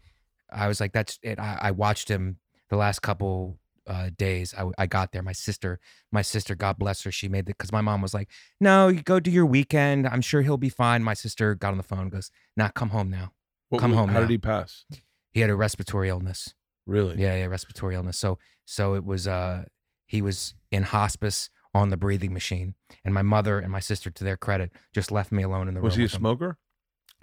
I 0.50 0.68
was 0.68 0.80
like, 0.80 0.92
that's 0.92 1.18
it. 1.22 1.38
I, 1.38 1.58
I 1.62 1.70
watched 1.70 2.08
him 2.08 2.38
the 2.70 2.76
last 2.76 3.00
couple 3.02 3.58
uh, 3.86 4.10
days. 4.16 4.52
I, 4.58 4.68
I 4.78 4.86
got 4.86 5.12
there. 5.12 5.22
My 5.22 5.32
sister, 5.32 5.78
my 6.10 6.22
sister, 6.22 6.54
God 6.54 6.76
bless 6.78 7.02
her, 7.04 7.12
she 7.12 7.28
made 7.28 7.40
it 7.40 7.44
because 7.46 7.70
my 7.72 7.80
mom 7.80 8.02
was 8.02 8.12
like, 8.14 8.28
no, 8.60 8.88
you 8.88 9.02
go 9.02 9.20
do 9.20 9.30
your 9.30 9.46
weekend. 9.46 10.06
I'm 10.08 10.20
sure 10.22 10.42
he'll 10.42 10.56
be 10.56 10.68
fine. 10.68 11.02
My 11.04 11.14
sister 11.14 11.54
got 11.54 11.70
on 11.70 11.76
the 11.76 11.82
phone, 11.84 12.00
and 12.00 12.10
goes, 12.10 12.30
nah, 12.56 12.68
come 12.68 12.90
home 12.90 13.10
now. 13.10 13.32
what- 13.68 13.80
come 13.80 13.92
what- 13.92 13.98
home 13.98 14.08
How 14.08 14.14
now. 14.14 14.20
did 14.22 14.30
he 14.30 14.38
pass? 14.38 14.84
He 15.32 15.40
had 15.40 15.50
a 15.50 15.56
respiratory 15.56 16.08
illness. 16.08 16.54
Really? 16.86 17.20
Yeah, 17.20 17.36
yeah, 17.36 17.46
respiratory 17.46 17.94
illness. 17.94 18.18
So 18.18 18.38
so 18.64 18.94
it 18.94 19.04
was 19.04 19.26
uh 19.28 19.64
he 20.06 20.22
was 20.22 20.54
in 20.70 20.82
hospice 20.84 21.50
on 21.76 21.90
the 21.90 21.96
breathing 21.96 22.32
machine. 22.32 22.74
And 23.04 23.12
my 23.12 23.22
mother 23.22 23.58
and 23.58 23.70
my 23.70 23.80
sister, 23.80 24.10
to 24.10 24.24
their 24.24 24.36
credit, 24.36 24.72
just 24.94 25.10
left 25.12 25.30
me 25.30 25.42
alone 25.42 25.68
in 25.68 25.74
the 25.74 25.80
room. 25.80 25.84
Was 25.84 25.96
he 25.96 26.02
a 26.02 26.04
with 26.06 26.14
him. 26.14 26.20
smoker? 26.20 26.58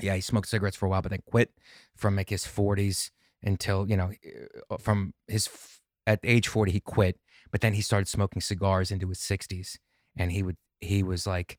Yeah, 0.01 0.16
he 0.16 0.22
smoked 0.22 0.47
cigarettes 0.47 0.78
for 0.78 0.86
a 0.86 0.89
while, 0.89 1.01
but 1.01 1.10
then 1.12 1.22
quit 1.30 1.51
from 1.95 2.16
like 2.16 2.30
his 2.30 2.45
forties 2.45 3.12
until, 3.41 3.88
you 3.89 3.97
know, 3.97 4.12
uh, 4.70 4.78
from 4.78 5.14
his 5.28 5.49
at 6.08 6.20
age 6.24 6.47
40 6.47 6.72
he 6.72 6.80
quit, 6.80 7.18
but 7.51 7.62
then 7.62 7.74
he 7.74 7.82
started 7.82 8.08
smoking 8.08 8.41
cigars 8.41 8.91
into 8.91 9.08
his 9.08 9.20
60s 9.20 9.78
and 10.18 10.32
he 10.32 10.43
would 10.43 10.58
he 10.82 11.01
was 11.04 11.26
like 11.26 11.58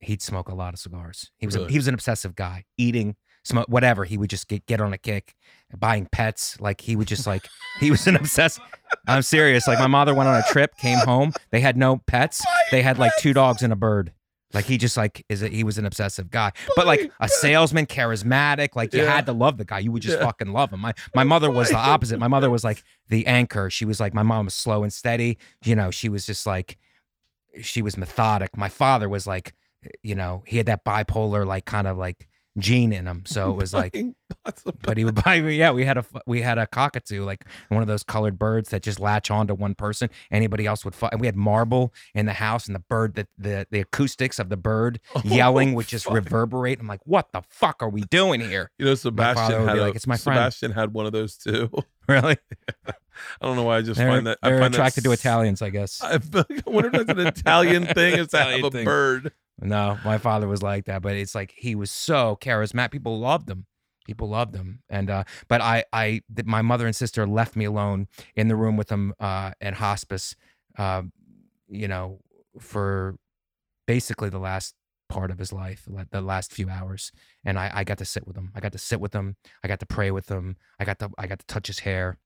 he'd 0.00 0.20
smoke 0.22 0.48
a 0.48 0.54
lot 0.54 0.74
of 0.74 0.80
cigars. 0.80 1.30
He 1.38 1.46
was 1.46 1.54
a, 1.56 1.60
Really? 1.60 1.72
he 1.72 1.78
was 1.78 1.88
an 1.88 1.94
obsessive 1.94 2.34
guy, 2.34 2.64
eating 2.76 3.16
smoke 3.48 3.66
whatever, 3.68 4.04
he 4.04 4.16
would 4.18 4.30
just 4.30 4.48
get 4.48 4.66
get 4.66 4.80
on 4.80 4.92
a 4.92 4.98
kick, 4.98 5.34
buying 5.76 6.06
pets, 6.12 6.60
like 6.60 6.80
he 6.80 6.94
would 6.96 7.08
just 7.08 7.26
like 7.26 7.48
he 7.80 7.90
was 7.90 8.06
an 8.06 8.16
obsessive 8.22 8.62
I'm 9.06 9.22
serious. 9.22 9.66
Like 9.68 9.78
my 9.78 9.86
mother 9.86 10.14
went 10.14 10.28
on 10.28 10.36
a 10.36 10.42
trip, 10.50 10.76
came 10.76 10.98
home, 10.98 11.32
they 11.50 11.60
had 11.60 11.76
no 11.76 11.98
pets. 12.06 12.42
They 12.70 12.82
had 12.82 12.98
like 12.98 13.12
two 13.18 13.32
dogs 13.34 13.62
and 13.62 13.72
a 13.72 13.76
bird. 13.76 14.12
Like 14.54 14.64
he 14.64 14.78
just 14.78 14.96
like 14.96 15.26
is 15.28 15.42
a, 15.42 15.48
he 15.48 15.62
was 15.62 15.76
an 15.76 15.84
obsessive 15.84 16.30
guy, 16.30 16.52
but 16.74 16.86
like 16.86 17.10
a 17.20 17.28
salesman, 17.28 17.84
charismatic. 17.84 18.74
Like 18.76 18.94
you 18.94 19.02
Yeah. 19.02 19.14
had 19.14 19.26
to 19.26 19.32
love 19.34 19.58
the 19.58 19.66
guy. 19.66 19.80
You 19.80 19.92
would 19.92 20.00
just 20.00 20.18
Yeah. 20.18 20.24
fucking 20.24 20.52
love 20.52 20.72
him. 20.72 20.80
My 20.80 20.94
my 21.14 21.24
mother 21.24 21.50
was 21.50 21.68
the 21.68 21.76
opposite. 21.76 22.18
My 22.18 22.28
mother 22.28 22.48
was 22.48 22.64
like 22.64 22.82
the 23.08 23.26
anchor. 23.26 23.68
She 23.68 23.84
was 23.84 24.00
like 24.00 24.14
my 24.14 24.22
mom 24.22 24.46
was 24.46 24.54
slow 24.54 24.82
and 24.84 24.92
steady. 24.92 25.36
You 25.64 25.76
know, 25.76 25.90
she 25.90 26.08
was 26.08 26.24
just 26.24 26.46
like 26.46 26.78
she 27.60 27.82
was 27.82 27.96
methodic. 27.98 28.56
My 28.56 28.68
father 28.68 29.08
was 29.08 29.26
like, 29.26 29.52
you 30.02 30.14
know, 30.14 30.42
he 30.46 30.56
had 30.58 30.66
that 30.66 30.84
bipolar 30.84 31.46
like 31.46 31.64
kind 31.64 31.86
of 31.86 31.96
like 31.98 32.27
gene 32.60 32.92
in 32.92 33.06
him. 33.06 33.22
So 33.26 33.50
it 33.50 33.54
was 33.56 33.72
like 33.74 33.92
Fucking 33.94 34.14
but 34.82 34.96
he 34.98 35.04
would 35.04 35.22
buy 35.24 35.40
me. 35.40 35.56
Yeah, 35.58 35.70
we 35.72 35.84
had 35.84 35.96
a 35.96 36.00
f- 36.00 36.22
we 36.26 36.42
had 36.42 36.58
a 36.58 36.66
cockatoo, 36.66 37.24
like 37.24 37.44
one 37.68 37.80
of 37.82 37.88
those 37.88 38.02
colored 38.02 38.38
birds 38.38 38.68
that 38.70 38.82
just 38.82 39.00
latch 39.00 39.30
onto 39.30 39.54
one 39.54 39.74
person. 39.74 40.10
Anybody 40.30 40.66
else 40.66 40.84
would. 40.84 40.94
Fu- 40.94 41.06
and 41.06 41.20
we 41.20 41.26
had 41.26 41.36
marble 41.36 41.92
in 42.14 42.26
the 42.26 42.34
house, 42.34 42.66
and 42.66 42.74
the 42.74 42.80
bird 42.90 43.14
that 43.14 43.28
the 43.38 43.66
the 43.70 43.80
acoustics 43.80 44.38
of 44.38 44.48
the 44.50 44.56
bird 44.56 45.00
oh, 45.14 45.22
yelling 45.24 45.74
would 45.74 45.86
just 45.88 46.04
fuck. 46.04 46.14
reverberate. 46.14 46.78
I'm 46.80 46.86
like, 46.86 47.00
what 47.04 47.32
the 47.32 47.42
fuck 47.48 47.82
are 47.82 47.88
we 47.88 48.02
doing 48.02 48.40
here? 48.40 48.70
You 48.78 48.84
know, 48.86 48.94
Sebastian 48.94 49.60
would 49.60 49.68
had 49.68 49.74
be 49.74 49.80
a, 49.80 49.82
like, 49.82 49.94
"It's 49.96 50.06
my 50.06 50.16
friend." 50.16 50.36
Sebastian 50.38 50.72
had 50.72 50.92
one 50.92 51.06
of 51.06 51.12
those 51.12 51.36
too. 51.36 51.70
Really? 52.08 52.38
I 52.86 52.92
don't 53.46 53.56
know 53.56 53.64
why 53.64 53.76
I 53.76 53.82
just 53.82 53.98
They're, 53.98 54.08
find 54.10 54.26
that 54.26 54.38
I 54.42 54.48
they're 54.48 54.60
find 54.60 54.72
that 54.72 54.78
attracted 54.78 55.04
to 55.04 55.12
Italians, 55.12 55.60
I 55.60 55.68
guess. 55.68 56.00
I 56.02 56.16
feel 56.18 56.44
like- 56.48 56.66
I 56.66 56.70
wonder 56.70 56.88
if 57.02 57.06
that's 57.06 57.18
an 57.20 57.26
Italian 57.26 57.84
thing. 57.86 58.18
Is 58.18 58.28
to 58.28 58.38
have 58.38 58.64
a 58.64 58.70
thing. 58.70 58.86
bird? 58.86 59.32
No, 59.60 59.98
my 60.04 60.18
father 60.18 60.46
was 60.46 60.62
like 60.62 60.84
that, 60.84 61.02
but 61.02 61.16
it's 61.16 61.34
like 61.34 61.52
he 61.56 61.74
was 61.74 61.90
so 61.90 62.38
charismatic. 62.40 62.92
People 62.92 63.18
loved 63.18 63.50
him. 63.50 63.66
People 64.06 64.28
loved 64.28 64.54
him, 64.54 64.82
and 64.88 65.10
uh, 65.10 65.24
but 65.48 65.60
I, 65.60 65.84
I, 65.92 66.22
th- 66.34 66.46
my 66.46 66.62
mother 66.62 66.86
and 66.86 66.96
sister 66.96 67.26
left 67.26 67.56
me 67.56 67.66
alone 67.66 68.06
in 68.34 68.48
the 68.48 68.56
room 68.56 68.76
with 68.76 68.90
him 68.90 69.12
uh, 69.20 69.50
at 69.60 69.74
hospice. 69.74 70.34
Uh, 70.78 71.02
you 71.68 71.88
know, 71.88 72.20
for 72.58 73.16
basically 73.86 74.30
the 74.30 74.38
last 74.38 74.74
part 75.10 75.30
of 75.30 75.38
his 75.38 75.52
life, 75.52 75.84
like 75.86 76.10
the 76.10 76.22
last 76.22 76.52
few 76.52 76.70
hours, 76.70 77.12
and 77.44 77.58
I, 77.58 77.70
I 77.74 77.84
got 77.84 77.98
to 77.98 78.06
sit 78.06 78.26
with 78.26 78.36
him. 78.36 78.50
I 78.54 78.60
got 78.60 78.72
to 78.72 78.78
sit 78.78 79.00
with 79.00 79.12
him. 79.12 79.36
I 79.62 79.68
got 79.68 79.80
to 79.80 79.86
pray 79.86 80.10
with 80.10 80.30
him. 80.30 80.56
I 80.78 80.86
got 80.86 80.98
to, 81.00 81.10
I 81.18 81.26
got 81.26 81.40
to 81.40 81.46
touch 81.46 81.66
his 81.66 81.80
hair. 81.80 82.16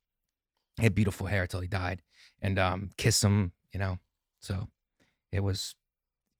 He 0.76 0.84
had 0.84 0.94
beautiful 0.94 1.26
hair 1.26 1.48
till 1.48 1.60
he 1.60 1.68
died, 1.68 2.02
and 2.40 2.58
um, 2.60 2.90
kiss 2.96 3.24
him. 3.24 3.52
You 3.72 3.80
know, 3.80 3.98
so 4.40 4.68
it 5.32 5.40
was 5.40 5.74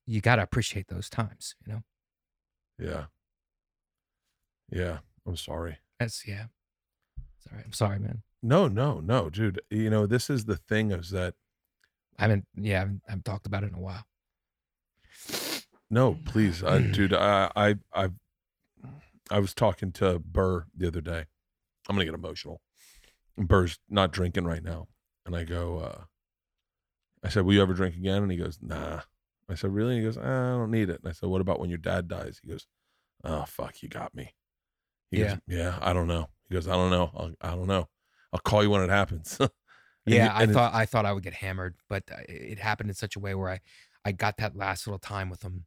you 0.07 0.21
got 0.21 0.37
to 0.37 0.43
appreciate 0.43 0.89
those 0.89 1.09
times, 1.09 1.55
you 1.67 1.73
know? 1.73 1.83
Yeah. 2.79 3.05
Yeah. 4.71 4.99
I'm 5.27 5.37
sorry. 5.37 5.79
That's, 6.01 6.27
yeah. 6.27 6.47
Sorry. 7.41 7.57
right. 7.57 7.65
I'm 7.65 7.73
sorry, 7.73 7.99
man. 7.99 8.23
No, 8.43 8.67
no, 8.67 9.01
no, 9.01 9.31
dude. 9.31 9.61
You 9.71 9.91
know, 9.91 10.07
this 10.07 10.29
is 10.29 10.45
the 10.47 10.57
thing 10.57 10.91
is 10.91 11.11
that 11.11 11.35
I 12.19 12.23
haven't, 12.23 12.47
yeah, 12.57 12.77
I 12.77 12.79
haven't, 12.81 13.03
I 13.07 13.11
haven't 13.13 13.25
talked 13.25 13.47
about 13.47 13.63
it 13.63 13.69
in 13.71 13.75
a 13.75 13.81
while. 13.81 14.05
no, 15.91 16.19
please, 16.25 16.63
uh, 16.63 16.79
dude. 16.79 17.13
I, 17.15 17.51
I, 17.55 17.77
I, 17.95 18.09
I 19.31 19.39
was 19.39 19.55
talking 19.55 19.93
to 19.93 20.19
Burr 20.19 20.67
the 20.77 20.89
other 20.89 21.01
day. 21.01 21.27
I'm 21.89 21.97
gonna 21.97 22.05
get 22.05 22.15
emotional. 22.15 22.61
Burr's 23.37 23.79
not 23.89 24.13
drinking 24.13 24.45
right 24.45 24.63
now, 24.63 24.89
And 25.25 25.35
I 25.35 25.45
go, 25.45 25.79
uh, 25.79 26.03
I 27.25 27.29
said, 27.29 27.45
Will 27.45 27.55
you 27.55 27.63
ever 27.63 27.75
drink 27.75 27.97
again? 27.97 28.23
And 28.23 28.31
he 28.31 28.39
goes, 28.39 28.59
Nah. 28.61 29.03
I 29.49 29.55
said, 29.55 29.73
Really? 29.73 29.97
He 29.99 30.03
goes, 30.05 30.17
"Ah, 30.19 30.23
I 30.55 30.59
don't 30.59 30.71
need 30.71 30.91
it. 30.91 31.01
And 31.01 31.09
I 31.09 31.13
said, 31.13 31.29
What 31.29 31.41
about 31.41 31.61
when 31.61 31.71
your 31.71 31.79
dad 31.79 32.09
dies? 32.09 32.41
He 32.43 32.49
goes, 32.49 32.67
Oh, 33.25 33.45
fuck, 33.47 33.83
you 33.83 33.89
got 33.89 34.15
me. 34.15 34.35
He 35.11 35.19
Yeah. 35.19 35.35
goes, 35.35 35.39
Yeah, 35.47 35.79
I 35.83 35.93
don't 35.93 36.09
know. 36.09 36.31
He 36.49 36.55
goes, 36.55 36.69
I 36.69 36.73
don't 36.75 36.91
know. 36.91 37.11
I'll, 37.15 37.35
I 37.41 37.57
don't 37.57 37.69
know. 37.69 37.89
I'll 38.33 38.41
call 38.41 38.63
you 38.63 38.71
when 38.71 38.83
it 38.83 38.91
happens. 38.91 39.39
Yeah, 40.07 40.37
I 40.37 40.47
thought 40.47 40.75
I 40.75 40.85
thought 40.87 41.07
I 41.07 41.13
would 41.13 41.23
get 41.23 41.35
hammered, 41.35 41.77
but 41.89 42.05
uh, 42.11 42.17
it 42.29 42.59
happened 42.59 42.91
in 42.91 42.95
such 42.95 43.17
a 43.17 43.21
way 43.21 43.35
where 43.35 43.51
I 43.51 43.61
I 44.05 44.13
got 44.13 44.37
that 44.39 44.57
last 44.57 44.87
little 44.87 44.99
time 44.99 45.31
with 45.31 45.43
him, 45.43 45.67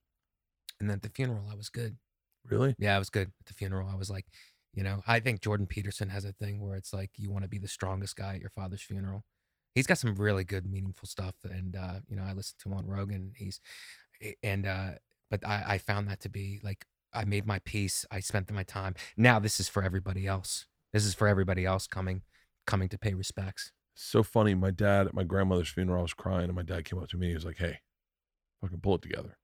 and 0.79 0.89
then 0.89 0.97
at 0.97 1.03
the 1.03 1.09
funeral 1.09 1.49
I 1.49 1.55
was 1.55 1.69
good. 1.69 1.97
Really? 2.45 2.75
Yeah, 2.79 2.95
I 2.95 2.99
was 2.99 3.09
good 3.09 3.29
at 3.39 3.45
the 3.47 3.53
funeral. 3.53 3.89
I 3.89 3.95
was 3.95 4.09
like, 4.09 4.27
you 4.73 4.83
know, 4.83 5.03
I 5.07 5.19
think 5.21 5.41
Jordan 5.41 5.67
Peterson 5.67 6.09
has 6.09 6.25
a 6.25 6.33
thing 6.33 6.61
where 6.61 6.75
it's 6.77 6.93
like 6.93 7.11
you 7.17 7.31
want 7.31 7.43
to 7.43 7.49
be 7.49 7.59
the 7.59 7.67
strongest 7.69 8.15
guy 8.17 8.35
at 8.35 8.41
your 8.41 8.51
father's 8.51 8.83
funeral. 8.83 9.25
He's 9.75 9.85
got 9.85 9.97
some 9.97 10.15
really 10.15 10.43
good, 10.43 10.65
meaningful 10.65 11.07
stuff, 11.07 11.35
and 11.43 11.75
uh, 11.75 11.99
you 12.07 12.15
know, 12.15 12.23
I 12.23 12.33
listened 12.33 12.59
to 12.63 12.69
him 12.69 12.75
on 12.77 12.87
Rogan. 12.87 13.33
He's 13.35 13.59
and 14.41 14.65
uh, 14.65 14.91
but 15.29 15.45
I, 15.45 15.63
I 15.67 15.77
found 15.77 16.07
that 16.07 16.21
to 16.21 16.29
be 16.29 16.59
like 16.63 16.85
I 17.13 17.25
made 17.25 17.45
my 17.45 17.59
peace. 17.59 18.05
I 18.09 18.21
spent 18.21 18.51
my 18.51 18.63
time. 18.63 18.95
Now 19.17 19.37
this 19.39 19.59
is 19.59 19.67
for 19.67 19.83
everybody 19.83 20.25
else. 20.25 20.65
This 20.93 21.05
is 21.05 21.13
for 21.13 21.27
everybody 21.27 21.65
else 21.65 21.87
coming 21.87 22.21
coming 22.65 22.89
to 22.89 22.97
pay 22.97 23.13
respects. 23.13 23.71
So 23.95 24.23
funny. 24.23 24.55
My 24.55 24.71
dad 24.71 25.07
at 25.07 25.13
my 25.13 25.23
grandmother's 25.23 25.69
funeral, 25.69 25.99
I 25.99 26.01
was 26.03 26.13
crying, 26.13 26.45
and 26.45 26.55
my 26.55 26.63
dad 26.63 26.85
came 26.85 26.99
up 26.99 27.09
to 27.09 27.17
me. 27.17 27.29
He 27.29 27.33
was 27.35 27.45
like, 27.45 27.57
Hey, 27.57 27.79
fucking 28.61 28.79
pull 28.79 28.95
it 28.95 29.01
together. 29.01 29.37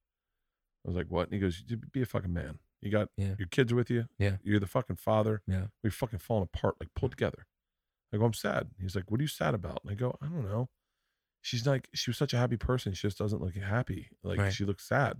I 0.85 0.89
was 0.89 0.95
like, 0.95 1.07
What? 1.09 1.27
And 1.27 1.33
he 1.33 1.39
goes, 1.39 1.63
Be 1.91 2.01
a 2.01 2.05
fucking 2.05 2.33
man. 2.33 2.59
You 2.81 2.89
got 2.89 3.09
Yeah. 3.17 3.35
your 3.37 3.47
kids 3.49 3.73
with 3.73 3.89
you. 3.89 4.05
Yeah. 4.17 4.37
You're 4.43 4.59
the 4.59 4.65
fucking 4.67 4.95
father. 4.95 5.41
Yeah. 5.47 5.65
We're 5.83 5.91
fucking 5.91 6.19
falling 6.19 6.49
apart. 6.53 6.75
Like, 6.79 6.89
pull 6.95 7.07
it 7.07 7.11
together. 7.11 7.45
I 8.13 8.17
go, 8.17 8.25
I'm 8.25 8.33
sad. 8.33 8.69
He's 8.79 8.95
like, 8.95 9.09
What 9.09 9.19
are 9.19 9.23
you 9.23 9.27
sad 9.27 9.53
about? 9.53 9.79
And 9.83 9.91
I 9.91 9.95
go, 9.95 10.17
I 10.21 10.25
don't 10.25 10.43
know. 10.45 10.69
She's 11.41 11.65
like, 11.65 11.87
she 11.95 12.09
was 12.11 12.17
such 12.17 12.33
a 12.33 12.37
happy 12.37 12.57
person. 12.57 12.93
She 12.93 13.07
just 13.07 13.17
doesn't 13.17 13.41
look 13.41 13.55
happy. 13.55 14.09
Like, 14.23 14.39
Right. 14.39 14.53
she 14.53 14.63
looks 14.65 14.87
sad. 14.87 15.13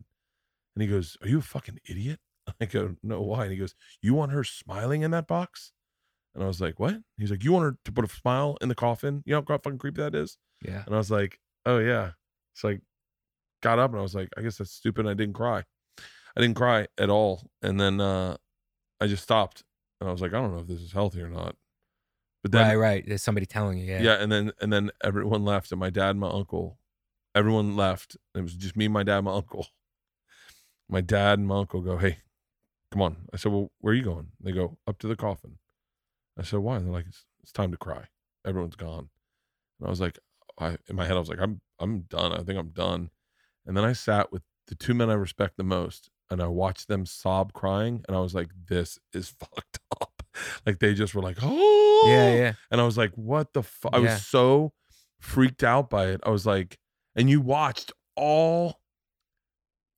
And 0.75 0.81
he 0.83 0.87
goes, 0.87 1.17
Are 1.21 1.27
you 1.27 1.39
a 1.39 1.41
fucking 1.41 1.79
idiot? 1.89 2.19
I 2.61 2.65
go, 2.65 2.95
No, 3.03 3.21
why? 3.21 3.43
And 3.43 3.51
he 3.51 3.57
goes, 3.57 3.75
You 4.01 4.13
want 4.13 4.31
her 4.31 4.43
smiling 4.43 5.01
in 5.03 5.11
that 5.11 5.27
box? 5.27 5.71
And 6.35 6.43
I 6.43 6.47
was 6.47 6.61
like, 6.61 6.79
What? 6.79 6.97
He's 7.17 7.31
like, 7.31 7.43
You 7.43 7.51
want 7.53 7.63
her 7.65 7.77
to 7.85 7.91
put 7.91 8.05
a 8.05 8.09
smile 8.13 8.57
in 8.61 8.69
the 8.69 8.75
coffin? 8.75 9.23
You 9.25 9.33
know 9.35 9.43
how 9.47 9.57
fucking 9.57 9.79
creepy 9.79 10.01
that 10.01 10.15
is? 10.15 10.37
Yeah. 10.63 10.83
And 10.85 10.93
I 10.93 10.97
was 10.97 11.11
like, 11.11 11.39
Oh 11.65 11.79
yeah. 11.79 12.11
It's 12.53 12.63
like 12.63 12.81
got 13.63 13.79
up 13.79 13.91
and 13.91 13.99
I 13.99 14.03
was 14.03 14.15
like, 14.15 14.29
I 14.37 14.41
guess 14.41 14.57
that's 14.57 14.71
stupid. 14.71 15.07
I 15.07 15.13
didn't 15.13 15.33
cry. 15.35 15.63
I 16.35 16.41
didn't 16.41 16.55
cry 16.55 16.87
at 16.97 17.09
all. 17.09 17.47
And 17.61 17.79
then 17.79 17.99
uh 18.01 18.37
I 18.99 19.07
just 19.07 19.23
stopped 19.23 19.63
and 19.99 20.07
I 20.09 20.11
was 20.11 20.21
like, 20.21 20.33
I 20.33 20.39
don't 20.39 20.53
know 20.53 20.59
if 20.61 20.67
this 20.67 20.81
is 20.81 20.91
healthy 20.91 21.21
or 21.21 21.29
not. 21.29 21.55
But 22.41 22.51
then 22.51 22.67
right, 22.67 22.75
right. 22.75 23.03
There's 23.07 23.21
somebody 23.21 23.45
telling 23.45 23.77
you. 23.77 23.85
Yeah. 23.85 24.01
yeah. 24.01 24.13
and 24.13 24.31
then 24.31 24.51
and 24.59 24.73
then 24.73 24.91
everyone 25.03 25.45
left, 25.45 25.71
and 25.71 25.79
my 25.79 25.89
dad 25.89 26.11
and 26.11 26.19
my 26.19 26.29
uncle, 26.29 26.79
everyone 27.35 27.75
left. 27.75 28.17
It 28.35 28.41
was 28.41 28.55
just 28.55 28.75
me, 28.75 28.87
my 28.87 29.03
dad, 29.03 29.17
and 29.17 29.25
my 29.25 29.35
uncle. 29.35 29.67
My 30.89 31.01
dad 31.01 31.39
and 31.39 31.47
my 31.47 31.59
uncle 31.59 31.81
go, 31.81 31.97
Hey, 31.97 32.17
come 32.91 33.01
on. 33.01 33.27
I 33.33 33.37
said, 33.37 33.51
Well, 33.51 33.71
where 33.79 33.93
are 33.93 33.95
you 33.95 34.03
going? 34.03 34.27
They 34.41 34.51
go, 34.51 34.77
up 34.87 34.99
to 34.99 35.07
the 35.07 35.15
coffin. 35.15 35.57
I 36.37 36.43
said, 36.43 36.59
Why? 36.59 36.77
And 36.77 36.85
they're 36.85 36.93
like, 36.93 37.07
It's, 37.07 37.25
it's 37.41 37.51
time 37.51 37.71
to 37.71 37.77
cry. 37.77 38.05
Everyone's 38.45 38.75
gone. 38.75 39.09
And 39.79 39.87
I 39.87 39.89
was 39.89 40.01
like, 40.01 40.19
I 40.59 40.77
in 40.89 40.95
my 40.95 41.05
head, 41.05 41.15
I 41.15 41.19
was 41.19 41.29
like, 41.29 41.41
I'm 41.41 41.61
I'm 41.79 42.01
done. 42.01 42.33
I 42.33 42.43
think 42.43 42.59
I'm 42.59 42.69
done. 42.69 43.09
And 43.65 43.77
then 43.77 43.83
I 43.83 43.93
sat 43.93 44.31
with 44.31 44.43
the 44.67 44.75
two 44.75 44.93
men 44.93 45.09
I 45.09 45.13
respect 45.13 45.57
the 45.57 45.63
most, 45.63 46.09
and 46.29 46.41
I 46.41 46.47
watched 46.47 46.87
them 46.87 47.05
sob 47.05 47.53
crying, 47.53 48.03
and 48.07 48.17
I 48.17 48.19
was 48.19 48.35
like, 48.35 48.49
This 48.67 48.99
is 49.13 49.29
fucked 49.39 49.79
up. 49.99 50.10
Like 50.65 50.79
they 50.79 50.93
just 50.93 51.13
were 51.15 51.21
like, 51.21 51.37
Oh 51.41 52.03
Yeah, 52.07 52.33
yeah. 52.35 52.53
and 52.71 52.79
I 52.81 52.83
was 52.85 52.97
like, 52.97 53.11
what 53.15 53.53
the 53.53 53.63
fuck? 53.63 53.93
I 53.93 53.99
Yeah. 53.99 54.13
was 54.13 54.25
so 54.27 54.73
freaked 55.19 55.63
out 55.63 55.89
by 55.89 56.07
it. 56.07 56.21
I 56.23 56.29
was 56.29 56.45
like, 56.45 56.77
and 57.15 57.29
you 57.29 57.41
watched 57.41 57.91
all 58.15 58.79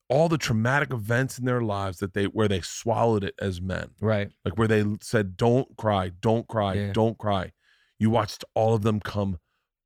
all 0.09 0.29
the 0.29 0.37
traumatic 0.37 0.91
events 0.91 1.39
in 1.39 1.45
their 1.45 1.61
lives 1.61 1.97
that 1.99 2.13
they 2.13 2.25
where 2.25 2.47
they 2.47 2.61
swallowed 2.61 3.23
it 3.23 3.33
as 3.39 3.61
men. 3.61 3.89
Right. 4.01 4.29
Like 4.45 4.57
where 4.57 4.67
they 4.67 4.83
said, 5.01 5.37
Don't 5.37 5.75
cry, 5.77 6.11
don't 6.19 6.47
cry, 6.47 6.73
Yeah. 6.75 6.91
don't 6.93 7.17
cry. 7.17 7.51
You 7.99 8.09
watched 8.09 8.43
all 8.53 8.73
of 8.73 8.81
them 8.81 8.99
come 8.99 9.37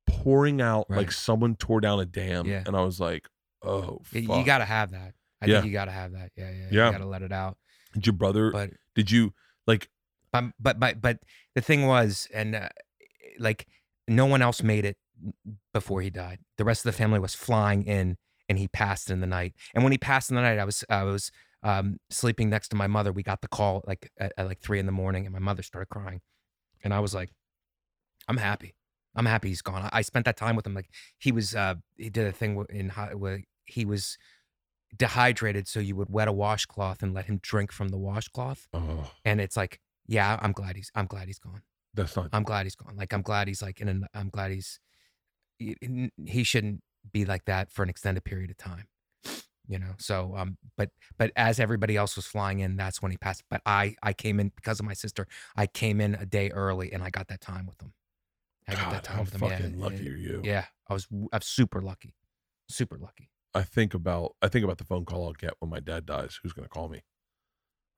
pouring 0.06 0.60
out 0.60 0.88
like 0.90 0.98
Right. 0.98 1.12
someone 1.12 1.54
tore 1.54 1.80
down 1.80 2.00
a 2.00 2.04
dam. 2.06 2.46
Yeah. 2.46 2.62
And 2.66 2.76
I 2.76 2.82
was 2.82 2.98
like, 3.00 3.28
Oh 3.62 4.00
Y- 4.12 4.24
fuck. 4.26 4.38
You 4.38 4.44
got 4.44 4.58
to 4.58 4.64
have 4.64 4.90
that. 4.90 5.14
I 5.40 5.46
Yeah. 5.46 5.54
think 5.60 5.66
you 5.66 5.72
got 5.72 5.84
to 5.86 5.92
have 5.92 6.12
that. 6.12 6.32
Yeah, 6.36 6.50
yeah. 6.50 6.68
Yeah. 6.70 6.86
You 6.86 6.92
got 6.92 6.98
to 6.98 7.06
let 7.06 7.22
it 7.22 7.32
out. 7.32 7.56
did 7.94 8.06
your 8.06 8.12
brother 8.14 8.50
But 8.50 8.70
did 8.94 9.10
you 9.10 9.32
like 9.66 9.88
Um, 10.32 10.54
but 10.60 10.78
but 10.78 11.00
but 11.00 11.18
the 11.54 11.60
thing 11.60 11.86
was, 11.86 12.28
and 12.32 12.54
uh, 12.54 12.68
like 13.38 13.66
no 14.06 14.26
one 14.26 14.42
else 14.42 14.62
made 14.62 14.84
it 14.84 14.96
before 15.72 16.00
he 16.00 16.10
died. 16.10 16.38
The 16.56 16.64
rest 16.64 16.84
of 16.84 16.92
the 16.92 16.96
family 16.96 17.18
was 17.18 17.34
flying 17.34 17.84
in, 17.84 18.16
and 18.48 18.58
he 18.58 18.68
passed 18.68 19.10
in 19.10 19.20
the 19.20 19.26
night. 19.26 19.54
And 19.74 19.84
when 19.84 19.92
he 19.92 19.98
passed 19.98 20.30
in 20.30 20.36
the 20.36 20.42
night, 20.42 20.58
I 20.58 20.64
was 20.64 20.84
I 20.88 21.02
was 21.04 21.30
um, 21.62 21.98
sleeping 22.10 22.50
next 22.50 22.68
to 22.68 22.76
my 22.76 22.86
mother. 22.86 23.12
We 23.12 23.22
got 23.22 23.42
the 23.42 23.48
call 23.48 23.82
like 23.86 24.10
at, 24.18 24.32
at 24.36 24.46
like 24.46 24.60
three 24.60 24.78
in 24.78 24.86
the 24.86 24.92
morning, 24.92 25.26
and 25.26 25.32
my 25.32 25.40
mother 25.40 25.62
started 25.62 25.88
crying, 25.88 26.20
and 26.82 26.92
I 26.92 27.00
was 27.00 27.14
like, 27.14 27.30
I'm 28.28 28.38
happy. 28.38 28.74
I'm 29.14 29.26
happy 29.26 29.48
he's 29.48 29.62
gone. 29.62 29.82
I, 29.82 29.98
I 29.98 30.02
spent 30.02 30.26
that 30.26 30.36
time 30.36 30.54
with 30.54 30.66
him. 30.66 30.74
Like 30.74 30.90
he 31.18 31.32
was, 31.32 31.56
uh, 31.56 31.76
he 31.96 32.08
did 32.10 32.26
a 32.26 32.32
thing 32.32 32.64
in 32.70 32.90
where 32.90 33.42
he 33.64 33.84
was 33.84 34.16
dehydrated, 34.96 35.66
so 35.66 35.80
you 35.80 35.96
would 35.96 36.08
wet 36.10 36.28
a 36.28 36.32
washcloth 36.32 37.02
and 37.02 37.12
let 37.14 37.26
him 37.26 37.40
drink 37.42 37.72
from 37.72 37.88
the 37.88 37.98
washcloth 37.98 38.68
oh 38.72 39.10
and 39.24 39.40
it's 39.40 39.56
like 39.56 39.80
yeah 40.08 40.38
i'm 40.42 40.52
glad 40.52 40.76
he's 40.76 40.90
i'm 40.94 41.06
glad 41.06 41.26
he's 41.26 41.38
gone 41.38 41.62
that's 41.94 42.16
not 42.16 42.28
i'm 42.32 42.42
glad 42.42 42.64
he's 42.64 42.74
gone 42.74 42.96
like 42.96 43.12
i'm 43.12 43.22
glad 43.22 43.46
he's 43.48 43.62
like 43.62 43.80
in 43.80 43.88
an 43.88 44.06
i'm 44.14 44.28
glad 44.28 44.50
he's 44.50 44.80
he, 45.58 46.10
he 46.26 46.44
shouldn't 46.44 46.80
be 47.12 47.24
like 47.24 47.44
that 47.44 47.70
for 47.70 47.82
an 47.82 47.88
extended 47.88 48.24
period 48.24 48.50
of 48.50 48.56
time 48.56 48.86
you 49.68 49.78
know 49.78 49.94
so 49.98 50.34
um 50.36 50.56
but 50.76 50.90
but 51.18 51.30
as 51.36 51.60
everybody 51.60 51.96
else 51.96 52.16
was 52.16 52.26
flying 52.26 52.60
in 52.60 52.76
that's 52.76 53.02
when 53.02 53.10
he 53.10 53.18
passed 53.18 53.42
but 53.50 53.60
i 53.66 53.94
i 54.02 54.12
came 54.12 54.40
in 54.40 54.50
because 54.56 54.80
of 54.80 54.86
my 54.86 54.94
sister 54.94 55.26
i 55.56 55.66
came 55.66 56.00
in 56.00 56.14
a 56.14 56.26
day 56.26 56.50
early 56.50 56.92
and 56.92 57.02
i 57.02 57.10
got 57.10 57.28
that 57.28 57.40
time 57.40 57.66
with 57.66 57.80
him 57.80 57.92
i 58.66 58.72
got 58.74 58.84
God, 58.84 58.92
that 58.92 59.04
time 59.04 59.16
how 59.16 59.22
with 59.22 59.34
him 59.34 59.40
fucking 59.40 59.78
yeah, 59.78 59.84
lucky 59.84 60.04
yeah, 60.04 60.10
are 60.10 60.16
you? 60.16 60.40
yeah 60.44 60.64
i 60.88 60.94
was 60.94 61.06
i'm 61.32 61.42
super 61.42 61.80
lucky 61.80 62.14
super 62.68 62.96
lucky 62.98 63.30
I 63.54 63.62
think 63.62 63.94
about 63.94 64.36
I 64.42 64.48
think 64.48 64.64
about 64.64 64.78
the 64.78 64.84
phone 64.84 65.04
call 65.04 65.26
I'll 65.26 65.32
get 65.32 65.54
when 65.58 65.70
my 65.70 65.80
dad 65.80 66.06
dies. 66.06 66.38
Who's 66.42 66.52
gonna 66.52 66.68
call 66.68 66.88
me? 66.88 67.02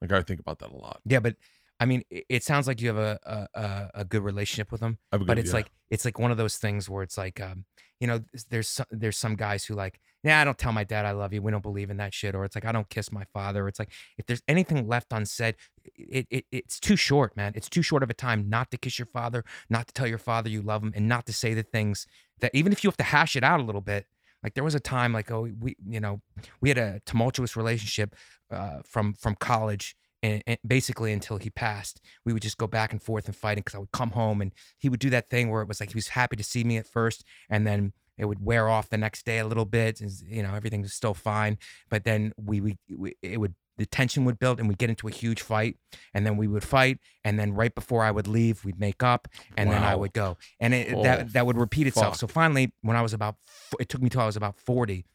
Like 0.01 0.13
I 0.13 0.23
think 0.23 0.41
about 0.41 0.59
that 0.61 0.71
a 0.71 0.77
lot. 0.77 1.01
yeah 1.05 1.21
but 1.21 1.37
i 1.81 1.85
mean 1.85 2.03
it, 2.11 2.45
sounds 2.45 2.67
like 2.67 2.81
you 2.81 2.89
have 2.89 2.99
a 2.99 3.19
a, 3.55 4.01
a, 4.01 4.05
good 4.05 4.23
relationship 4.23 4.71
with 4.71 4.81
have 4.81 4.97
a 5.13 5.19
but 5.19 5.39
it's 5.39 5.51
yeah. 5.51 5.57
like 5.57 5.71
it's 5.91 6.05
like 6.05 6.19
one 6.19 6.31
of 6.31 6.37
those 6.37 6.57
things 6.57 6.89
where 6.89 7.03
it's 7.03 7.19
like 7.19 7.41
um 7.41 7.65
you 7.99 8.07
know 8.07 8.21
there's 8.49 8.69
some, 8.69 8.87
there's 8.91 9.17
some 9.17 9.35
guys 9.37 9.65
who 9.65 9.75
like 9.75 10.01
yeah 10.23 10.41
i 10.41 10.45
don't 10.45 10.59
tell 10.59 10.73
my 10.73 10.85
dad 10.85 11.05
i 11.05 11.11
love 11.11 11.33
you 11.33 11.43
we 11.43 11.51
don't 11.51 11.63
believe 11.63 11.91
in 11.91 11.97
that 11.97 12.15
shit 12.15 12.35
or 12.35 12.45
it's 12.45 12.55
like 12.55 12.65
i 12.65 12.73
don't 12.73 12.89
kiss 12.89 13.11
my 13.11 13.25
father 13.33 13.67
it's 13.69 13.79
like 13.79 13.91
if 14.19 14.27
there's 14.27 14.43
anything 14.49 14.87
left 14.87 15.13
unsaid 15.13 15.55
it, 15.97 16.27
it 16.31 16.45
it's 16.53 16.79
too 16.79 16.97
short 16.97 17.37
man 17.37 17.53
it's 17.55 17.69
too 17.69 17.83
short 17.83 18.03
of 18.03 18.11
a 18.11 18.15
time 18.15 18.49
not 18.49 18.71
to 18.71 18.79
kiss 18.79 18.99
your 18.99 19.07
father 19.07 19.45
not 19.69 19.87
to 19.87 19.93
tell 19.93 20.07
your 20.07 20.19
father 20.19 20.49
you 20.49 20.63
love 20.63 20.83
him 20.83 20.93
and 20.95 21.09
not 21.09 21.27
to 21.27 21.33
say 21.33 21.55
the 21.55 21.63
things 21.63 22.07
that 22.41 22.51
even 22.55 22.73
if 22.73 22.83
you 22.83 22.89
have 22.89 22.97
to 22.97 23.05
hash 23.05 23.37
it 23.37 23.45
out 23.45 23.61
a 23.61 23.63
little 23.63 23.81
bit 23.81 24.07
like 24.43 24.55
there 24.55 24.65
was 24.65 24.75
a 24.75 24.81
time 24.81 25.13
like 25.13 25.31
oh 25.31 25.49
we 25.61 25.77
you 25.87 26.01
know 26.01 26.21
we 26.61 26.69
had 26.69 26.79
a 26.79 27.01
tumultuous 27.07 27.57
relationship 27.57 28.15
uh, 28.51 28.81
from 28.85 29.15
from 29.15 29.35
college 29.37 29.95
and, 30.23 30.43
and 30.47 30.59
basically 30.67 31.13
until 31.13 31.39
he 31.39 31.51
passed 31.51 32.01
we 32.25 32.33
would 32.33 32.43
just 32.43 32.59
go 32.59 32.67
back 32.67 32.93
and 32.93 33.03
forth 33.03 33.27
and 33.27 33.37
fighting 33.37 33.63
because 33.63 33.75
i 33.75 33.79
would 33.79 33.93
come 33.93 34.11
home 34.11 34.41
and 34.41 34.53
he 34.79 34.89
would 34.89 35.01
do 35.01 35.11
that 35.11 35.31
thing 35.31 35.51
where 35.51 35.63
it 35.63 35.69
was 35.69 35.81
like 35.81 35.91
he 35.91 35.95
was 35.97 36.09
happy 36.09 36.37
to 36.37 36.45
see 36.45 36.63
me 36.65 36.77
at 36.77 36.87
first 36.87 37.25
and 37.49 37.67
then 37.67 37.93
it 38.19 38.27
would 38.27 38.45
wear 38.45 38.69
off 38.69 38.91
the 38.91 38.99
next 38.99 39.25
day 39.25 39.39
a 39.39 39.47
little 39.47 39.65
bit 39.65 40.01
and 40.03 40.11
you 40.27 40.43
know 40.43 40.55
everything 40.55 40.83
was 40.83 40.93
still 40.93 41.15
fine. 41.15 41.57
But 41.89 42.05
then 42.05 42.35
we, 42.37 42.61
we, 42.61 42.77
we 42.95 43.15
it 43.23 43.41
would 43.41 43.55
the 43.79 43.87
tension 43.87 44.27
would 44.27 44.39
build 44.39 44.59
and 44.59 44.69
we'd 44.69 44.77
get 44.77 44.91
into 44.91 45.09
a 45.09 45.11
huge 45.11 45.41
fight 45.41 45.79
and 46.13 46.27
then 46.27 46.37
we 46.37 46.47
would 46.47 46.63
fight 46.63 46.99
and 47.25 47.39
then 47.39 47.55
right 47.55 47.75
before 47.75 48.05
i 48.05 48.11
would 48.11 48.27
leave 48.29 48.63
we'd 48.63 48.79
make 48.79 49.03
up 49.03 49.27
and 49.57 49.71
then 49.73 49.83
i 49.83 49.97
would 49.97 50.13
go. 50.13 50.37
And 50.61 50.75
it, 50.75 50.93
Oh, 50.95 51.03
that 51.03 51.33
that 51.33 51.47
would 51.47 51.57
repeat 51.57 51.87
itself. 51.87 52.17
so 52.17 52.27
finally 52.27 52.75
when 52.83 52.95
i 52.95 53.01
was 53.01 53.15
about 53.15 53.37
it 53.81 53.89
took 53.89 54.03
me 54.03 54.11
till 54.11 54.21
i 54.21 54.27
was 54.27 54.37
about 54.37 54.59
40 54.59 55.07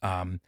um 0.00 0.40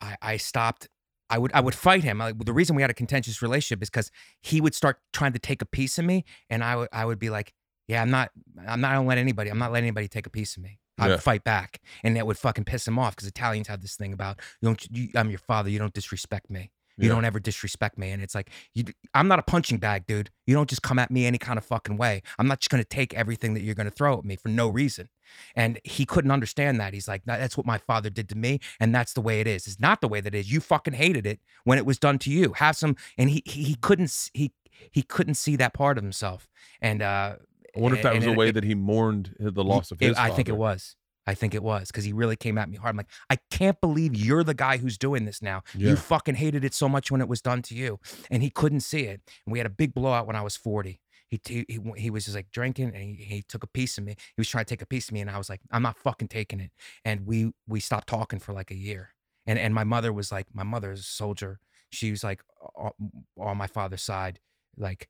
i 0.00 0.16
i 0.22 0.36
stopped 0.36 0.88
I 1.30 1.38
would 1.38 1.52
I 1.52 1.60
would 1.60 1.74
fight 1.74 2.04
him. 2.04 2.18
Like, 2.18 2.38
the 2.44 2.52
reason 2.52 2.76
we 2.76 2.82
had 2.82 2.90
a 2.90 2.94
contentious 2.94 3.42
relationship 3.42 3.82
is 3.82 3.90
because 3.90 4.10
he 4.42 4.60
would 4.60 4.74
start 4.74 4.98
trying 5.12 5.32
to 5.34 5.38
take 5.38 5.60
a 5.62 5.66
piece 5.66 5.98
of 5.98 6.04
me, 6.04 6.24
and 6.50 6.64
I 6.64 6.76
would 6.76 6.88
I 6.92 7.04
would 7.04 7.18
be 7.18 7.30
like, 7.30 7.52
yeah, 7.86 8.02
I'm 8.02 8.10
not 8.10 8.30
I'm 8.66 8.80
not 8.80 8.94
gonna 8.94 9.06
let 9.08 9.18
anybody 9.18 9.50
I'm 9.50 9.58
not 9.58 9.72
letting 9.72 9.88
anybody 9.88 10.08
take 10.08 10.26
a 10.26 10.30
piece 10.30 10.56
of 10.56 10.62
me. 10.62 10.78
I 10.98 11.06
Yeah. 11.06 11.12
would 11.12 11.22
fight 11.22 11.44
back, 11.44 11.80
and 12.02 12.16
that 12.16 12.26
would 12.26 12.38
fucking 12.38 12.64
piss 12.64 12.88
him 12.88 12.98
off 12.98 13.14
because 13.14 13.28
Italians 13.28 13.68
have 13.68 13.80
this 13.82 13.94
thing 13.96 14.12
about 14.12 14.40
you 14.60 14.68
don't 14.68 14.86
you, 14.90 15.08
I'm 15.14 15.30
your 15.30 15.38
father, 15.38 15.70
you 15.70 15.78
don't 15.78 15.94
disrespect 15.94 16.50
me. 16.50 16.72
You 16.96 17.08
Yeah. 17.08 17.14
don't 17.14 17.24
ever 17.24 17.38
disrespect 17.38 17.96
me, 17.98 18.10
and 18.10 18.20
it's 18.22 18.34
like 18.34 18.50
you. 18.74 18.84
I'm 19.14 19.28
not 19.28 19.38
a 19.38 19.42
punching 19.42 19.78
bag, 19.78 20.06
dude. 20.06 20.30
You 20.46 20.54
don't 20.54 20.68
just 20.68 20.82
come 20.82 20.98
at 20.98 21.10
me 21.12 21.26
any 21.26 21.38
kind 21.38 21.56
of 21.56 21.64
fucking 21.64 21.96
way. 21.96 22.22
I'm 22.38 22.48
not 22.48 22.58
just 22.60 22.70
gonna 22.70 22.82
take 22.84 23.14
everything 23.14 23.54
that 23.54 23.62
you're 23.62 23.76
gonna 23.76 23.90
throw 23.90 24.18
at 24.18 24.24
me 24.24 24.34
for 24.34 24.48
no 24.48 24.68
reason. 24.68 25.08
And 25.54 25.78
he 25.84 26.04
couldn't 26.04 26.30
understand 26.30 26.80
that. 26.80 26.94
He's 26.94 27.08
like, 27.08 27.22
that's 27.24 27.56
what 27.56 27.66
my 27.66 27.78
father 27.78 28.10
did 28.10 28.28
to 28.30 28.36
me, 28.36 28.60
and 28.80 28.94
that's 28.94 29.12
the 29.12 29.20
way 29.20 29.40
it 29.40 29.46
is. 29.46 29.66
It's 29.66 29.80
not 29.80 30.00
the 30.00 30.08
way 30.08 30.20
that 30.20 30.34
it 30.34 30.38
is. 30.38 30.52
You 30.52 30.60
fucking 30.60 30.94
hated 30.94 31.26
it 31.26 31.40
when 31.64 31.78
it 31.78 31.86
was 31.86 31.98
done 31.98 32.18
to 32.20 32.30
you. 32.30 32.52
Have 32.54 32.76
some, 32.76 32.96
and 33.16 33.30
he 33.30 33.42
he, 33.44 33.62
he 33.64 33.74
couldn't 33.74 34.30
he 34.34 34.52
he 34.90 35.02
couldn't 35.02 35.34
see 35.34 35.56
that 35.56 35.74
part 35.74 35.98
of 35.98 36.04
himself, 36.04 36.48
and 36.80 37.02
uh, 37.02 37.36
I 37.76 37.80
wonder 37.80 37.96
if 37.96 38.02
that 38.04 38.14
was 38.14 38.26
a 38.26 38.32
way 38.32 38.48
it- 38.48 38.52
that 38.52 38.64
he 38.64 38.74
mourned 38.74 39.34
the 39.38 39.50
He- 39.62 39.68
loss 39.68 39.90
of 39.90 40.00
it- 40.02 40.08
his. 40.08 40.16
I 40.16 40.30
think 40.30 40.48
it 40.48 40.56
was. 40.56 40.94
I 41.26 41.34
think 41.34 41.54
it 41.54 41.62
was 41.62 41.88
because 41.88 42.04
he 42.04 42.14
really 42.14 42.36
came 42.36 42.56
at 42.56 42.70
me 42.70 42.78
hard. 42.78 42.92
I'm 42.92 42.96
like, 42.96 43.10
I 43.28 43.36
can't 43.50 43.78
believe 43.82 44.16
you're 44.16 44.42
the 44.44 44.54
guy 44.54 44.78
who's 44.78 44.96
doing 44.96 45.26
this 45.26 45.42
now. 45.42 45.62
Yeah. 45.76 45.90
You 45.90 45.96
fucking 45.96 46.36
hated 46.36 46.64
it 46.64 46.72
so 46.72 46.88
much 46.88 47.10
when 47.10 47.20
it 47.20 47.28
was 47.28 47.42
done 47.42 47.60
to 47.62 47.74
you, 47.74 48.00
and 48.30 48.42
he 48.42 48.48
couldn't 48.48 48.80
see 48.80 49.00
it. 49.02 49.20
And 49.44 49.52
we 49.52 49.58
had 49.58 49.66
a 49.66 49.70
big 49.70 49.92
blowout 49.92 50.26
when 50.26 50.36
I 50.36 50.40
was 50.40 50.56
40. 50.56 51.00
He 51.28 51.40
he 51.46 51.66
he, 51.96 52.10
was 52.10 52.24
just 52.24 52.36
like 52.36 52.50
drinking, 52.50 52.92
and 52.94 52.96
he, 52.96 53.14
he 53.14 53.42
took 53.42 53.62
a 53.62 53.66
piece 53.66 53.98
of 53.98 54.04
me. 54.04 54.12
He 54.12 54.40
was 54.40 54.48
trying 54.48 54.64
to 54.64 54.68
take 54.68 54.82
a 54.82 54.86
piece 54.86 55.08
of 55.08 55.14
me, 55.14 55.20
and 55.20 55.30
I 55.30 55.36
was 55.36 55.50
like, 55.50 55.60
I'm 55.70 55.82
not 55.82 55.98
fucking 55.98 56.28
taking 56.28 56.60
it. 56.60 56.70
And 57.04 57.26
we 57.26 57.52
we 57.66 57.80
stopped 57.80 58.08
talking 58.08 58.38
for 58.38 58.52
like 58.52 58.70
a 58.70 58.76
year. 58.76 59.10
And 59.46 59.58
and 59.58 59.74
my 59.74 59.84
mother 59.84 60.12
was 60.12 60.32
like, 60.32 60.46
my 60.54 60.62
mother's 60.62 61.00
a 61.00 61.02
soldier. 61.02 61.60
She 61.90 62.10
was 62.10 62.24
like 62.24 62.42
on, 62.74 63.56
my 63.56 63.66
father's 63.66 64.02
side, 64.02 64.40
like 64.76 65.08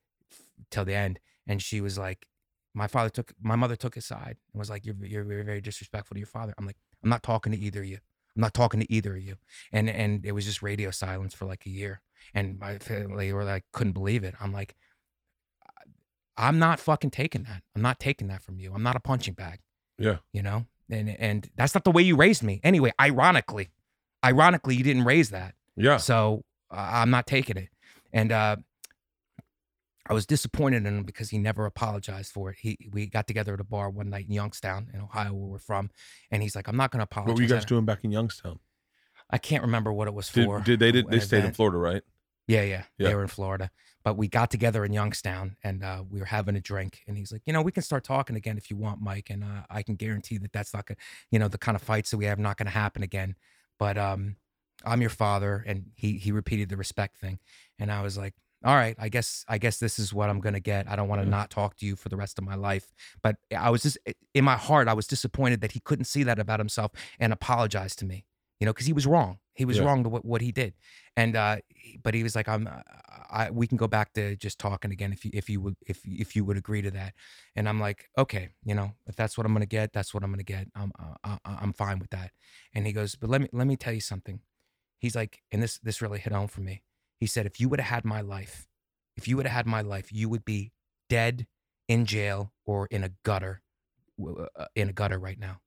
till 0.71 0.85
the 0.85 0.95
end. 0.95 1.21
And 1.47 1.63
she 1.63 1.81
was 1.81 1.99
like, 1.99 2.27
my 2.75 2.87
father 2.89 3.11
took 3.11 3.33
my 3.41 3.57
mother 3.57 3.77
took 3.77 3.95
his 3.95 4.07
side 4.07 4.37
and 4.53 4.59
was 4.59 4.71
like, 4.71 4.85
"You're 4.85 4.97
you're 5.03 5.25
very, 5.25 5.45
very 5.45 5.61
disrespectful 5.61 6.15
to 6.15 6.21
your 6.21 6.27
father." 6.27 6.55
I'm 6.59 6.67
like, 6.67 6.77
"I'm 7.03 7.11
not 7.11 7.23
talking 7.23 7.53
to 7.53 7.59
either 7.59 7.81
of 7.81 7.87
you. 7.87 7.99
I'm 8.37 8.43
not 8.43 8.55
talking 8.55 8.81
to 8.81 8.93
either 8.93 9.17
of 9.17 9.23
you." 9.23 9.37
And 9.73 9.89
and 9.89 10.25
it 10.27 10.33
was 10.33 10.45
just 10.45 10.63
radio 10.63 10.91
silence 10.91 11.35
for 11.35 11.47
like 11.47 11.65
a 11.67 11.71
year. 11.71 12.03
And 12.35 12.59
my 12.59 12.79
family 12.79 13.33
were 13.33 13.45
like, 13.45 13.65
couldn't 13.73 13.93
believe 13.93 14.25
it. 14.25 14.35
I'm 14.41 14.53
like, 14.53 14.75
I'm 16.39 16.59
not 16.59 16.79
fucking 16.79 17.11
taking 17.11 17.43
that. 17.43 17.63
I'm 17.75 17.83
not 17.83 17.99
taking 17.99 18.29
that 18.29 18.43
from 18.43 18.59
you. 18.59 18.73
I'm 18.73 18.83
not 18.83 18.97
a 18.97 19.01
punching 19.01 19.35
bag. 19.35 19.59
Yeah. 19.99 20.19
You 20.33 20.43
know, 20.43 20.67
and 20.89 21.11
and 21.19 21.51
that's 21.57 21.75
not 21.75 21.85
the 21.85 21.91
way 21.91 22.03
you 22.03 22.17
raised 22.17 22.43
me. 22.43 22.61
Anyway, 22.63 22.93
ironically, 23.01 23.71
ironically, 24.25 24.77
you 24.77 24.85
didn't 24.85 25.05
raise 25.05 25.31
that. 25.31 25.55
Yeah. 25.77 25.97
So 25.97 26.45
uh, 26.71 26.89
I'm 26.93 27.11
not 27.11 27.27
taking 27.27 27.57
it. 27.57 27.69
And 28.13 28.31
uh, 28.31 28.57
I 30.09 30.15
was 30.15 30.25
disappointed 30.25 30.87
in 30.87 30.99
him 30.99 31.03
because 31.03 31.31
he 31.31 31.39
never 31.39 31.67
apologized 31.67 32.33
for 32.33 32.51
it. 32.51 32.57
He 32.61 32.79
we 32.91 33.07
got 33.07 33.27
together 33.27 33.55
at 33.55 33.61
a 33.61 33.65
bar 33.65 33.91
one 33.91 34.09
night 34.09 34.27
in 34.27 34.33
Youngstown, 34.33 34.89
in 34.95 35.01
Ohio, 35.01 35.35
where 35.35 35.49
we're 35.49 35.59
from, 35.59 35.91
and 36.31 36.43
he's 36.43 36.57
like, 36.57 36.69
"I'm 36.69 36.77
not 36.77 36.91
going 36.93 37.01
to 37.01 37.05
apologize." 37.05 37.33
What 37.33 37.37
were 37.37 37.43
you 37.43 37.49
guys 37.49 37.65
doing 37.65 37.85
back 37.85 38.05
in 38.05 38.13
Youngstown? 38.13 38.61
I 39.31 39.39
can't 39.39 39.63
remember 39.63 39.93
what 39.93 40.09
it 40.09 40.15
was 40.15 40.31
Did, 40.31 40.47
for. 40.47 40.61
did 40.61 40.81
they 40.81 40.93
did 40.93 41.09
they 41.09 41.21
stayed 41.21 41.45
in. 41.45 41.53
Florida, 41.53 41.77
right? 41.77 42.03
Yeah, 42.47 42.63
yeah, 42.63 42.85
Yeah. 42.97 43.09
They 43.09 43.15
were 43.15 43.23
in 43.23 43.29
Florida. 43.29 43.71
But 44.05 44.17
we 44.17 44.29
got 44.29 44.51
together 44.51 44.85
in 44.85 44.93
Youngstown 44.93 45.57
and 45.63 45.83
uh, 45.83 46.03
we 46.09 46.19
were 46.21 46.27
having 46.27 46.57
a 46.57 46.61
drink. 46.61 47.03
And 47.07 47.19
he's 47.19 47.33
like, 47.33 47.43
you 47.47 47.53
know, 47.53 47.63
we 47.63 47.73
can 47.73 47.83
start 47.83 48.05
talking 48.05 48.37
again 48.37 48.57
if 48.57 48.71
you 48.71 48.77
want, 48.77 49.01
Mike. 49.03 49.29
And 49.29 49.43
uh, 49.43 49.63
I 49.69 49.83
can 49.83 49.97
guarantee 49.97 50.39
that 50.39 50.53
that's 50.53 50.73
not 50.73 50.87
going 50.87 50.97
to, 50.97 51.03
you 51.31 51.39
know, 51.39 51.49
the 51.49 51.59
kind 51.59 51.77
of 51.77 51.83
fights 51.83 52.11
that 52.11 52.17
we 52.17 52.25
have 52.27 52.39
not 52.39 52.57
going 52.57 52.67
to 52.67 52.73
happen 52.73 53.03
again. 53.03 53.35
But 53.79 53.99
um, 53.99 54.37
I'm 54.85 55.01
your 55.01 55.11
father. 55.11 55.65
And 55.67 55.87
he, 55.97 56.13
he 56.13 56.33
repeated 56.33 56.69
the 56.69 56.77
respect 56.77 57.19
thing. 57.19 57.39
And 57.79 57.91
I 57.91 58.03
was 58.03 58.17
like, 58.17 58.35
all 58.65 58.75
right, 58.75 58.97
I 58.99 59.09
guess, 59.09 59.45
I 59.49 59.59
guess 59.59 59.79
this 59.79 59.99
is 59.99 60.13
what 60.13 60.31
I'm 60.31 60.41
going 60.41 60.55
to 60.55 60.61
get. 60.61 60.91
I 60.91 60.97
don't 60.97 61.09
want 61.09 61.21
to 61.21 61.27
Yeah. 61.27 61.31
not 61.31 61.51
talk 61.51 61.77
to 61.77 61.87
you 61.87 61.95
for 61.95 62.09
the 62.09 62.17
rest 62.17 62.39
of 62.39 62.45
my 62.45 62.55
life. 62.55 62.93
But 63.23 63.37
I 63.57 63.71
was 63.71 63.83
just, 63.83 63.99
in 64.35 64.45
my 64.45 64.57
heart, 64.57 64.89
I 64.89 64.95
was 64.95 65.07
disappointed 65.07 65.61
that 65.61 65.73
he 65.73 65.81
couldn't 65.81 66.07
see 66.07 66.23
that 66.25 66.39
about 66.39 66.59
himself 66.61 66.93
and 67.21 67.33
apologize 67.33 67.95
to 67.97 68.05
me, 68.05 68.25
you 68.59 68.65
know, 68.67 68.73
because 68.73 68.87
he 68.87 68.93
was 68.93 69.07
wrong. 69.07 69.39
He 69.59 69.67
was 69.67 69.79
Yeah. 69.79 69.83
wrong 69.83 70.05
to 70.05 70.09
what, 70.09 70.25
what 70.25 70.41
he 70.41 70.53
did. 70.53 70.75
And 71.17 71.37
uh 71.37 71.59
but 72.03 72.15
he 72.15 72.23
was 72.23 72.37
like 72.37 72.49
i'm 72.49 72.67
uh, 72.69 72.83
i 73.31 73.51
we 73.51 73.67
can 73.67 73.77
go 73.77 73.89
back 73.89 74.13
to 74.15 74.37
just 74.37 74.59
talking 74.61 74.93
again 74.93 75.13
if 75.13 75.25
you 75.25 75.31
if 75.35 75.51
you 75.51 75.61
would 75.61 75.77
if 75.87 76.01
if 76.07 76.37
you 76.37 76.45
would 76.47 76.57
agree 76.59 76.83
to 76.83 76.91
that. 76.93 77.15
And 77.57 77.69
i'm 77.69 77.81
like 77.81 78.09
okay 78.17 78.51
you 78.65 78.75
know 78.75 78.93
if 79.07 79.17
that's 79.17 79.37
what 79.37 79.47
i'm 79.47 79.53
gonna 79.53 79.67
get 79.67 79.93
that's 79.93 80.15
what 80.15 80.23
i'm 80.25 80.31
gonna 80.33 80.43
get. 80.45 80.69
I'm 80.77 80.93
uh, 80.99 81.15
I, 81.25 81.39
i'm 81.45 81.73
fine 81.73 81.99
with 81.99 82.11
that. 82.11 82.31
And 82.75 82.87
he 82.87 82.93
goes 82.93 83.17
but 83.17 83.31
let 83.31 83.41
me 83.43 83.49
let 83.53 83.67
me 83.67 83.77
tell 83.77 83.93
you 83.95 84.01
something. 84.01 84.41
He's 84.99 85.17
like 85.17 85.43
and 85.53 85.63
this 85.63 85.79
this 85.81 86.03
really 86.03 86.21
hit 86.21 86.33
home 86.33 86.49
for 86.49 86.61
me. 86.63 86.83
He 87.21 87.27
said 87.27 87.47
if 87.47 87.61
you 87.61 87.69
would 87.69 87.81
have 87.81 87.89
had 87.97 88.05
my 88.05 88.21
life 88.23 88.67
if 89.17 89.29
you 89.29 89.37
would 89.37 89.47
have 89.47 89.57
had 89.57 89.67
my 89.67 89.83
life 89.83 90.13
you 90.13 90.29
would 90.29 90.45
be 90.45 90.73
dead 91.09 91.47
in 91.89 92.07
jail 92.07 92.53
or 92.67 92.87
in 92.91 93.05
a 93.05 93.11
gutter 93.25 93.63
uh, 94.57 94.67
in 94.75 94.89
a 94.89 94.93
gutter 94.93 95.19
right 95.19 95.39
now. 95.39 95.61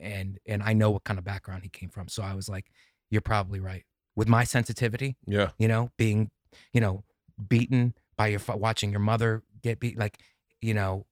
And 0.00 0.38
and 0.46 0.62
i 0.62 0.72
know 0.72 0.90
what 0.90 1.04
kind 1.04 1.18
of 1.18 1.24
background 1.24 1.62
he 1.62 1.68
came 1.70 1.90
from. 1.90 2.08
So 2.08 2.22
i 2.22 2.34
was 2.34 2.48
like 2.48 2.70
you're 3.12 3.20
probably 3.20 3.60
right 3.60 3.84
with 4.16 4.26
my 4.28 4.42
sensitivity 4.44 5.16
Yeah. 5.26 5.50
you 5.58 5.68
know 5.68 5.90
being 5.96 6.30
you 6.72 6.80
know 6.80 7.04
beaten 7.48 7.94
by 8.16 8.26
your 8.28 8.40
watching 8.56 8.90
your 8.90 9.00
mother 9.00 9.42
get 9.62 9.78
beat 9.78 9.96
like 9.98 10.18
you 10.60 10.74
know 10.74 11.06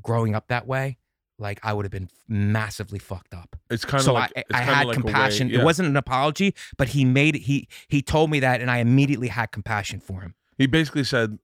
growing 0.00 0.34
up 0.34 0.48
that 0.48 0.66
way 0.66 0.96
like 1.38 1.58
i 1.62 1.72
would 1.72 1.84
have 1.84 1.92
been 1.92 2.08
massively 2.28 2.98
fucked 2.98 3.34
up 3.34 3.56
It's 3.70 3.84
kind 3.84 4.00
of 4.00 4.04
so 4.04 4.12
like 4.14 4.32
i, 4.36 4.40
it's 4.40 4.54
I 4.54 4.58
had 4.62 4.72
like 4.72 4.84
a 4.84 4.88
way- 4.88 4.94
compassion 4.94 5.48
yeah. 5.48 5.60
it 5.60 5.64
wasn't 5.64 5.88
an 5.88 5.96
apology 5.96 6.54
but 6.78 6.88
he 6.88 7.04
made 7.04 7.36
it 7.36 7.42
he 7.42 7.68
he 7.88 8.00
told 8.02 8.30
me 8.30 8.40
that 8.40 8.60
and 8.60 8.70
i 8.70 8.78
immediately 8.78 9.28
had 9.28 9.50
compassion 9.52 10.00
for 10.00 10.20
him 10.22 10.34
He 10.58 10.66
basically 10.68 11.02
said, 11.04 11.38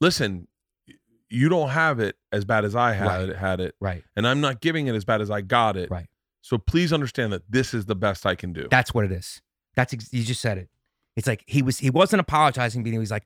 "Listen, 0.00 0.46
you 1.28 1.48
don't 1.48 1.70
have 1.70 1.98
it 2.00 2.16
as 2.32 2.44
bad 2.44 2.64
as 2.64 2.74
I 2.76 2.92
had 2.92 3.06
Right. 3.28 3.36
had 3.36 3.60
it, 3.60 3.74
right 3.80 4.02
and 4.16 4.26
I'm 4.26 4.40
not 4.40 4.60
giving 4.60 4.86
it 4.86 4.94
as 4.94 5.04
bad 5.04 5.20
as 5.20 5.30
I 5.30 5.40
got 5.42 5.76
it. 5.76 5.90
Right. 5.90 6.06
So 6.48 6.56
please 6.56 6.94
understand 6.94 7.30
that 7.34 7.42
this 7.50 7.74
is 7.74 7.84
the 7.84 7.94
best 7.94 8.24
I 8.24 8.34
can 8.34 8.54
do. 8.54 8.68
That's 8.70 8.94
what 8.94 9.04
it 9.04 9.12
is. 9.12 9.42
That's 9.76 9.92
ex- 9.92 10.10
you 10.14 10.24
just 10.24 10.40
said 10.40 10.56
it. 10.56 10.70
It's 11.14 11.26
like 11.26 11.44
he 11.46 11.60
was 11.60 11.78
he 11.78 11.90
wasn't 11.90 12.20
apologizing, 12.20 12.82
but 12.82 12.90
he 12.90 12.98
was 12.98 13.10
like 13.10 13.24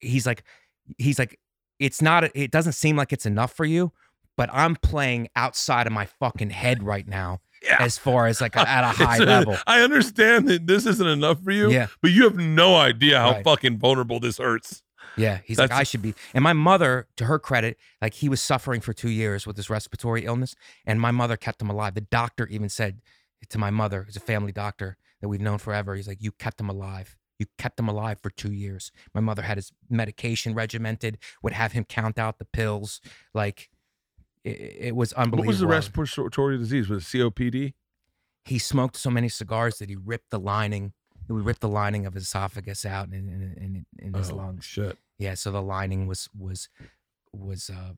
he's 0.00 0.26
like 0.26 0.44
he's 0.98 1.18
like 1.18 1.38
it's 1.78 2.02
not 2.02 2.24
it 2.36 2.50
doesn't 2.50 2.74
seem 2.74 2.94
like 2.94 3.10
it's 3.10 3.24
enough 3.24 3.54
for 3.54 3.64
you, 3.64 3.90
but 4.36 4.50
I'm 4.52 4.76
playing 4.76 5.28
outside 5.34 5.86
of 5.86 5.94
my 5.94 6.04
fucking 6.04 6.50
head 6.50 6.82
right 6.82 7.08
now 7.08 7.40
Yeah. 7.64 7.76
as 7.80 7.96
far 7.96 8.26
as 8.26 8.42
like 8.42 8.54
at 8.54 8.84
a 8.84 8.88
high 9.04 9.16
It's 9.16 9.24
level. 9.24 9.56
I 9.66 9.80
understand 9.80 10.46
that 10.48 10.66
this 10.66 10.84
isn't 10.84 11.08
enough 11.08 11.42
for 11.42 11.52
you, 11.52 11.70
Yeah. 11.70 11.86
but 12.02 12.10
you 12.10 12.24
have 12.24 12.36
no 12.36 12.76
idea 12.76 13.18
how 13.18 13.30
Right. 13.32 13.44
fucking 13.44 13.78
vulnerable 13.78 14.20
this 14.20 14.36
hurts. 14.36 14.82
Yeah, 15.16 15.40
he's 15.44 15.58
like, 15.58 15.70
I 15.70 15.82
should 15.82 16.02
be. 16.02 16.14
And 16.34 16.42
my 16.42 16.52
mother, 16.52 17.06
to 17.16 17.24
her 17.26 17.38
credit, 17.38 17.76
like 18.00 18.14
he 18.14 18.28
was 18.28 18.40
suffering 18.40 18.80
for 18.80 18.92
two 18.92 19.10
years 19.10 19.46
with 19.46 19.56
this 19.56 19.68
respiratory 19.68 20.24
illness, 20.24 20.54
and 20.86 21.00
my 21.00 21.10
mother 21.10 21.36
kept 21.36 21.60
him 21.60 21.70
alive. 21.70 21.94
The 21.94 22.00
doctor 22.00 22.46
even 22.48 22.68
said 22.68 23.02
to 23.48 23.58
my 23.58 23.70
mother, 23.70 24.04
who's 24.04 24.16
a 24.16 24.20
family 24.20 24.52
doctor 24.52 24.96
that 25.20 25.28
we've 25.28 25.40
known 25.40 25.58
forever, 25.58 25.94
he's 25.94 26.08
like, 26.08 26.22
You 26.22 26.32
kept 26.32 26.60
him 26.60 26.68
alive. 26.68 27.16
You 27.38 27.46
kept 27.58 27.78
him 27.78 27.88
alive 27.88 28.20
for 28.22 28.30
two 28.30 28.52
years. 28.52 28.92
My 29.14 29.20
mother 29.20 29.42
had 29.42 29.58
his 29.58 29.72
medication 29.90 30.54
regimented, 30.54 31.18
would 31.42 31.52
have 31.52 31.72
him 31.72 31.84
count 31.84 32.18
out 32.18 32.38
the 32.38 32.44
pills. 32.44 33.00
Like, 33.34 33.68
it, 34.44 34.76
it 34.80 34.96
was 34.96 35.12
unbelievable. 35.12 35.44
What 35.44 35.48
was 35.48 35.60
the 35.60 35.66
respiratory 35.66 36.56
disease? 36.58 36.88
Was 36.88 37.02
it 37.02 37.18
COPD? 37.18 37.74
He 38.44 38.58
smoked 38.58 38.96
so 38.96 39.10
many 39.10 39.28
cigars 39.28 39.78
that 39.78 39.88
he 39.88 39.96
ripped 39.96 40.30
the 40.30 40.38
lining. 40.38 40.92
He 41.32 41.36
would 41.36 41.46
rip 41.46 41.60
the 41.60 41.68
lining 41.68 42.04
of 42.04 42.12
his 42.12 42.24
esophagus 42.24 42.84
out 42.84 43.08
in, 43.08 43.14
in, 43.14 43.86
in, 43.98 44.06
in 44.06 44.12
his 44.14 44.30
oh, 44.30 44.36
lungs. 44.36 44.66
shit. 44.66 44.98
Yeah, 45.18 45.32
so 45.32 45.50
the 45.50 45.62
lining 45.62 46.06
was 46.06 46.28
was 46.38 46.68
was 47.32 47.70
uh 47.70 47.94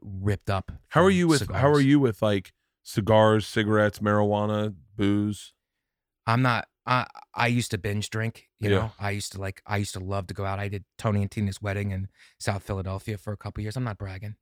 ripped 0.00 0.48
up. 0.48 0.72
How 0.88 1.04
are 1.04 1.10
you 1.10 1.28
with 1.28 1.50
how 1.50 1.70
are 1.70 1.80
you 1.80 2.00
with 2.00 2.22
like 2.22 2.54
cigars, 2.82 3.46
cigarettes, 3.46 3.98
marijuana, 3.98 4.74
booze? 4.96 5.52
I'm 6.26 6.40
not 6.40 6.68
I 6.86 7.06
I 7.34 7.48
used 7.48 7.70
to 7.72 7.78
binge 7.78 8.08
drink, 8.08 8.48
you 8.58 8.70
Yeah. 8.70 8.78
know. 8.78 8.92
I 8.98 9.10
used 9.10 9.32
to 9.32 9.40
like 9.42 9.60
I 9.66 9.76
used 9.76 9.92
to 9.92 10.00
love 10.00 10.26
to 10.28 10.34
go 10.34 10.46
out. 10.46 10.58
I 10.58 10.68
did 10.68 10.84
Tony 10.96 11.20
and 11.20 11.30
Tina's 11.30 11.60
wedding 11.60 11.90
in 11.90 12.08
South 12.38 12.62
Philadelphia 12.62 13.18
for 13.18 13.34
a 13.34 13.36
couple 13.36 13.62
years. 13.62 13.76
I'm 13.76 13.84
not 13.84 13.98
bragging. 13.98 14.36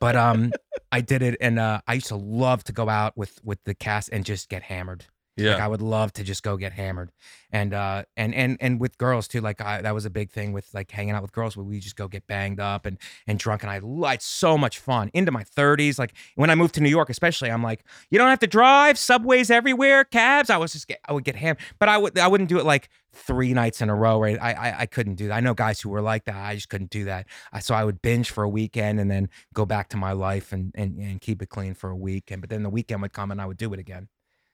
But 0.00 0.16
um 0.16 0.52
I 0.90 1.02
did 1.02 1.22
it 1.22 1.36
and 1.40 1.60
uh 1.60 1.82
I 1.86 1.94
used 1.94 2.08
to 2.08 2.16
love 2.16 2.64
to 2.64 2.72
go 2.72 2.88
out 2.88 3.16
with 3.16 3.38
with 3.44 3.62
the 3.64 3.74
cast 3.74 4.08
and 4.10 4.24
just 4.24 4.48
get 4.48 4.64
hammered. 4.64 5.06
Yeah. 5.36 5.54
Like 5.54 5.62
I 5.62 5.68
would 5.68 5.82
love 5.82 6.12
to 6.12 6.22
just 6.22 6.44
go 6.44 6.56
get 6.56 6.72
hammered, 6.72 7.10
and 7.50 7.74
uh, 7.74 8.04
and 8.16 8.32
and 8.34 8.56
and 8.60 8.80
with 8.80 8.96
girls 8.98 9.26
too. 9.26 9.40
Like 9.40 9.60
I, 9.60 9.82
that 9.82 9.92
was 9.92 10.04
a 10.04 10.10
big 10.10 10.30
thing 10.30 10.52
with 10.52 10.72
like 10.72 10.90
hanging 10.92 11.14
out 11.14 11.22
with 11.22 11.32
girls, 11.32 11.56
where 11.56 11.64
we 11.64 11.80
just 11.80 11.96
go 11.96 12.06
get 12.06 12.24
banged 12.28 12.60
up 12.60 12.86
and 12.86 12.98
and 13.26 13.36
drunk. 13.36 13.62
And 13.62 13.70
I 13.70 13.78
liked 13.78 14.22
so 14.22 14.56
much 14.56 14.78
fun 14.78 15.10
into 15.12 15.32
my 15.32 15.42
thirties. 15.42 15.98
Like 15.98 16.14
when 16.36 16.50
I 16.50 16.54
moved 16.54 16.74
to 16.76 16.80
New 16.80 16.88
York, 16.88 17.10
especially, 17.10 17.50
I'm 17.50 17.64
like, 17.64 17.84
you 18.10 18.18
don't 18.18 18.28
have 18.28 18.38
to 18.40 18.46
drive, 18.46 18.96
subways 18.96 19.50
everywhere, 19.50 20.04
cabs. 20.04 20.50
I 20.50 20.56
was 20.56 20.72
just 20.72 20.86
get, 20.86 21.00
I 21.08 21.12
would 21.12 21.24
get 21.24 21.34
hammered, 21.34 21.58
but 21.80 21.88
I 21.88 21.98
would 21.98 22.16
I 22.16 22.28
wouldn't 22.28 22.48
do 22.48 22.60
it 22.60 22.64
like 22.64 22.88
three 23.12 23.52
nights 23.54 23.82
in 23.82 23.90
a 23.90 23.94
row. 23.94 24.20
Right? 24.20 24.38
I 24.40 24.52
I, 24.52 24.80
I 24.82 24.86
couldn't 24.86 25.16
do 25.16 25.26
that. 25.28 25.34
I 25.34 25.40
know 25.40 25.54
guys 25.54 25.80
who 25.80 25.88
were 25.88 26.02
like 26.02 26.26
that. 26.26 26.36
I 26.36 26.54
just 26.54 26.68
couldn't 26.68 26.90
do 26.90 27.06
that. 27.06 27.26
I, 27.52 27.58
so 27.58 27.74
I 27.74 27.82
would 27.84 28.00
binge 28.02 28.30
for 28.30 28.44
a 28.44 28.48
weekend 28.48 29.00
and 29.00 29.10
then 29.10 29.28
go 29.52 29.66
back 29.66 29.88
to 29.88 29.96
my 29.96 30.12
life 30.12 30.52
and 30.52 30.70
and 30.76 30.96
and 30.98 31.20
keep 31.20 31.42
it 31.42 31.48
clean 31.48 31.74
for 31.74 31.90
a 31.90 31.96
weekend. 31.96 32.40
But 32.40 32.50
then 32.50 32.62
the 32.62 32.70
weekend 32.70 33.02
would 33.02 33.12
come 33.12 33.32
and 33.32 33.40
I 33.40 33.46
would 33.46 33.56
do 33.56 33.72
it 33.72 33.80
again. 33.80 34.06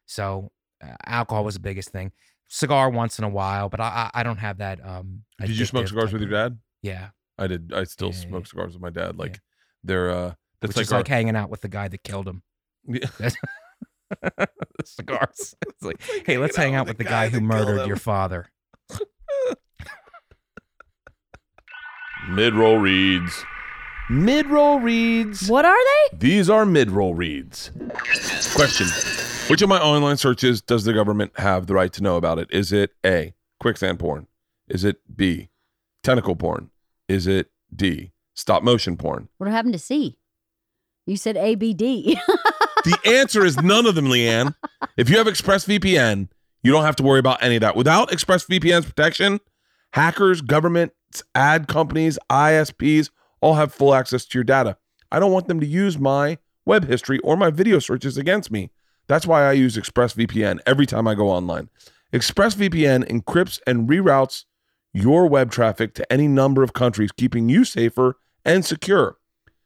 So 0.07 0.51
uh, 0.83 0.95
alcohol 1.07 1.45
was 1.45 1.55
the 1.55 1.61
biggest 1.61 1.91
thing. 1.91 2.13
Cigar 2.49 2.91
once 2.91 3.19
in 3.19 3.25
a 3.25 3.29
while, 3.29 3.69
but 3.69 3.81
I 3.81 4.11
I, 4.15 4.21
I 4.21 4.23
don't 4.23 4.39
have 4.39 4.59
that. 4.59 4.85
Um, 4.85 5.23
Did 5.41 5.51
you 5.59 5.65
smoke 5.67 5.87
cigars 5.89 6.13
with 6.13 6.23
your 6.23 6.31
dad? 6.31 6.59
Yeah, 6.83 7.11
I 7.39 7.47
did. 7.47 7.73
I 7.75 7.85
still 7.85 8.09
Yeah, 8.09 8.15
smoke 8.17 8.45
yeah. 8.45 8.49
cigars 8.51 8.73
with 8.75 8.83
my 8.83 8.91
dad. 8.91 9.17
Like 9.17 9.35
Yeah. 9.35 9.39
they're 9.85 10.11
uh 10.11 10.35
that's 10.61 10.71
which 10.71 10.77
like, 10.77 10.83
is 10.85 10.93
our, 10.93 10.99
like 11.01 11.09
hanging 11.09 11.37
out 11.37 11.49
with 11.51 11.61
the 11.61 11.69
guy 11.69 11.89
that 11.89 12.03
killed 12.03 12.27
him. 12.29 12.43
Yeah. 12.87 13.07
Cigars. 14.85 15.55
It's 15.69 15.83
like, 15.83 16.03
hey, 16.27 16.37
let's 16.39 16.57
hang 16.57 16.75
out 16.75 16.87
with 16.89 16.99
the 16.99 17.05
guy, 17.05 17.29
who 17.29 17.41
murdered 17.41 17.87
your 17.87 17.97
father. 17.97 18.51
mid 22.31 22.55
roll 22.55 22.79
reads. 22.79 23.45
Mid 24.11 24.47
roll 24.47 24.81
reads. 24.81 25.49
What 25.49 25.65
are 25.65 25.77
they? 26.11 26.17
These 26.19 26.51
are 26.51 26.67
mid 26.67 26.91
roll 26.91 27.15
reads. 27.15 27.71
Question: 28.57 28.89
Which 29.49 29.63
of 29.63 29.69
my 29.69 29.79
online 29.79 30.17
searches 30.17 30.61
does 30.61 30.83
the 30.83 30.93
government 30.93 31.31
have 31.37 31.69
the 31.69 31.75
right 31.75 31.93
to 31.93 32.03
know 32.03 32.17
about 32.17 32.41
it? 32.41 32.49
Is 32.51 32.73
it 32.73 32.91
A. 33.07 33.35
Quicksand 33.61 34.01
porn? 34.01 34.27
Is 34.69 34.83
it 34.83 34.97
B. 35.15 35.51
Tentacle 36.03 36.35
porn? 36.35 36.71
Is 37.09 37.29
it 37.29 37.53
D. 37.75 38.11
stop 38.35 38.65
motion 38.65 38.97
porn. 38.97 39.29
What 39.39 39.49
happened 39.49 39.75
to 39.75 39.79
C? 39.79 40.19
You 41.07 41.17
said 41.17 41.37
ABD. 41.37 42.19
The 42.83 42.99
answer 43.05 43.45
is 43.45 43.61
none 43.61 43.85
of 43.85 43.95
them, 43.95 44.07
Leanne. 44.07 44.55
If 44.97 45.11
you 45.11 45.19
have 45.19 45.27
ExpressVPN, 45.27 46.31
you 46.63 46.73
don't 46.73 46.85
have 46.85 46.97
to 46.97 47.03
worry 47.03 47.19
about 47.19 47.43
any 47.43 47.57
of 47.57 47.61
that. 47.61 47.77
Without 47.77 48.11
ExpressVPN's 48.11 48.87
protection, 48.87 49.39
hackers, 49.93 50.41
governments, 50.41 51.23
ad 51.35 51.69
companies, 51.69 52.19
ISPs 52.31 53.11
all 53.41 53.55
have 53.55 53.73
full 53.73 53.95
access 53.95 54.25
to 54.27 54.39
your 54.39 54.45
data. 54.45 54.77
I 55.11 55.19
don't 55.19 55.33
want 55.33 55.49
them 55.49 55.61
to 55.61 55.67
use 55.67 55.99
my 55.99 56.39
web 56.65 56.87
history 56.87 57.19
or 57.21 57.37
my 57.37 57.51
video 57.51 57.79
searches 57.79 58.17
against 58.17 58.51
me. 58.51 58.71
That's 59.07 59.27
why 59.27 59.43
I 59.43 59.53
use 59.53 59.77
ExpressVPN 59.77 60.61
every 60.67 60.87
time 60.87 61.09
I 61.09 61.15
go 61.15 61.29
online. 61.29 61.69
ExpressVPN 62.13 63.09
encrypts 63.09 63.61
and 63.67 63.89
reroutes 63.89 64.45
your 64.93 65.29
web 65.29 65.51
traffic 65.51 65.95
to 65.95 66.13
any 66.13 66.29
number 66.29 66.63
of 66.63 66.73
countries, 66.73 67.13
keeping 67.13 67.49
you 67.49 67.65
safer 67.65 68.17
and 68.45 68.65
secure. 68.65 69.17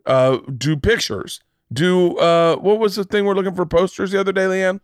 uh, 0.05 0.39
do 0.59 0.77
pictures, 0.77 1.39
do 1.73 2.19
uh, 2.19 2.57
what 2.57 2.81
was 2.81 2.97
the 2.97 3.05
thing 3.05 3.24
we're 3.24 3.35
looking 3.35 3.55
for 3.55 3.66
posters 3.66 4.11
the 4.11 4.19
other 4.19 4.32
day, 4.32 4.47
Leanne? 4.47 4.81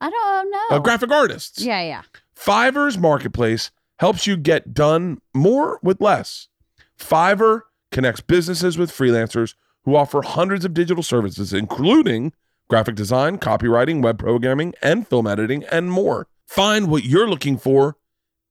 I 0.00 0.08
don't 0.08 0.50
know. 0.50 0.66
Uh, 0.70 0.78
graphic 0.78 1.10
artists. 1.10 1.62
yeah, 1.62 1.82
yeah. 1.82 2.02
Fiverr's 2.38 2.96
marketplace 2.96 3.70
helps 3.98 4.26
you 4.26 4.36
get 4.36 4.72
done 4.72 5.18
more 5.34 5.80
with 5.82 6.00
less. 6.00 6.48
Fiverr 6.98 7.62
connects 7.90 8.20
businesses 8.20 8.78
with 8.78 8.92
freelancers 8.92 9.54
who 9.84 9.96
offer 9.96 10.22
hundreds 10.22 10.64
of 10.64 10.72
digital 10.72 11.02
services, 11.02 11.52
including 11.52 12.32
graphic 12.68 12.94
design, 12.94 13.38
copywriting, 13.38 14.02
web 14.02 14.18
programming, 14.18 14.74
and 14.82 15.08
film 15.08 15.26
editing, 15.26 15.64
and 15.64 15.90
more. 15.90 16.28
Find 16.46 16.88
what 16.88 17.04
you're 17.04 17.28
looking 17.28 17.58
for 17.58 17.96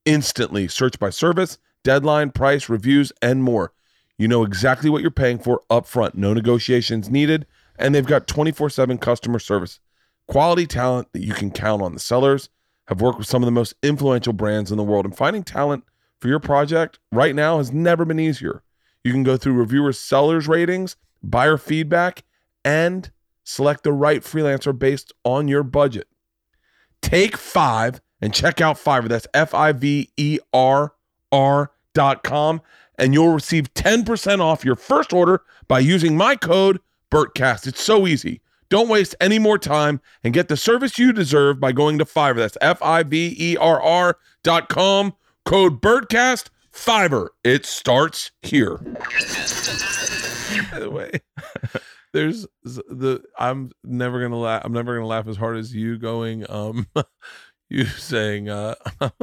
instantly. 0.05 0.67
Search 0.67 0.99
by 0.99 1.09
service, 1.09 1.57
deadline, 1.83 2.31
price, 2.31 2.67
reviews, 2.67 3.13
and 3.21 3.41
more. 3.43 3.71
You 4.17 4.27
know 4.27 4.43
exactly 4.43 4.89
what 4.89 5.01
you're 5.01 5.11
paying 5.11 5.39
for 5.39 5.61
upfront. 5.69 6.15
No 6.15 6.33
negotiations 6.33 7.09
needed, 7.09 7.45
and 7.77 7.95
they've 7.95 8.05
got 8.05 8.27
24/7 8.27 8.97
customer 8.97 9.39
service. 9.39 9.79
Quality 10.27 10.67
talent 10.67 11.13
that 11.13 11.23
you 11.23 11.33
can 11.33 11.51
count 11.51 11.81
on. 11.81 11.93
The 11.93 11.99
sellers 11.99 12.49
have 12.87 13.01
worked 13.01 13.17
with 13.17 13.27
some 13.27 13.41
of 13.43 13.47
the 13.47 13.51
most 13.51 13.73
influential 13.83 14.33
brands 14.33 14.71
in 14.71 14.77
the 14.77 14.83
world, 14.83 15.05
and 15.05 15.15
finding 15.15 15.43
talent 15.43 15.83
for 16.19 16.27
your 16.27 16.39
project 16.39 16.99
right 17.11 17.35
now 17.35 17.57
has 17.57 17.71
never 17.71 18.05
been 18.05 18.19
easier. 18.19 18.63
You 19.03 19.11
can 19.11 19.23
go 19.23 19.37
through 19.37 19.53
reviewers' 19.53 19.99
sellers 19.99 20.47
ratings, 20.47 20.95
buyer 21.21 21.57
feedback, 21.57 22.23
and 22.65 23.11
select 23.43 23.83
the 23.83 23.93
right 23.93 24.21
freelancer 24.21 24.77
based 24.77 25.13
on 25.23 25.47
your 25.47 25.63
budget. 25.63 26.07
Take 27.01 27.37
five 27.37 28.01
and 28.21 28.33
check 28.33 28.59
out 28.59 28.77
Fiverr. 28.77 29.07
That's 29.07 29.27
F 29.33 29.53
I 29.53 29.71
V 29.71 30.09
E 30.17 30.39
R 30.53 30.93
R 31.31 31.71
dot 31.93 32.23
com, 32.23 32.61
and 32.97 33.13
you'll 33.13 33.33
receive 33.33 33.73
10% 33.73 34.39
off 34.39 34.65
your 34.65 34.75
first 34.75 35.13
order 35.13 35.41
by 35.67 35.79
using 35.79 36.17
my 36.17 36.35
code 36.35 36.79
BERTCAST. 37.11 37.67
It's 37.67 37.81
so 37.81 38.07
easy. 38.07 38.41
Don't 38.69 38.89
waste 38.89 39.15
any 39.21 39.39
more 39.39 39.57
time 39.57 40.01
and 40.23 40.33
get 40.33 40.47
the 40.47 40.57
service 40.57 40.97
you 40.99 41.13
deserve 41.13 41.59
by 41.59 41.71
going 41.71 41.97
to 41.99 42.05
Fiverr. 42.05 42.37
That's 42.37 42.57
F 42.61 42.81
I 42.81 43.03
V 43.03 43.35
E 43.37 43.57
R 43.57 43.81
R 43.81 44.17
dot 44.43 44.69
com. 44.69 45.13
Code 45.45 45.81
BERTCAST. 45.81 46.49
Fiverr. 46.73 47.29
It 47.43 47.65
starts 47.65 48.31
here. 48.41 48.77
By 50.71 50.79
the 50.79 50.89
way, 50.91 51.11
there's 52.13 52.45
the 52.63 53.23
I'm 53.37 53.71
never 53.83 54.21
gonna 54.21 54.37
laugh. 54.37 54.61
I'm 54.63 54.73
never 54.73 54.95
gonna 54.95 55.07
laugh 55.07 55.27
as 55.27 55.37
hard 55.37 55.57
as 55.57 55.73
you 55.73 55.97
going. 55.97 56.49
Um, 56.49 56.87
you 57.69 57.85
saying, 57.85 58.49
uh, 58.49 58.75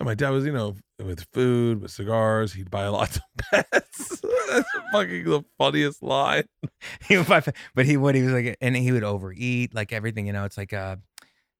my 0.00 0.14
dad 0.14 0.30
was, 0.30 0.44
you 0.46 0.52
know, 0.52 0.76
with 1.02 1.26
food, 1.32 1.80
with 1.82 1.90
cigars, 1.90 2.52
he'd 2.52 2.70
buy 2.70 2.88
lots 2.88 3.16
of 3.16 3.22
pets. 3.50 4.22
That's 4.48 4.68
fucking 4.92 5.24
the 5.24 5.42
funniest 5.58 6.02
line. 6.02 6.44
He 7.08 7.16
would 7.16 7.26
buy- 7.26 7.42
but 7.74 7.86
he 7.86 7.96
would 7.96 8.14
he 8.14 8.22
was 8.22 8.32
like 8.32 8.56
and 8.60 8.76
he 8.76 8.92
would 8.92 9.04
overeat 9.04 9.74
like 9.74 9.92
everything 9.92 10.26
you 10.26 10.32
know 10.32 10.44
it's 10.44 10.56
like 10.58 10.72
uh 10.72 10.96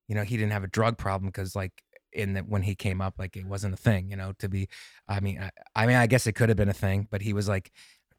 you 0.07 0.15
know 0.15 0.23
he 0.23 0.37
didn't 0.37 0.51
have 0.51 0.63
a 0.63 0.67
drug 0.67 0.97
problem 0.97 1.29
because 1.29 1.55
like 1.55 1.71
in 2.13 2.33
that 2.33 2.47
when 2.47 2.61
he 2.61 2.75
came 2.75 3.01
up 3.01 3.15
like 3.19 3.35
it 3.35 3.45
wasn't 3.45 3.73
a 3.73 3.77
thing 3.77 4.09
you 4.09 4.15
know 4.17 4.33
to 4.39 4.47
be 4.49 4.67
i 5.07 5.19
mean 5.19 5.39
i, 5.41 5.49
I 5.75 5.85
mean 5.87 5.95
i 5.97 6.07
guess 6.07 6.27
it 6.27 6.33
could 6.33 6.49
have 6.49 6.57
been 6.57 6.69
a 6.69 6.73
thing 6.73 7.07
but 7.11 7.21
he 7.21 7.33
was 7.33 7.47
like 7.47 7.71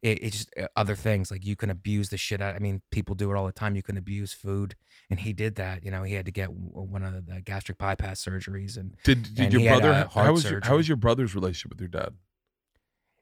it, 0.03 0.23
it's 0.23 0.37
just 0.37 0.51
uh, 0.59 0.67
other 0.77 0.95
things 0.95 1.31
like 1.31 1.45
you 1.45 1.57
can 1.57 1.71
abuse 1.71 2.09
the 2.11 2.17
shit 2.17 2.41
out 2.41 2.55
i 2.55 2.59
mean 2.59 2.81
people 2.91 3.15
do 3.15 3.31
it 3.31 3.37
all 3.37 3.47
the 3.47 3.53
time 3.53 3.75
you 3.75 3.83
can 3.83 3.97
abuse 3.97 4.33
food 4.33 4.77
and 5.11 5.21
he 5.21 5.33
did 5.33 5.57
that 5.57 5.85
you 5.85 5.91
know 5.91 6.03
he 6.03 6.15
had 6.15 6.25
to 6.27 6.31
get 6.33 6.49
one 6.53 7.03
of 7.03 7.27
the 7.27 7.41
gastric 7.41 7.79
bypass 7.79 8.23
surgeries 8.25 8.77
and 8.77 8.95
Did 9.05 9.23
did 9.35 9.45
And 9.45 9.53
your 9.55 9.63
had, 9.63 9.81
brother? 9.81 9.93
uh, 9.95 10.09
heart 10.09 10.27
how 10.27 10.33
was 10.33 10.51
your, 10.51 10.61
how 10.63 10.77
was 10.77 10.89
your 10.89 10.97
brother's 10.97 11.35
relationship 11.35 11.71
with 11.73 11.81
your 11.81 11.89
dad? 11.89 12.15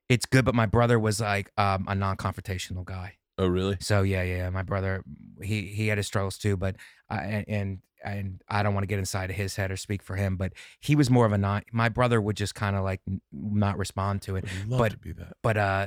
it's 0.08 0.26
good 0.26 0.44
but 0.44 0.54
my 0.54 0.66
brother 0.66 0.98
was 0.98 1.20
like 1.20 1.50
um, 1.56 1.84
a 1.88 1.94
non-confrontational 1.94 2.84
guy 2.84 3.14
Oh, 3.38 3.48
really? 3.48 3.76
So 3.80 4.00
yeah, 4.00 4.22
yeah, 4.22 4.48
my 4.48 4.62
brother, 4.62 5.04
he 5.42 5.66
he 5.66 5.88
had 5.88 5.98
his 5.98 6.06
struggles 6.06 6.38
too, 6.38 6.56
but 6.56 6.76
uh, 7.10 7.16
and 7.46 7.80
and 8.02 8.40
I 8.48 8.62
don't 8.62 8.72
want 8.72 8.84
to 8.84 8.86
get 8.86 8.98
inside 8.98 9.28
of 9.28 9.36
his 9.36 9.56
head 9.56 9.70
or 9.70 9.76
speak 9.76 10.02
for 10.02 10.16
him, 10.16 10.36
but 10.38 10.54
he 10.80 10.96
was 10.96 11.10
more 11.10 11.26
of 11.26 11.32
a 11.32 11.36
non. 11.36 11.60
My 11.70 11.90
brother 11.90 12.18
would 12.18 12.34
just 12.34 12.54
kind 12.54 12.74
of 12.76 12.82
like 12.82 13.02
not 13.30 13.76
respond 13.76 14.22
to 14.22 14.36
it, 14.36 14.46
but- 14.66 14.92
to 14.92 14.96
be 14.96 15.12
that. 15.12 15.34
but 15.42 15.58
uh, 15.58 15.86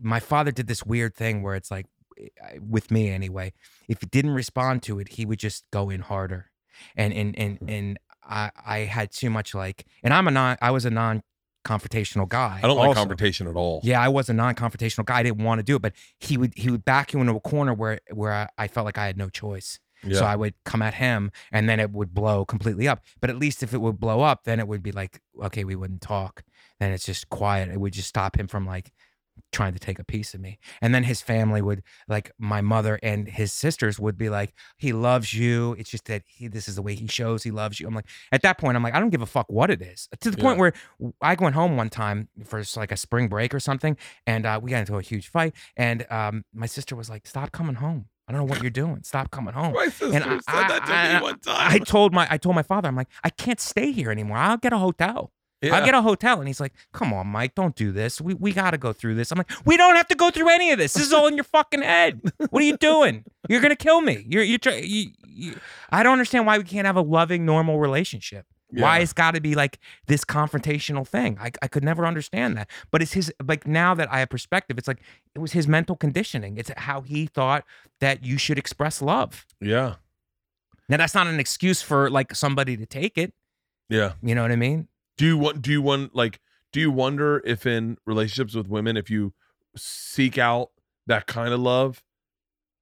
my 0.00 0.20
father 0.20 0.50
did 0.50 0.66
this 0.66 0.84
weird 0.84 1.14
thing 1.14 1.42
where 1.42 1.54
it's 1.54 1.70
like, 1.70 1.86
eh, 2.18 2.58
with 2.66 2.90
me 2.90 3.10
anyway, 3.10 3.52
if 3.88 4.00
he 4.00 4.06
didn't 4.06 4.32
respond 4.32 4.82
to 4.84 4.98
it, 4.98 5.08
he 5.08 5.26
would 5.26 5.38
just 5.38 5.64
go 5.70 5.90
in 5.90 6.00
harder, 6.00 6.50
and 6.96 7.12
and 7.12 7.38
and 7.38 7.58
and 7.68 7.98
I 8.22 8.50
I 8.64 8.78
had 8.80 9.10
too 9.10 9.30
much 9.30 9.54
like, 9.54 9.86
and 10.02 10.14
I'm 10.14 10.28
a 10.28 10.30
non, 10.30 10.56
I 10.60 10.70
was 10.70 10.84
a 10.84 10.90
non 10.90 11.22
confrontational 11.64 12.28
guy. 12.28 12.60
I 12.62 12.66
don't 12.66 12.76
like 12.76 12.94
confrontation 12.94 13.46
at 13.46 13.56
all. 13.56 13.80
Yeah, 13.82 14.00
I 14.00 14.08
was 14.08 14.28
a 14.28 14.34
non-confrontational 14.34 15.04
guy. 15.04 15.18
I 15.18 15.22
didn't 15.22 15.44
want 15.44 15.58
to 15.60 15.62
do 15.62 15.76
it, 15.76 15.82
but 15.82 15.92
he 16.18 16.36
would 16.36 16.52
he 16.56 16.70
would 16.70 16.84
back 16.84 17.12
you 17.12 17.20
into 17.20 17.34
a 17.34 17.40
corner 17.40 17.74
where 17.74 18.00
where 18.12 18.32
I, 18.32 18.48
I 18.58 18.68
felt 18.68 18.84
like 18.84 18.98
I 18.98 19.06
had 19.06 19.16
no 19.16 19.28
choice. 19.28 19.78
Yeah. 20.04 20.18
So 20.18 20.24
I 20.24 20.34
would 20.34 20.54
come 20.64 20.82
at 20.82 20.94
him, 20.94 21.30
and 21.52 21.68
then 21.68 21.78
it 21.78 21.92
would 21.92 22.12
blow 22.12 22.44
completely 22.44 22.88
up. 22.88 23.02
But 23.20 23.30
at 23.30 23.38
least 23.38 23.62
if 23.62 23.72
it 23.72 23.80
would 23.80 24.00
blow 24.00 24.20
up, 24.20 24.44
then 24.44 24.58
it 24.58 24.66
would 24.66 24.82
be 24.82 24.90
like, 24.90 25.20
okay, 25.40 25.62
we 25.62 25.76
wouldn't 25.76 26.00
talk. 26.00 26.42
Then 26.80 26.90
it's 26.90 27.06
just 27.06 27.28
quiet. 27.28 27.68
It 27.68 27.80
would 27.80 27.92
just 27.92 28.08
stop 28.08 28.36
him 28.36 28.48
from 28.48 28.66
like 28.66 28.92
trying 29.52 29.72
to 29.72 29.78
take 29.78 29.98
a 29.98 30.04
piece 30.04 30.34
of 30.34 30.40
me. 30.40 30.58
And 30.80 30.94
then 30.94 31.04
his 31.04 31.20
family 31.20 31.60
would 31.62 31.82
like 32.08 32.32
my 32.38 32.60
mother 32.60 32.98
and 33.02 33.28
his 33.28 33.52
sisters 33.52 33.98
would 33.98 34.16
be 34.16 34.28
like, 34.28 34.54
he 34.78 34.92
loves 34.92 35.34
you. 35.34 35.74
It's 35.78 35.90
just 35.90 36.06
that 36.06 36.22
he 36.26 36.48
this 36.48 36.68
is 36.68 36.76
the 36.76 36.82
way 36.82 36.94
he 36.94 37.06
shows 37.06 37.42
he 37.42 37.50
loves 37.50 37.78
you. 37.80 37.86
I'm 37.86 37.94
like, 37.94 38.06
at 38.30 38.42
that 38.42 38.58
point, 38.58 38.76
I'm 38.76 38.82
like, 38.82 38.94
I 38.94 39.00
don't 39.00 39.10
give 39.10 39.22
a 39.22 39.26
fuck 39.26 39.46
what 39.50 39.70
it 39.70 39.82
is. 39.82 40.08
To 40.20 40.30
the 40.30 40.36
point 40.36 40.58
where 40.58 40.72
I 41.20 41.34
went 41.34 41.54
home 41.54 41.76
one 41.76 41.90
time 41.90 42.28
for 42.44 42.62
like 42.76 42.92
a 42.92 42.96
spring 42.96 43.28
break 43.28 43.54
or 43.54 43.60
something, 43.60 43.96
and 44.26 44.46
uh, 44.46 44.58
we 44.62 44.70
got 44.70 44.80
into 44.80 44.96
a 44.96 45.02
huge 45.02 45.28
fight. 45.28 45.54
And 45.76 46.06
um, 46.10 46.44
my 46.54 46.66
sister 46.66 46.96
was 46.96 47.08
like, 47.10 47.26
Stop 47.26 47.52
coming 47.52 47.76
home. 47.76 48.06
I 48.28 48.32
don't 48.32 48.40
know 48.42 48.46
what 48.46 48.62
you're 48.62 48.70
doing. 48.70 49.00
Stop 49.02 49.30
coming 49.30 49.52
home. 49.52 49.74
My 49.74 49.86
sister 49.88 50.14
And 50.14 50.24
I- 50.24 50.28
said 50.38 50.68
that 50.68 50.86
to 50.86 50.92
I- 50.92 51.16
me 51.18 51.22
one 51.22 51.38
time. 51.40 51.72
I 51.72 51.78
told 51.78 52.12
my 52.14 52.26
I 52.30 52.36
told 52.38 52.54
my 52.54 52.62
father, 52.62 52.88
I'm 52.88 52.96
like, 52.96 53.08
I 53.24 53.30
can't 53.30 53.60
stay 53.60 53.92
here 53.92 54.10
anymore. 54.10 54.36
I'll 54.38 54.56
get 54.56 54.72
a 54.72 54.78
hotel. 54.78 55.32
Yeah. 55.62 55.76
I'll 55.76 55.84
get 55.84 55.94
a 55.94 56.02
hotel. 56.02 56.38
And 56.40 56.48
he's 56.48 56.60
like, 56.60 56.72
Come 56.92 57.12
on, 57.12 57.26
Mike, 57.28 57.54
don't 57.54 57.74
do 57.76 57.92
this. 57.92 58.20
We 58.20 58.34
we 58.34 58.52
gotta 58.52 58.78
go 58.78 58.92
through 58.92 59.14
this. 59.14 59.30
I'm 59.30 59.38
like, 59.38 59.50
we 59.64 59.76
don't 59.76 59.96
have 59.96 60.08
to 60.08 60.14
go 60.14 60.30
through 60.30 60.48
any 60.48 60.70
of 60.72 60.78
this. 60.78 60.94
This 60.94 61.04
is 61.06 61.12
all 61.12 61.26
in 61.28 61.34
your 61.36 61.44
fucking 61.44 61.82
head. 61.82 62.20
What 62.50 62.62
are 62.62 62.66
you 62.66 62.76
doing? 62.76 63.24
You're 63.48 63.60
gonna 63.60 63.76
kill 63.76 64.00
me. 64.00 64.24
You're 64.28 64.42
you're 64.42 64.58
try- 64.58 64.82
you, 64.84 65.10
you 65.26 65.54
I 65.90 66.02
don't 66.02 66.12
understand 66.12 66.46
why 66.46 66.58
we 66.58 66.64
can't 66.64 66.86
have 66.86 66.96
a 66.96 67.00
loving, 67.02 67.46
normal 67.46 67.78
relationship. 67.78 68.46
Why 68.74 69.00
it's 69.00 69.12
got 69.12 69.34
to 69.34 69.40
be 69.42 69.54
like 69.54 69.78
this 70.06 70.24
confrontational 70.24 71.06
thing? 71.06 71.36
I, 71.38 71.50
I 71.60 71.68
could 71.68 71.84
never 71.84 72.06
understand 72.06 72.56
that. 72.56 72.70
But 72.90 73.02
it's 73.02 73.12
his 73.12 73.30
like 73.46 73.66
now 73.66 73.94
that 73.94 74.10
I 74.10 74.20
have 74.20 74.30
perspective, 74.30 74.78
it's 74.78 74.88
like 74.88 75.00
it 75.34 75.40
was 75.40 75.52
his 75.52 75.68
mental 75.68 75.94
conditioning. 75.94 76.56
It's 76.56 76.70
how 76.78 77.02
he 77.02 77.26
thought 77.26 77.64
that 78.00 78.24
you 78.24 78.38
should 78.38 78.56
express 78.58 79.02
love. 79.02 79.44
yeah. 79.60 79.96
Now 80.88 80.96
that's 80.96 81.14
not 81.14 81.26
an 81.26 81.38
excuse 81.38 81.80
for 81.82 82.08
like 82.10 82.34
somebody 82.34 82.76
to 82.78 82.86
take 82.86 83.16
it. 83.18 83.32
Yeah. 83.90 84.12
You 84.22 84.34
know 84.34 84.40
what 84.42 84.52
I 84.52 84.56
mean? 84.56 84.88
Do 85.16 85.26
you 85.26 85.38
want? 85.38 85.62
Do 85.62 85.70
you 85.70 85.82
want? 85.82 86.14
Like, 86.14 86.40
do 86.72 86.80
you 86.80 86.90
wonder 86.90 87.42
if 87.44 87.66
in 87.66 87.98
relationships 88.06 88.54
with 88.54 88.68
women, 88.68 88.96
if 88.96 89.10
you 89.10 89.34
seek 89.76 90.38
out 90.38 90.70
that 91.06 91.26
kind 91.26 91.52
of 91.52 91.60
love, 91.60 92.02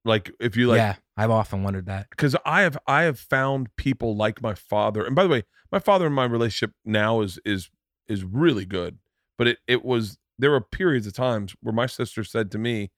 like 0.04 0.30
if 0.40 0.56
you 0.56 0.68
like, 0.68 0.78
yeah, 0.78 0.94
I've 1.16 1.30
often 1.30 1.62
wondered 1.62 1.86
that. 1.86 2.08
because 2.10 2.36
I 2.44 2.62
have 2.62 2.78
I 2.86 3.02
have 3.02 3.18
found 3.18 3.74
people 3.76 4.16
like 4.16 4.42
my 4.42 4.54
father, 4.54 5.04
and 5.04 5.14
by 5.16 5.22
the 5.24 5.28
way, 5.28 5.42
my 5.72 5.78
father 5.78 6.06
and 6.06 6.14
my 6.14 6.24
relationship 6.24 6.74
now 6.84 7.20
is 7.20 7.38
is 7.44 7.70
is 8.08 8.24
really 8.24 8.64
good. 8.64 8.98
But 9.36 9.48
it 9.48 9.58
it 9.66 9.84
was 9.84 10.18
there 10.38 10.50
were 10.52 10.60
periods 10.60 11.06
of 11.06 11.12
times 11.12 11.54
where 11.60 11.74
my 11.74 11.86
sister 11.86 12.24
said 12.24 12.50
to 12.52 12.58
me, 12.58 12.90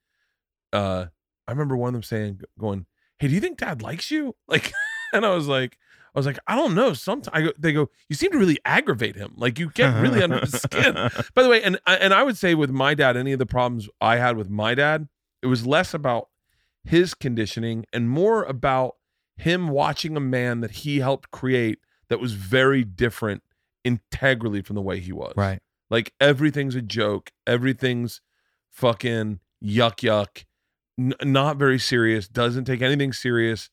uh, 0.73 1.07
I 1.49 1.51
remember 1.51 1.77
one 1.77 1.89
of 1.89 1.95
them 1.95 2.03
saying, 2.03 2.41
going, 2.59 2.87
"Hey, 3.19 3.29
do 3.29 3.35
you 3.35 3.41
think 3.41 3.59
Dad 3.59 3.83
likes 3.83 4.11
you?" 4.11 4.37
Like, 4.49 4.73
and 5.13 5.25
I 5.25 5.35
was 5.35 5.49
like. 5.49 5.79
I 6.15 6.19
was 6.19 6.27
like, 6.27 6.39
I 6.47 6.57
don't 6.57 6.75
know. 6.75 6.93
Sometimes 6.93 7.31
I 7.33 7.43
go, 7.43 7.53
they 7.59 7.73
go, 7.73 7.89
you 8.09 8.17
seem 8.17 8.33
to 8.33 8.39
really 8.39 8.59
aggravate 8.67 9.17
him. 9.17 9.33
Like 9.37 9.59
you 9.59 9.71
get 9.71 9.99
really 10.03 10.23
under 10.23 10.41
his 10.41 10.53
skin. 10.53 10.95
By 11.35 11.43
the 11.43 11.49
way, 11.49 11.63
and 11.63 11.79
I- 11.87 11.97
and 11.97 12.13
I 12.13 12.23
would 12.23 12.37
say 12.37 12.55
with 12.55 12.71
my 12.71 12.93
dad, 12.95 13.17
any 13.17 13.33
of 13.33 13.39
the 13.39 13.47
problems 13.47 13.89
I 14.01 14.17
had 14.17 14.37
with 14.37 14.51
my 14.51 14.75
dad, 14.75 15.09
it 15.41 15.47
was 15.47 15.67
less 15.67 15.95
about 15.95 16.29
his 16.85 17.15
conditioning 17.15 17.87
and 17.93 18.11
more 18.11 18.43
about 18.45 18.97
him 19.37 19.69
watching 19.69 20.17
a 20.17 20.21
man 20.21 20.61
that 20.61 20.71
he 20.73 20.99
helped 21.01 21.31
create 21.31 21.79
that 22.09 22.21
was 22.21 22.35
very 22.35 22.85
different 22.85 23.43
integrally 23.83 24.61
from 24.63 24.77
the 24.77 24.83
way 24.83 25.01
he 25.01 25.13
was. 25.13 25.33
Right. 25.37 25.61
Like 25.91 26.13
everything's 26.21 26.75
a 26.75 26.83
joke. 26.83 27.31
Everything's 27.47 28.21
fucking 28.71 29.41
yuck 29.65 29.97
yuck. 30.01 30.45
N- 30.99 31.15
not 31.23 31.57
very 31.57 31.79
serious. 31.79 32.29
Doesn't 32.29 32.65
take 32.65 32.83
anything 32.83 33.13
serious. 33.13 33.71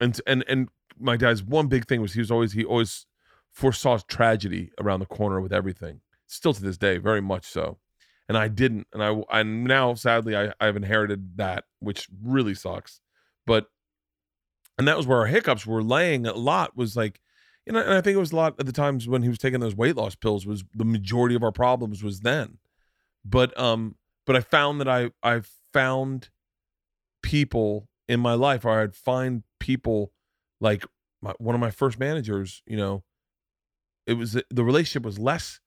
And 0.00 0.20
and 0.26 0.44
and 0.48 0.68
my 1.00 1.16
dad's 1.16 1.42
one 1.42 1.68
big 1.68 1.86
thing 1.86 2.00
was 2.00 2.12
he 2.12 2.20
was 2.20 2.30
always 2.30 2.52
he 2.52 2.64
always 2.64 3.06
foresaw 3.52 3.98
tragedy 4.08 4.70
around 4.78 5.00
the 5.00 5.06
corner 5.06 5.40
with 5.40 5.52
everything. 5.52 6.00
Still 6.26 6.54
to 6.54 6.62
this 6.62 6.78
day, 6.78 6.98
very 6.98 7.20
much 7.20 7.44
so. 7.44 7.78
And 8.28 8.38
I 8.38 8.48
didn't. 8.48 8.86
And 8.92 9.02
I 9.02 9.22
I 9.30 9.42
now 9.42 9.94
sadly 9.94 10.36
I 10.36 10.52
I've 10.60 10.76
inherited 10.76 11.36
that, 11.36 11.64
which 11.80 12.08
really 12.22 12.54
sucks. 12.54 13.00
But 13.46 13.66
and 14.78 14.86
that 14.86 14.96
was 14.96 15.06
where 15.06 15.18
our 15.18 15.26
hiccups 15.26 15.66
were 15.66 15.82
laying 15.82 16.26
a 16.26 16.32
lot 16.32 16.76
was 16.76 16.96
like 16.96 17.20
you 17.66 17.72
know, 17.72 17.80
and 17.80 17.92
I 17.92 18.00
think 18.00 18.16
it 18.16 18.20
was 18.20 18.32
a 18.32 18.36
lot 18.36 18.58
of 18.58 18.66
the 18.66 18.72
times 18.72 19.06
when 19.06 19.22
he 19.22 19.28
was 19.28 19.38
taking 19.38 19.60
those 19.60 19.76
weight 19.76 19.96
loss 19.96 20.14
pills 20.14 20.46
was 20.46 20.64
the 20.74 20.84
majority 20.84 21.34
of 21.34 21.42
our 21.42 21.52
problems 21.52 22.02
was 22.02 22.20
then. 22.20 22.58
But 23.24 23.58
um, 23.58 23.96
but 24.26 24.36
I 24.36 24.40
found 24.40 24.80
that 24.80 24.88
I 24.88 25.10
I 25.22 25.42
found 25.72 26.30
people 27.22 27.88
in 28.08 28.18
my 28.20 28.34
life, 28.34 28.64
or 28.64 28.80
I'd 28.80 28.96
find 28.96 29.42
people 29.58 30.12
like 30.60 30.84
my, 31.22 31.32
one 31.38 31.54
of 31.54 31.60
my 31.60 31.70
first 31.70 31.98
managers. 31.98 32.62
You 32.66 32.76
know, 32.76 33.02
it 34.06 34.14
was 34.14 34.36
uh, 34.36 34.42
the 34.50 34.64
relationship 34.64 35.04
was 35.04 35.18
less 35.18 35.60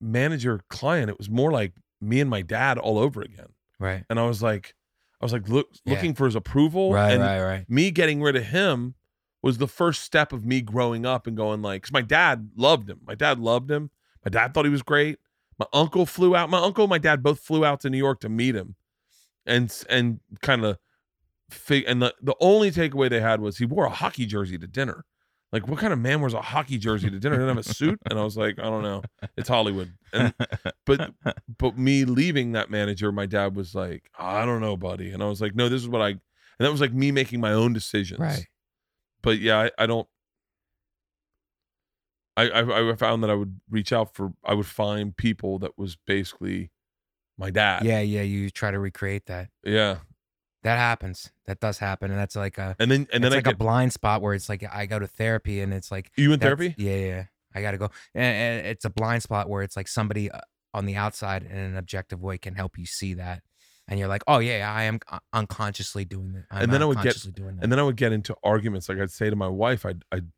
manager 0.00 0.60
client. 0.68 1.10
It 1.10 1.18
was 1.18 1.30
more 1.30 1.50
like 1.50 1.72
me 2.00 2.20
and 2.20 2.28
my 2.30 2.42
dad 2.42 2.78
all 2.78 2.98
over 2.98 3.22
again. 3.22 3.48
Right. 3.78 4.04
And 4.10 4.18
I 4.20 4.26
was 4.26 4.42
like, 4.42 4.74
I 5.20 5.24
was 5.24 5.32
like 5.32 5.48
look, 5.48 5.68
Yeah. 5.84 5.94
looking 5.94 6.14
for 6.14 6.26
his 6.26 6.34
approval. 6.34 6.92
Right. 6.92 7.12
and 7.12 7.22
right. 7.22 7.42
Right. 7.42 7.70
me 7.70 7.90
getting 7.90 8.22
rid 8.22 8.36
of 8.36 8.44
him 8.44 8.94
was 9.42 9.58
the 9.58 9.68
first 9.68 10.02
step 10.02 10.32
of 10.32 10.44
me 10.44 10.60
growing 10.60 11.04
up 11.04 11.26
and 11.26 11.36
going 11.36 11.62
like, 11.62 11.82
because 11.82 11.92
my 11.92 12.02
dad 12.02 12.50
loved 12.56 12.88
him. 12.88 13.00
My 13.06 13.14
dad 13.14 13.38
loved 13.38 13.70
him. 13.70 13.90
My 14.24 14.30
dad 14.30 14.54
thought 14.54 14.64
he 14.64 14.70
was 14.70 14.82
great. 14.82 15.18
My 15.58 15.66
uncle 15.72 16.06
flew 16.06 16.34
out. 16.34 16.48
My 16.50 16.58
uncle 16.62 16.84
and 16.84 16.90
my 16.90 16.98
dad 16.98 17.22
both 17.22 17.40
flew 17.40 17.64
out 17.64 17.80
to 17.80 17.90
New 17.90 17.98
York 17.98 18.20
to 18.20 18.28
meet 18.28 18.54
him, 18.56 18.74
and 19.46 19.72
and 19.88 20.18
kind 20.40 20.64
of, 20.64 20.78
fig- 21.54 21.84
and 21.86 22.02
the 22.02 22.14
the 22.20 22.34
only 22.40 22.70
takeaway 22.70 23.08
they 23.08 23.20
had 23.20 23.40
was 23.40 23.58
he 23.58 23.64
wore 23.64 23.86
a 23.86 23.90
hockey 23.90 24.26
jersey 24.26 24.58
to 24.58 24.66
dinner. 24.66 25.04
Like, 25.52 25.68
what 25.68 25.78
kind 25.78 25.92
of 25.92 26.00
man 26.00 26.20
wears 26.20 26.34
a 26.34 26.40
hockey 26.42 26.78
jersey 26.78 27.08
to 27.10 27.18
dinner? 27.20 27.36
He 27.36 27.38
didn't 27.38 27.56
have 27.56 27.64
a 27.64 27.74
suit, 27.74 28.00
and 28.10 28.18
I 28.18 28.24
was 28.24 28.36
like, 28.36 28.58
I 28.58 28.64
don't 28.64 28.82
know. 28.82 29.02
It's 29.36 29.48
Hollywood. 29.48 29.92
And 30.12 30.34
but 30.84 31.12
but 31.58 31.78
me 31.78 32.04
leaving 32.04 32.52
that 32.52 32.70
manager, 32.70 33.12
my 33.12 33.26
dad 33.26 33.54
was 33.54 33.74
like, 33.74 34.10
I 34.18 34.44
don't 34.44 34.60
know, 34.60 34.76
buddy. 34.76 35.10
And 35.10 35.22
I 35.22 35.26
was 35.26 35.40
like, 35.40 35.54
no, 35.54 35.68
this 35.68 35.80
is 35.80 35.88
what 35.88 36.02
I 36.02 36.08
and 36.08 36.20
that 36.66 36.72
was 36.72 36.80
like 36.80 36.92
me 36.92 37.12
making 37.12 37.40
my 37.40 37.52
own 37.52 37.72
decisions. 37.72 38.20
Right. 38.20 38.46
But 39.22 39.38
yeah, 39.38 39.60
I, 39.60 39.70
I 39.78 39.86
don't 39.86 40.08
I, 42.36 42.48
I 42.48 42.90
I 42.90 42.94
found 42.96 43.22
that 43.22 43.30
I 43.30 43.34
would 43.34 43.60
reach 43.70 43.92
out 43.92 44.14
for 44.14 44.32
I 44.44 44.54
would 44.54 44.66
find 44.66 45.16
people 45.16 45.58
that 45.60 45.78
was 45.78 45.96
basically 46.06 46.70
my 47.38 47.50
dad. 47.50 47.84
Yeah. 47.84 48.00
Yeah. 48.00 48.22
You 48.22 48.50
try 48.50 48.70
to 48.70 48.78
recreate 48.78 49.26
that. 49.26 49.50
Yeah. 49.64 49.98
That 50.64 50.78
happens. 50.78 51.30
That 51.46 51.60
does 51.60 51.76
happen, 51.76 52.10
and 52.10 52.18
that's 52.18 52.34
like 52.34 52.56
a 52.56 52.74
And 52.78 52.90
then 52.90 53.06
and 53.12 53.22
then 53.22 53.26
it's 53.26 53.34
I 53.34 53.36
like 53.36 53.44
get 53.44 53.54
a 53.54 53.58
blind 53.58 53.92
spot 53.92 54.22
where 54.22 54.32
it's 54.32 54.48
like 54.48 54.64
I 54.72 54.86
go 54.86 54.98
to 54.98 55.06
therapy 55.06 55.60
and 55.60 55.74
it's 55.74 55.92
like 55.92 56.10
you 56.16 56.32
in 56.32 56.40
therapy? 56.40 56.74
Yeah, 56.78 56.96
yeah. 56.96 57.24
I 57.54 57.60
got 57.60 57.72
to 57.72 57.78
go. 57.78 57.90
And, 58.14 58.24
and 58.58 58.66
it's 58.66 58.86
a 58.86 58.90
blind 58.90 59.22
spot 59.22 59.48
where 59.48 59.62
it's 59.62 59.76
like 59.76 59.88
somebody 59.88 60.30
uh, 60.30 60.40
on 60.72 60.86
the 60.86 60.96
outside 60.96 61.42
in 61.42 61.56
an 61.56 61.76
objective 61.76 62.22
way 62.22 62.38
can 62.38 62.54
help 62.54 62.78
you 62.78 62.86
see 62.86 63.12
that, 63.14 63.42
and 63.86 63.98
you're 63.98 64.08
like, 64.08 64.22
oh 64.26 64.38
yeah, 64.38 64.72
I 64.74 64.84
am 64.84 65.00
uh, 65.12 65.18
unconsciously 65.34 66.06
doing 66.06 66.32
that. 66.32 66.46
I'm 66.50 66.62
And 66.62 66.72
then 66.72 66.80
I 66.82 66.86
would 66.86 67.02
get- 67.02 67.34
doing 67.34 67.56
that. 67.56 67.62
And 67.62 67.70
then 67.70 67.78
I 67.78 67.82
would 67.82 67.96
get 67.96 68.12
into 68.12 68.34
arguments. 68.42 68.88
Like 68.88 68.98
I'd 68.98 69.10
say 69.10 69.28
to 69.28 69.36
my 69.36 69.48
wife, 69.48 69.84
I'd 69.84 70.02
I'd 70.10 70.28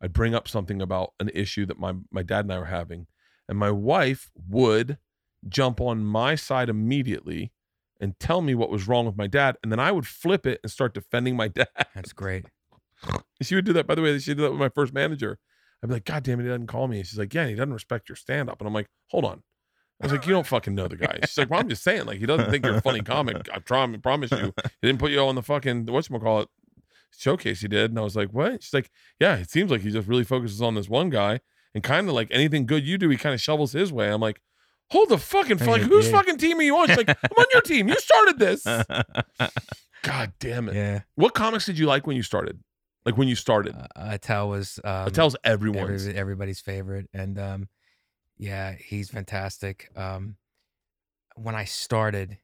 I'd 0.00 0.12
bring 0.12 0.32
up 0.32 0.46
something 0.46 0.80
about 0.80 1.12
an 1.18 1.28
issue 1.34 1.66
that 1.66 1.78
my 1.80 1.94
my 2.12 2.22
dad 2.22 2.44
and 2.44 2.52
I 2.52 2.58
were 2.60 2.66
having, 2.66 3.08
and 3.48 3.58
my 3.58 3.72
wife 3.72 4.30
would 4.48 4.98
jump 5.48 5.80
on 5.80 6.04
my 6.04 6.36
side 6.36 6.68
immediately 6.68 7.50
and 8.02 8.18
tell 8.18 8.42
me 8.42 8.54
what 8.54 8.68
was 8.68 8.86
wrong 8.86 9.06
with 9.06 9.16
my 9.16 9.26
dad, 9.28 9.56
and 9.62 9.72
then 9.72 9.80
I 9.80 9.92
would 9.92 10.06
flip 10.06 10.44
it 10.46 10.60
and 10.62 10.70
start 10.70 10.92
defending 10.92 11.36
my 11.36 11.48
dad. 11.48 11.68
that's 11.94 12.12
great. 12.12 12.44
She 13.40 13.54
would 13.54 13.64
do 13.64 13.72
that. 13.72 13.86
By 13.86 13.94
the 13.94 14.02
way, 14.02 14.18
she 14.18 14.34
did 14.34 14.42
that 14.42 14.50
with 14.50 14.60
my 14.60 14.68
first 14.68 14.92
manager. 14.92 15.38
I'd 15.82 15.88
be 15.88 15.94
like, 15.94 16.04
God 16.04 16.22
damn 16.22 16.38
it, 16.38 16.42
he 16.44 16.48
doesn't 16.48 16.66
call 16.66 16.86
me. 16.86 16.98
And 16.98 17.06
she's 17.06 17.18
like, 17.18 17.32
Yeah, 17.32 17.46
he 17.48 17.54
doesn't 17.54 17.72
respect 17.72 18.08
your 18.08 18.16
stand 18.16 18.50
up. 18.50 18.60
And 18.60 18.68
I'm 18.68 18.74
like, 18.74 18.88
Hold 19.10 19.24
on. 19.24 19.42
I 20.00 20.06
was 20.06 20.12
like, 20.12 20.26
You 20.26 20.32
don't 20.32 20.46
fucking 20.46 20.74
know 20.74 20.86
the 20.88 20.96
guy. 20.96 21.18
She's 21.22 21.38
like, 21.38 21.50
Well, 21.50 21.60
I'm 21.60 21.68
just 21.68 21.82
saying, 21.82 22.04
like, 22.06 22.18
he 22.18 22.26
doesn't 22.26 22.50
think 22.50 22.64
you're 22.64 22.76
a 22.76 22.82
funny 22.82 23.00
comic. 23.02 23.48
I 23.52 23.56
I 23.56 23.96
promise 23.96 24.30
you. 24.30 24.52
He 24.80 24.86
didn't 24.86 24.98
put 25.00 25.10
you 25.10 25.20
on 25.20 25.34
the 25.34 25.42
fucking 25.42 25.86
whatchamacallit 25.86 26.46
showcase 27.16 27.60
he 27.60 27.68
did. 27.68 27.90
And 27.90 27.98
I 27.98 28.02
was 28.02 28.14
like, 28.16 28.30
What? 28.30 28.62
She's 28.62 28.74
like, 28.74 28.90
Yeah, 29.18 29.36
it 29.36 29.50
seems 29.50 29.70
like 29.70 29.80
he 29.80 29.90
just 29.90 30.06
really 30.06 30.24
focuses 30.24 30.62
on 30.62 30.74
this 30.76 30.88
one 30.88 31.10
guy. 31.10 31.40
And 31.74 31.82
kind 31.82 32.06
of 32.08 32.14
like 32.14 32.28
anything 32.30 32.66
good 32.66 32.86
you 32.86 32.98
do, 32.98 33.08
he 33.08 33.16
kind 33.16 33.34
of 33.34 33.40
shovels 33.40 33.72
his 33.72 33.92
way. 33.92 34.10
I'm 34.12 34.20
like, 34.20 34.40
Hold 34.90 35.08
the 35.08 35.18
fucking 35.18 35.60
f- 35.60 35.66
like, 35.66 35.82
whose 35.82 36.10
fucking 36.10 36.36
team 36.38 36.58
are 36.58 36.62
you 36.62 36.76
on? 36.76 36.88
She's 36.88 36.96
like, 36.98 37.08
I'm 37.08 37.36
on 37.38 37.46
your 37.52 37.62
team. 37.62 37.88
You 37.88 37.98
started 37.98 38.38
this. 38.38 38.62
God 40.02 40.32
damn 40.40 40.68
it. 40.68 40.74
yeah, 40.74 41.00
What 41.14 41.34
comics 41.34 41.64
did 41.66 41.78
you 41.78 41.86
like 41.86 42.06
when 42.06 42.16
you 42.16 42.22
started? 42.22 42.58
Like 43.04 43.16
when 43.16 43.28
you 43.28 43.34
started? 43.36 43.74
uh, 43.74 43.86
Attell 43.96 44.48
was 44.48 44.78
um, 44.84 45.06
Attell's 45.08 45.36
everyone's. 45.44 46.06
every- 46.06 46.18
everybody's 46.18 46.60
favorite, 46.60 47.08
and 47.12 47.38
um, 47.38 47.68
yeah, 48.38 48.74
he's 48.74 49.10
fantastic. 49.10 49.90
Um, 49.96 50.36
when 51.36 51.54
I 51.54 51.64
started, 51.64 52.38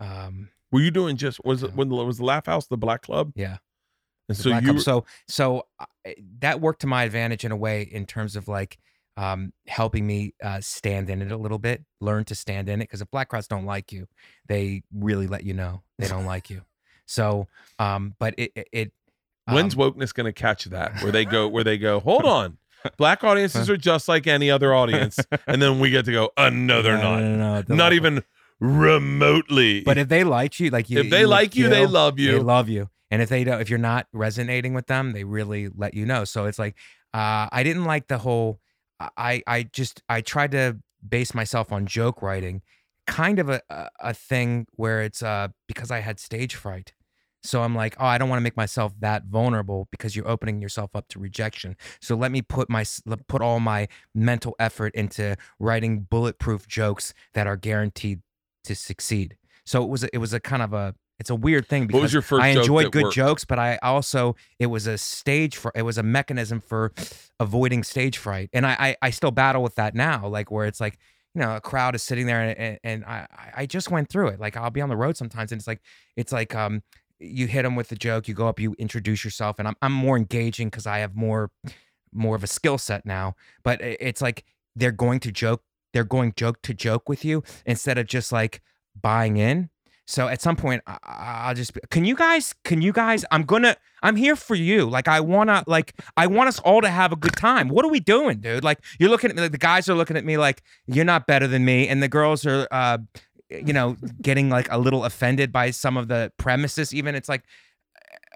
um, 0.00 0.48
Were 0.72 0.80
you 0.80 0.90
doing 0.90 1.16
just 1.16 1.42
was 1.44 1.62
it 1.62 1.74
when 1.74 1.88
the- 1.88 1.94
was 1.96 2.18
the 2.18 2.24
Laff 2.24 2.46
House 2.46 2.66
the 2.66 2.76
Black 2.76 3.02
Club? 3.02 3.32
yeah. 3.34 3.58
And 4.28 4.36
so 4.36 4.58
you 4.58 4.74
were- 4.74 4.80
so 4.80 5.04
so 5.26 5.66
uh, 5.78 5.86
that 6.40 6.60
worked 6.60 6.80
to 6.82 6.86
my 6.86 7.04
advantage 7.04 7.44
in 7.46 7.52
a 7.52 7.56
way 7.56 7.82
in 7.82 8.04
terms 8.04 8.36
of 8.36 8.46
like 8.48 8.78
um, 9.18 9.52
helping 9.66 10.06
me 10.06 10.32
uh, 10.42 10.60
stand 10.60 11.10
in 11.10 11.20
it 11.20 11.32
a 11.32 11.36
little 11.36 11.58
bit, 11.58 11.84
learn 12.00 12.24
to 12.26 12.34
stand 12.34 12.68
in 12.68 12.80
it. 12.80 12.84
Because 12.84 13.02
if 13.02 13.10
black 13.10 13.28
crowds 13.28 13.48
don't 13.48 13.66
like 13.66 13.92
you, 13.92 14.06
they 14.46 14.82
really 14.94 15.26
let 15.26 15.42
you 15.42 15.54
know 15.54 15.82
they 15.98 16.06
don't 16.06 16.24
like 16.24 16.48
you. 16.48 16.62
So, 17.06 17.48
um, 17.78 18.14
but 18.20 18.34
it 18.38 18.52
it, 18.54 18.68
it 18.72 18.92
when's 19.46 19.74
um, 19.74 19.80
wokeness 19.80 20.14
going 20.14 20.26
to 20.26 20.32
catch 20.32 20.66
that? 20.66 21.02
Where 21.02 21.10
they 21.10 21.24
go 21.24 21.48
where 21.48 21.64
they 21.70 21.78
go, 21.78 21.98
hold 21.98 22.24
on, 22.24 22.58
black 22.96 23.24
audiences 23.24 23.68
are 23.68 23.76
just 23.76 24.06
like 24.08 24.28
any 24.28 24.50
other 24.50 24.72
audience, 24.72 25.18
and 25.48 25.60
then 25.60 25.80
we 25.80 25.90
get 25.90 26.04
to 26.04 26.12
go, 26.12 26.30
another 26.36 26.96
no, 26.96 26.96
they're 26.96 26.96
no, 26.96 27.02
not. 27.02 27.20
no, 27.20 27.36
no, 27.36 27.64
no, 27.66 27.74
Not 27.74 27.92
even 27.92 28.22
remotely. 28.60 29.82
But 29.82 29.98
if 29.98 30.08
they 30.08 30.22
like 30.22 30.60
you, 30.60 30.70
like 30.70 30.90
you, 30.90 31.00
if 31.00 31.10
they 31.10 31.24
would 31.24 31.30
like 31.30 31.56
you, 31.56 31.68
they 31.68 31.86
love 31.86 32.18
you. 32.18 32.32
They 32.32 32.38
love 32.38 32.68
you. 32.68 32.88
And 33.10 33.22
if 33.22 33.28
they 33.28 33.42
don't, 33.42 33.60
if 33.60 33.70
you're 33.70 33.78
not 33.78 34.06
resonating 34.12 34.74
with 34.74 34.86
them, 34.86 35.12
they 35.12 35.24
really 35.24 35.68
let 35.74 35.94
you 35.94 36.04
know. 36.04 36.24
So 36.24 36.44
it's 36.44 36.58
like, 36.58 36.76
uh, 37.14 37.48
I 37.50 37.62
didn't 37.62 37.84
like 37.84 38.08
the 38.08 38.18
whole. 38.18 38.60
I 39.00 39.42
I 39.46 39.62
just 39.64 40.02
I 40.08 40.20
tried 40.20 40.52
to 40.52 40.78
base 41.06 41.34
myself 41.34 41.72
on 41.72 41.86
joke 41.86 42.22
writing, 42.22 42.62
kind 43.06 43.38
of 43.38 43.48
a 43.48 43.60
a, 43.70 43.88
a 44.00 44.14
thing 44.14 44.66
where 44.72 45.02
it's 45.02 45.22
uh 45.22 45.48
because 45.66 45.90
I 45.90 46.00
had 46.00 46.18
stage 46.18 46.54
fright. 46.54 46.92
So 47.44 47.62
I'm 47.62 47.74
like, 47.74 47.94
oh, 48.00 48.04
I 48.04 48.18
don't 48.18 48.28
want 48.28 48.40
to 48.40 48.44
make 48.44 48.56
myself 48.56 48.92
that 48.98 49.24
vulnerable 49.26 49.86
because 49.92 50.16
you're 50.16 50.28
opening 50.28 50.60
yourself 50.60 50.96
up 50.96 51.06
to 51.08 51.20
rejection. 51.20 51.76
So 52.00 52.16
let 52.16 52.32
me 52.32 52.42
put 52.42 52.68
my 52.68 52.84
put 53.28 53.42
all 53.42 53.60
my 53.60 53.88
mental 54.14 54.56
effort 54.58 54.94
into 54.94 55.36
writing 55.60 56.00
bulletproof 56.00 56.66
jokes 56.66 57.14
that 57.34 57.46
are 57.46 57.56
guaranteed 57.56 58.22
to 58.64 58.74
succeed. 58.74 59.36
So 59.64 59.82
it 59.84 59.88
was 59.88 60.04
a, 60.04 60.08
it 60.12 60.18
was 60.18 60.32
a 60.32 60.40
kind 60.40 60.62
of 60.62 60.72
a 60.72 60.94
it's 61.20 61.30
a 61.30 61.34
weird 61.34 61.66
thing 61.66 61.86
because 61.86 61.94
What 61.98 62.02
was 62.02 62.12
your 62.12 62.22
first 62.22 62.42
I 62.42 62.48
enjoyed 62.48 62.92
good 62.92 63.04
worked? 63.04 63.14
jokes, 63.16 63.44
but 63.44 63.58
I 63.58 63.78
also 63.82 64.36
it 64.58 64.66
was 64.66 64.86
a 64.86 64.98
stage 64.98 65.56
for 65.56 65.72
it 65.74 65.82
was 65.82 65.98
a 65.98 66.02
mechanism 66.02 66.60
for 66.60 66.92
avoiding 67.40 67.82
stage 67.84 68.18
fright, 68.18 68.50
and 68.52 68.66
I 68.66 68.76
I, 68.78 68.96
I 69.02 69.10
still 69.10 69.30
battle 69.30 69.62
with 69.62 69.74
that 69.76 69.94
now, 69.94 70.26
like 70.28 70.50
where 70.50 70.66
it's 70.66 70.80
like 70.80 70.98
you 71.34 71.40
know 71.40 71.56
a 71.56 71.60
crowd 71.60 71.94
is 71.94 72.02
sitting 72.02 72.26
there 72.26 72.40
and, 72.40 72.58
and, 72.58 72.78
and 72.84 73.04
I 73.04 73.26
I 73.56 73.66
just 73.66 73.90
went 73.90 74.08
through 74.08 74.28
it. 74.28 74.40
Like 74.40 74.56
I'll 74.56 74.70
be 74.70 74.80
on 74.80 74.88
the 74.88 74.96
road 74.96 75.16
sometimes, 75.16 75.52
and 75.52 75.58
it's 75.60 75.66
like 75.66 75.80
it's 76.16 76.32
like 76.32 76.54
um 76.54 76.82
you 77.20 77.48
hit 77.48 77.62
them 77.64 77.74
with 77.74 77.88
the 77.88 77.96
joke, 77.96 78.28
you 78.28 78.34
go 78.34 78.46
up, 78.46 78.60
you 78.60 78.76
introduce 78.78 79.24
yourself, 79.24 79.58
and 79.58 79.66
I'm 79.66 79.76
I'm 79.82 79.92
more 79.92 80.16
engaging 80.16 80.68
because 80.68 80.86
I 80.86 80.98
have 80.98 81.16
more 81.16 81.50
more 82.12 82.36
of 82.36 82.44
a 82.44 82.46
skill 82.46 82.78
set 82.78 83.04
now. 83.04 83.34
But 83.64 83.80
it's 83.80 84.22
like 84.22 84.44
they're 84.76 84.92
going 84.92 85.18
to 85.20 85.32
joke, 85.32 85.62
they're 85.92 86.04
going 86.04 86.32
joke 86.36 86.62
to 86.62 86.74
joke 86.74 87.08
with 87.08 87.24
you 87.24 87.42
instead 87.66 87.98
of 87.98 88.06
just 88.06 88.30
like 88.32 88.62
buying 89.00 89.36
in. 89.36 89.70
So 90.10 90.26
at 90.26 90.40
some 90.40 90.56
point, 90.56 90.82
I, 90.86 90.96
I'll 91.04 91.54
just 91.54 91.74
be, 91.74 91.80
can 91.90 92.06
you 92.06 92.14
guys, 92.14 92.54
can 92.64 92.80
you 92.80 92.94
guys, 92.94 93.26
I'm 93.30 93.42
gonna, 93.42 93.76
I'm 94.02 94.16
here 94.16 94.36
for 94.36 94.54
you. 94.54 94.88
Like 94.88 95.06
I 95.06 95.20
wanna, 95.20 95.62
like 95.66 95.92
I 96.16 96.26
want 96.26 96.48
us 96.48 96.58
all 96.60 96.80
to 96.80 96.88
have 96.88 97.12
a 97.12 97.16
good 97.16 97.36
time. 97.36 97.68
What 97.68 97.84
are 97.84 97.90
we 97.90 98.00
doing, 98.00 98.40
dude? 98.40 98.64
Like 98.64 98.78
you're 98.98 99.10
looking 99.10 99.28
at 99.28 99.36
me, 99.36 99.42
like 99.42 99.52
the 99.52 99.58
guys 99.58 99.86
are 99.86 99.94
looking 99.94 100.16
at 100.16 100.24
me 100.24 100.38
like 100.38 100.62
you're 100.86 101.04
not 101.04 101.26
better 101.26 101.46
than 101.46 101.66
me, 101.66 101.88
and 101.88 102.02
the 102.02 102.08
girls 102.08 102.46
are, 102.46 102.66
uh, 102.70 102.96
you 103.50 103.74
know, 103.74 103.96
getting 104.22 104.48
like 104.48 104.66
a 104.70 104.78
little 104.78 105.04
offended 105.04 105.52
by 105.52 105.70
some 105.72 105.98
of 105.98 106.08
the 106.08 106.32
premises. 106.38 106.94
Even 106.94 107.14
it's 107.14 107.28
like, 107.28 107.42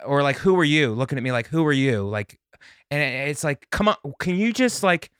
or 0.05 0.23
like, 0.23 0.37
who 0.37 0.55
are 0.61 0.65
you? 0.65 0.93
Looking 0.93 1.17
at 1.17 1.25
me 1.25 1.33
like, 1.33 1.47
who 1.47 1.65
are 1.65 1.73
you? 1.73 2.07
Like, 2.07 2.39
and 2.91 3.03
it's 3.31 3.45
like, 3.45 3.67
come 3.71 3.89
on, 3.89 3.97
can 4.21 4.37
you 4.37 4.53
just 4.53 4.83
like, 4.83 5.11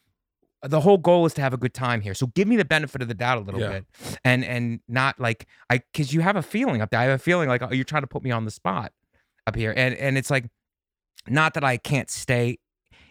the 0.63 0.81
whole 0.81 0.99
goal 0.99 1.27
is 1.27 1.35
to 1.35 1.41
have 1.41 1.53
a 1.53 1.57
good 1.57 1.75
time 1.75 2.01
here. 2.01 2.15
So 2.15 2.29
give 2.29 2.47
me 2.49 2.57
the 2.57 2.65
benefit 2.65 3.03
of 3.03 3.09
the 3.09 3.15
doubt 3.15 3.39
a 3.39 3.41
little 3.41 3.61
Yeah. 3.61 3.81
bit, 3.81 3.87
and 4.25 4.45
and 4.45 4.81
not 4.89 5.19
like 5.21 5.47
I, 5.71 5.79
because 5.93 6.13
you 6.13 6.21
have 6.21 6.37
a 6.37 6.43
feeling 6.43 6.81
up 6.81 6.91
there. 6.91 7.01
I 7.01 7.05
have 7.05 7.21
a 7.21 7.23
feeling 7.23 7.49
like 7.49 7.63
oh, 7.63 7.73
you're 7.73 7.85
trying 7.85 8.03
to 8.03 8.07
put 8.09 8.23
me 8.23 8.31
on 8.31 8.45
the 8.45 8.51
spot 8.51 8.93
up 9.47 9.57
here, 9.57 9.73
and 9.77 9.95
and 9.95 10.17
it's 10.17 10.31
like, 10.31 10.47
not 11.29 11.55
that 11.55 11.65
I 11.65 11.77
can't 11.77 12.11
stay 12.11 12.59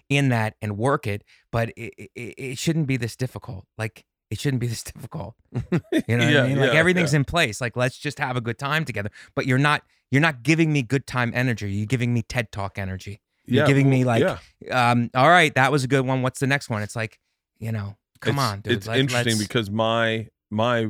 in 0.09 0.29
that 0.29 0.55
and 0.61 0.77
work 0.77 1.07
it, 1.07 1.23
but 1.51 1.69
it 1.77 1.93
it, 2.15 2.33
it 2.37 2.57
shouldn't 2.57 2.87
be 2.87 2.97
this 2.97 3.15
difficult. 3.15 3.65
Like 3.77 4.05
it 4.29 4.39
shouldn't 4.39 4.61
be 4.61 4.67
this 4.67 4.83
difficult. 4.93 5.35
You 5.51 5.61
know 5.71 5.79
what 5.91 6.01
Yeah, 6.33 6.43
I 6.43 6.47
mean? 6.47 6.57
Like 6.59 6.73
yeah, 6.73 6.79
everything's 6.79 7.13
yeah. 7.13 7.17
in 7.19 7.25
place. 7.25 7.59
Like 7.59 7.75
let's 7.75 7.97
just 7.97 8.17
have 8.19 8.37
a 8.37 8.41
good 8.41 8.57
time 8.57 8.85
together. 8.85 9.09
But 9.35 9.45
you're 9.45 9.57
not 9.57 9.83
you're 10.09 10.21
not 10.21 10.43
giving 10.43 10.71
me 10.71 10.83
good 10.83 11.05
time 11.07 11.31
energy. 11.35 11.71
You're 11.71 11.85
giving 11.85 12.13
me 12.13 12.21
TED 12.21 12.51
Talk 12.51 12.77
energy. 12.77 13.19
You're 13.45 13.65
giving 13.67 13.89
me, 13.89 14.05
like. 14.05 14.23
Um, 14.69 15.09
all 15.13 15.27
right, 15.29 15.53
that 15.55 15.71
was 15.73 15.83
a 15.83 15.87
good 15.87 16.05
one. 16.05 16.21
What's 16.21 16.39
the 16.39 16.47
next 16.47 16.69
one? 16.69 16.81
It's 16.83 16.95
like, 16.95 17.19
you 17.61 17.71
know, 17.71 17.95
come 18.19 18.35
It's- 18.35 18.51
on, 18.51 18.59
dude. 18.61 18.73
It's 18.73 18.87
let- 18.87 18.99
interesting 18.99 19.37
let's- 19.37 19.47
because 19.47 19.69
my 19.71 20.27
my 20.49 20.87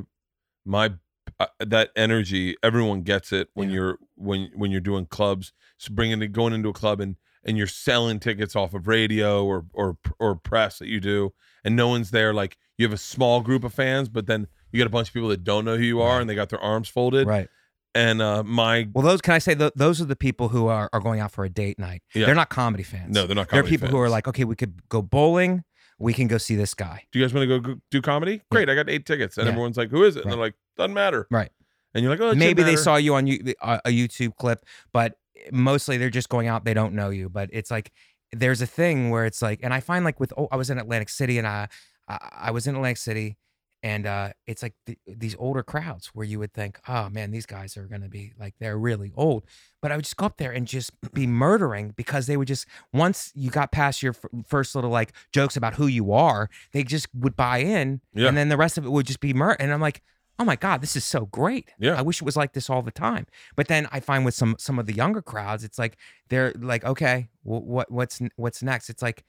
my 0.66 0.94
uh, 1.40 1.46
that 1.60 1.90
energy, 1.96 2.56
everyone 2.64 3.02
gets 3.04 3.32
it 3.32 3.50
when 3.54 3.70
Yeah. 3.70 3.76
you're 3.76 3.98
when 4.16 4.50
when 4.56 4.72
you're 4.72 4.82
doing 4.82 5.06
clubs, 5.06 5.54
so 5.78 5.94
bringing 5.94 6.22
it 6.22 6.32
going 6.32 6.54
into 6.54 6.70
a 6.70 6.74
club 6.74 7.00
and 7.00 7.16
and 7.44 7.58
you're 7.58 7.68
selling 7.68 8.20
tickets 8.20 8.56
off 8.56 8.74
of 8.74 8.88
radio 8.88 9.44
or 9.46 9.66
or 9.74 9.98
or 10.20 10.36
press 10.36 10.80
that 10.80 10.88
you 10.88 11.00
do, 11.00 11.34
and 11.64 11.76
no 11.76 11.88
one's 11.88 12.12
there. 12.12 12.34
Like 12.34 12.58
you 12.78 12.86
have 12.86 12.94
a 12.94 12.98
small 12.98 13.42
group 13.42 13.64
of 13.64 13.74
fans, 13.74 14.10
but 14.10 14.26
then 14.28 14.48
you 14.72 14.78
got 14.80 14.88
a 14.88 14.92
bunch 14.92 15.10
of 15.10 15.14
people 15.14 15.30
that 15.30 15.44
don't 15.44 15.66
know 15.66 15.78
who 15.78 15.84
you 15.84 16.02
are 16.02 16.14
Right. 16.16 16.22
and 16.22 16.30
they 16.30 16.36
got 16.36 16.50
their 16.50 16.62
arms 16.62 16.88
folded. 16.88 17.28
right. 17.28 17.50
And 17.94 18.22
uh, 18.22 18.42
my 18.44 18.88
Well, 18.94 19.04
those 19.04 19.20
can 19.20 19.34
I 19.34 19.40
say 19.40 19.54
th- 19.54 19.74
those 19.76 20.00
are 20.00 20.06
the 20.06 20.16
people 20.16 20.48
who 20.48 20.68
are, 20.68 20.90
are 20.94 21.02
going 21.02 21.20
out 21.20 21.32
for 21.34 21.44
a 21.44 21.50
date 21.50 21.78
night. 21.78 22.02
Yeah. 22.16 22.26
They're 22.26 22.36
not 22.36 22.50
comedy 22.50 22.84
fans. 22.84 23.14
no, 23.14 23.28
they're 23.28 23.36
not. 23.36 23.50
Comedy. 23.50 23.68
They're 23.68 23.78
people 23.80 23.90
who 23.90 24.02
are 24.02 24.10
like, 24.10 24.30
okay, 24.30 24.46
we 24.46 24.56
could 24.56 24.88
go 24.88 25.02
bowling. 25.02 25.64
We 26.02 26.14
can 26.14 26.28
go 26.28 26.38
see 26.38 26.56
this 26.56 26.74
guy. 26.74 27.04
do 27.12 27.20
you 27.20 27.26
guys 27.26 27.34
want 27.34 27.48
to 27.50 27.60
go 27.60 27.76
do 27.92 28.02
comedy? 28.02 28.42
Great, 28.52 28.70
I 28.70 28.76
got 28.76 28.90
eight 28.90 29.06
tickets, 29.06 29.38
and 29.38 29.46
Yeah. 29.46 29.52
everyone's 29.52 29.78
like, 29.78 29.90
"Who 29.92 30.04
is 30.04 30.16
it?" 30.16 30.20
And 30.24 30.26
Right. 30.26 30.32
they're 30.36 30.44
like, 30.46 30.56
"Doesn't 30.78 30.94
matter." 30.94 31.28
Right. 31.30 31.52
And 31.94 32.04
you're 32.04 32.12
like, 32.12 32.22
"Oh, 32.22 32.34
Maybe 32.34 32.64
they 32.64 32.76
saw 32.78 32.96
you 32.96 33.16
on 33.16 33.28
you, 33.28 33.54
a, 33.62 33.66
uh, 33.66 33.80
a 33.86 33.90
YouTube 33.90 34.36
clip, 34.36 34.66
but 34.94 35.16
mostly 35.52 35.98
they're 35.98 36.10
just 36.10 36.30
going 36.30 36.48
out. 36.48 36.66
They 36.66 36.74
don't 36.74 36.94
know 36.94 37.10
you. 37.10 37.30
But 37.30 37.50
it's 37.54 37.70
like 37.72 37.92
there's 38.32 38.62
a 38.62 38.68
thing 38.68 39.10
where 39.10 39.26
it's 39.26 39.42
like, 39.42 39.60
and 39.62 39.74
I 39.74 39.80
find 39.82 40.06
like 40.06 40.20
with 40.20 40.32
oh, 40.38 40.48
I 40.52 40.56
was 40.56 40.70
in 40.70 40.78
Atlantic 40.78 41.10
City 41.10 41.38
and 41.38 41.46
I 41.48 41.68
I, 42.08 42.18
I 42.48 42.52
was 42.52 42.66
in 42.68 42.76
Atlantic 42.76 42.98
City, 42.98 43.38
and 43.84 44.06
uh, 44.06 44.34
it's 44.46 44.62
like 44.62 44.74
th- 44.86 45.00
these 45.08 45.36
older 45.40 45.64
crowds 45.64 46.08
where 46.14 46.26
you 46.26 46.38
would 46.40 46.54
think, 46.54 46.80
oh 46.88 47.10
man, 47.10 47.32
these 47.32 47.46
guys 47.46 47.76
are 47.78 47.86
gonna 47.88 48.10
be 48.10 48.34
like 48.40 48.54
they're 48.60 48.78
really 48.78 49.12
old. 49.16 49.44
But 49.82 49.92
I 49.92 49.96
would 49.96 50.06
just 50.06 50.18
go 50.18 50.26
up 50.28 50.38
there 50.38 50.52
and 50.52 50.68
just 50.68 50.92
be 51.14 51.26
murdering 51.28 51.90
because 51.96 52.28
they 52.28 52.38
would 52.38 52.48
just 52.48 52.66
once 52.94 53.32
you 53.36 53.50
got 53.50 53.72
past 53.72 54.04
your 54.04 54.14
f- 54.14 54.30
first 54.48 54.76
little 54.76 54.92
like 54.92 55.14
jokes 55.34 55.58
about 55.58 55.76
who 55.76 55.88
you 55.88 56.12
are, 56.14 56.50
they 56.74 56.84
just 56.84 57.08
would 57.16 57.36
buy 57.36 57.60
in, 57.60 58.02
Yeah. 58.14 58.28
and 58.28 58.38
then 58.38 58.50
the 58.50 58.58
rest 58.58 58.78
of 58.78 58.86
it 58.86 58.90
would 58.92 59.08
just 59.08 59.20
be 59.20 59.34
murder. 59.34 59.58
And 59.60 59.74
I'm 59.74 59.82
like, 59.82 60.02
oh 60.40 60.44
my 60.46 60.56
god, 60.56 60.82
this 60.82 60.96
is 60.96 61.06
so 61.06 61.26
great. 61.28 61.70
Yeah. 61.80 61.96
I 61.98 62.02
wish 62.02 62.22
it 62.22 62.26
was 62.26 62.36
like 62.36 62.54
this 62.54 62.70
all 62.70 62.82
the 62.82 62.92
time. 62.92 63.28
But 63.56 63.68
then 63.68 63.88
I 63.92 64.00
find 64.00 64.26
with 64.26 64.34
some 64.36 64.56
some 64.60 64.80
of 64.80 64.86
the 64.86 64.94
younger 64.94 65.22
crowds, 65.22 65.64
it's 65.64 65.78
like 65.80 65.98
they're 66.30 66.54
like, 66.60 66.84
okay, 66.84 67.30
wh- 67.44 67.66
what 67.66 67.92
what's 67.92 68.22
what's 68.36 68.62
next? 68.64 68.90
It's 68.90 69.02
like 69.02 69.24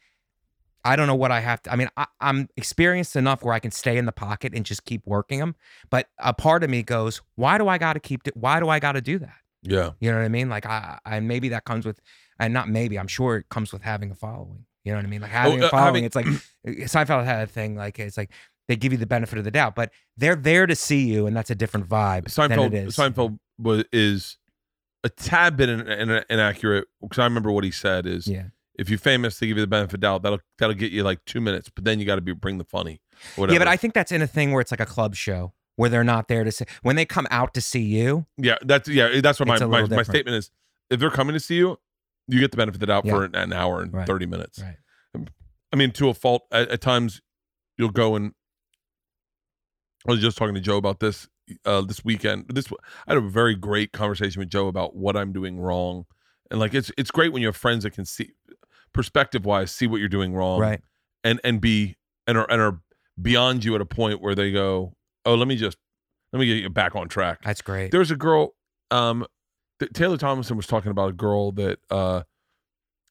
I 0.85 0.97
don't 0.97 1.07
know 1.07 1.15
what 1.15 1.31
I 1.31 1.41
have 1.41 1.63
to. 1.63 1.73
I 1.73 1.77
mean, 1.77 1.89
I, 1.97 2.07
I'm 2.21 2.49
experienced 2.57 3.15
enough 3.17 3.43
where 3.45 3.55
I 3.55 3.59
can 3.61 3.71
stay 3.71 3.97
in 3.99 4.07
the 4.07 4.13
pocket 4.13 4.53
and 4.55 4.65
just 4.67 4.85
keep 4.85 5.03
working 5.07 5.39
them. 5.39 5.55
But 5.91 6.09
a 6.19 6.35
part 6.35 6.65
of 6.65 6.71
me 6.71 6.83
goes, 6.83 7.21
why 7.37 7.59
do 7.59 7.69
I 7.69 7.79
got 7.79 7.93
to 7.95 8.01
keep? 8.01 8.27
it? 8.27 8.37
Why 8.37 8.59
do 8.61 8.69
I 8.69 8.79
got 8.81 8.93
to 8.93 9.01
do 9.01 9.19
that? 9.21 9.35
Yeah. 9.63 9.91
You 10.01 10.11
know 10.11 10.19
what 10.19 10.25
I 10.25 10.29
mean? 10.29 10.49
Like 10.49 10.67
I, 10.67 10.99
I 11.05 11.21
maybe 11.21 11.51
that 11.51 11.65
comes 11.65 11.87
with, 11.87 12.01
and 12.39 12.53
not 12.53 12.69
maybe. 12.69 12.99
I'm 12.99 13.07
sure 13.09 13.37
it 13.37 13.49
comes 13.49 13.73
with 13.73 13.83
having 13.83 14.11
a 14.11 14.15
following. 14.15 14.65
You 14.85 14.93
know 14.93 14.99
what 14.99 15.05
I 15.05 15.09
mean? 15.09 15.21
Like 15.21 15.31
having 15.31 15.63
uh, 15.63 15.67
a 15.67 15.71
following. 15.71 16.03
having- 16.03 16.05
it's 16.05 16.17
like 16.17 16.27
Seinfeld 16.89 17.25
had 17.25 17.43
a 17.43 17.47
thing. 17.47 17.77
Like 17.77 17.99
it's 18.01 18.17
like 18.17 18.31
they 18.69 18.75
give 18.77 18.91
you 18.93 18.99
the 18.99 19.07
benefit 19.07 19.39
of 19.39 19.45
the 19.45 19.51
doubt, 19.51 19.75
but 19.77 19.93
they're 20.17 20.35
there 20.37 20.67
to 20.67 20.75
see 20.75 21.05
you, 21.05 21.27
and 21.27 21.37
that's 21.37 21.51
a 21.51 21.55
different 21.55 21.89
vibe 21.89 22.29
than 22.35 22.51
Seinfeld 22.51 22.67
it 22.69 22.75
is. 22.75 22.97
Seinfeld 22.97 23.39
was 23.59 23.85
is 23.93 24.39
a 25.05 25.09
tad 25.09 25.57
bit 25.57 25.69
in, 25.69 25.81
in, 25.87 26.25
inaccurate 26.31 26.87
because 27.01 27.19
I 27.19 27.25
remember 27.25 27.51
what 27.53 27.65
he 27.65 27.71
said 27.71 28.07
is 28.07 28.27
Yeah. 28.27 28.47
If 28.83 28.91
you're 28.91 28.99
famous, 28.99 29.39
they 29.39 29.47
give 29.47 29.57
you 29.57 29.63
the 29.63 29.67
benefit 29.69 29.95
of 29.95 30.01
doubt. 30.01 30.23
That'll 30.23 30.41
that'll 30.59 30.75
get 30.75 30.93
you 30.93 31.03
like 31.05 31.25
two 31.25 31.41
minutes, 31.41 31.71
but 31.75 31.85
then 31.85 31.99
you 32.01 32.05
got 32.05 32.17
to 32.17 32.21
be 32.21 32.33
bring 32.33 32.59
the 32.59 32.65
funny. 32.65 33.01
Whatever. 33.37 33.55
Yeah, 33.55 33.59
but 33.61 33.69
I 33.69 33.77
think 33.77 33.95
that's 33.95 34.13
in 34.13 34.21
a 34.23 34.27
thing 34.27 34.53
where 34.53 34.61
it's 34.61 34.71
like 34.71 34.81
a 34.81 34.87
club 34.87 35.15
show 35.15 35.53
where 35.77 35.89
they're 35.89 36.05
not 36.05 36.29
there 36.29 36.45
to 36.45 36.53
see. 36.53 36.65
When 36.83 36.97
they 36.97 37.05
come 37.07 37.27
out 37.31 37.55
to 37.55 37.61
see 37.61 37.81
you, 37.83 38.27
yeah 38.37 38.57
that's 38.63 38.89
yeah 38.89 39.21
that's 39.21 39.39
what 39.41 39.49
my 39.49 39.59
my, 39.65 39.87
my 39.87 40.03
statement 40.03 40.37
is. 40.37 40.51
If 40.91 41.01
they're 41.01 41.11
coming 41.11 41.33
to 41.35 41.41
see 41.41 41.57
you, 41.57 41.79
you 42.29 42.41
get 42.41 42.51
the 42.51 42.57
benefit 42.57 42.77
of 42.77 42.81
the 42.81 42.87
doubt 42.87 43.05
Yeah. 43.07 43.13
for 43.13 43.25
an, 43.25 43.35
an 43.35 43.53
hour 43.53 43.81
and 43.81 43.93
Right. 43.95 44.07
thirty 44.07 44.27
minutes. 44.27 44.61
Right. 44.61 45.29
I 45.73 45.77
mean, 45.77 45.91
to 45.93 46.09
a 46.11 46.15
fault. 46.15 46.43
At, 46.51 46.69
at 46.69 46.81
times, 46.81 47.23
you'll 47.79 47.91
go 47.91 48.15
and. 48.17 48.33
I 50.07 50.11
was 50.11 50.21
just 50.21 50.37
talking 50.37 50.55
to 50.55 50.61
Joe 50.61 50.77
about 50.77 50.99
this 51.01 51.29
uh, 51.65 51.83
this 51.83 52.05
weekend. 52.05 52.47
This 52.49 52.67
I 53.07 53.13
had 53.15 53.19
a 53.19 53.21
very 53.21 53.55
great 53.55 53.93
conversation 53.93 54.41
with 54.41 54.51
Joe 54.51 54.67
about 54.69 54.97
what 54.97 55.17
I'm 55.17 55.33
doing 55.33 55.61
wrong, 55.61 56.05
and 56.51 56.59
like 56.59 56.75
it's 56.75 56.91
it's 56.99 57.11
great 57.11 57.33
when 57.33 57.41
you 57.41 57.49
have 57.49 57.57
friends 57.57 57.85
that 57.85 57.93
can 57.93 58.05
see, 58.05 58.33
perspective 58.93 59.45
wise, 59.45 59.71
see 59.71 59.87
what 59.87 60.01
you're 60.01 60.09
doing 60.09 60.35
wrong, 60.35 60.61
right? 60.61 60.81
and 61.25 61.41
and 61.45 61.61
be 61.61 61.97
and 62.27 62.39
are 62.39 62.47
and 62.51 62.61
are 62.61 62.81
beyond 63.21 63.65
you 63.65 63.75
at 63.75 63.81
a 63.81 63.87
point 63.87 64.21
where 64.21 64.35
they 64.35 64.51
go, 64.51 64.95
oh, 65.25 65.35
let 65.35 65.49
me 65.49 65.57
just 65.57 65.77
let 66.33 66.41
me 66.41 66.47
get 66.47 66.63
you 66.63 66.71
back 66.71 66.95
on 66.97 67.09
track. 67.09 67.41
That's 67.45 67.63
great. 67.63 67.91
There's 67.91 68.11
a 68.11 68.17
girl, 68.17 68.55
um, 68.91 69.27
that 69.81 69.95
Taylor 69.95 70.17
Tomlinson 70.17 70.57
was 70.57 70.67
talking 70.67 70.91
about 70.91 71.11
a 71.11 71.13
girl 71.13 71.53
that 71.53 71.79
uh 71.91 72.23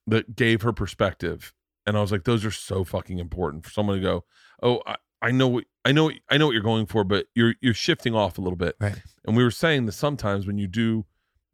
that 0.08 0.36
gave 0.36 0.64
her 0.64 0.74
perspective, 0.74 1.54
and 1.86 1.98
I 1.98 2.02
was 2.02 2.12
like, 2.12 2.24
those 2.24 2.44
are 2.46 2.52
so 2.52 2.84
fucking 2.84 3.20
important 3.20 3.66
for 3.66 3.72
someone 3.72 3.98
to 3.98 4.02
go, 4.02 4.24
oh, 4.64 4.82
I, 4.88 4.96
I 5.22 5.32
know 5.32 5.48
what 5.48 5.66
I 5.86 5.92
know 5.92 6.12
I 6.30 6.38
know 6.38 6.48
what 6.48 6.54
you're 6.54 6.64
going 6.64 6.86
for, 6.86 7.04
but 7.04 7.28
you're 7.36 7.56
you're 7.62 7.74
shifting 7.74 8.16
off 8.16 8.38
a 8.38 8.42
little 8.42 8.58
bit. 8.58 8.76
Right. 8.80 9.02
And 9.26 9.38
we 9.38 9.44
were 9.44 9.52
saying 9.52 9.86
that 9.86 9.92
sometimes 9.94 10.48
when 10.48 10.58
you 10.58 10.68
do 10.68 11.06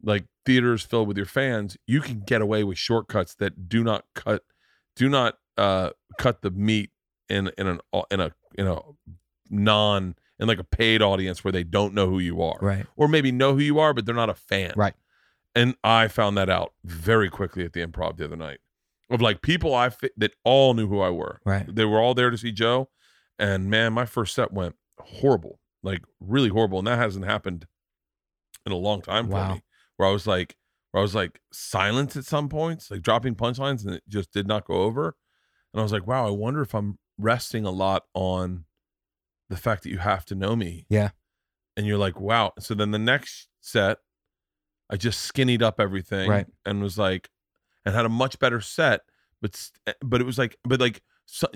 like 0.02 0.24
theaters 0.46 0.82
filled 0.82 1.08
with 1.08 1.16
your 1.16 1.26
fans, 1.26 1.76
you 1.86 2.00
can 2.00 2.20
get 2.20 2.40
away 2.40 2.64
with 2.64 2.78
shortcuts 2.78 3.34
that 3.36 3.68
do 3.68 3.82
not 3.82 4.04
cut 4.14 4.42
do 4.96 5.08
not 5.08 5.34
uh 5.56 5.90
cut 6.18 6.42
the 6.42 6.50
meat 6.50 6.90
in 7.28 7.50
in 7.58 7.66
an 7.66 7.80
in 8.10 8.20
a 8.20 8.32
in 8.56 8.66
a 8.66 8.80
non 9.50 10.14
in 10.38 10.46
like 10.48 10.58
a 10.58 10.64
paid 10.64 11.02
audience 11.02 11.42
where 11.42 11.52
they 11.52 11.64
don't 11.64 11.94
know 11.94 12.08
who 12.08 12.18
you 12.18 12.42
are 12.42 12.58
Right. 12.60 12.86
or 12.96 13.08
maybe 13.08 13.32
know 13.32 13.54
who 13.54 13.60
you 13.60 13.78
are 13.78 13.92
but 13.94 14.06
they're 14.06 14.14
not 14.14 14.30
a 14.30 14.34
fan 14.34 14.72
Right. 14.76 14.94
and 15.54 15.74
i 15.82 16.06
found 16.08 16.36
that 16.36 16.48
out 16.50 16.72
very 16.84 17.28
quickly 17.30 17.64
at 17.64 17.72
the 17.72 17.84
improv 17.84 18.16
the 18.18 18.24
other 18.24 18.36
night 18.36 18.58
of 19.10 19.20
like 19.20 19.42
people 19.42 19.74
i 19.74 19.88
fi- 19.88 20.10
that 20.16 20.32
all 20.44 20.74
knew 20.74 20.86
who 20.86 21.00
i 21.00 21.10
were 21.10 21.40
Right. 21.44 21.66
they 21.74 21.84
were 21.84 21.98
all 22.00 22.14
there 22.14 22.30
to 22.30 22.38
see 22.38 22.52
joe 22.52 22.88
and 23.38 23.68
man 23.70 23.92
my 23.94 24.04
first 24.04 24.34
set 24.34 24.52
went 24.52 24.76
horrible 25.00 25.58
like 25.82 26.02
really 26.20 26.48
horrible, 26.48 26.78
and 26.78 26.86
that 26.88 26.98
hasn't 26.98 27.24
happened 27.24 27.64
in 28.66 28.72
a 28.72 28.76
long 28.76 29.00
time 29.00 29.26
for 29.28 29.34
Wow. 29.34 29.54
me. 29.54 29.62
Where 29.98 30.08
I 30.08 30.12
was 30.12 30.26
like, 30.26 30.56
where 30.92 31.00
I 31.00 31.02
was 31.02 31.14
like 31.14 31.40
silent 31.52 32.16
at 32.16 32.24
some 32.24 32.48
points, 32.48 32.90
like 32.90 33.02
dropping 33.02 33.34
punchlines, 33.34 33.84
and 33.84 33.94
it 33.94 34.02
just 34.08 34.32
did 34.32 34.46
not 34.48 34.64
go 34.64 34.74
over. 34.74 35.14
And 35.74 35.80
I 35.80 35.82
was 35.82 35.92
like, 35.92 36.06
wow, 36.06 36.26
I 36.26 36.30
wonder 36.30 36.62
if 36.62 36.74
I'm 36.74 36.98
resting 37.18 37.66
a 37.66 37.70
lot 37.70 38.04
on 38.14 38.64
the 39.50 39.56
fact 39.56 39.82
that 39.82 39.90
you 39.90 39.98
have 39.98 40.24
to 40.26 40.34
know 40.34 40.56
me. 40.56 40.86
Yeah. 40.88 41.10
And 41.76 41.86
you're 41.86 41.98
like, 41.98 42.18
wow. 42.18 42.52
So 42.58 42.74
then 42.74 42.90
the 42.90 42.98
next 42.98 43.48
set, 43.60 43.98
I 44.88 44.96
just 44.96 45.20
skinnied 45.20 45.62
up 45.62 45.78
everything, 45.78 46.30
Right. 46.30 46.46
and 46.64 46.80
was 46.82 46.96
like, 46.96 47.28
and 47.84 47.94
had 47.94 48.06
a 48.06 48.08
much 48.08 48.38
better 48.38 48.60
set, 48.60 49.02
but 49.42 49.70
but 50.02 50.20
it 50.20 50.24
was 50.24 50.38
like, 50.38 50.56
but 50.64 50.80
like, 50.80 51.02
so, 51.26 51.46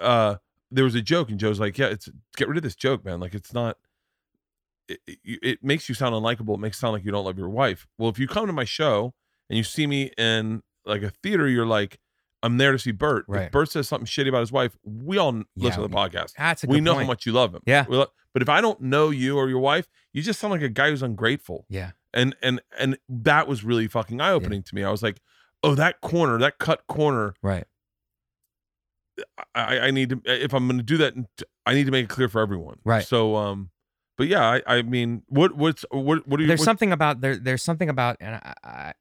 uh, 0.00 0.36
there 0.70 0.84
was 0.84 0.94
a 0.94 1.02
joke, 1.02 1.28
and 1.30 1.38
Joe's 1.38 1.60
like, 1.60 1.76
yeah, 1.76 1.86
it's 1.88 2.08
get 2.36 2.48
rid 2.48 2.56
of 2.56 2.62
this 2.62 2.76
joke, 2.76 3.04
man. 3.04 3.20
Like 3.20 3.34
it's 3.34 3.52
not. 3.52 3.76
It, 5.06 5.18
it, 5.24 5.58
makes 5.64 5.88
you 5.88 5.94
sound 5.94 6.14
unlikable. 6.14 6.54
It 6.54 6.60
makes 6.60 6.76
it 6.76 6.80
sound 6.80 6.94
like 6.94 7.04
you 7.04 7.12
don't 7.12 7.24
love 7.24 7.38
your 7.38 7.48
wife. 7.48 7.86
Well, 7.98 8.10
if 8.10 8.18
you 8.18 8.26
come 8.26 8.46
to 8.46 8.52
my 8.52 8.64
show 8.64 9.14
and 9.48 9.56
you 9.56 9.64
see 9.64 9.86
me 9.86 10.10
in 10.18 10.62
like 10.84 11.02
a 11.02 11.10
theater, 11.22 11.48
you're 11.48 11.66
like, 11.66 11.98
I'm 12.42 12.56
there 12.56 12.72
to 12.72 12.78
see 12.78 12.90
Bert. 12.92 13.24
Right. 13.28 13.44
If 13.44 13.52
Bert 13.52 13.70
says 13.70 13.86
something 13.88 14.06
shitty 14.06 14.28
about 14.28 14.40
his 14.40 14.50
wife, 14.52 14.76
we 14.82 15.18
all 15.18 15.34
Yeah, 15.34 15.42
listen 15.56 15.82
to 15.82 15.88
the 15.88 15.94
podcast. 15.94 16.32
That's 16.38 16.64
a 16.64 16.66
We 16.66 16.80
know 16.80 16.94
point. 16.94 17.04
how 17.04 17.08
much 17.08 17.26
you 17.26 17.32
love 17.32 17.54
him. 17.54 17.62
Yeah. 17.66 17.84
Lo- 17.88 18.06
but 18.32 18.42
if 18.42 18.48
I 18.48 18.60
don't 18.60 18.80
know 18.80 19.10
you 19.10 19.36
or 19.36 19.48
your 19.48 19.58
wife, 19.58 19.88
you 20.12 20.22
just 20.22 20.40
sound 20.40 20.52
like 20.52 20.62
a 20.62 20.68
guy 20.68 20.90
who's 20.90 21.02
ungrateful. 21.02 21.66
Yeah. 21.68 21.90
And 22.14 22.34
and 22.42 22.60
and 22.78 22.98
that 23.08 23.46
was 23.46 23.62
really 23.62 23.86
fucking 23.88 24.20
eye 24.20 24.32
opening 24.32 24.62
to 24.64 24.74
me. 24.74 24.82
I 24.82 24.90
was 24.90 25.02
like, 25.02 25.20
oh, 25.62 25.74
that 25.74 26.00
corner, 26.00 26.38
that 26.38 26.58
cut 26.58 26.86
corner. 26.88 27.34
Right. 27.42 27.64
I, 29.54 29.78
I 29.80 29.90
need 29.90 30.08
to 30.10 30.20
if 30.24 30.54
I'm 30.54 30.66
going 30.66 30.78
to 30.78 30.84
do 30.84 30.96
that, 30.98 31.14
I 31.66 31.74
need 31.74 31.84
to 31.84 31.92
make 31.92 32.04
it 32.04 32.08
clear 32.08 32.28
for 32.28 32.40
everyone. 32.40 32.78
Right. 32.84 33.04
So 33.04 33.36
um, 33.36 33.70
but 34.20 34.28
yeah, 34.28 34.46
I, 34.46 34.60
I 34.66 34.82
mean, 34.82 35.22
what 35.28 35.56
what's 35.56 35.82
what 35.90 36.28
what 36.28 36.36
do 36.36 36.42
you? 36.42 36.46
There's 36.46 36.60
what- 36.60 36.66
something 36.66 36.92
about 36.92 37.22
there. 37.22 37.36
There's 37.36 37.62
something 37.62 37.88
about, 37.88 38.18
and 38.20 38.34
I, 38.34 38.54
I, 38.62 38.92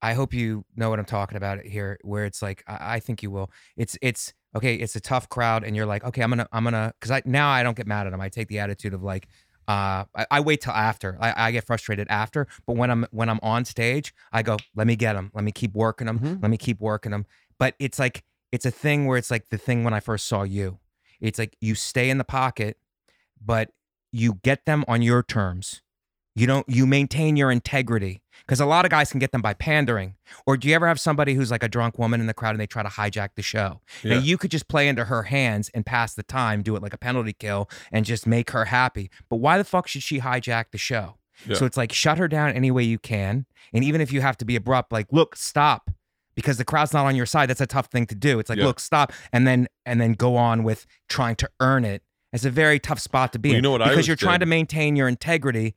I 0.00 0.14
hope 0.14 0.32
you 0.32 0.64
know 0.76 0.88
what 0.88 0.98
I'm 0.98 1.04
talking 1.04 1.36
about 1.36 1.60
here. 1.60 1.98
Where 2.02 2.24
it's 2.24 2.40
like, 2.40 2.64
I, 2.66 2.94
I 2.94 3.00
think 3.00 3.22
you 3.22 3.30
will. 3.30 3.50
It's 3.76 3.98
it's 4.00 4.32
okay. 4.54 4.74
It's 4.76 4.96
a 4.96 5.00
tough 5.00 5.28
crowd, 5.28 5.62
and 5.62 5.76
you're 5.76 5.84
like, 5.84 6.04
okay, 6.04 6.22
I'm 6.22 6.30
gonna 6.30 6.48
I'm 6.52 6.64
gonna 6.64 6.94
because 6.98 7.10
I 7.10 7.20
now 7.26 7.50
I 7.50 7.62
don't 7.62 7.76
get 7.76 7.86
mad 7.86 8.06
at 8.06 8.12
them. 8.12 8.20
I 8.22 8.30
take 8.30 8.48
the 8.48 8.58
attitude 8.58 8.94
of 8.94 9.02
like, 9.02 9.28
uh, 9.68 10.04
I, 10.16 10.26
I 10.30 10.40
wait 10.40 10.62
till 10.62 10.72
after. 10.72 11.18
I, 11.20 11.48
I 11.48 11.50
get 11.50 11.66
frustrated 11.66 12.06
after, 12.08 12.46
but 12.66 12.76
when 12.78 12.90
I'm 12.90 13.04
when 13.10 13.28
I'm 13.28 13.40
on 13.42 13.66
stage, 13.66 14.14
I 14.32 14.42
go, 14.42 14.56
let 14.74 14.86
me 14.86 14.96
get 14.96 15.12
them. 15.12 15.32
Let 15.34 15.44
me 15.44 15.52
keep 15.52 15.74
working 15.74 16.06
them. 16.06 16.18
Mhm. 16.18 16.40
Let 16.42 16.50
me 16.50 16.56
keep 16.56 16.80
working 16.80 17.12
them. 17.12 17.26
But 17.58 17.74
it's 17.78 17.98
like 17.98 18.24
it's 18.52 18.64
a 18.64 18.70
thing 18.70 19.04
where 19.04 19.18
it's 19.18 19.30
like 19.30 19.50
the 19.50 19.58
thing 19.58 19.84
when 19.84 19.92
I 19.92 20.00
first 20.00 20.26
saw 20.26 20.44
you. 20.44 20.78
It's 21.20 21.38
like 21.38 21.58
you 21.60 21.74
stay 21.74 22.08
in 22.08 22.16
the 22.16 22.24
pocket, 22.24 22.78
but 23.44 23.68
you 24.16 24.40
get 24.42 24.64
them 24.66 24.84
on 24.88 25.02
your 25.02 25.22
terms. 25.22 25.82
You 26.34 26.46
don't 26.46 26.68
you 26.68 26.86
maintain 26.86 27.36
your 27.36 27.50
integrity 27.50 28.22
because 28.40 28.60
a 28.60 28.66
lot 28.66 28.84
of 28.84 28.90
guys 28.90 29.10
can 29.10 29.18
get 29.20 29.32
them 29.32 29.40
by 29.40 29.54
pandering. 29.54 30.16
Or 30.44 30.58
do 30.58 30.68
you 30.68 30.74
ever 30.74 30.86
have 30.86 31.00
somebody 31.00 31.32
who's 31.32 31.50
like 31.50 31.62
a 31.62 31.68
drunk 31.68 31.98
woman 31.98 32.20
in 32.20 32.26
the 32.26 32.34
crowd 32.34 32.50
and 32.50 32.60
they 32.60 32.66
try 32.66 32.82
to 32.82 32.90
hijack 32.90 33.30
the 33.36 33.42
show? 33.42 33.80
Yeah. 34.02 34.14
Now 34.16 34.20
you 34.20 34.36
could 34.36 34.50
just 34.50 34.68
play 34.68 34.86
into 34.86 35.06
her 35.06 35.22
hands 35.24 35.70
and 35.72 35.86
pass 35.86 36.12
the 36.14 36.22
time, 36.22 36.62
do 36.62 36.76
it 36.76 36.82
like 36.82 36.92
a 36.92 36.98
penalty 36.98 37.32
kill, 37.32 37.70
and 37.90 38.04
just 38.04 38.26
make 38.26 38.50
her 38.50 38.66
happy. 38.66 39.10
But 39.30 39.36
why 39.36 39.56
the 39.56 39.64
fuck 39.64 39.88
should 39.88 40.02
she 40.02 40.20
hijack 40.20 40.66
the 40.72 40.78
show? 40.78 41.16
Yeah. 41.46 41.56
So 41.56 41.64
it's 41.64 41.78
like 41.78 41.92
shut 41.92 42.18
her 42.18 42.28
down 42.28 42.50
any 42.50 42.70
way 42.70 42.82
you 42.82 42.98
can, 42.98 43.46
and 43.72 43.82
even 43.82 44.02
if 44.02 44.12
you 44.12 44.20
have 44.20 44.36
to 44.38 44.44
be 44.44 44.56
abrupt, 44.56 44.92
like 44.92 45.06
look, 45.12 45.36
stop, 45.36 45.90
because 46.34 46.58
the 46.58 46.64
crowd's 46.66 46.92
not 46.92 47.06
on 47.06 47.16
your 47.16 47.26
side. 47.26 47.48
That's 47.48 47.62
a 47.62 47.66
tough 47.66 47.86
thing 47.86 48.04
to 48.06 48.14
do. 48.14 48.38
It's 48.38 48.50
like 48.50 48.58
Yeah. 48.58 48.66
look, 48.66 48.78
stop, 48.80 49.10
and 49.32 49.46
then 49.46 49.68
and 49.86 50.00
then 50.02 50.12
go 50.12 50.36
on 50.36 50.64
with 50.64 50.86
trying 51.08 51.36
to 51.36 51.48
earn 51.60 51.84
it. 51.86 52.02
It's 52.36 52.44
a 52.44 52.50
very 52.50 52.78
tough 52.78 53.00
spot 53.00 53.32
to 53.32 53.38
be 53.40 53.48
Well, 53.48 53.54
you 53.54 53.58
in 53.58 53.62
know 53.64 53.70
what 53.72 53.82
I 53.82 53.88
because 53.88 54.06
you're 54.06 54.14
trying 54.16 54.38
did? 54.38 54.44
to 54.44 54.50
maintain 54.50 54.94
your 54.94 55.08
integrity. 55.08 55.74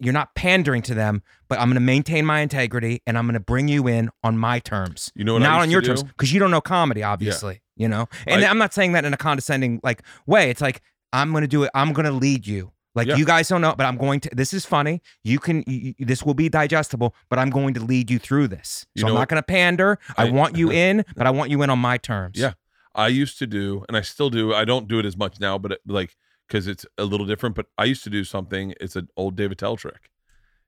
You're 0.00 0.12
not 0.12 0.34
pandering 0.34 0.82
to 0.82 0.94
them, 0.94 1.22
but 1.48 1.58
I'm 1.60 1.68
going 1.68 1.76
to 1.76 1.80
maintain 1.80 2.26
my 2.26 2.40
integrity 2.40 3.00
and 3.06 3.16
I'm 3.16 3.24
going 3.26 3.34
to 3.34 3.40
bring 3.40 3.68
you 3.68 3.86
in 3.86 4.10
on 4.22 4.36
my 4.36 4.58
terms. 4.58 5.10
You 5.14 5.24
know 5.24 5.38
not 5.38 5.60
on 5.62 5.70
your 5.70 5.80
terms 5.80 6.02
because 6.02 6.32
you 6.32 6.40
don't 6.40 6.50
know 6.50 6.60
comedy, 6.60 7.02
obviously. 7.02 7.62
You 7.76 7.88
know, 7.88 8.08
and 8.26 8.44
I- 8.44 8.48
I'm 8.50 8.58
not 8.58 8.74
saying 8.74 8.92
that 8.92 9.04
in 9.04 9.14
a 9.14 9.16
condescending 9.16 9.80
like 9.82 10.02
way. 10.26 10.50
It's 10.50 10.60
like 10.60 10.82
I'm 11.12 11.30
going 11.30 11.42
to 11.42 11.48
do 11.48 11.62
it. 11.62 11.70
I'm 11.74 11.92
going 11.92 12.06
to 12.06 12.12
lead 12.12 12.46
you. 12.46 12.72
Like 12.96 13.08
Yeah. 13.08 13.16
you 13.16 13.24
guys 13.24 13.48
don't 13.48 13.60
know, 13.60 13.74
but 13.76 13.86
I'm 13.86 13.96
going 13.96 14.20
to. 14.20 14.30
This 14.32 14.52
is 14.52 14.64
funny. 14.66 15.00
You 15.24 15.38
can. 15.40 15.64
You, 15.66 15.94
you- 15.98 16.06
this 16.06 16.22
will 16.24 16.34
be 16.34 16.48
digestible, 16.48 17.14
but 17.30 17.38
I'm 17.38 17.50
going 17.50 17.74
to 17.74 17.80
lead 17.80 18.10
you 18.10 18.18
through 18.18 18.48
this. 18.48 18.86
You 18.96 19.02
So 19.02 19.08
I'm 19.08 19.14
not 19.14 19.28
going 19.28 19.40
to 19.42 19.46
pander. 19.46 19.98
I, 20.16 20.26
I- 20.26 20.30
want 20.30 20.56
you 20.56 20.70
in, 20.84 21.04
but 21.16 21.26
I 21.26 21.30
want 21.30 21.50
you 21.50 21.62
in 21.62 21.70
on 21.70 21.78
my 21.78 21.98
terms. 21.98 22.38
Yeah. 22.38 22.52
I 22.94 23.08
used 23.08 23.38
to 23.40 23.46
do, 23.46 23.84
and 23.88 23.96
I 23.96 24.02
still 24.02 24.30
do. 24.30 24.54
I 24.54 24.64
don't 24.64 24.86
do 24.88 24.98
it 24.98 25.04
as 25.06 25.16
much 25.16 25.40
now, 25.40 25.58
but 25.58 25.72
it, 25.72 25.80
like 25.86 26.16
because 26.48 26.66
it's 26.66 26.84
a 26.98 27.04
little 27.04 27.26
different. 27.26 27.54
But 27.56 27.66
I 27.78 27.84
used 27.84 28.04
to 28.04 28.10
do 28.10 28.24
something. 28.24 28.74
It's 28.80 28.96
an 28.96 29.08
old 29.16 29.36
Dave 29.36 29.50
Attell 29.52 29.76
trick. 29.76 30.10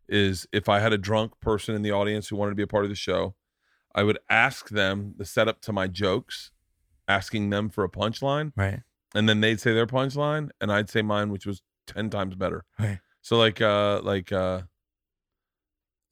Is 0.09 0.47
if 0.53 0.69
I 0.69 0.79
had 0.81 0.93
a 0.93 0.99
drunk 0.99 1.33
person 1.41 1.75
in 1.75 1.83
the 1.83 1.91
audience 1.93 2.29
who 2.29 2.37
wanted 2.37 2.51
to 2.53 2.57
be 2.57 2.63
a 2.63 2.67
part 2.69 2.85
of 2.85 2.91
the 2.91 2.95
show, 2.97 3.35
I 3.95 4.03
would 4.05 4.19
ask 4.31 4.69
them 4.69 5.15
the 5.17 5.25
setup 5.25 5.61
to 5.63 5.73
my 5.73 5.87
jokes, 5.89 6.51
asking 7.09 7.51
them 7.51 7.69
for 7.71 7.83
a 7.85 7.89
punchline, 7.89 8.53
Right. 8.57 8.81
and 9.15 9.29
then 9.29 9.41
they'd 9.41 9.61
say 9.61 9.73
their 9.75 9.87
punchline, 9.87 10.51
and 10.61 10.71
I'd 10.73 10.89
say 10.91 11.03
mine, 11.03 11.31
which 11.31 11.45
was 11.47 11.61
ten 11.89 12.09
times 12.11 12.35
better. 12.37 12.65
Right. 12.79 13.01
So 13.21 13.37
like, 13.37 13.61
uh, 13.61 14.01
like, 14.03 14.31
uh, 14.31 14.63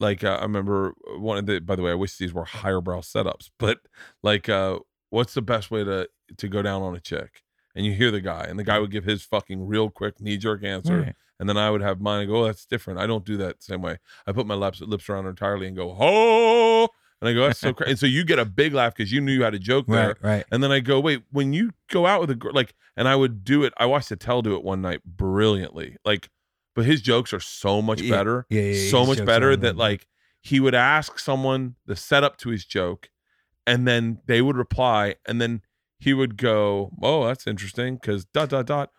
like 0.00 0.24
uh, 0.24 0.38
I 0.40 0.42
remember 0.42 0.94
one 1.18 1.38
of 1.38 1.46
the. 1.46 1.60
By 1.60 1.76
the 1.76 1.82
way, 1.82 1.92
I 1.92 1.94
wish 1.94 2.16
these 2.16 2.34
were 2.34 2.44
higher 2.44 2.80
brow 2.80 3.00
setups, 3.00 3.50
but 3.58 3.78
like, 4.22 4.48
uh, 4.48 4.78
what's 5.14 5.34
the 5.34 5.42
best 5.42 5.70
way 5.70 5.82
to 5.84 6.08
to 6.36 6.48
go 6.48 6.60
down 6.62 6.82
on 6.82 6.94
a 6.94 7.00
chick? 7.00 7.42
And 7.76 7.84
you 7.84 7.92
hear 7.92 8.10
the 8.12 8.20
guy, 8.20 8.44
and 8.48 8.58
the 8.58 8.64
guy 8.64 8.78
would 8.78 8.90
give 8.92 9.04
his 9.04 9.22
fucking 9.24 9.66
real 9.66 9.90
quick 9.90 10.20
knee 10.20 10.36
jerk 10.36 10.62
answer, 10.62 11.00
Right. 11.00 11.14
and 11.40 11.48
then 11.48 11.56
I 11.56 11.70
would 11.70 11.80
have 11.82 12.00
mine 12.00 12.20
and 12.20 12.28
go, 12.30 12.42
"Oh, 12.42 12.44
that's 12.46 12.64
different. 12.66 13.00
I 13.00 13.06
don't 13.08 13.24
do 13.24 13.36
that 13.38 13.58
the 13.58 13.64
same 13.64 13.82
way. 13.82 13.98
I 14.26 14.32
put 14.32 14.46
my 14.46 14.54
lips 14.54 14.80
lips 14.80 15.08
around 15.08 15.24
her 15.24 15.30
entirely 15.30 15.66
and 15.66 15.76
go, 15.76 15.96
"Oh," 15.98 16.88
and 17.20 17.28
I 17.28 17.32
go, 17.32 17.46
"That's 17.46 17.58
so 17.58 17.72
crazy." 17.74 17.90
And 17.90 17.98
so 17.98 18.06
you 18.06 18.24
get 18.24 18.38
a 18.38 18.44
big 18.44 18.74
laugh 18.74 18.94
because 18.94 19.10
you 19.10 19.20
knew 19.20 19.32
you 19.32 19.42
had 19.42 19.54
a 19.54 19.58
joke 19.58 19.86
there. 19.88 20.08
Right. 20.08 20.16
Right. 20.22 20.44
And 20.52 20.62
then 20.62 20.70
I 20.70 20.78
go, 20.80 21.00
wait, 21.00 21.22
when 21.32 21.52
you 21.52 21.72
go 21.90 22.06
out 22.06 22.20
with 22.20 22.30
a 22.30 22.34
girl, 22.36 22.52
like, 22.54 22.74
and 22.96 23.08
I 23.08 23.16
would 23.16 23.42
do 23.44 23.64
it. 23.64 23.72
I 23.76 23.86
watched 23.86 24.10
Attell 24.12 24.40
do 24.42 24.54
it 24.54 24.62
one 24.62 24.80
night 24.82 25.00
brilliantly. 25.04 25.96
Like, 26.04 26.28
but 26.76 26.84
his 26.84 27.00
jokes 27.02 27.32
are 27.32 27.40
so 27.40 27.82
much 27.82 28.00
Yeah, 28.02 28.16
better. 28.16 28.46
yeah, 28.50 28.60
yeah, 28.62 28.90
so 28.90 29.04
much 29.06 29.24
better 29.24 29.56
that, 29.56 29.76
like, 29.76 30.06
he 30.42 30.60
would 30.60 30.74
ask 30.74 31.18
someone 31.18 31.74
the 31.86 31.96
setup 31.96 32.36
to 32.38 32.50
his 32.50 32.64
joke, 32.64 33.10
and 33.66 33.86
then 33.86 34.20
they 34.26 34.42
would 34.42 34.56
reply, 34.56 35.16
and 35.26 35.40
then 35.40 35.62
he 35.98 36.12
would 36.14 36.36
go, 36.36 36.90
oh, 37.02 37.26
that's 37.26 37.46
interesting, 37.46 37.94
because 37.96 38.24
dot, 38.26 38.50
dot, 38.50 38.66
dot, 38.66 38.90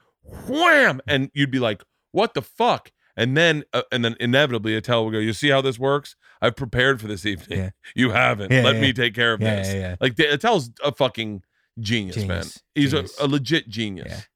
wham. 0.48 1.02
And 1.08 1.30
you'd 1.34 1.52
be 1.52 1.60
like, 1.60 1.84
what 2.12 2.34
the 2.34 2.42
fuck? 2.42 2.92
And 3.18 3.38
then, 3.38 3.64
uh, 3.74 3.84
and 3.92 4.04
then 4.04 4.16
inevitably, 4.20 4.76
Attell 4.76 5.06
would 5.06 5.12
go, 5.12 5.20
you 5.20 5.32
see 5.34 5.50
how 5.50 5.62
this 5.62 5.80
works? 5.80 6.16
I've 6.42 6.56
prepared 6.56 7.00
for 7.00 7.08
this 7.08 7.26
evening. 7.26 7.60
Yeah. 7.60 7.70
You 7.96 8.10
haven't. 8.10 8.52
Yeah, 8.52 8.64
Let 8.64 8.76
yeah, 8.76 8.82
me 8.82 8.94
take 8.94 9.14
care 9.14 9.34
of 9.34 9.40
this. 9.40 9.98
Like 10.02 10.20
Attell's 10.20 10.70
a 10.84 10.92
fucking 10.92 11.44
genius, 11.80 12.18
man. 12.26 12.44
He's 12.74 12.92
genius. 12.92 13.18
A, 13.20 13.26
a 13.26 13.28
legit 13.28 13.70
genius. 13.70 14.28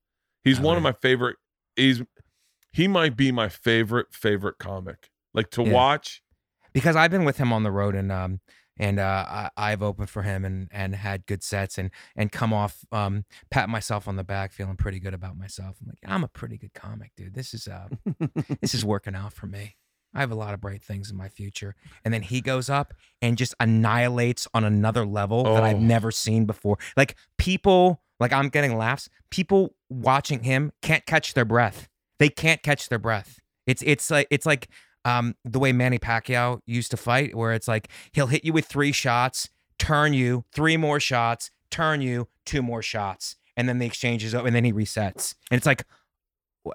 He's 0.46 0.60
I 0.60 0.64
one 0.64 0.78
of 0.78 0.84
my 0.84 0.94
favorite. 0.94 1.36
He's 1.76 2.02
he 2.72 2.88
might 2.88 3.18
be 3.18 3.32
my 3.34 3.50
favorite 3.50 4.08
favorite 4.14 4.60
comic. 4.60 5.10
Like 5.34 5.50
to 5.52 5.64
watch. 5.64 6.22
because 6.72 6.96
I've 6.96 7.12
been 7.12 7.26
with 7.26 7.38
him 7.38 7.52
on 7.52 7.64
the 7.64 7.72
road 7.72 7.96
and 7.96 8.12
um 8.12 8.40
and 8.80 9.00
uh, 9.00 9.26
I, 9.28 9.50
I've 9.58 9.84
opened 9.84 10.10
for 10.10 10.24
him 10.24 10.46
and 10.46 10.68
and 10.72 10.96
had 10.96 11.26
good 11.28 11.44
sets 11.44 11.78
and 11.78 11.92
and 12.16 12.32
come 12.32 12.54
off 12.54 12.86
um 12.92 13.26
pat 13.52 13.70
myself 13.70 14.08
on 14.08 14.16
the 14.16 14.24
back 14.24 14.54
feeling 14.54 14.78
pretty 14.78 15.00
good 15.00 15.14
about 15.14 15.38
myself. 15.38 15.78
I'm 15.82 15.88
like 15.88 16.00
I'm 16.06 16.24
a 16.24 16.28
pretty 16.30 16.58
good 16.58 16.74
comic, 16.74 17.12
dude. 17.16 17.34
This 17.36 17.54
is 17.54 17.68
uh 17.68 17.90
this 18.62 18.74
is 18.74 18.84
working 18.86 19.16
out 19.16 19.34
for 19.34 19.46
me. 19.48 19.76
I 20.16 20.22
have 20.22 20.32
a 20.32 20.36
lot 20.36 20.56
of 20.56 20.62
bright 20.62 20.82
things 20.84 21.12
in 21.12 21.18
my 21.18 21.28
future. 21.30 21.76
And 22.04 22.12
then 22.12 22.24
he 22.24 22.42
goes 22.42 22.68
up 22.68 22.96
and 23.22 23.38
just 23.38 23.54
annihilates 23.60 24.48
on 24.56 24.64
another 24.64 25.06
level 25.06 25.44
that 25.44 25.62
I've 25.64 25.76
Oh. 25.78 25.80
never 25.80 26.10
seen 26.10 26.46
before. 26.46 26.80
Like 26.98 27.16
people, 27.38 28.02
like 28.20 28.34
I'm 28.34 28.50
getting 28.50 28.76
laughs. 28.76 29.08
People 29.30 29.76
watching 29.88 30.42
him 30.44 30.72
can't 30.82 31.06
catch 31.06 31.36
their 31.36 31.46
breath. 31.46 31.88
They 32.18 32.30
can't 32.30 32.64
catch 32.64 32.90
their 32.90 32.98
breath. 32.98 33.40
It's 33.68 33.84
it's 33.84 34.10
like 34.10 34.26
it's 34.32 34.48
like 34.48 34.68
um 35.10 35.36
the 35.45 35.60
way 35.60 35.72
Manny 35.72 35.99
Pacquiao 35.99 36.60
used 36.65 36.91
to 36.91 36.98
fight, 36.98 37.36
where 37.36 37.53
it's 37.53 37.68
like 37.68 37.90
he'll 38.14 38.27
hit 38.27 38.44
you 38.45 38.53
with 38.53 38.65
three 38.65 38.91
shots, 38.91 39.49
turn 39.77 40.14
you, 40.14 40.45
three 40.53 40.77
more 40.77 40.99
shots, 40.99 41.52
turn 41.72 42.02
you, 42.02 42.27
two 42.45 42.61
more 42.61 42.81
shots, 42.81 43.36
and 43.57 43.68
then 43.68 43.80
the 43.80 43.86
exchange 43.86 44.23
is 44.23 44.34
over, 44.36 44.48
and 44.48 44.56
then 44.56 44.65
he 44.65 44.73
resets. 44.73 45.36
And 45.52 45.57
it's 45.57 45.65
like, 45.65 45.84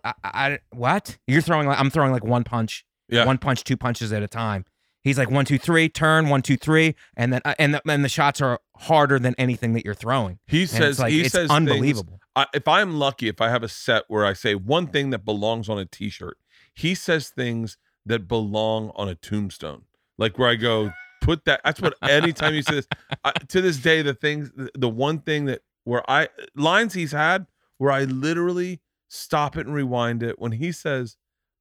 I, 0.05 0.13
I- 0.25 0.59
what? 0.73 1.19
You're 1.27 1.43
throwing 1.43 1.67
like 1.67 1.79
I'm 1.79 1.91
throwing 1.91 2.13
like 2.13 2.25
one 2.25 2.45
punch, 2.45 2.85
Yeah. 3.09 3.25
one 3.27 3.39
punch, 3.39 3.65
two 3.65 3.77
punches 3.77 4.13
at 4.13 4.23
a 4.23 4.29
time. 4.29 4.65
He's 5.03 5.19
like 5.19 5.31
one, 5.31 5.45
two, 5.45 5.59
three, 5.59 5.91
turn, 5.91 6.31
one, 6.31 6.41
two, 6.41 6.57
three, 6.57 6.95
and 7.15 7.31
then 7.35 7.43
uh, 7.45 7.55
and 7.59 7.75
the, 7.75 7.83
and 7.87 8.03
the 8.03 8.09
shots 8.09 8.41
are 8.41 8.59
harder 8.79 9.19
than 9.19 9.35
anything 9.37 9.75
that 9.75 9.85
you're 9.85 9.95
throwing. 9.95 10.39
He 10.47 10.63
And 10.63 10.71
says 10.71 10.91
it's 10.93 10.99
like 10.99 11.13
he 11.13 11.29
says 11.29 11.51
unbelievable. 11.51 12.21
I, 12.35 12.47
if 12.55 12.67
I'm 12.67 12.99
lucky, 12.99 13.29
if 13.29 13.41
I 13.43 13.51
have 13.51 13.63
a 13.63 13.69
set 13.69 14.05
where 14.09 14.25
I 14.25 14.33
say 14.33 14.55
one 14.55 14.87
thing 14.87 15.11
that 15.11 15.25
belongs 15.25 15.69
on 15.69 15.79
a 15.79 15.85
T-shirt, 15.85 16.37
he 16.75 16.95
says 16.95 17.29
things 17.29 17.77
that 18.07 18.29
belong 18.29 18.93
on 18.95 19.09
a 19.09 19.15
tombstone. 19.15 19.83
Like 20.19 20.39
where 20.39 20.49
I 20.49 20.57
go, 20.57 20.93
put 21.21 21.45
that. 21.47 21.61
That's 21.65 21.81
what. 21.81 21.95
Anytime 22.03 22.55
you 22.55 22.63
say 22.63 22.77
this, 22.77 22.89
I, 23.25 23.33
to 23.33 23.61
this 23.61 23.79
day, 23.79 24.03
the 24.03 24.15
things, 24.15 24.51
the, 24.75 24.89
one 24.89 25.21
thing 25.21 25.47
that 25.47 25.63
where 25.85 26.09
I 26.09 26.29
lines 26.55 26.95
he's 26.95 27.13
had 27.13 27.47
where 27.79 27.91
I 27.91 28.05
literally 28.05 28.81
stop 29.09 29.57
it 29.57 29.67
and 29.67 29.75
rewind 29.75 30.23
it. 30.23 30.39
When 30.39 30.53
he 30.53 30.71
says, 30.73 31.17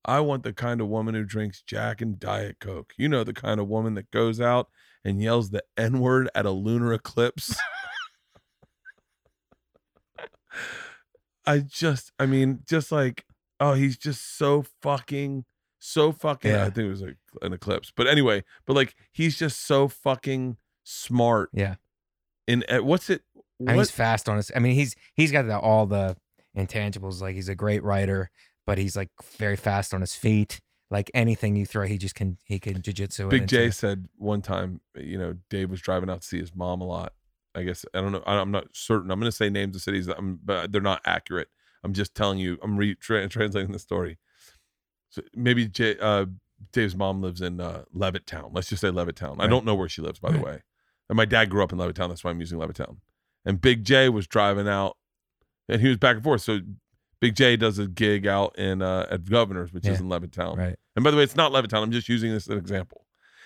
I 0.05 0.19
want 0.19 0.43
the 0.43 0.53
kind 0.53 0.81
of 0.81 0.87
woman 0.87 1.15
who 1.15 1.23
drinks 1.23 1.61
Jack 1.61 2.01
and 2.01 2.19
Diet 2.19 2.57
Coke. 2.59 2.93
You 2.97 3.07
know, 3.09 3.23
the 3.23 3.33
kind 3.33 3.59
of 3.59 3.67
woman 3.67 3.95
that 3.95 4.11
goes 4.11 4.39
out 4.41 4.67
and 5.03 5.21
yells 5.21 5.49
the 5.49 5.63
N 5.77 5.99
word 5.99 6.29
at 6.35 6.45
a 6.45 6.51
lunar 6.51 6.93
eclipse. 6.93 7.55
I 11.45 11.59
just, 11.59 12.11
I 12.17 12.25
mean, 12.25 12.61
just 12.67 12.91
like, 12.91 13.25
oh, 13.59 13.73
he's 13.73 13.97
just 13.97 14.37
so 14.37 14.65
fucking, 14.81 15.45
so 15.83 16.11
fucking. 16.11 16.51
Yeah. 16.51 16.63
I 16.63 16.69
think 16.69 16.85
it 16.85 16.89
was 16.89 17.01
like 17.01 17.17
an 17.41 17.53
eclipse, 17.53 17.91
but 17.95 18.07
anyway, 18.07 18.43
but 18.65 18.73
like 18.73 18.95
he's 19.11 19.37
just 19.37 19.65
so 19.65 19.87
fucking 19.87 20.57
smart. 20.83 21.49
Yeah. 21.53 21.75
And 22.47 22.65
uh, 22.69 22.79
what's 22.79 23.09
it? 23.09 23.21
And 23.59 23.77
he's 23.77 23.91
fast 23.91 24.27
on 24.27 24.37
his. 24.37 24.51
I 24.55 24.59
mean, 24.59 24.75
he's 24.75 24.95
he's 25.13 25.31
got 25.31 25.45
the, 25.45 25.57
all 25.57 25.85
the 25.85 26.17
intangibles. 26.57 27.21
Like 27.21 27.35
he's 27.35 27.49
a 27.49 27.55
great 27.55 27.83
writer, 27.83 28.31
but 28.65 28.77
he's 28.77 28.95
like 28.95 29.09
very 29.37 29.55
fast 29.55 29.93
on 29.93 30.01
his 30.01 30.15
feet. 30.15 30.59
Like 30.89 31.09
anything 31.13 31.55
you 31.55 31.65
throw, 31.65 31.85
he 31.85 31.97
just 31.97 32.15
can 32.15 32.37
he 32.45 32.59
can 32.59 32.81
jujitsu. 32.81 33.25
it 33.25 33.29
Big 33.29 33.47
Jay 33.47 33.71
said 33.71 34.07
one 34.17 34.41
time, 34.41 34.81
you 34.95 35.17
know, 35.17 35.35
Dave 35.49 35.69
was 35.69 35.81
driving 35.81 36.09
out 36.09 36.21
to 36.21 36.27
see 36.27 36.39
his 36.39 36.55
mom 36.55 36.81
a 36.81 36.85
lot. 36.85 37.13
I 37.55 37.63
guess 37.63 37.85
I 37.93 38.01
don't 38.01 38.11
know. 38.11 38.23
I'm 38.25 38.51
not 38.51 38.67
certain. 38.73 39.11
I'm 39.11 39.19
going 39.19 39.31
to 39.31 39.35
say 39.35 39.49
names 39.49 39.75
of 39.75 39.81
cities, 39.81 40.05
that 40.07 40.17
I'm, 40.17 40.39
but 40.43 40.71
they're 40.71 40.81
not 40.81 41.01
accurate. 41.05 41.49
I'm 41.83 41.93
just 41.93 42.15
telling 42.15 42.39
you. 42.39 42.57
I'm 42.63 42.77
re- 42.77 42.95
tra- 42.95 43.27
translating 43.27 43.71
the 43.71 43.79
story. 43.79 44.17
So 45.13 45.21
maybe 45.35 45.69
uh, 46.01 46.25
Dave's 46.71 46.95
mom 46.95 47.21
lives 47.21 47.41
in 47.41 47.61
uh, 47.61 47.83
Levittown. 47.95 48.49
Let's 48.51 48.67
just 48.67 48.81
say 48.81 48.89
Levittown. 48.89 49.35
I 49.39 49.45
don't 49.45 49.63
know 49.63 49.75
where 49.75 49.87
she 49.87 50.01
lives, 50.01 50.19
by 50.19 50.31
the 50.31 50.39
way. 50.39 50.61
And 51.07 51.15
my 51.15 51.25
dad 51.25 51.51
grew 51.51 51.63
up 51.63 51.71
in 51.71 51.77
Levittown. 51.77 52.09
That's 52.09 52.23
why 52.23 52.31
I'm 52.31 52.39
using 52.39 52.57
Levittown. 52.57 52.97
And 53.45 53.61
Big 53.61 53.83
Jay 53.83 54.09
was 54.09 54.25
driving 54.25 54.67
out, 54.67 54.97
and 55.69 55.81
he 55.81 55.87
was 55.87 55.97
back 55.97 56.15
and 56.15 56.23
forth. 56.23 56.41
So 56.41 56.61
Big 57.21 57.35
Jay 57.35 57.55
does 57.55 57.77
a 57.77 57.87
gig 57.87 58.25
out 58.25 58.57
in 58.57 58.81
uh, 58.81 59.05
at 59.11 59.29
Governor's, 59.29 59.71
which 59.71 59.85
is 59.85 59.99
in 59.99 60.07
Levittown. 60.07 60.57
Right. 60.57 60.75
And 60.95 61.03
by 61.03 61.11
the 61.11 61.17
way, 61.17 61.23
it's 61.23 61.35
not 61.35 61.51
Levittown. 61.51 61.83
I'm 61.83 61.91
just 61.91 62.09
using 62.09 62.31
this 62.31 62.47
as 62.47 62.53
an 62.53 62.57
example. 62.57 63.05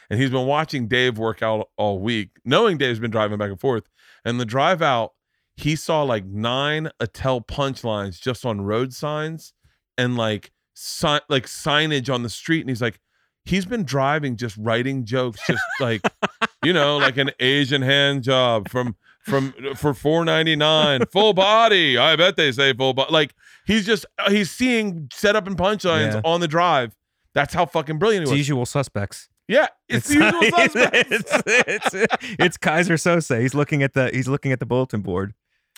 And 0.10 0.22
he's 0.22 0.30
been 0.30 0.48
watching 0.48 0.88
Dave 0.88 1.18
work 1.18 1.44
out 1.44 1.68
all 1.76 1.99
week, 1.99 2.30
knowing 2.45 2.77
Dave's 2.77 2.99
been 2.99 3.11
driving 3.11 3.38
back 3.38 3.49
and 3.49 3.60
forth. 3.60 3.89
And 4.23 4.39
the 4.39 4.45
drive 4.45 4.81
out, 4.81 5.15
he 5.57 5.76
saw 5.76 6.03
like 6.03 6.26
nine 6.26 6.91
Attell 7.02 7.41
punchlines 7.41 8.22
just 8.22 8.45
on 8.45 8.61
road 8.61 8.94
signs 8.94 9.53
and 9.98 10.15
like 10.15 10.53
si- 10.77 11.19
like 11.29 11.45
signage 11.47 12.13
on 12.13 12.23
the 12.23 12.29
street. 12.29 12.61
And 12.61 12.69
he's 12.69 12.81
like, 12.81 12.99
he's 13.45 13.65
been 13.65 13.83
driving 13.83 14.35
just 14.37 14.55
writing 14.57 15.05
jokes, 15.05 15.39
just 15.47 15.63
like, 15.79 16.01
you 16.63 16.73
know, 16.73 16.97
like 16.97 17.17
an 17.17 17.31
Asian 17.39 17.81
hand 17.81 18.23
job 18.23 18.69
from 18.69 18.95
from 19.23 19.53
for 19.75 19.93
four 19.93 20.23
ninety 20.23 20.55
nine, 20.55 21.01
full 21.11 21.33
body. 21.33 21.97
I 21.97 22.15
bet 22.15 22.35
they 22.37 22.51
say 22.51 22.73
full 22.73 22.93
body. 22.93 23.11
Like 23.11 23.33
he's 23.65 23.85
just 23.85 24.05
uh, 24.19 24.29
he's 24.29 24.51
seeing 24.51 25.09
setup 25.11 25.47
and 25.47 25.57
punchlines 25.57 26.13
Yeah. 26.13 26.21
on 26.23 26.39
the 26.39 26.47
drive. 26.47 26.95
That's 27.33 27.53
how 27.53 27.65
fucking 27.65 27.97
brilliant 27.99 28.23
It's 28.23 28.31
he 28.31 28.35
was. 28.35 28.47
usual 28.47 28.65
suspects. 28.65 29.27
yeah, 29.47 29.67
it's, 29.89 30.07
the 30.07 30.15
usual 30.15 30.41
suspects. 30.55 31.11
it's, 31.11 31.31
it's, 31.93 32.15
it's 32.39 32.57
Keyser 32.57 32.95
Söze. 32.97 33.39
He's 33.41 33.53
looking 33.53 33.83
at 33.83 33.93
the 33.93 34.09
he's 34.11 34.27
looking 34.27 34.51
at 34.53 34.59
the 34.59 34.65
bulletin 34.65 35.01
board. 35.01 35.33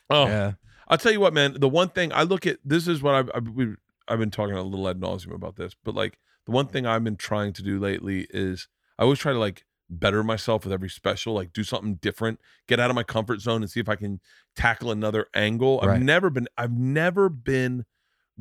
oh, 0.09 0.26
Yeah. 0.27 0.51
I'll 0.88 0.97
tell 0.97 1.11
you 1.11 1.19
what, 1.19 1.34
man. 1.34 1.55
The 1.59 1.69
one 1.69 1.89
thing 1.89 2.11
I 2.13 2.23
look 2.23 2.45
at 2.47 2.57
this 2.65 2.88
is 2.88 3.01
what 3.01 3.13
I've 3.15 3.30
I've, 3.35 3.47
we- 3.49 3.76
I've 4.10 4.19
been 4.19 4.31
talking 4.31 4.56
a 4.56 4.64
little 4.64 4.88
ad 4.88 4.99
nauseum 4.99 5.34
about 5.34 5.56
this, 5.56 5.76
but 5.84 5.95
like 5.95 6.18
the 6.45 6.52
one 6.52 6.68
thing 6.68 6.86
I've 6.86 7.03
been 7.03 7.15
trying 7.15 7.53
to 7.53 7.64
do 7.64 7.80
lately 7.80 8.27
is 8.31 8.68
I 8.98 9.03
always 9.03 9.19
try 9.19 9.34
to 9.34 9.40
like 9.40 9.65
better 9.90 10.23
myself 10.23 10.64
with 10.64 10.73
every 10.73 10.90
special, 10.90 11.34
like 11.34 11.52
do 11.53 11.64
something 11.64 11.95
different, 11.95 12.40
get 12.68 12.80
out 12.80 12.90
of 12.90 12.95
my 12.95 13.03
comfort 13.03 13.41
zone, 13.41 13.61
and 13.61 13.69
see 13.69 13.80
if 13.80 13.90
I 13.90 13.95
can 13.95 14.19
tackle 14.56 14.91
another 14.91 15.27
angle. 15.34 15.80
I've 15.81 16.02
never 16.02 16.30
been 16.30 16.48
I've 16.57 16.72
never 16.72 17.30
been 17.30 17.86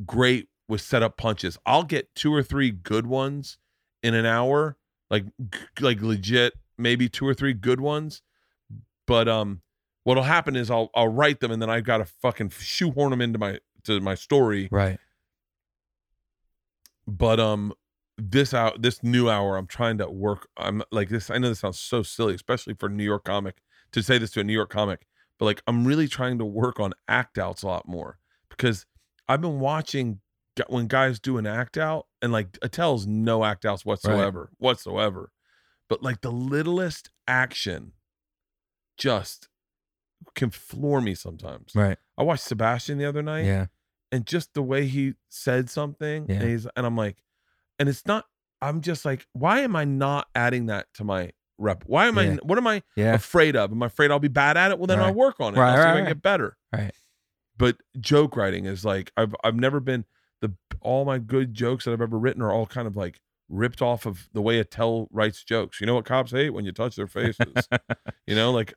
great 0.05 0.49
with 0.67 0.81
setup 0.81 1.17
punches. 1.17 1.57
I'll 1.65 1.83
get 1.83 2.13
two 2.15 2.33
or 2.33 2.43
three 2.43 2.71
good 2.71 3.07
ones 3.07 3.57
in 4.03 4.13
an 4.13 4.25
hour, 4.25 4.77
like 5.09 5.25
like 5.79 6.01
legit, 6.01 6.53
maybe 6.77 7.09
two 7.09 7.27
or 7.27 7.33
three 7.33 7.53
good 7.53 7.81
ones. 7.81 8.21
But 9.07 9.27
um, 9.27 9.61
what'll 10.03 10.23
happen 10.23 10.55
is 10.55 10.69
I'll 10.69 10.89
I'll 10.95 11.07
write 11.07 11.39
them 11.39 11.51
and 11.51 11.61
then 11.61 11.69
I've 11.69 11.83
got 11.83 11.97
to 11.97 12.05
fucking 12.05 12.49
shoehorn 12.49 13.11
them 13.11 13.21
into 13.21 13.39
my 13.39 13.59
to 13.85 13.99
my 13.99 14.15
story. 14.15 14.69
Right. 14.71 14.99
But 17.09 17.39
um, 17.39 17.73
this 18.17 18.53
out 18.53 18.81
this 18.81 19.01
new 19.03 19.29
hour, 19.29 19.57
I'm 19.57 19.67
trying 19.67 19.97
to 19.97 20.09
work. 20.09 20.47
I'm 20.57 20.83
like 20.91 21.09
this. 21.09 21.29
I 21.29 21.37
know 21.37 21.49
this 21.49 21.59
sounds 21.59 21.79
so 21.79 22.03
silly, 22.03 22.35
especially 22.35 22.75
for 22.75 22.87
a 22.87 22.91
New 22.91 23.03
York 23.03 23.25
comic 23.25 23.57
to 23.91 24.03
say 24.03 24.17
this 24.17 24.31
to 24.31 24.41
a 24.41 24.43
New 24.43 24.53
York 24.53 24.69
comic. 24.69 25.05
But 25.37 25.45
like, 25.45 25.61
I'm 25.67 25.85
really 25.85 26.07
trying 26.07 26.37
to 26.37 26.45
work 26.45 26.79
on 26.79 26.93
act 27.07 27.37
outs 27.37 27.63
a 27.63 27.67
lot 27.67 27.87
more 27.87 28.19
because 28.49 28.85
I've 29.27 29.41
been 29.41 29.59
watching 29.59 30.19
when 30.67 30.87
guys 30.87 31.19
do 31.19 31.37
an 31.37 31.47
act 31.47 31.77
out 31.77 32.07
and 32.21 32.31
like 32.33 32.57
Attell's 32.61 33.07
no 33.07 33.45
act 33.45 33.65
outs 33.65 33.85
whatsoever, 33.85 34.51
whatsoever. 34.57 35.31
But 35.87 36.03
like 36.03 36.21
the 36.21 36.31
littlest 36.31 37.09
action 37.27 37.93
just 38.97 39.47
can 40.35 40.49
floor 40.49 40.99
me 40.99 41.15
sometimes. 41.15 41.71
Right. 41.73 41.97
I 42.17 42.23
watched 42.23 42.43
Sebastian 42.43 42.97
the 42.97 43.05
other 43.05 43.23
night 43.23 43.45
Yeah. 43.45 43.67
And 44.11 44.25
just 44.25 44.53
the 44.53 44.61
way 44.61 44.85
he 44.87 45.13
said 45.29 45.69
something 45.69 46.25
Yeah. 46.27 46.35
and 46.35 46.49
he's 46.49 46.67
and 46.75 46.85
I'm 46.85 46.95
like 46.97 47.17
and 47.77 47.87
it's 47.89 48.05
not 48.05 48.25
I'm 48.61 48.81
just 48.81 49.05
like 49.05 49.25
why 49.33 49.61
am 49.61 49.75
I 49.75 49.85
not 49.85 50.27
adding 50.35 50.65
that 50.67 50.87
to 50.95 51.03
my 51.03 51.31
rep? 51.57 51.83
Why 51.87 52.07
am 52.07 52.17
I 52.17 52.35
what 52.43 52.57
am 52.57 52.67
I 52.67 52.81
Yeah. 52.95 53.13
afraid 53.15 53.55
of? 53.55 53.71
Am 53.71 53.81
I 53.83 53.87
afraid 53.87 54.11
I'll 54.11 54.19
be 54.19 54.27
bad 54.27 54.57
at 54.57 54.71
it? 54.71 54.79
Well 54.79 54.87
then 54.87 54.99
I'll 54.99 55.13
work 55.13 55.39
on 55.39 55.55
it 55.55 55.59
Right, 55.59 55.69
I'll 55.71 55.75
see 55.75 55.79
if 55.79 55.85
right, 55.85 55.91
I 55.91 55.95
can 55.95 56.03
right. 56.05 56.09
get 56.09 56.21
better. 56.21 56.57
Right. 56.73 56.91
but 57.57 57.77
joke 57.99 58.35
writing 58.35 58.65
is 58.65 58.83
like 58.85 59.11
I've 59.17 59.35
I've 59.43 59.55
never 59.55 59.79
been 59.79 60.05
the 60.41 60.53
all 60.81 61.03
my 61.05 61.17
good 61.19 61.53
jokes 61.53 61.85
that 61.85 61.91
I've 61.91 62.01
ever 62.01 62.17
written 62.17 62.41
are 62.41 62.51
all 62.51 62.65
kind 62.65 62.87
of 62.87 62.95
like 62.95 63.19
ripped 63.49 63.81
off 63.81 64.05
of 64.05 64.29
the 64.33 64.41
way 64.41 64.59
Attell 64.59 65.07
writes 65.11 65.43
jokes. 65.43 65.81
You 65.81 65.87
know 65.87 65.95
what 65.95 66.05
cops 66.05 66.31
hate? 66.31 66.51
When 66.51 66.65
you 66.65 66.71
touch 66.71 66.95
their 66.95 67.07
faces. 67.07 67.67
You 68.27 68.35
know 68.35 68.51
like 68.51 68.73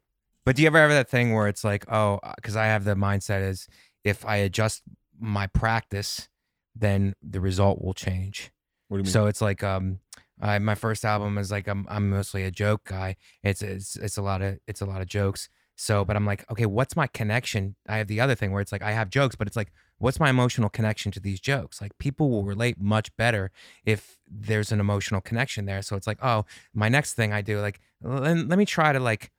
But 0.47 0.57
do 0.57 0.63
you 0.63 0.67
ever 0.67 0.79
have 0.79 0.91
that 0.91 1.09
thing 1.11 1.35
where 1.35 1.47
it's 1.47 1.63
like, 1.63 1.85
oh, 1.93 2.19
uh, 2.23 2.33
because 2.37 2.57
I 2.57 2.65
have 2.67 2.85
the 2.85 2.95
mindset 2.97 3.43
is 3.49 3.69
if 4.03 4.25
I 4.25 4.37
adjust 4.37 4.83
my 5.23 5.47
practice, 5.47 6.29
then 6.75 7.15
the 7.23 7.41
result 7.41 7.83
will 7.83 7.95
change. 7.95 8.51
what 8.89 8.97
do 8.97 9.01
you 9.01 9.05
mean 9.05 9.13
So 9.13 9.27
it's 9.27 9.41
like, 9.41 9.63
um, 9.63 10.01
I, 10.41 10.59
my 10.59 10.75
first 10.75 11.05
album 11.05 11.39
is 11.39 11.51
like 11.51 11.69
I'm 11.69 11.87
I'm 11.89 12.11
mostly 12.11 12.43
a 12.43 12.51
joke 12.51 12.85
guy. 12.85 13.17
It's 13.43 13.63
it's 13.63 13.97
it's 13.97 14.17
a 14.17 14.23
lot 14.23 14.43
of 14.43 14.59
it's 14.67 14.81
a 14.81 14.87
lot 14.87 15.01
of 15.01 15.07
jokes. 15.07 15.49
So, 15.77 16.05
but 16.05 16.17
I'm 16.17 16.27
like, 16.27 16.45
okay, 16.51 16.67
what's 16.67 16.97
my 16.97 17.07
connection? 17.07 17.77
I 17.89 17.97
have 17.97 18.07
the 18.07 18.21
other 18.21 18.35
thing 18.35 18.53
where 18.53 18.61
it's 18.61 18.73
like 18.73 18.83
I 18.83 18.93
have 18.93 19.09
jokes, 19.09 19.37
but 19.37 19.47
it's 19.47 19.57
like, 19.57 19.73
what's 19.99 20.21
my 20.21 20.29
emotional 20.31 20.69
connection 20.69 21.13
to 21.13 21.21
these 21.21 21.41
jokes? 21.41 21.81
Like 21.81 21.97
people 21.99 22.29
will 22.31 22.45
relate 22.45 22.81
much 22.81 23.15
better 23.17 23.51
if 23.85 24.19
there's 24.29 24.71
an 24.71 24.81
emotional 24.81 25.21
connection 25.21 25.65
there. 25.65 25.81
So 25.81 25.97
it's 25.97 26.07
like, 26.07 26.19
oh, 26.23 26.45
my 26.75 26.89
next 26.89 27.15
thing 27.15 27.33
I 27.33 27.41
do, 27.41 27.61
like, 27.61 27.81
let, 28.03 28.49
let 28.49 28.59
me 28.59 28.67
try 28.67 28.93
to 28.93 29.01
like 29.01 29.31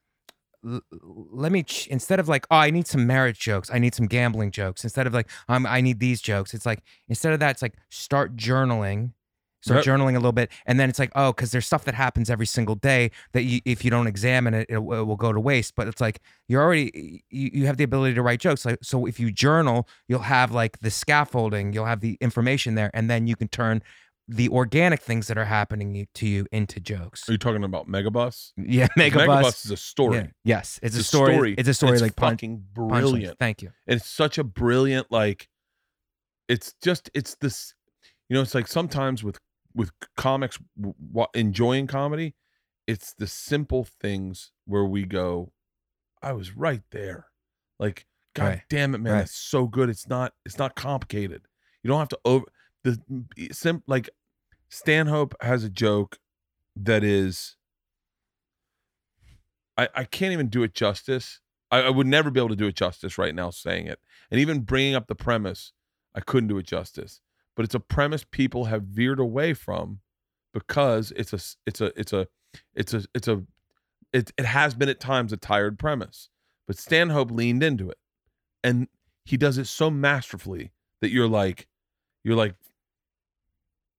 let 0.63 1.51
me 1.51 1.63
ch- 1.63 1.87
instead 1.87 2.19
of 2.19 2.27
like 2.29 2.45
oh 2.51 2.55
i 2.57 2.69
need 2.69 2.87
some 2.87 3.05
marriage 3.05 3.39
jokes 3.39 3.69
i 3.71 3.77
need 3.79 3.93
some 3.93 4.05
gambling 4.07 4.51
jokes 4.51 4.83
instead 4.83 5.05
of 5.07 5.13
like 5.13 5.29
um, 5.49 5.65
i 5.65 5.81
need 5.81 5.99
these 5.99 6.21
jokes 6.21 6.53
it's 6.53 6.65
like 6.65 6.81
instead 7.09 7.33
of 7.33 7.39
that 7.39 7.51
it's 7.51 7.61
like 7.61 7.73
start 7.89 8.35
journaling 8.35 9.11
start 9.61 9.85
Yep. 9.85 9.95
journaling 9.97 10.11
a 10.11 10.19
little 10.19 10.31
bit 10.33 10.51
and 10.65 10.77
then 10.79 10.89
it's 10.89 10.99
like 10.99 11.11
oh 11.15 11.31
because 11.31 11.51
there's 11.51 11.65
stuff 11.65 11.85
that 11.85 11.95
happens 11.95 12.29
every 12.29 12.45
single 12.45 12.75
day 12.75 13.11
that 13.31 13.43
you, 13.43 13.61
if 13.65 13.85
you 13.85 13.89
don't 13.91 14.07
examine 14.07 14.53
it, 14.53 14.65
it, 14.69 14.77
will- 14.79 15.01
it 15.01 15.03
will 15.05 15.15
go 15.15 15.31
to 15.33 15.39
waste 15.39 15.75
but 15.75 15.87
it's 15.87 16.01
like 16.01 16.19
you're 16.49 16.61
already 16.61 17.23
you, 17.29 17.49
you 17.53 17.65
have 17.65 17.77
the 17.77 17.83
ability 17.85 18.13
to 18.13 18.21
write 18.21 18.39
jokes 18.41 18.65
like, 18.65 18.79
so 18.81 19.05
if 19.05 19.19
you 19.19 19.31
journal 19.31 19.87
you'll 20.07 20.19
have 20.19 20.51
like 20.51 20.79
the 20.79 20.91
scaffolding 20.91 21.71
you'll 21.73 21.85
have 21.85 22.01
the 22.01 22.17
information 22.21 22.75
there 22.75 22.91
and 22.93 23.09
then 23.09 23.25
you 23.27 23.35
can 23.37 23.47
turn 23.47 23.81
the 24.27 24.47
organic 24.49 25.01
things 25.01 25.27
that 25.27 25.37
are 25.37 25.45
happening 25.45 26.07
to 26.15 26.27
you 26.27 26.45
into 26.51 26.79
jokes 26.79 27.27
are 27.27 27.33
you 27.33 27.37
talking 27.37 27.63
about 27.63 27.87
Megabus 27.87 28.51
yeah 28.57 28.87
'Cause 28.87 28.95
mega 28.97 29.19
Megabus 29.19 29.65
is 29.65 29.71
a 29.71 29.77
story 29.77 30.17
yeah. 30.17 30.27
Yes, 30.45 30.79
it's, 30.81 30.95
It's 30.95 31.05
a 31.05 31.07
story. 31.07 31.55
It's 31.57 31.67
a 31.69 31.73
story 31.73 31.99
like 31.99 32.15
fucking 32.17 32.65
punchlines. 32.73 32.73
brilliant 32.73 33.39
Thank 33.39 33.61
you. 33.61 33.71
and 33.87 33.97
it's 33.99 34.09
such 34.09 34.37
a 34.37 34.43
brilliant 34.43 35.11
like 35.11 35.49
it's 36.47 36.73
just 36.83 37.09
it's 37.13 37.35
this 37.41 37.73
you 38.29 38.35
know 38.35 38.41
it's 38.41 38.55
like 38.55 38.67
sometimes 38.67 39.23
with 39.23 39.37
with 39.75 39.91
comics 40.17 40.59
w- 40.79 41.27
enjoying 41.33 41.87
comedy 41.87 42.35
it's 42.87 43.13
the 43.17 43.27
simple 43.27 43.85
things 44.01 44.51
where 44.65 44.85
we 44.85 45.03
go 45.05 45.51
i 46.21 46.31
was 46.31 46.55
right 46.55 46.81
there 46.91 47.27
like 47.79 48.05
god 48.35 48.43
Right. 48.45 48.61
damn 48.69 48.93
it 48.95 48.99
man 48.99 49.13
Right. 49.13 49.19
that's 49.19 49.35
so 49.35 49.67
good 49.67 49.89
it's 49.89 50.07
not 50.07 50.33
it's 50.45 50.57
not 50.57 50.75
complicated 50.75 51.43
you 51.81 51.87
don't 51.89 51.99
have 51.99 52.09
to 52.09 52.19
over 52.25 52.45
the 52.83 52.99
sim 53.51 53.83
like 53.87 54.09
stanhope 54.69 55.35
has 55.41 55.63
a 55.63 55.69
joke 55.69 56.17
that 56.75 57.03
is 57.03 57.55
I, 59.77 59.89
I 59.95 60.03
can't 60.03 60.33
even 60.33 60.49
do 60.49 60.63
it 60.63 60.73
justice. 60.73 61.39
I, 61.71 61.81
I 61.81 61.89
would 61.89 62.07
never 62.07 62.29
be 62.29 62.39
able 62.39 62.49
to 62.49 62.55
do 62.55 62.67
it 62.67 62.75
justice 62.75 63.17
right 63.17 63.33
now 63.33 63.49
saying 63.49 63.87
it. 63.87 63.99
And 64.29 64.39
even 64.39 64.61
bringing 64.61 64.95
up 64.95 65.07
the 65.07 65.15
premise, 65.15 65.73
I 66.13 66.21
couldn't 66.21 66.49
do 66.49 66.57
it 66.57 66.67
justice. 66.67 67.21
But 67.55 67.65
it's 67.65 67.75
a 67.75 67.79
premise 67.79 68.23
people 68.23 68.65
have 68.65 68.83
veered 68.83 69.19
away 69.19 69.53
from 69.53 69.99
because 70.53 71.11
it's 71.15 71.33
a 71.33 71.39
it's 71.65 71.81
a 71.81 71.99
it's 71.99 72.13
a 72.13 72.27
it's 72.75 72.93
a 72.93 73.03
it's 73.13 73.27
a 73.27 73.43
it, 74.11 74.31
it 74.37 74.45
has 74.45 74.75
been 74.75 74.89
at 74.89 74.99
times 74.99 75.33
a 75.33 75.37
tired 75.37 75.77
premise. 75.79 76.29
But 76.67 76.77
Stanhope 76.77 77.31
leaned 77.31 77.63
into 77.63 77.89
it. 77.89 77.97
And 78.63 78.87
he 79.25 79.37
does 79.37 79.57
it 79.57 79.67
so 79.67 79.89
masterfully 79.89 80.71
that 81.01 81.11
you're 81.11 81.27
like, 81.27 81.67
you're 82.23 82.35
like, 82.35 82.55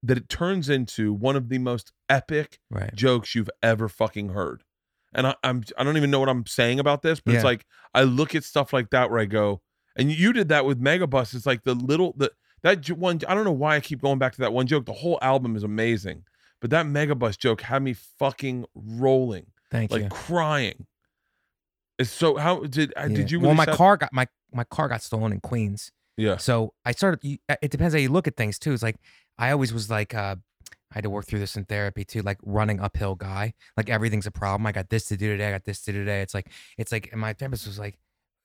that 0.06 0.18
it 0.18 0.28
turns 0.28 0.68
into 0.68 1.12
one 1.12 1.35
of 1.36 1.48
the 1.48 1.59
most 1.59 1.93
epic 2.09 2.59
Right. 2.70 2.94
jokes 2.94 3.35
you've 3.35 3.51
ever 3.62 3.89
fucking 3.89 4.28
heard. 4.31 4.62
And 5.14 5.26
I, 5.28 5.35
I'm 5.43 5.62
I 5.78 5.85
don't 5.85 5.97
even 5.97 6.10
know 6.10 6.20
what 6.20 6.28
I'm 6.28 6.44
saying 6.47 6.78
about 6.81 7.02
this, 7.02 7.20
but 7.20 7.35
it's 7.35 7.44
like 7.44 7.64
I 7.94 8.02
look 8.02 8.35
at 8.35 8.44
stuff 8.44 8.72
like 8.72 8.90
that 8.90 9.10
where 9.10 9.20
I 9.20 9.26
go, 9.26 9.62
and 9.97 10.10
you 10.10 10.32
did 10.32 10.48
that 10.48 10.64
with 10.66 10.81
Megabus. 10.81 11.35
It's 11.35 11.47
like 11.47 11.62
the 11.62 11.74
little 11.74 12.14
the 12.16 12.32
that 12.62 12.90
one. 12.90 13.20
I 13.28 13.35
don't 13.35 13.44
know 13.44 13.52
why 13.52 13.76
I 13.76 13.81
keep 13.81 14.02
going 14.02 14.18
back 14.18 14.32
to 14.35 14.40
that 14.40 14.52
one 14.52 14.66
joke. 14.66 14.86
The 14.86 14.93
whole 14.93 15.18
album 15.22 15.55
is 15.55 15.62
amazing, 15.62 16.24
but 16.60 16.70
that 16.70 16.86
Megabus 16.86 17.39
joke 17.39 17.60
had 17.60 17.82
me 17.82 17.93
fucking 17.93 18.64
rolling, 18.74 19.47
Thank 19.70 19.93
like 19.93 20.02
you. 20.02 20.09
crying. 20.09 20.86
It's 21.98 22.10
so 22.10 22.36
how 22.36 22.64
did 22.64 22.93
uh, 22.97 23.02
Yeah. 23.02 23.09
did 23.16 23.31
you? 23.31 23.39
Well, 23.40 23.55
my 23.55 23.66
car 23.66 23.97
got 23.97 24.12
my 24.12 24.26
my 24.52 24.64
car 24.64 24.89
got 24.89 25.01
stolen 25.02 25.32
in 25.32 25.40
Queens. 25.40 25.93
Yeah, 26.16 26.36
So 26.36 26.74
I 26.85 26.93
started. 26.93 27.39
uh, 27.48 27.56
It 27.60 27.72
depends 27.72 27.93
how 27.94 27.98
you 28.01 28.09
look 28.09 28.28
at 28.28 28.36
things 28.36 28.56
too. 28.59 28.72
It's 28.72 28.85
like 28.85 28.97
I 29.39 29.51
always 29.51 29.73
was 29.73 29.90
like, 29.90 30.15
uh, 30.15 30.36
I 30.94 30.98
had 30.98 31.05
to 31.05 31.11
work 31.11 31.27
through 31.27 31.40
this 31.40 31.56
in 31.56 31.65
therapy 31.65 32.05
too. 32.05 32.23
Like 32.23 32.39
running 32.44 32.81
uphill 32.81 33.16
guy. 33.16 33.55
Like 33.77 33.90
everything's 33.90 34.27
a 34.27 34.31
problem. 34.31 34.66
I 34.66 34.73
got 34.73 34.90
this 34.90 35.06
to 35.06 35.16
do 35.16 35.28
today. 35.28 35.48
I 35.48 35.51
got 35.52 35.65
this 35.65 35.82
to 35.82 35.93
do 35.93 35.98
today. 35.98 36.20
It's 36.23 36.35
like 36.35 36.51
it's 36.78 36.93
like. 36.93 37.11
And 37.11 37.20
my 37.20 37.32
therapist 37.32 37.66
was 37.66 37.78
like, 37.78 37.98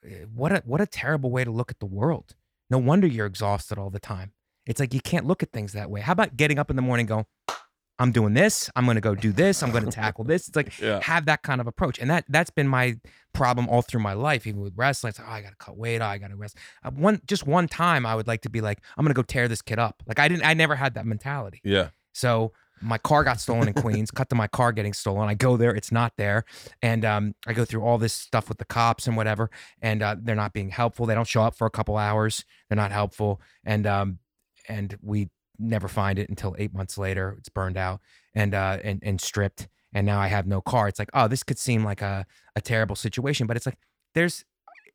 eh, 0.04 0.26
what 0.34 0.52
a 0.52 0.64
what 0.66 0.82
a 0.82 0.88
terrible 0.88 1.30
way 1.30 1.44
to 1.44 1.52
look 1.52 1.70
at 1.70 1.80
the 1.80 1.86
world. 1.86 2.36
No 2.70 2.80
wonder 2.80 3.08
you're 3.08 3.28
exhausted 3.28 3.78
all 3.78 3.90
the 3.90 4.00
time. 4.00 4.32
It's 4.66 4.80
like 4.80 4.94
you 4.94 5.02
can't 5.02 5.26
look 5.26 5.44
at 5.44 5.52
things 5.52 5.74
that 5.74 5.90
way. 5.90 6.02
How 6.02 6.14
about 6.14 6.38
getting 6.38 6.60
up 6.60 6.70
in 6.70 6.76
the 6.76 6.82
morning, 6.82 7.10
and 7.10 7.26
go, 7.26 7.56
I'm 8.00 8.12
doing 8.12 8.34
this. 8.34 8.70
I'm 8.76 8.86
gonna 8.86 9.02
go 9.02 9.14
do 9.14 9.32
this. 9.32 9.62
I'm 9.62 9.72
gonna 9.72 9.92
tackle 10.04 10.24
this. 10.24 10.48
It's 10.48 10.56
like 10.56 10.80
yeah, 10.80 11.02
have 11.04 11.26
that 11.26 11.44
kind 11.44 11.60
of 11.62 11.68
approach. 11.68 12.00
And 12.00 12.10
that 12.10 12.26
that's 12.30 12.50
been 12.50 12.68
my 12.68 12.96
problem 13.34 13.68
all 13.70 13.82
through 13.82 14.02
my 14.02 14.14
life, 14.14 14.48
even 14.48 14.62
with 14.62 14.74
wrestling. 14.76 15.10
It's 15.10 15.20
like, 15.20 15.28
oh, 15.28 15.32
I 15.32 15.42
gotta 15.42 15.56
cut 15.58 15.78
weight. 15.78 16.02
Oh, 16.02 16.06
I 16.06 16.18
gotta 16.18 16.36
rest. 16.36 16.58
Uh, 16.84 16.92
one 16.92 17.22
just 17.28 17.46
one 17.46 17.68
time, 17.68 18.06
I 18.06 18.16
would 18.16 18.28
like 18.28 18.42
to 18.44 18.50
be 18.50 18.62
like, 18.62 18.80
I'm 18.98 19.04
gonna 19.06 19.14
go 19.14 19.22
tear 19.22 19.48
this 19.48 19.62
kid 19.62 19.80
up. 19.80 20.02
Like 20.08 20.18
I 20.18 20.28
didn't, 20.28 20.46
I 20.46 20.54
never 20.54 20.76
had 20.76 20.94
that 20.96 21.06
mentality. 21.06 21.62
yeah. 21.64 21.90
So 22.14 22.54
my 22.82 22.98
car 22.98 23.26
got 23.26 23.40
stolen 23.42 23.68
in 23.68 23.74
Queens. 23.82 24.10
cut 24.10 24.30
to 24.30 24.36
my 24.36 24.48
car 24.48 24.72
getting 24.72 24.94
stolen. 24.94 25.28
I 25.30 25.34
go 25.34 25.58
there, 25.58 25.76
it's 25.76 25.92
not 25.92 26.14
there, 26.18 26.46
and 26.82 27.04
um, 27.04 27.36
I 27.46 27.52
go 27.54 27.66
through 27.66 27.84
all 27.84 27.98
this 27.98 28.14
stuff 28.14 28.48
with 28.48 28.58
the 28.58 28.66
cops 28.66 29.06
and 29.08 29.18
whatever, 29.18 29.50
and 29.82 30.02
uh, 30.02 30.16
they're 30.18 30.36
not 30.36 30.54
being 30.54 30.70
helpful. 30.70 31.06
They 31.06 31.14
don't 31.16 31.28
show 31.28 31.44
up 31.44 31.56
for 31.56 31.68
a 31.68 31.70
couple 31.70 31.98
hours. 31.98 32.46
They're 32.70 32.78
not 32.78 32.92
helpful, 32.92 33.42
and 33.66 33.86
um, 33.86 34.20
and 34.70 34.98
we 35.02 35.30
never 35.60 35.88
find 35.88 36.18
it 36.18 36.30
until 36.30 36.56
eight 36.58 36.74
months 36.74 36.98
later. 36.98 37.36
It's 37.38 37.50
burned 37.50 37.78
out 37.78 38.02
and 38.34 38.54
uh, 38.54 38.78
and 38.84 39.00
and 39.04 39.20
stripped, 39.20 39.68
and 39.94 40.06
now 40.06 40.20
I 40.20 40.28
have 40.28 40.48
no 40.48 40.62
car. 40.62 40.88
It's 40.88 41.00
like, 41.00 41.10
oh, 41.14 41.28
this 41.28 41.44
could 41.44 41.60
seem 41.60 41.84
like 41.84 42.02
a 42.02 42.26
a 42.56 42.62
terrible 42.62 42.96
situation, 42.96 43.48
but 43.48 43.58
it's 43.58 43.66
like 43.66 43.78
there's, 44.16 44.46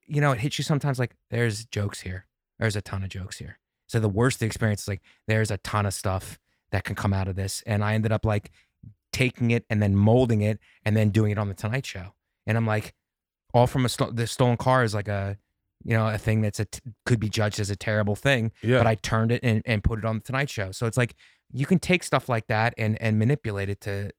you 0.06 0.20
know, 0.20 0.32
it 0.32 0.40
hits 0.40 0.58
you 0.58 0.64
sometimes. 0.64 0.98
Like 0.98 1.14
there's 1.30 1.64
jokes 1.66 2.00
here. 2.00 2.26
There's 2.58 2.76
a 2.76 2.82
ton 2.82 3.02
of 3.02 3.08
jokes 3.10 3.38
here. 3.38 3.58
So 3.86 4.00
the 4.00 4.08
worst 4.08 4.42
experience 4.42 4.82
is 4.82 4.88
like 4.88 5.02
there's 5.26 5.50
a 5.50 5.58
ton 5.58 5.86
of 5.86 5.94
stuff 5.94 6.38
that 6.72 6.84
can 6.84 6.96
come 6.96 7.12
out 7.12 7.28
of 7.28 7.36
this. 7.36 7.62
And 7.66 7.84
I 7.84 7.94
ended 7.94 8.12
up 8.12 8.24
like 8.24 8.50
taking 9.12 9.52
it 9.52 9.64
and 9.70 9.82
then 9.82 9.94
molding 9.94 10.40
it 10.40 10.58
and 10.84 10.96
then 10.96 11.10
doing 11.10 11.30
it 11.30 11.38
on 11.38 11.48
the 11.48 11.54
Tonight 11.54 11.86
Show. 11.86 12.14
And 12.46 12.56
I'm 12.56 12.66
like, 12.66 12.94
all 13.52 13.66
from 13.66 13.86
a 13.86 13.88
the 14.12 14.26
stolen 14.26 14.56
car 14.56 14.82
is 14.82 14.94
like 14.94 15.08
a, 15.08 15.38
you 15.84 15.96
know, 15.96 16.08
a 16.08 16.18
thing 16.18 16.40
that's 16.40 16.58
a 16.60 16.64
t- 16.64 16.80
could 17.06 17.20
be 17.20 17.28
judged 17.28 17.60
as 17.60 17.70
a 17.70 17.76
terrible 17.76 18.16
thing. 18.16 18.52
Yeah. 18.62 18.78
But 18.78 18.86
I 18.86 18.94
turned 18.96 19.30
it 19.32 19.40
and, 19.42 19.62
and 19.66 19.84
put 19.84 19.98
it 19.98 20.04
on 20.04 20.16
the 20.16 20.22
Tonight 20.22 20.50
Show. 20.50 20.72
So 20.72 20.86
it's 20.86 20.96
like 20.96 21.14
you 21.52 21.66
can 21.66 21.78
take 21.78 22.02
stuff 22.02 22.28
like 22.28 22.46
that 22.48 22.74
and 22.78 23.00
and 23.00 23.18
manipulate 23.18 23.68
it 23.68 23.80
to 23.82 24.10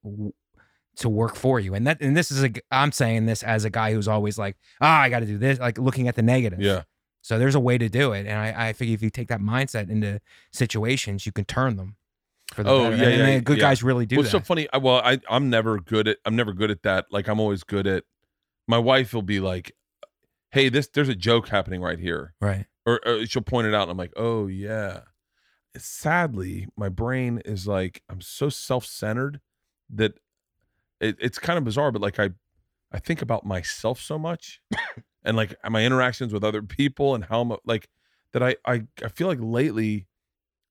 to 0.98 1.10
work 1.10 1.36
for 1.36 1.60
you. 1.60 1.74
And 1.74 1.86
that 1.88 2.02
and 2.02 2.16
this 2.16 2.32
is 2.32 2.44
a 2.44 2.52
I'm 2.72 2.92
saying 2.92 3.26
this 3.26 3.44
as 3.44 3.66
a 3.66 3.70
guy 3.70 3.94
who's 3.94 4.08
always 4.08 4.38
like, 4.38 4.56
ah, 4.80 5.02
I 5.02 5.10
got 5.10 5.20
to 5.20 5.26
do 5.26 5.38
this, 5.38 5.60
like 5.60 5.78
looking 5.78 6.08
at 6.08 6.16
the 6.16 6.22
negative. 6.22 6.62
Yeah. 6.62 6.84
So 7.22 7.40
there's 7.40 7.56
a 7.56 7.60
way 7.60 7.80
to 7.80 7.90
do 7.90 8.14
it, 8.14 8.28
and 8.28 8.38
I, 8.38 8.70
I 8.70 8.74
figure 8.74 8.94
if 8.94 9.02
you 9.02 9.10
take 9.10 9.30
that 9.30 9.42
mindset 9.42 9.90
into 9.90 10.22
situations, 10.54 11.26
you 11.26 11.32
can 11.32 11.46
turn 11.46 11.76
them. 11.76 11.96
For 12.54 12.62
the 12.62 12.70
Oh, 12.70 12.84
better. 12.84 12.96
yeah, 12.98 13.04
and, 13.10 13.18
yeah, 13.18 13.26
then 13.26 13.42
good 13.44 13.58
yeah. 13.58 13.64
guys 13.64 13.82
really 13.82 14.06
do 14.06 14.18
What's 14.18 14.30
so 14.30 14.40
funny? 14.40 14.68
I- 14.72 14.78
Well, 14.78 15.02
I 15.04 15.20
I'm 15.28 15.50
never 15.50 15.80
good 15.80 16.08
at 16.08 16.18
I'm 16.26 16.36
never 16.36 16.54
good 16.54 16.70
at 16.70 16.84
that. 16.84 17.08
Like 17.12 17.28
I'm 17.28 17.40
always 17.40 17.64
good 17.64 17.88
at. 17.88 18.04
My 18.68 18.78
wife 18.78 19.14
will 19.14 19.22
be 19.24 19.40
like, 19.40 19.72
"Hey, 20.56 20.70
this 20.70 20.88
there's 20.88 21.10
a 21.10 21.16
joke 21.16 21.50
happening 21.50 21.82
right 21.82 22.00
here," 22.00 22.34
right. 22.40 22.66
or, 22.86 23.06
or 23.06 23.26
she'll 23.26 23.42
point 23.42 23.68
it 23.68 23.74
out, 23.74 23.84
and 23.84 23.92
I'm 23.92 23.98
like, 23.98 24.14
"Oh 24.16 24.48
yeah." 24.48 25.02
Sadly, 25.78 26.70
my 26.78 26.88
brain 26.88 27.42
is 27.44 27.68
like 27.68 28.02
I'm 28.10 28.22
so 28.22 28.48
self 28.48 28.86
centered 28.86 29.42
that 29.90 30.14
it, 31.02 31.18
it's 31.20 31.38
kind 31.40 31.58
of 31.58 31.66
bizarre, 31.66 31.92
but 31.92 32.02
like 32.02 32.20
I 32.20 32.30
I 32.90 33.00
think 33.00 33.22
about 33.22 33.46
myself 33.46 34.00
so 34.00 34.18
much, 34.18 34.62
and 35.26 35.36
like 35.36 35.56
my 35.70 35.84
interactions 35.84 36.32
with 36.32 36.46
other 36.46 36.62
people 36.62 37.16
and 37.16 37.26
how 37.26 37.42
I'm 37.42 37.52
like 37.66 37.90
that. 38.32 38.42
I 38.42 38.56
I 38.66 38.84
I 39.04 39.10
feel 39.10 39.28
like 39.28 39.40
lately 39.42 40.08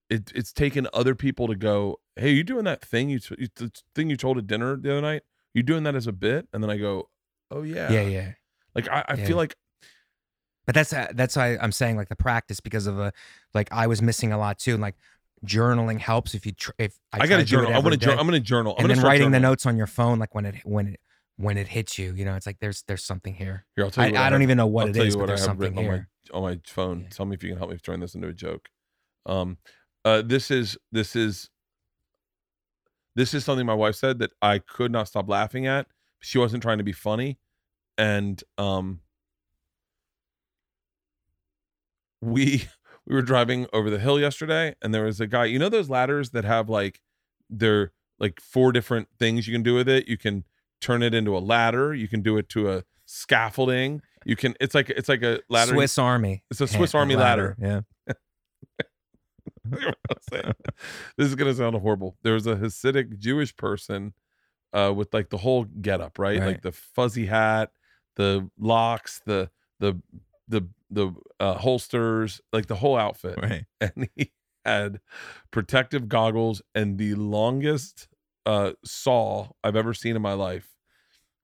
it 0.09 0.33
it's 0.35 0.55
taken 0.55 0.89
other 0.95 1.15
people 1.15 1.47
to 1.49 1.57
go, 1.57 2.01
"Hey, 2.17 2.31
you 2.31 2.43
doing 2.43 2.65
that 2.65 2.83
thing 2.83 3.11
you, 3.11 3.21
you 3.37 3.49
the 3.55 3.71
thing 3.95 4.09
you 4.09 4.17
told 4.17 4.39
at 4.39 4.47
dinner 4.47 4.79
the 4.79 4.93
other 4.93 5.03
night? 5.03 5.25
You 5.53 5.63
doing 5.63 5.83
that 5.83 5.95
as 5.95 6.07
a 6.07 6.13
bit?" 6.13 6.49
And 6.55 6.63
then 6.63 6.71
I 6.71 6.79
go, 6.79 7.11
"Oh 7.51 7.61
yeah, 7.61 7.93
Yeah, 7.93 8.03
yeah. 8.03 8.33
Like 8.75 8.89
I, 8.89 9.05
I 9.07 9.17
Yeah. 9.17 9.27
feel 9.27 9.37
like 9.37 9.55
But 10.67 10.75
that's 10.75 10.93
uh, 10.93 11.09
that's 11.15 11.37
why 11.37 11.57
I'm 11.61 11.73
saying 11.73 11.97
like 11.97 12.09
the 12.09 12.17
practice 12.17 12.61
because 12.61 12.87
of 12.87 12.99
a 12.99 13.13
like 13.53 13.69
I 13.73 13.87
was 13.87 14.01
missing 14.01 14.33
a 14.33 14.39
lot 14.39 14.59
too. 14.59 14.73
And 14.73 14.83
like 14.83 14.97
journaling 15.45 15.99
helps 15.99 16.35
if 16.35 16.47
you 16.47 16.53
tr- 16.53 16.73
if 16.79 16.99
I, 17.13 17.19
I, 17.19 17.27
got 17.27 17.37
to 17.37 17.45
to 17.45 17.51
do 17.51 17.57
it 17.59 17.63
journal. 17.63 17.75
I 17.75 17.79
want 17.79 17.93
to 17.93 17.97
journal. 17.99 18.21
I'm 18.21 18.27
going 18.27 18.41
to 18.41 18.47
journal. 18.47 18.73
I'm 18.73 18.85
and 18.85 18.89
gonna 18.89 19.01
then 19.01 19.05
writing 19.05 19.31
the 19.31 19.41
notes 19.41 19.67
on 19.67 19.77
your 19.77 19.87
phone 19.87 20.19
like 20.19 20.35
when 20.35 20.47
it 20.47 20.55
when 20.65 20.89
it 20.89 21.01
when 21.37 21.59
it 21.59 21.69
hits 21.69 21.99
you. 21.99 22.15
You 22.15 22.25
know, 22.25 22.35
it's 22.35 22.47
like 22.47 22.61
there's 22.61 22.83
there's 22.89 23.05
something 23.05 23.35
here. 23.35 23.67
Here, 23.77 23.85
I'll 23.85 23.91
tell 23.91 24.07
you. 24.07 24.13
what 24.13 24.21
I 24.21 24.31
don't 24.31 24.41
have- 24.41 24.49
even 24.49 24.57
know 24.57 24.67
what 24.67 24.85
I'll 24.85 24.91
it 24.91 24.95
tell 24.95 25.03
is, 25.05 25.15
you 25.15 25.19
but 25.19 25.21
what 25.21 25.25
I 25.25 25.33
there's 25.33 25.41
have 25.41 25.47
something 25.47 25.75
written 25.77 25.85
here. 25.85 26.09
on 26.33 26.43
my 26.43 26.49
on 26.49 26.55
my 26.55 26.61
phone. 26.67 27.01
Yeah. 27.03 27.09
Tell 27.11 27.27
me 27.27 27.35
if 27.35 27.43
you 27.43 27.51
can 27.51 27.59
help 27.59 27.71
me 27.71 27.77
turn 27.77 28.01
this 28.01 28.15
into 28.15 28.29
a 28.29 28.33
joke. 28.33 28.69
Um, 29.27 29.59
uh, 30.05 30.23
this 30.23 30.51
is 30.51 30.79
this 30.93 31.15
is 31.15 31.51
this 33.17 33.35
is 33.35 33.45
something 33.45 33.67
my 33.67 33.75
wife 33.75 33.95
said 33.97 34.19
that 34.21 34.33
I 34.43 34.59
could 34.59 34.91
not 34.93 35.09
stop 35.09 35.29
laughing 35.29 35.67
at. 35.67 35.87
She 36.21 36.39
wasn't 36.39 36.63
trying 36.63 36.79
to 36.79 36.85
be 36.85 36.93
funny, 36.93 37.39
and 37.99 38.43
um, 38.59 39.01
we 42.25 42.69
we 43.07 43.15
were 43.15 43.23
driving 43.23 43.67
over 43.73 43.91
the 43.91 43.99
hill 43.99 44.19
yesterday, 44.19 44.75
and 44.83 44.95
there 44.95 45.05
was 45.05 45.21
a 45.21 45.27
guy. 45.27 45.45
You 45.47 45.59
know 45.59 45.69
those 45.69 45.91
ladders 45.91 46.31
that 46.31 46.45
have 46.45 46.69
like 46.69 47.01
they're 47.51 47.93
like 48.19 48.41
four 48.41 48.73
different 48.73 49.09
things 49.19 49.47
you 49.47 49.55
can 49.55 49.63
do 49.63 49.75
with 49.75 49.89
it. 49.89 50.09
You 50.09 50.17
can 50.17 50.45
turn 50.81 51.03
it 51.03 51.15
into 51.15 51.37
a 51.37 51.41
ladder. 51.41 51.95
You 51.95 52.09
can 52.09 52.23
do 52.23 52.37
it 52.39 52.49
to 52.51 52.71
a 52.71 52.85
scaffolding. 53.07 54.03
You 54.25 54.37
can. 54.37 54.55
It's 54.61 54.75
like 54.75 54.91
it's 54.91 55.09
like 55.09 55.23
a 55.23 55.41
ladder. 55.49 55.73
Swiss 55.73 55.99
Army. 55.99 56.45
It's 56.51 56.61
a 56.61 56.67
Swiss 56.67 56.93
hand- 56.93 57.03
Army 57.03 57.17
ladder. 57.17 57.57
Yeah. 57.61 57.81
this 60.31 61.27
is 61.29 61.35
gonna 61.35 61.55
sound 61.55 61.77
horrible. 61.77 62.17
There 62.23 62.35
was 62.35 62.47
a 62.47 62.57
Hasidic 62.57 63.19
Jewish 63.19 63.57
person 63.57 64.15
uh, 64.73 64.93
with 64.95 65.13
like 65.15 65.31
the 65.31 65.39
whole 65.39 65.65
getup, 65.65 66.19
right? 66.19 66.39
Right. 66.39 66.47
Like 66.47 66.63
the 66.63 66.73
fuzzy 66.73 67.27
hat, 67.27 67.71
the 68.17 68.49
locks, 68.59 69.21
the 69.25 69.51
the 69.81 70.01
the 70.49 70.69
the 70.95 71.13
uh, 71.41 71.55
holsters, 71.55 72.41
like 72.53 72.67
the 72.67 72.77
whole 72.77 72.97
outfit. 72.97 73.39
Right. 73.41 73.65
And 73.81 74.09
he 74.17 74.33
had 74.65 75.01
protective 75.51 76.09
goggles 76.09 76.63
and 76.75 76.97
the 76.97 77.15
longest 77.15 78.09
uh, 78.47 78.73
saw 78.85 79.49
I've 79.63 79.77
ever 79.77 79.95
seen 79.95 80.17
in 80.17 80.23
my 80.23 80.33
life. 80.33 80.71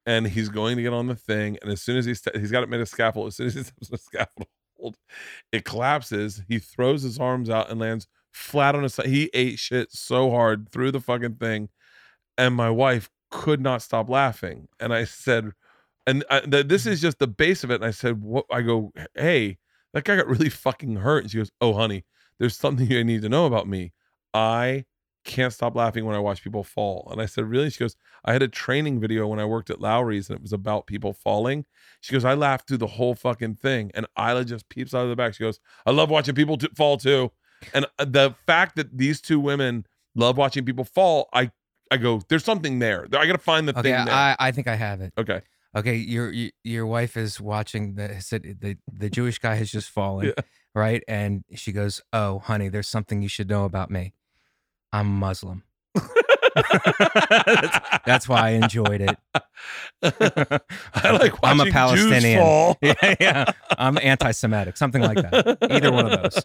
And 0.06 0.26
he's 0.26 0.48
going 0.48 0.76
to 0.76 0.82
get 0.82 0.94
on 0.94 1.06
the 1.06 1.14
thing, 1.14 1.58
and 1.60 1.70
as 1.70 1.82
soon 1.82 1.98
as 1.98 2.06
he's 2.06 2.22
he's 2.34 2.50
got 2.50 2.62
it 2.62 2.70
made 2.70 2.80
a 2.80 2.86
scaffold, 2.86 3.28
as 3.28 3.36
soon 3.36 3.48
as 3.48 3.54
he 3.54 3.62
steps 3.62 3.90
on 3.90 3.92
the 3.92 3.98
scaffold, 3.98 4.96
it 5.52 5.64
collapses. 5.64 6.42
He 6.48 6.58
throws 6.58 7.02
his 7.02 7.18
arms 7.18 7.50
out 7.50 7.70
and 7.70 7.78
lands 7.78 8.06
flat 8.32 8.74
on 8.74 8.82
his 8.82 8.94
side. 8.94 9.06
He 9.06 9.30
ate 9.34 9.58
shit 9.58 9.92
so 9.92 10.30
hard 10.30 10.70
through 10.72 10.92
the 10.92 11.00
fucking 11.00 11.34
thing, 11.34 11.68
and 12.38 12.54
my 12.54 12.70
wife 12.70 13.10
could 13.30 13.60
not 13.60 13.82
stop 13.82 14.08
laughing. 14.08 14.68
And 14.80 14.92
I 14.92 15.04
said, 15.04 15.52
and 16.06 16.24
I, 16.30 16.40
th- 16.40 16.66
this 16.68 16.86
is 16.86 17.00
just 17.00 17.18
the 17.18 17.26
base 17.26 17.64
of 17.64 17.70
it. 17.70 17.76
And 17.76 17.84
I 17.84 17.90
said, 17.90 18.20
what? 18.22 18.46
I 18.50 18.62
go, 18.62 18.92
hey, 19.14 19.58
that 19.92 20.04
guy 20.04 20.16
got 20.16 20.26
really 20.28 20.48
fucking 20.48 20.96
hurt. 20.96 21.24
And 21.24 21.30
she 21.30 21.38
goes, 21.38 21.50
oh, 21.60 21.72
honey, 21.74 22.04
there's 22.38 22.56
something 22.56 22.90
you 22.90 23.04
need 23.04 23.22
to 23.22 23.28
know 23.28 23.46
about 23.46 23.68
me. 23.68 23.92
I 24.34 24.84
can't 25.24 25.52
stop 25.52 25.76
laughing 25.76 26.04
when 26.06 26.16
I 26.16 26.18
watch 26.18 26.42
people 26.42 26.64
fall. 26.64 27.08
And 27.12 27.20
I 27.20 27.26
said, 27.26 27.44
really? 27.44 27.68
She 27.70 27.78
goes, 27.80 27.94
I 28.24 28.32
had 28.32 28.42
a 28.42 28.48
training 28.48 29.00
video 29.00 29.26
when 29.26 29.38
I 29.38 29.44
worked 29.44 29.68
at 29.68 29.80
Lowry's 29.80 30.30
and 30.30 30.36
it 30.36 30.42
was 30.42 30.52
about 30.52 30.86
people 30.86 31.12
falling. 31.12 31.66
She 32.00 32.12
goes, 32.14 32.24
I 32.24 32.34
laughed 32.34 32.68
through 32.68 32.78
the 32.78 32.86
whole 32.86 33.14
fucking 33.14 33.56
thing. 33.56 33.90
And 33.94 34.06
Ila 34.18 34.44
just 34.44 34.68
peeps 34.70 34.94
out 34.94 35.02
of 35.02 35.10
the 35.10 35.16
back. 35.16 35.34
She 35.34 35.42
goes, 35.44 35.60
I 35.84 35.90
love 35.90 36.10
watching 36.10 36.34
people 36.34 36.56
t- 36.56 36.68
fall 36.74 36.96
too. 36.96 37.30
And 37.74 37.84
uh, 37.98 38.06
the 38.06 38.34
fact 38.46 38.76
that 38.76 38.96
these 38.96 39.20
two 39.20 39.38
women 39.38 39.84
love 40.14 40.38
watching 40.38 40.64
people 40.64 40.84
fall, 40.84 41.28
I 41.34 41.50
I 41.92 41.96
go, 41.96 42.22
there's 42.28 42.44
something 42.44 42.78
there. 42.78 43.04
I 43.12 43.26
got 43.26 43.32
to 43.32 43.38
find 43.38 43.66
the 43.68 43.72
Okay, 43.72 43.82
thing 43.82 44.04
there. 44.04 44.14
I, 44.14 44.36
I 44.38 44.52
think 44.52 44.68
I 44.68 44.76
have 44.76 45.00
it. 45.00 45.12
okay. 45.18 45.42
Okay, 45.76 45.94
your 45.96 46.32
your- 46.32 46.50
your 46.64 46.86
wife 46.86 47.16
is 47.16 47.40
watching 47.40 47.94
the 47.94 48.08
Hasid- 48.08 48.60
the 48.60 48.76
the 48.92 49.08
Jewish 49.10 49.38
guy 49.38 49.54
has 49.54 49.70
just 49.70 49.88
fallen, 49.98 50.26
Yeah. 50.26 50.44
right? 50.74 51.02
And 51.06 51.44
she 51.54 51.72
goes, 51.72 52.00
"Oh, 52.12 52.40
honey, 52.40 52.68
there's 52.68 52.88
something 52.88 53.22
you 53.22 53.28
should 53.28 53.48
know 53.48 53.64
about 53.64 53.90
me. 53.90 54.14
I'm 54.92 55.06
Muslim." 55.06 55.62
that's, 56.54 57.78
that's 58.06 58.28
why 58.28 58.40
I 58.40 58.50
enjoyed 58.50 59.00
it. 59.00 59.16
I 60.02 61.10
like 61.12 61.32
I'm 61.42 61.60
a 61.60 61.66
Palestinian. 61.66 62.40
fall. 62.40 62.76
yeah, 62.82 63.14
yeah. 63.20 63.44
I'm 63.78 63.98
anti-Semitic, 64.02 64.76
something 64.76 65.02
like 65.02 65.16
that. 65.18 65.58
Either 65.70 65.92
one 65.92 66.10
of 66.10 66.22
those. 66.22 66.42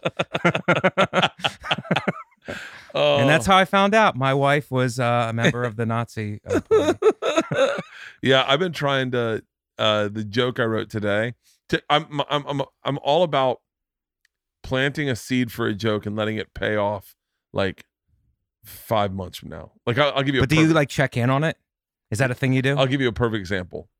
Oh. 2.96 3.18
And 3.18 3.28
that's 3.28 3.44
how 3.44 3.58
I 3.58 3.66
found 3.66 3.94
out 3.94 4.16
my 4.16 4.32
wife 4.32 4.70
was 4.70 4.98
uh, 4.98 5.26
a 5.28 5.32
member 5.34 5.64
of 5.64 5.76
the 5.76 5.84
Nazi. 5.84 6.40
Uh, 6.46 6.94
yeah, 8.22 8.42
I've 8.48 8.58
been 8.58 8.72
trying 8.72 9.10
to. 9.12 9.44
Uh, 9.78 10.08
the 10.08 10.24
joke 10.24 10.58
I 10.58 10.64
wrote 10.64 10.88
today. 10.88 11.34
To, 11.68 11.82
I'm 11.90 12.22
I'm 12.30 12.46
I'm 12.46 12.62
I'm 12.82 12.98
all 13.02 13.22
about 13.22 13.60
planting 14.62 15.10
a 15.10 15.14
seed 15.14 15.52
for 15.52 15.66
a 15.66 15.74
joke 15.74 16.06
and 16.06 16.16
letting 16.16 16.38
it 16.38 16.54
pay 16.54 16.76
off 16.76 17.14
like 17.52 17.84
five 18.64 19.12
months 19.12 19.36
from 19.36 19.50
now. 19.50 19.72
Like 19.84 19.98
I'll, 19.98 20.14
I'll 20.14 20.22
give 20.22 20.34
you. 20.34 20.40
but 20.40 20.48
do 20.48 20.56
you 20.56 20.68
like 20.68 20.88
check 20.88 21.18
in 21.18 21.28
on 21.28 21.44
it? 21.44 21.58
Is 22.10 22.20
that 22.20 22.30
a 22.30 22.34
thing 22.34 22.54
you 22.54 22.62
do? 22.62 22.74
I'll 22.78 22.86
give 22.86 23.02
you 23.02 23.08
a 23.08 23.12
perfect 23.12 23.40
example. 23.40 23.90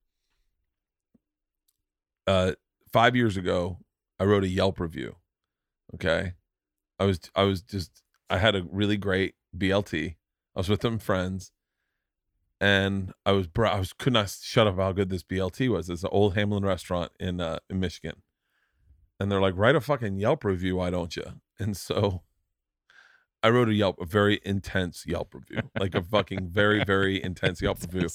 Uh, 2.26 2.52
five 2.90 3.14
years 3.14 3.36
ago, 3.36 3.78
I 4.18 4.24
wrote 4.24 4.44
a 4.44 4.48
Yelp 4.48 4.80
review. 4.80 5.16
Okay, 5.94 6.32
I 6.98 7.04
was 7.04 7.20
I 7.34 7.42
was 7.42 7.60
just 7.60 8.02
I 8.28 8.38
had 8.38 8.54
a 8.54 8.64
really 8.70 8.96
great 8.96 9.34
BLT. 9.56 10.16
I 10.54 10.60
was 10.60 10.68
with 10.68 10.82
some 10.82 10.98
friends, 10.98 11.52
and 12.60 13.12
I 13.24 13.32
was 13.32 13.46
br- 13.46 13.66
I 13.66 13.78
was 13.78 13.92
could 13.92 14.12
not 14.12 14.30
shut 14.42 14.66
up 14.66 14.76
how 14.76 14.92
good 14.92 15.10
this 15.10 15.22
BLT 15.22 15.68
was. 15.68 15.88
It's 15.90 16.02
an 16.02 16.10
old 16.12 16.34
Hamlin 16.34 16.64
restaurant 16.64 17.12
in 17.20 17.40
uh, 17.40 17.58
in 17.68 17.80
Michigan, 17.80 18.22
and 19.20 19.30
they're 19.30 19.40
like, 19.40 19.54
write 19.56 19.76
a 19.76 19.80
fucking 19.80 20.18
Yelp 20.18 20.44
review, 20.44 20.76
why 20.76 20.90
don't 20.90 21.16
you? 21.16 21.24
And 21.58 21.76
so. 21.76 22.22
I 23.42 23.48
wrote 23.50 23.68
a 23.68 23.74
Yelp, 23.74 24.00
a 24.00 24.06
very 24.06 24.40
intense 24.44 25.04
Yelp 25.06 25.32
review, 25.32 25.70
like 25.78 25.94
a 25.94 26.02
fucking 26.02 26.48
very, 26.50 26.82
very 26.84 27.22
intense 27.22 27.62
Yelp 27.62 27.80
review. 27.92 28.08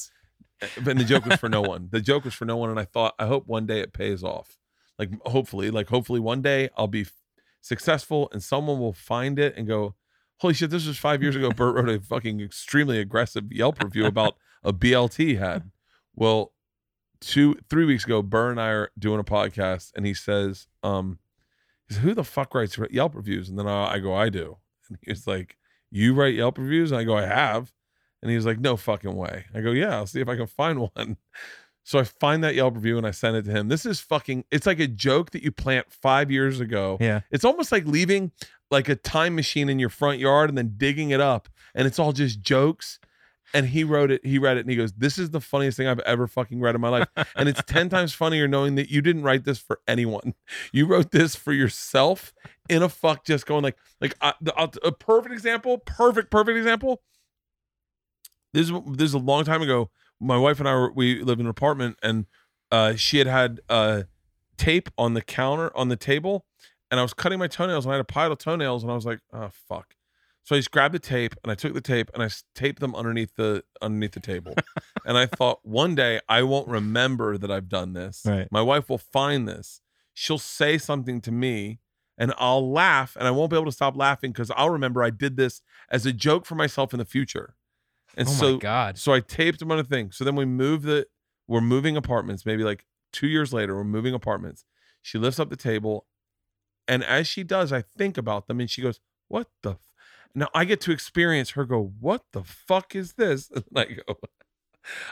And 0.76 1.00
the 1.00 1.06
joke 1.06 1.26
was 1.26 1.40
for 1.40 1.48
no 1.48 1.62
one. 1.62 1.88
The 1.90 2.02
joke 2.02 2.26
was 2.26 2.34
for 2.34 2.44
no 2.44 2.58
one, 2.58 2.70
and 2.70 2.80
I 2.80 2.84
thought, 2.84 3.16
I 3.18 3.28
hope 3.28 3.48
one 3.48 3.66
day 3.66 3.80
it 3.80 3.94
pays 3.94 4.24
off. 4.24 4.58
Like 5.00 5.10
hopefully, 5.26 5.72
like 5.72 5.88
hopefully 5.88 6.20
one 6.20 6.42
day 6.42 6.70
I'll 6.76 6.88
be 6.88 7.06
successful, 7.62 8.30
and 8.32 8.44
someone 8.44 8.80
will 8.80 8.94
find 8.94 9.40
it 9.40 9.56
and 9.56 9.68
go, 9.68 9.96
"Holy 10.42 10.54
shit, 10.54 10.70
this 10.70 10.88
was 10.88 10.98
five 10.98 11.22
years 11.22 11.36
ago." 11.36 11.52
Bert 11.52 11.76
wrote 11.76 11.90
a 11.90 12.02
fucking 12.02 12.42
extremely 12.42 13.00
aggressive 13.00 13.52
Yelp 13.52 13.82
review 13.84 14.06
about 14.06 14.36
a 14.64 14.74
BLT 14.74 15.38
had. 15.38 15.72
Well, 16.16 16.54
two, 17.20 17.56
three 17.70 17.86
weeks 17.86 18.06
ago, 18.06 18.22
Burr 18.22 18.52
and 18.52 18.60
I 18.60 18.70
are 18.70 18.92
doing 18.98 19.20
a 19.20 19.24
podcast, 19.24 19.92
and 19.96 20.06
he 20.06 20.14
says, 20.14 20.68
um, 20.84 21.20
he 21.88 21.96
says, 21.96 22.04
"Who 22.04 22.14
the 22.14 22.24
fuck 22.24 22.54
writes 22.54 22.78
Yelp 22.90 23.16
reviews?" 23.16 23.50
And 23.50 23.58
then 23.58 23.68
I, 23.68 23.94
I 23.94 24.00
go, 24.00 24.14
"I 24.14 24.30
do." 24.30 24.58
And 24.90 24.98
he's 25.04 25.26
like, 25.26 25.58
"You 25.90 26.14
write 26.14 26.36
Yelp 26.36 26.58
reviews?" 26.58 26.92
And 26.92 27.00
I 27.00 27.04
go, 27.04 27.18
"I 27.18 27.26
have." 27.26 27.72
And 28.22 28.32
he's 28.32 28.46
like, 28.46 28.60
no 28.60 28.78
fucking 28.78 29.16
way. 29.16 29.46
I 29.54 29.62
go, 29.62 29.72
yeah, 29.72 29.96
I'll 29.96 30.08
see 30.08 30.22
if 30.22 30.30
I 30.30 30.36
can 30.36 30.48
find 30.48 30.80
one. 30.96 31.18
So 31.84 32.00
I 32.00 32.04
find 32.04 32.44
that 32.44 32.56
Yelp 32.56 32.76
review 32.76 32.98
and 32.98 33.08
I 33.08 33.12
send 33.12 33.36
it 33.36 33.44
to 33.46 33.52
him. 33.52 33.68
This 33.68 33.86
is 33.86 34.00
fucking, 34.00 34.46
it's 34.52 34.66
like 34.66 34.80
a 34.80 34.88
joke 34.88 35.32
that 35.32 35.44
you 35.44 35.52
plant 35.52 35.92
five 35.92 36.30
years 36.30 36.60
ago. 36.60 36.98
yeah. 37.00 37.22
It's 37.32 37.44
almost 37.44 37.72
like 37.72 37.86
leaving 37.86 38.32
like 38.70 38.88
a 38.88 38.96
time 38.96 39.36
machine 39.36 39.68
in 39.68 39.80
your 39.80 39.90
front 39.90 40.20
yard 40.20 40.50
and 40.50 40.58
then 40.58 40.74
digging 40.78 41.10
it 41.10 41.20
up 41.20 41.50
and 41.74 41.88
it's 41.88 42.00
all 42.00 42.14
just 42.14 42.42
jokes. 42.42 43.00
And 43.54 43.66
he 43.68 43.84
wrote 43.84 44.12
it, 44.12 44.26
he 44.26 44.40
read 44.40 44.56
it 44.56 44.62
and 44.62 44.70
he 44.70 44.78
goes, 44.78 44.94
This 44.94 45.18
is 45.18 45.32
the 45.32 45.42
funniest 45.42 45.76
thing 45.76 45.86
I've 45.86 46.00
ever 46.00 46.26
fucking 46.26 46.62
read 46.62 46.74
in 46.74 46.80
my 46.80 46.88
life. 46.88 47.08
And 47.36 47.50
it's 47.50 47.62
10 47.64 47.90
times 47.90 48.14
funnier 48.14 48.48
knowing 48.48 48.76
that 48.76 48.90
you 48.90 49.02
didn't 49.02 49.24
write 49.24 49.44
this 49.44 49.58
for 49.58 49.82
anyone. 49.90 50.36
You 50.72 50.86
wrote 50.86 51.12
this 51.12 51.36
for 51.36 51.52
yourself 51.52 52.34
in 52.70 52.82
a 52.82 52.88
fuck, 52.88 53.26
just 53.26 53.46
going 53.46 53.64
like, 53.64 53.78
like 54.00 54.16
uh, 54.22 54.32
the, 54.40 54.56
uh, 54.56 54.68
a 54.84 54.94
perfect 54.94 55.34
example, 55.34 55.80
perfect, 55.80 56.32
perfect 56.32 56.58
example. 56.58 57.02
This 58.54 58.70
is 58.70 58.74
this 58.94 59.06
is 59.08 59.14
a 59.14 59.20
long 59.20 59.44
time 59.44 59.62
ago. 59.62 59.90
My 60.22 60.38
wife 60.38 60.60
and 60.60 60.70
I 60.70 60.74
were 60.76 60.92
we 60.92 61.22
lived 61.22 61.40
in 61.40 61.48
an 61.48 61.50
apartment, 61.50 61.98
and 62.04 62.26
uh, 62.72 62.96
she 62.96 63.18
had 63.18 63.28
had 63.28 63.60
uh, 63.70 64.04
tape 64.58 64.90
on 64.98 65.14
the 65.16 65.22
counter 65.22 65.76
on 65.76 65.90
the 65.90 65.96
table, 65.96 66.46
and 66.90 67.00
I 67.00 67.04
was 67.04 67.14
cutting 67.14 67.40
my 67.40 67.48
toenails, 67.48 67.86
and 67.86 67.92
I 67.92 67.96
had 67.96 68.02
a 68.02 68.06
pile 68.06 68.32
of 68.32 68.38
toenails, 68.38 68.84
and 68.84 68.92
I 68.92 68.96
was 68.96 69.06
like, 69.06 69.20
oh 69.34 69.50
fuck. 69.68 69.96
So 70.44 70.56
I 70.56 70.60
just 70.60 70.72
grabbed 70.72 70.94
the 70.94 71.00
tape, 71.00 71.36
and 71.44 71.52
I 71.52 71.56
took 71.56 71.74
the 71.74 71.82
tape, 71.82 72.10
and 72.14 72.24
I 72.24 72.30
taped 72.56 72.80
them 72.80 72.96
underneath 72.96 73.36
the 73.36 73.64
underneath 73.82 74.12
the 74.12 74.20
table, 74.20 74.56
and 75.06 75.18
I 75.18 75.26
thought 75.26 75.60
one 75.64 75.96
day 75.96 76.20
I 76.30 76.44
won't 76.44 76.68
remember 76.68 77.38
that 77.38 77.52
I've 77.52 77.70
done 77.70 77.94
this. 77.94 78.24
Right. 78.26 78.48
My 78.52 78.62
wife 78.62 78.90
will 78.90 78.98
find 78.98 79.48
this. 79.48 79.82
She'll 80.14 80.38
say 80.38 80.78
something 80.78 81.22
to 81.22 81.32
me, 81.32 81.80
and 82.18 82.34
I'll 82.38 82.72
laugh, 82.72 83.16
and 83.16 83.28
I 83.28 83.32
won't 83.32 83.50
be 83.50 83.56
able 83.56 83.66
to 83.66 83.72
stop 83.72 83.96
laughing 83.98 84.32
because 84.32 84.52
I'll 84.52 84.70
remember 84.70 85.04
I 85.04 85.10
did 85.10 85.38
this 85.38 85.62
as 85.90 86.06
a 86.06 86.14
joke 86.14 86.46
for 86.46 86.56
myself 86.56 86.94
in 86.94 87.00
the 87.00 87.06
future. 87.06 87.56
And 88.18 88.28
oh 88.28 88.32
so 88.32 88.54
my 88.54 88.60
god. 88.60 88.98
so 88.98 89.14
I 89.14 89.20
taped 89.20 89.60
them 89.60 89.72
on 89.72 89.80
a 89.80 89.84
thing. 89.84 90.12
So 90.12 90.24
then 90.24 90.36
we 90.36 90.46
move 90.46 90.84
the 90.84 91.08
we're 91.48 91.62
moving 91.62 91.98
apartments, 91.98 92.46
maybe 92.46 92.64
like 92.64 92.86
two 93.12 93.28
years 93.28 93.54
later, 93.54 93.76
we're 93.76 93.84
moving 93.84 94.14
apartments. 94.14 94.64
She 95.02 95.18
lifts 95.18 95.40
up 95.40 95.50
the 95.50 95.56
table, 95.56 96.06
and 96.88 97.04
as 97.04 97.28
she 97.28 97.44
does, 97.44 97.72
I 97.72 97.82
think 97.82 98.18
about 98.18 98.48
them 98.48 98.60
and 98.60 98.70
she 98.70 98.82
goes, 98.82 99.00
What 99.28 99.48
the 99.64 99.72
f-? 99.72 99.78
now 100.36 100.48
I 100.54 100.66
get 100.66 100.82
to 100.82 100.92
experience 100.92 101.52
her 101.52 101.66
go, 101.66 101.94
What 102.00 102.24
the 102.34 102.44
fuck 102.44 102.96
is 102.96 103.14
this? 103.14 103.50
And 103.56 103.66
I 103.76 103.86
go, 103.86 104.18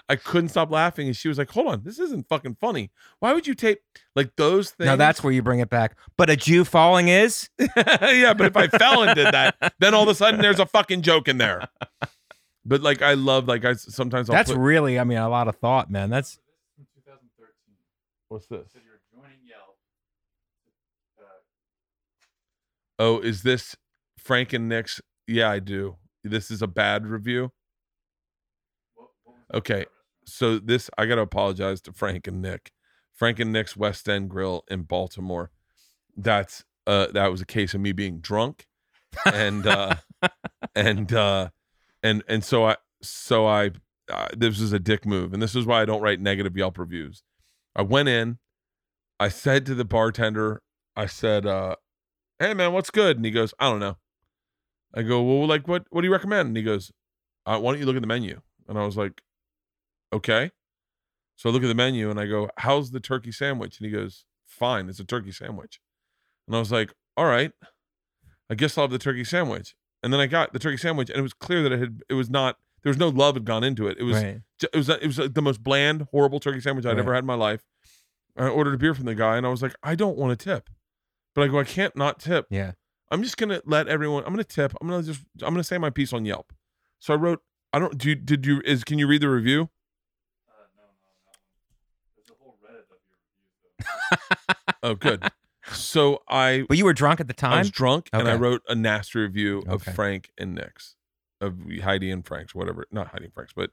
I 0.10 0.16
couldn't 0.16 0.50
stop 0.50 0.72
laughing. 0.72 1.08
And 1.08 1.16
she 1.16 1.28
was 1.28 1.38
like, 1.38 1.52
Hold 1.52 1.68
on, 1.68 1.84
this 1.84 2.00
isn't 2.00 2.28
fucking 2.28 2.58
funny. 2.60 2.92
Why 3.20 3.34
would 3.34 3.48
you 3.48 3.54
tape 3.54 3.80
like 4.16 4.36
those 4.36 4.72
things? 4.72 4.88
Now 4.88 4.96
that's 4.96 5.24
where 5.24 5.32
you 5.32 5.42
bring 5.42 5.60
it 5.60 5.70
back. 5.70 5.96
But 6.18 6.30
a 6.30 6.36
Jew 6.36 6.66
falling 6.66 7.08
is 7.08 7.50
yeah, 7.60 8.34
but 8.34 8.48
if 8.48 8.58
I 8.58 8.68
fell 8.68 9.04
and 9.04 9.16
did 9.16 9.34
that, 9.34 9.56
then 9.80 9.94
all 9.94 10.04
of 10.04 10.10
a 10.10 10.16
sudden 10.16 10.42
there's 10.42 10.60
a 10.60 10.66
fucking 10.66 11.02
joke 11.02 11.28
in 11.28 11.38
there. 11.38 11.68
But 12.66 12.82
like 12.82 13.02
I 13.02 13.14
love 13.14 13.48
like 13.48 13.66
I 13.66 13.74
sometimes 13.74 14.30
I'll 14.30 14.36
that's 14.36 14.52
put, 14.52 14.60
really, 14.60 15.00
I 15.00 15.04
mean, 15.04 15.18
a 15.18 15.30
lot 15.30 15.48
of 15.48 15.56
thought, 15.56 15.90
man. 15.90 16.10
That's 16.10 16.40
what's 18.28 18.48
this? 18.48 18.68
Oh, 23.00 23.20
is 23.20 23.44
this 23.44 23.78
Frank 24.18 24.52
and 24.52 24.68
Nick's? 24.68 25.00
Yeah, 25.26 25.50
I 25.50 25.60
do. 25.60 25.96
This 26.24 26.52
is 26.52 26.62
a 26.62 26.68
bad 26.68 27.08
review. 27.08 27.52
Okay, 29.54 29.86
so 30.26 30.60
this 30.60 30.90
I 30.98 31.06
got 31.06 31.16
to 31.16 31.22
apologize 31.22 31.82
to 31.82 31.94
Frank 31.94 32.28
and 32.28 32.42
Nick. 32.42 32.72
Frank 33.16 33.40
and 33.40 33.52
Nick's 33.52 33.76
West 33.76 34.08
End 34.08 34.30
Grill 34.30 34.64
in 34.70 34.84
Baltimore. 34.84 35.52
That's 36.16 36.66
uh 36.86 37.08
that 37.14 37.32
was 37.32 37.42
a 37.42 37.46
case 37.46 37.74
of 37.74 37.82
me 37.82 37.94
being 37.94 38.20
drunk, 38.20 38.68
and 39.26 39.66
uh 39.66 39.96
and 40.76 41.12
uh 41.14 41.50
and 42.04 42.24
and 42.28 42.44
so 42.44 42.66
I 42.66 42.78
so 43.02 43.48
I 43.48 43.72
uh, 44.12 44.28
this 44.36 44.60
was 44.60 44.74
a 44.74 44.80
dick 44.80 45.06
move, 45.06 45.34
and 45.34 45.42
this 45.42 45.56
is 45.56 45.66
why 45.66 45.82
I 45.82 45.86
don't 45.86 46.02
write 46.02 46.20
negative 46.20 46.58
Yelp 46.58 46.78
reviews. 46.78 47.24
I 47.76 47.84
went 47.84 48.10
in, 48.10 48.40
I 49.20 49.30
said 49.30 49.66
to 49.68 49.76
the 49.76 49.86
bartender, 49.86 50.62
I 50.96 51.06
said, 51.06 51.46
uh, 51.46 51.76
"Hey 52.40 52.54
man, 52.54 52.74
what's 52.74 52.90
good?" 52.90 53.18
And 53.18 53.26
he 53.26 53.32
goes, 53.32 53.54
"I 53.60 53.70
don't 53.70 53.80
know." 53.80 53.98
I 54.94 55.04
go, 55.04 55.22
"Well, 55.22 55.48
like 55.48 55.68
what? 55.68 55.86
What 55.90 56.02
do 56.02 56.08
you 56.08 56.14
recommend?" 56.14 56.48
And 56.48 56.58
he 56.58 56.64
goes, 56.64 56.92
uh, 57.46 57.60
"Why 57.60 57.72
don't 57.72 57.80
you 57.80 57.86
look 57.86 57.96
at 57.96 58.02
the 58.02 58.08
menu?" 58.08 58.42
And 58.68 58.78
I 58.78 58.86
was 58.86 58.98
like, 58.98 59.22
"Okay." 60.14 60.52
So 61.36 61.50
I 61.50 61.54
look 61.54 61.64
at 61.64 61.68
the 61.68 61.76
menu 61.76 62.10
and 62.10 62.20
I 62.20 62.26
go, 62.26 62.50
"How's 62.58 62.92
the 62.92 63.00
turkey 63.00 63.32
sandwich?" 63.32 63.80
And 63.80 63.86
he 63.86 63.92
goes, 63.92 64.26
"Fine, 64.48 64.90
it's 64.90 65.00
a 65.00 65.06
turkey 65.06 65.32
sandwich." 65.32 65.80
And 66.48 66.56
I 66.56 66.60
was 66.60 66.72
like, 66.72 66.94
"All 67.18 67.26
right, 67.26 67.52
I 68.50 68.56
guess 68.56 68.78
I'll 68.78 68.86
have 68.86 68.92
the 68.92 69.00
turkey 69.00 69.24
sandwich." 69.24 69.76
And 70.02 70.14
then 70.14 70.20
I 70.20 70.28
got 70.28 70.54
the 70.54 70.60
turkey 70.60 70.78
sandwich, 70.78 71.10
and 71.10 71.20
it 71.20 71.22
was 71.24 71.34
clear 71.34 71.62
that 71.64 71.72
it 71.72 71.80
had 71.80 72.02
it 72.10 72.14
was 72.14 72.30
not 72.30 72.58
there 72.84 72.90
was 72.90 72.98
no 72.98 73.10
love 73.10 73.36
had 73.36 73.46
gone 73.46 73.64
into 73.64 73.88
it. 73.88 73.98
It 74.00 74.04
was 74.04 74.16
right. 74.16 74.42
it 74.62 74.76
was 74.76 74.88
it 74.90 75.06
was 75.06 75.20
like 75.20 75.34
the 75.34 75.42
most 75.42 75.62
bland, 75.64 76.08
horrible 76.12 76.40
turkey 76.40 76.62
sandwich 76.62 76.86
I'd 76.86 76.92
Right. 76.92 77.00
ever 77.00 77.14
had 77.14 77.20
in 77.20 77.26
my 77.26 77.34
life. 77.36 77.64
I 78.38 78.48
ordered 78.48 78.74
a 78.74 78.78
beer 78.78 78.94
from 78.94 79.06
the 79.06 79.16
guy, 79.16 79.36
and 79.38 79.46
I 79.46 79.50
was 79.50 79.62
like, 79.62 79.76
I 79.84 79.96
don't 79.96 80.16
want 80.18 80.38
to 80.40 80.42
tip, 80.44 80.70
but 81.36 81.44
I 81.44 81.48
go, 81.48 81.60
I 81.60 81.66
can't 81.66 81.96
not 81.98 82.20
tip. 82.20 82.46
Yeah. 82.50 82.72
I'm 83.12 83.24
just 83.24 83.38
gonna 83.38 83.62
let 83.66 83.88
everyone. 83.88 84.24
I'm 84.26 84.32
gonna 84.32 84.44
tip. 84.44 84.74
I'm 84.80 84.88
gonna 84.88 85.04
just. 85.04 85.22
I'm 85.42 85.54
gonna 85.54 85.64
say 85.64 85.78
my 85.78 85.90
piece 85.90 86.14
on 86.14 86.26
Yelp. 86.26 86.54
So 87.00 87.14
I 87.14 87.18
wrote. 87.18 87.42
I 87.74 87.80
don't. 87.80 87.98
Do 87.98 88.10
you, 88.10 88.16
did 88.16 88.46
you? 88.46 88.62
Is 88.64 88.84
can 88.84 89.00
you 89.00 89.08
read 89.08 89.22
the 89.22 89.30
review? 89.30 89.70
Oh, 94.82 94.96
good. 94.96 95.24
So 95.76 96.22
I 96.28 96.66
But 96.68 96.78
you 96.78 96.86
were 96.86 96.94
drunk 96.94 97.20
at 97.20 97.28
the 97.28 97.34
time. 97.34 97.54
I 97.54 97.60
was 97.60 97.72
drunk 97.72 98.10
and 98.14 98.28
I 98.28 98.36
wrote 98.36 98.62
a 98.68 98.76
nasty 98.76 99.20
review 99.20 99.60
of 99.68 99.82
Okay. 99.82 99.92
Frank 99.94 100.32
and 100.38 100.56
Nick's, 100.56 100.96
of 101.42 101.56
Heidi 101.84 102.12
and 102.12 102.26
Frank's, 102.26 102.54
whatever. 102.56 102.86
Not 102.92 103.08
Heidi 103.08 103.26
and 103.26 103.34
Frank's, 103.34 103.54
but 103.54 103.72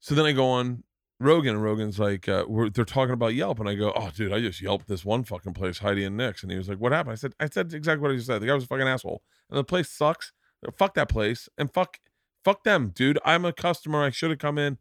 so 0.00 0.14
then 0.14 0.26
I 0.26 0.32
go 0.32 0.46
on 0.46 0.84
Rogan 1.20 1.54
and 1.54 1.62
Rogan's 1.62 1.98
like, 1.98 2.28
uh, 2.28 2.44
we're, 2.48 2.68
they're 2.68 2.84
talking 2.84 3.12
about 3.12 3.34
Yelp, 3.34 3.60
and 3.60 3.68
I 3.68 3.74
go, 3.74 3.92
oh, 3.94 4.10
dude, 4.12 4.32
I 4.32 4.40
just 4.40 4.60
yelped 4.60 4.88
this 4.88 5.04
one 5.04 5.22
fucking 5.22 5.54
place, 5.54 5.78
Heidi 5.78 6.04
and 6.04 6.16
Nick's, 6.16 6.42
and 6.42 6.50
he 6.50 6.58
was 6.58 6.68
like, 6.68 6.78
what 6.78 6.90
happened? 6.90 7.12
I 7.12 7.16
said, 7.16 7.34
I 7.38 7.48
said 7.48 7.72
exactly 7.72 8.02
what 8.02 8.10
I 8.10 8.16
just 8.16 8.26
said. 8.26 8.42
The 8.42 8.46
guy 8.46 8.54
was 8.54 8.64
a 8.64 8.66
fucking 8.66 8.88
asshole, 8.88 9.22
and 9.48 9.56
the 9.56 9.64
place 9.64 9.88
sucks. 9.88 10.32
Fuck 10.76 10.94
that 10.94 11.08
place, 11.08 11.48
and 11.56 11.72
fuck, 11.72 11.98
fuck 12.44 12.64
them, 12.64 12.90
dude. 12.94 13.18
I'm 13.24 13.44
a 13.44 13.52
customer. 13.52 14.02
I 14.02 14.10
should 14.10 14.30
have 14.30 14.38
come 14.40 14.58
in. 14.58 14.78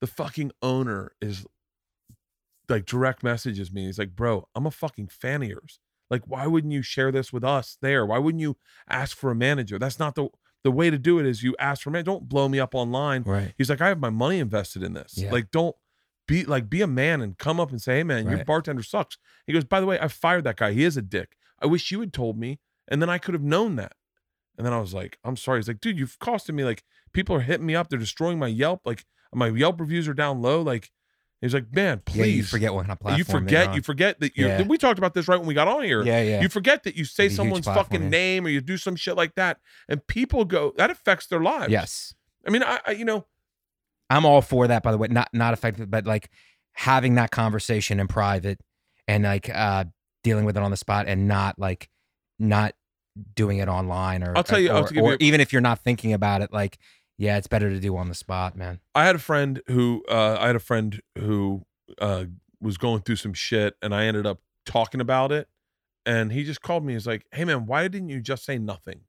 The 0.00 0.06
fucking 0.06 0.52
owner 0.62 1.12
is 1.20 1.46
like 2.68 2.86
direct 2.86 3.22
messages 3.22 3.72
me. 3.72 3.86
He's 3.86 3.98
like, 3.98 4.14
bro, 4.16 4.46
I'm 4.54 4.66
a 4.66 4.70
fucking 4.70 5.08
fan 5.08 5.42
of 5.42 5.48
yours. 5.48 5.80
Like, 6.10 6.22
why 6.26 6.46
wouldn't 6.46 6.72
you 6.72 6.82
share 6.82 7.10
this 7.10 7.32
with 7.32 7.42
us 7.44 7.78
there? 7.80 8.04
Why 8.04 8.18
wouldn't 8.18 8.40
you 8.40 8.56
ask 8.88 9.16
for 9.16 9.30
a 9.30 9.34
manager? 9.34 9.78
That's 9.78 9.98
not 9.98 10.14
the 10.14 10.28
the 10.64 10.70
way 10.70 10.90
to 10.90 10.98
do 10.98 11.18
it 11.18 11.26
is 11.26 11.42
you 11.42 11.56
ask 11.58 11.82
for 11.82 11.90
man. 11.90 12.04
Don't 12.04 12.28
blow 12.28 12.48
me 12.48 12.60
up 12.60 12.74
online. 12.74 13.22
Right. 13.24 13.52
He's 13.58 13.68
like, 13.68 13.80
I 13.80 13.88
have 13.88 13.98
my 13.98 14.10
money 14.10 14.38
invested 14.38 14.82
in 14.84 14.92
this. 14.92 15.14
Yeah. 15.16 15.32
Like, 15.32 15.50
don't 15.50 15.74
be 16.28 16.44
like 16.44 16.70
be 16.70 16.82
a 16.82 16.86
man 16.86 17.20
and 17.20 17.36
come 17.36 17.58
up 17.58 17.70
and 17.70 17.82
say, 17.82 17.96
Hey 17.96 18.02
man, 18.04 18.26
your 18.28 18.36
Right. 18.36 18.46
bartender 18.46 18.82
sucks. 18.84 19.18
He 19.46 19.52
goes, 19.52 19.64
By 19.64 19.80
the 19.80 19.86
way, 19.86 19.98
I 19.98 20.06
fired 20.08 20.44
that 20.44 20.56
guy. 20.56 20.72
He 20.72 20.84
is 20.84 20.96
a 20.96 21.02
dick. 21.02 21.36
I 21.60 21.66
wish 21.66 21.90
you 21.90 21.98
had 22.00 22.12
told 22.12 22.38
me, 22.38 22.60
and 22.88 23.02
then 23.02 23.10
I 23.10 23.18
could 23.18 23.34
have 23.34 23.42
known 23.42 23.74
that. 23.76 23.94
And 24.56 24.66
then 24.66 24.72
I 24.72 24.78
was 24.80 24.92
like, 24.92 25.18
I'm 25.24 25.36
sorry. 25.36 25.58
He's 25.58 25.68
like, 25.68 25.80
dude, 25.80 25.98
you've 25.98 26.18
costed 26.18 26.54
me 26.54 26.62
like 26.64 26.84
people 27.12 27.34
are 27.34 27.40
hitting 27.40 27.66
me 27.66 27.74
up. 27.74 27.88
They're 27.88 27.98
destroying 27.98 28.38
my 28.38 28.48
Yelp. 28.48 28.82
Like 28.84 29.04
my 29.34 29.48
Yelp 29.48 29.80
reviews 29.80 30.06
are 30.06 30.14
down 30.14 30.42
low. 30.42 30.60
Like 30.62 30.90
he's 31.42 31.52
like, 31.54 31.72
man, 31.74 32.00
please. 32.04 32.18
Yeah, 32.18 32.24
you 32.26 32.42
forget 32.44 32.72
what 32.72 32.82
kind 32.82 32.92
of 32.92 33.00
platform 33.00 33.18
You 33.18 33.24
forget. 33.24 33.74
You 33.74 33.82
forget 33.82 34.20
that 34.20 34.36
you. 34.36 34.46
Yeah. 34.46 34.62
We 34.62 34.78
talked 34.78 34.98
about 34.98 35.12
this 35.14 35.28
right 35.28 35.36
when 35.38 35.46
we 35.46 35.54
got 35.54 35.68
on 35.68 35.82
here. 35.82 36.02
Yeah, 36.02 36.22
yeah. 36.22 36.40
You 36.40 36.48
forget 36.48 36.84
that 36.84 36.96
you 36.96 37.04
say 37.04 37.26
a 37.26 37.30
someone's 37.30 37.66
fucking 37.66 38.08
name 38.08 38.46
or 38.46 38.48
you 38.48 38.60
do 38.60 38.76
some 38.78 38.96
shit 38.96 39.16
like 39.16 39.34
that, 39.34 39.58
and 39.88 40.06
people 40.06 40.44
go. 40.46 40.72
That 40.76 40.90
affects 40.90 41.26
their 41.26 41.40
lives. 41.40 41.70
yes. 41.70 42.14
I 42.46 42.50
mean, 42.50 42.62
I, 42.62 42.80
I 42.86 42.90
you 42.92 43.04
know, 43.04 43.26
I'm 44.10 44.24
all 44.24 44.40
for 44.42 44.66
that, 44.66 44.82
by 44.82 44.90
the 44.92 44.98
way. 44.98 45.08
Not 45.08 45.28
not 45.32 45.52
effective, 45.52 45.90
but 45.90 46.06
like 46.06 46.30
having 46.74 47.14
that 47.16 47.30
conversation 47.30 48.00
in 48.00 48.08
private 48.08 48.58
and 49.06 49.24
like 49.24 49.48
uh 49.48 49.84
dealing 50.24 50.44
with 50.44 50.56
it 50.56 50.62
on 50.62 50.70
the 50.70 50.76
spot 50.76 51.06
and 51.08 51.28
not 51.28 51.58
like 51.58 51.88
not 52.38 52.74
doing 53.34 53.58
it 53.58 53.68
online 53.68 54.22
or 54.22 54.32
I'll 54.36 54.42
tell 54.44 54.58
you- 54.58 54.70
or, 54.72 54.88
give 54.88 55.02
or 55.04 55.10
you- 55.12 55.16
even 55.20 55.40
if 55.40 55.52
you're 55.52 55.60
not 55.62 55.80
thinking 55.80 56.12
about 56.14 56.40
it, 56.40 56.52
like 56.52 56.78
yeah, 57.18 57.36
it's 57.36 57.46
better 57.46 57.70
to 57.70 57.78
do 57.78 57.96
on 57.96 58.08
the 58.08 58.14
spot, 58.14 58.56
man. 58.56 58.80
I 58.94 59.04
had 59.04 59.16
a 59.16 59.20
friend 59.20 59.60
who 59.68 60.02
uh, 60.08 60.36
I 60.40 60.46
had 60.46 60.56
a 60.56 60.60
friend 60.60 61.00
who 61.18 61.64
uh, 62.00 62.24
was 62.60 62.78
going 62.78 63.02
through 63.02 63.16
some 63.16 63.34
shit, 63.34 63.74
and 63.82 63.94
I 63.94 64.06
ended 64.06 64.26
up 64.26 64.40
talking 64.66 65.00
about 65.00 65.32
it, 65.32 65.48
and 66.06 66.32
he 66.32 66.44
just 66.44 66.62
called 66.62 66.84
me. 66.84 66.94
He's 66.94 67.06
like, 67.06 67.26
"Hey 67.32 67.44
man, 67.44 67.66
why 67.66 67.86
didn't 67.88 68.08
you 68.08 68.20
just 68.20 68.44
say 68.44 68.58
nothing? 68.58 69.00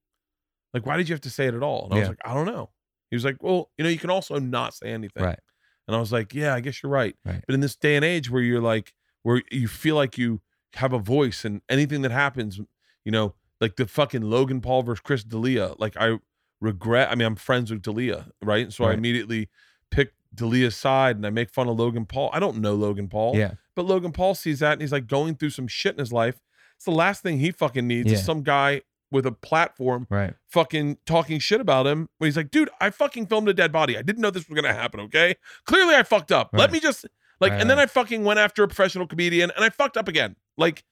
Like, 0.73 0.85
why 0.85 0.97
did 0.97 1.07
you 1.07 1.13
have 1.13 1.21
to 1.21 1.29
say 1.29 1.47
it 1.47 1.53
at 1.53 1.63
all?" 1.63 1.85
And 1.85 1.93
I 1.93 1.99
was 1.99 2.09
like, 2.09 2.21
"I 2.25 2.33
don't 2.33 2.45
know." 2.45 2.71
He 3.09 3.15
was 3.15 3.25
like, 3.25 3.41
"Well, 3.41 3.69
you 3.77 3.83
know, 3.83 3.89
you 3.89 3.99
can 3.99 4.09
also 4.09 4.39
not 4.39 4.73
say 4.73 4.91
anything." 4.91 5.23
Right. 5.23 5.39
And 5.87 5.95
I 5.95 5.99
was 5.99 6.11
like, 6.11 6.33
"Yeah, 6.33 6.53
I 6.53 6.59
guess 6.59 6.81
you're 6.81 6.91
right." 6.91 7.15
Right. 7.25 7.43
But 7.45 7.53
in 7.53 7.61
this 7.61 7.75
day 7.75 7.95
and 7.95 8.05
age 8.05 8.29
where 8.29 8.41
you're 8.41 8.61
like, 8.61 8.93
where 9.23 9.41
you 9.51 9.67
feel 9.67 9.95
like 9.95 10.17
you 10.17 10.41
have 10.75 10.93
a 10.93 10.99
voice, 10.99 11.45
and 11.45 11.61
anything 11.69 12.01
that 12.01 12.11
happens, 12.11 12.59
you 13.05 13.11
know, 13.11 13.35
like 13.61 13.75
the 13.75 13.87
fucking 13.87 14.21
Logan 14.21 14.61
Paul 14.61 14.83
versus 14.83 15.01
Chris 15.01 15.23
D'Elia, 15.23 15.73
like 15.77 15.95
I 15.97 16.17
regret. 16.63 17.11
I 17.11 17.15
mean, 17.15 17.25
I'm 17.27 17.35
friends 17.35 17.69
with 17.71 17.81
D'Elia, 17.81 18.27
right? 18.41 18.71
So 18.71 18.85
I 18.85 18.93
immediately 18.93 19.49
pick 19.91 20.13
D'Elia's 20.33 20.75
side 20.75 21.15
and 21.17 21.25
I 21.27 21.29
make 21.29 21.49
fun 21.49 21.67
of 21.69 21.77
Logan 21.77 22.05
Paul. 22.05 22.29
I 22.33 22.39
don't 22.39 22.57
know 22.57 22.73
Logan 22.73 23.07
Paul, 23.07 23.35
Yeah. 23.35 23.53
but 23.75 23.85
Logan 23.85 24.11
Paul 24.11 24.33
sees 24.35 24.59
that 24.59 24.73
and 24.73 24.81
he's 24.81 24.91
like 24.91 25.05
going 25.07 25.35
through 25.35 25.51
some 25.51 25.67
shit 25.67 25.93
in 25.93 25.99
his 25.99 26.11
life. 26.11 26.41
It's 26.75 26.85
the 26.85 26.91
last 26.91 27.21
thing 27.21 27.37
he 27.39 27.51
fucking 27.51 27.87
needs 27.87 28.11
Yeah. 28.11 28.17
is 28.17 28.25
some 28.25 28.41
guy 28.41 28.81
with 29.11 29.27
a 29.27 29.31
platform 29.31 30.07
Right. 30.09 30.33
fucking 30.47 30.97
talking 31.05 31.37
shit 31.37 31.61
about 31.61 31.85
him 31.85 32.09
when 32.17 32.27
he's 32.27 32.35
like, 32.37 32.49
dude, 32.49 32.69
I 32.81 32.89
fucking 32.89 33.27
filmed 33.27 33.47
a 33.47 33.53
dead 33.53 33.71
body. 33.71 33.95
I 33.95 34.01
didn't 34.01 34.21
know 34.21 34.31
this 34.31 34.49
was 34.49 34.55
gonna 34.59 34.73
happen. 34.73 34.99
Okay, 35.01 35.35
clearly 35.65 35.93
I 35.93 36.01
fucked 36.01 36.31
up. 36.31 36.49
Let 36.53 36.71
me 36.71 36.79
just 36.79 37.05
like, 37.39 37.51
Right, 37.51 37.61
and 37.61 37.69
then. 37.69 37.77
I 37.77 37.85
fucking 37.85 38.23
went 38.23 38.39
after 38.39 38.63
a 38.63 38.67
professional 38.67 39.05
comedian 39.05 39.51
and 39.55 39.63
I 39.63 39.69
fucked 39.69 39.97
up 39.97 40.07
again. 40.07 40.35
Like, 40.57 40.83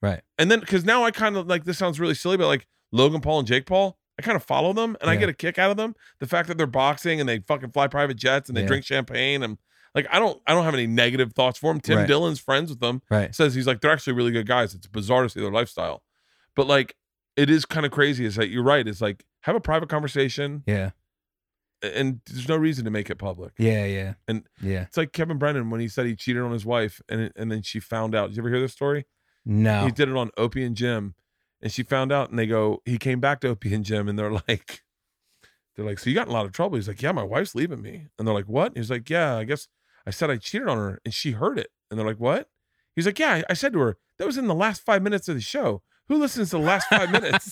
Right. 0.00 0.22
and 0.38 0.50
then 0.50 0.60
because 0.60 0.86
now 0.86 1.04
I 1.04 1.10
kind 1.10 1.36
of 1.36 1.46
like 1.48 1.64
this 1.64 1.76
sounds 1.76 2.00
really 2.00 2.14
silly, 2.14 2.38
but 2.38 2.46
like 2.46 2.66
Logan 2.92 3.20
Paul 3.20 3.40
and 3.40 3.46
Jake 3.48 3.66
Paul, 3.66 3.98
I 4.20 4.22
kind 4.22 4.36
of 4.36 4.44
follow 4.44 4.72
them 4.72 4.96
and 5.00 5.08
I 5.10 5.16
get 5.16 5.28
a 5.28 5.32
kick 5.32 5.58
out 5.58 5.70
of 5.70 5.76
them. 5.78 5.94
The 6.18 6.26
fact 6.26 6.48
that 6.48 6.58
they're 6.58 6.66
boxing 6.66 7.20
and 7.20 7.28
they 7.28 7.38
fucking 7.40 7.70
fly 7.70 7.86
private 7.88 8.16
jets 8.18 8.48
and 8.48 8.56
they 8.56 8.62
Yeah. 8.62 8.66
drink 8.68 8.84
champagne 8.84 9.42
and 9.42 9.56
like 9.94 10.06
I 10.10 10.18
don't 10.18 10.40
I 10.46 10.52
don't 10.54 10.64
have 10.64 10.74
any 10.74 10.86
negative 10.86 11.32
thoughts 11.32 11.58
for 11.58 11.72
them. 11.72 11.80
Tim 11.80 11.98
Right. 11.98 12.06
Dillon's 12.06 12.38
friends 12.40 12.70
with 12.70 12.80
them 12.80 13.02
Right. 13.10 13.34
says 13.34 13.54
he's 13.54 13.66
like 13.66 13.80
they're 13.80 13.90
actually 13.90 14.12
really 14.12 14.30
good 14.32 14.46
guys. 14.46 14.74
It's 14.74 14.86
bizarre 14.86 15.22
to 15.22 15.28
see 15.30 15.40
their 15.40 15.50
lifestyle, 15.50 16.02
but 16.54 16.66
like 16.66 16.96
it 17.36 17.48
is 17.48 17.64
kind 17.64 17.86
of 17.86 17.92
crazy. 17.92 18.24
Is 18.26 18.36
that 18.36 18.48
you're 18.50 18.62
right? 18.62 18.86
It's 18.86 19.00
like 19.00 19.24
have 19.42 19.56
a 19.56 19.60
private 19.60 19.88
conversation 19.88 20.62
Yeah. 20.66 20.90
and 21.82 22.20
there's 22.26 22.48
no 22.48 22.56
reason 22.56 22.84
to 22.84 22.90
make 22.90 23.08
it 23.10 23.16
public. 23.16 23.52
Yeah. 23.58 23.84
Yeah. 23.86 24.14
And- 24.28 24.44
yeah. 24.60 24.82
It's 24.82 24.96
like 24.96 25.12
Kevin 25.12 25.38
Brennan 25.38 25.70
when 25.70 25.80
he 25.80 25.88
said 25.88 26.06
he 26.06 26.14
cheated 26.14 26.42
on 26.42 26.52
his 26.52 26.66
wife 26.66 27.00
and 27.08 27.32
and 27.36 27.50
then 27.50 27.62
she 27.62 27.80
found 27.80 28.14
out. 28.14 28.28
Did 28.28 28.36
you 28.36 28.42
ever 28.42 28.50
hear 28.50 28.60
this 28.60 28.72
story? 28.72 29.06
No. 29.46 29.86
He 29.86 29.90
did 29.90 30.08
it 30.08 30.16
on 30.16 30.30
Opie 30.36 30.62
and 30.64 30.76
Jim, 30.76 31.14
and 31.62 31.72
she 31.72 31.82
found 31.82 32.12
out, 32.12 32.30
and 32.30 32.38
they 32.38 32.46
go, 32.46 32.82
he 32.84 32.98
came 32.98 33.20
back 33.20 33.40
to 33.40 33.48
Opie 33.48 33.74
and 33.74 33.84
Jim, 33.84 34.08
and 34.08 34.18
they're 34.18 34.32
like, 34.48 34.82
they're 35.76 35.84
like, 35.84 35.98
so 35.98 36.10
you 36.10 36.14
got 36.16 36.26
in 36.26 36.32
a 36.32 36.34
lot 36.34 36.46
of 36.46 36.52
trouble. 36.52 36.76
He's 36.76 36.88
like, 36.88 37.02
yeah, 37.02 37.12
my 37.12 37.22
wife's 37.22 37.54
leaving 37.54 37.82
me, 37.82 38.06
and 38.18 38.26
they're 38.26 38.34
like, 38.34 38.48
what? 38.48 38.76
He's 38.76 38.90
like, 38.90 39.08
yeah, 39.08 39.36
I 39.36 39.44
guess 39.44 39.68
I 40.06 40.10
said 40.10 40.30
I 40.30 40.36
cheated 40.36 40.68
on 40.68 40.78
her, 40.78 41.00
and 41.04 41.12
she 41.14 41.32
heard 41.32 41.58
it, 41.58 41.68
and 41.90 41.98
they're 41.98 42.06
like, 42.06 42.20
what? 42.20 42.48
He's 42.96 43.06
like, 43.06 43.18
yeah, 43.18 43.34
I, 43.34 43.44
I 43.50 43.54
said 43.54 43.72
to 43.74 43.78
her 43.80 43.96
that 44.18 44.26
was 44.26 44.36
in 44.36 44.46
the 44.46 44.54
last 44.54 44.84
five 44.84 45.02
minutes 45.02 45.28
of 45.28 45.34
the 45.34 45.40
show. 45.40 45.82
Who 46.08 46.16
listens 46.18 46.50
to 46.50 46.58
the 46.58 46.62
last 46.64 46.88
five 46.88 47.10
minutes? 47.12 47.50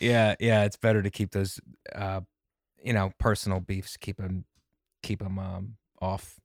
yeah. 0.00 0.34
Yeah. 0.40 0.64
It's 0.64 0.76
better 0.76 1.02
to 1.02 1.10
keep 1.10 1.32
those, 1.32 1.60
uh, 1.94 2.22
you 2.82 2.92
know, 2.92 3.12
personal 3.18 3.60
beefs. 3.60 3.96
Keep 3.96 4.16
them, 4.16 4.46
keep 5.02 5.18
them 5.20 5.38
um 5.38 5.76
off, 6.00 6.40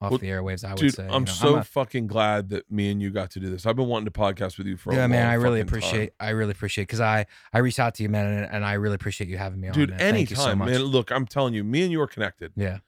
off 0.00 0.10
Well, 0.12 0.18
the 0.18 0.28
airwaves. 0.28 0.64
I 0.64 0.70
would 0.70 0.78
Dude, 0.78 0.94
say. 0.94 1.04
you 1.04 1.10
I'm 1.10 1.24
know. 1.24 1.30
so 1.32 1.56
a- 1.56 1.64
fucking 1.64 2.06
glad 2.06 2.48
that 2.50 2.70
me 2.70 2.90
and 2.90 3.02
you 3.02 3.10
got 3.10 3.30
to 3.32 3.40
do 3.40 3.50
this. 3.50 3.66
I've 3.66 3.76
been 3.76 3.86
wanting 3.88 4.06
to 4.06 4.10
podcast 4.18 4.56
with 4.58 4.66
you 4.66 4.76
for 4.76 4.92
a 4.92 4.96
yeah, 4.96 5.06
man. 5.06 5.26
I 5.28 5.34
really 5.34 5.60
fucking 5.60 5.66
time. 5.66 5.68
appreciate. 5.90 6.12
I 6.18 6.30
really 6.30 6.52
appreciate 6.52 6.84
because 6.84 7.00
I 7.00 7.26
I 7.52 7.58
reached 7.58 7.78
out 7.78 7.94
to 7.96 8.02
you, 8.02 8.08
man, 8.08 8.26
and, 8.26 8.50
and 8.52 8.64
I 8.64 8.74
really 8.74 8.94
appreciate 8.94 9.28
you 9.28 9.36
having 9.38 9.60
me 9.60 9.68
on. 9.68 9.74
Dude, 9.74 9.90
man. 9.90 9.98
So 9.98 10.04
anytime, 10.06 10.58
much. 10.58 10.70
man. 10.70 10.82
Look, 10.82 11.10
I'm 11.12 11.26
telling 11.26 11.54
you, 11.54 11.64
me 11.64 11.82
and 11.82 11.92
you 11.92 12.00
are 12.00 12.06
connected. 12.06 12.52
Yeah. 12.56 12.78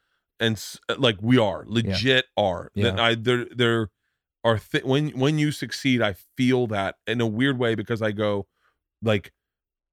and 0.40 0.62
uh, 0.88 0.94
like 0.98 1.16
we 1.20 1.38
are 1.38 1.64
legit 1.66 2.24
are 2.36 2.70
that 2.74 2.96
Yeah. 2.96 3.02
i 3.04 3.14
there 3.14 3.46
there 3.54 3.90
are 4.42 4.58
th- 4.58 4.82
when 4.84 5.10
when 5.10 5.38
you 5.38 5.52
succeed 5.52 6.02
i 6.02 6.14
feel 6.36 6.66
that 6.68 6.96
in 7.06 7.20
a 7.20 7.26
weird 7.26 7.58
way 7.58 7.74
because 7.76 8.02
i 8.02 8.10
go 8.10 8.46
like 9.02 9.32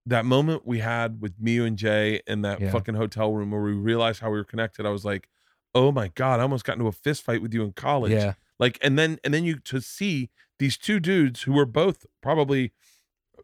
that 0.08 0.26
moment 0.26 0.66
we 0.66 0.80
had 0.80 1.22
with 1.22 1.34
me 1.40 1.60
and 1.60 1.78
jay 1.78 2.22
in 2.26 2.42
that 2.42 2.60
Yeah. 2.62 2.72
fucking 2.72 2.96
hotel 2.96 3.32
room 3.34 3.52
where 3.52 3.62
we 3.62 3.74
realized 3.74 4.22
how 4.22 4.32
we 4.32 4.38
were 4.38 4.44
connected 4.44 4.86
i 4.88 4.90
was 4.90 5.06
like 5.06 5.28
oh 5.76 5.92
my 5.92 6.08
god 6.16 6.40
i 6.40 6.44
almost 6.44 6.64
got 6.66 6.74
into 6.74 6.88
a 6.88 6.92
fist 6.92 7.24
fight 7.24 7.42
with 7.42 7.54
you 7.54 7.64
in 7.64 7.72
college 7.74 8.12
Yeah. 8.12 8.34
like 8.60 8.78
and 8.82 8.98
then 8.98 9.20
and 9.24 9.34
then 9.34 9.44
you 9.44 9.60
to 9.60 9.82
see 9.82 10.30
these 10.58 10.78
two 10.78 11.00
dudes 11.00 11.44
who 11.44 11.54
were 11.54 11.66
both 11.66 12.06
probably 12.22 12.72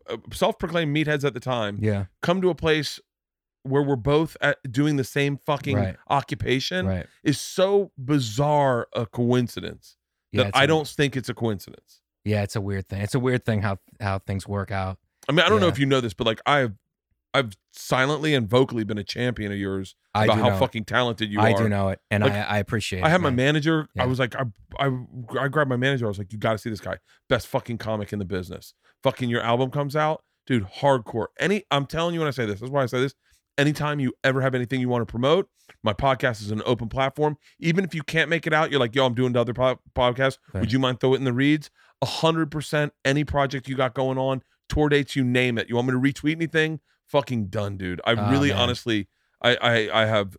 uh, 0.10 0.18
self-proclaimed 0.34 0.96
meatheads 0.96 1.24
at 1.24 1.34
the 1.34 1.40
time 1.40 1.78
Yeah. 1.82 2.06
come 2.22 2.42
to 2.42 2.50
a 2.50 2.56
place 2.56 3.00
where 3.64 3.82
we're 3.82 3.96
both 3.96 4.38
at 4.42 4.58
doing 4.72 4.96
the 4.98 5.04
same 5.04 5.38
fucking 5.46 5.76
Right. 5.78 5.96
occupation 6.10 6.86
Right. 6.86 7.08
is 7.24 7.40
so 7.40 7.92
bizarre 7.98 8.88
a 8.94 9.06
coincidence 9.06 9.98
Yeah. 10.32 10.44
that 10.44 10.56
I 10.56 10.66
don't 10.68 10.88
think 10.88 11.16
it's 11.18 11.30
a 11.30 11.34
coincidence. 11.34 12.02
Yeah, 12.24 12.44
it's 12.44 12.56
a 12.56 12.62
weird 12.62 12.88
thing. 12.88 13.02
It's 13.02 13.16
a 13.16 13.20
weird 13.20 13.46
thing 13.46 13.62
how 13.62 13.78
how 14.02 14.20
things 14.20 14.48
work 14.48 14.72
out. 14.72 14.98
I 15.28 15.32
mean, 15.32 15.42
I 15.42 15.50
don't 15.50 15.62
know 15.62 15.68
if 15.68 15.80
you 15.80 15.86
know 15.88 16.02
this, 16.02 16.14
but 16.14 16.28
like 16.28 16.42
I've 16.46 16.74
I've 17.36 17.54
silently 17.74 18.34
and 18.34 18.50
vocally 18.50 18.84
been 18.84 18.98
a 18.98 19.04
champion 19.04 19.52
of 19.52 19.58
yours 19.58 19.96
I 20.14 20.26
about 20.26 20.38
how 20.38 20.58
fucking 20.58 20.86
talented 20.86 21.30
you. 21.32 21.40
I 21.40 21.52
are. 21.52 21.58
do 21.64 21.70
know 21.70 21.90
it, 21.90 22.00
and 22.10 22.24
Like, 22.24 22.34
I 22.34 22.42
I 22.44 22.58
appreciate. 22.60 23.00
It. 23.00 23.04
I 23.04 23.08
it, 23.08 23.12
had 23.12 23.22
my 23.22 23.30
man. 23.30 23.48
manager. 23.48 23.88
I 23.98 24.06
was 24.06 24.20
like, 24.20 24.36
I, 24.36 24.44
I, 24.80 24.90
I 25.40 25.48
grabbed 25.50 25.70
my 25.70 25.76
manager. 25.76 26.06
I 26.06 26.08
was 26.08 26.18
like, 26.18 26.32
you 26.32 26.40
got 26.40 26.54
to 26.54 26.58
see 26.58 26.70
this 26.70 26.80
guy. 26.82 26.98
Best 27.30 27.48
fucking 27.48 27.78
comic 27.78 28.14
in 28.14 28.20
the 28.20 28.26
business. 28.26 28.74
Fucking 29.04 29.30
your 29.30 29.42
album 29.42 29.72
comes 29.72 29.96
out, 29.96 30.24
dude. 30.48 30.66
Hardcore. 30.80 31.28
Any, 31.40 31.64
I'm 31.70 31.86
telling 31.86 32.14
you 32.14 32.22
when 32.22 32.28
I 32.28 32.32
say 32.32 32.46
this. 32.46 32.60
That's 32.62 32.72
why 32.72 32.84
I 32.84 32.86
say 32.88 33.02
this. 33.02 33.14
Anytime 33.58 34.00
you 34.00 34.14
ever 34.24 34.42
have 34.42 34.54
anything 34.56 34.82
you 34.82 34.90
want 34.90 35.08
to 35.08 35.12
promote, 35.12 35.48
my 35.84 35.94
podcast 35.94 36.42
is 36.42 36.52
an 36.52 36.62
open 36.66 36.90
platform. 36.90 37.38
Even 37.60 37.86
if 37.86 37.96
you 37.96 38.04
can't 38.04 38.30
make 38.30 38.46
it 38.48 38.54
out, 38.54 38.70
you're 38.70 38.80
like, 38.80 38.94
yo, 38.96 39.06
I'm 39.06 39.14
doing 39.14 39.32
the 39.34 39.40
other 39.40 39.54
po- 39.54 39.80
podcast. 39.96 40.40
Right. 40.54 40.62
Would 40.62 40.72
you 40.74 40.80
mind 40.80 41.00
throw 41.00 41.14
it 41.14 41.18
in 41.18 41.24
the 41.24 41.34
reads? 41.34 41.70
A 42.02 42.06
hundred 42.06 42.52
percent. 42.52 42.92
Any 43.06 43.24
project 43.24 43.70
you 43.70 43.76
got 43.76 43.94
going 43.94 44.18
on, 44.18 44.42
tour 44.68 44.90
dates, 44.90 45.16
you 45.16 45.24
name 45.24 45.58
it. 45.58 45.70
You 45.70 45.76
want 45.76 45.88
me 45.88 45.94
to 45.94 46.00
retweet 46.00 46.34
anything? 46.34 46.82
Fucking 47.08 47.48
done, 47.48 47.78
dude. 47.78 48.02
I 48.06 48.14
Ah, 48.14 48.30
really, 48.32 48.50
man. 48.50 48.58
honestly, 48.60 49.08
I, 49.42 49.56
I, 49.56 50.02
I 50.04 50.06
have 50.06 50.36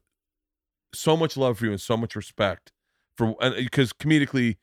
so 0.95 1.17
much 1.17 1.37
love 1.37 1.59
for 1.59 1.67
you 1.67 1.71
and 1.73 1.81
so 1.81 1.97
much 1.97 2.17
respect 2.17 2.73
for 3.17 3.35
because 3.57 3.93
comedically, 3.93 4.57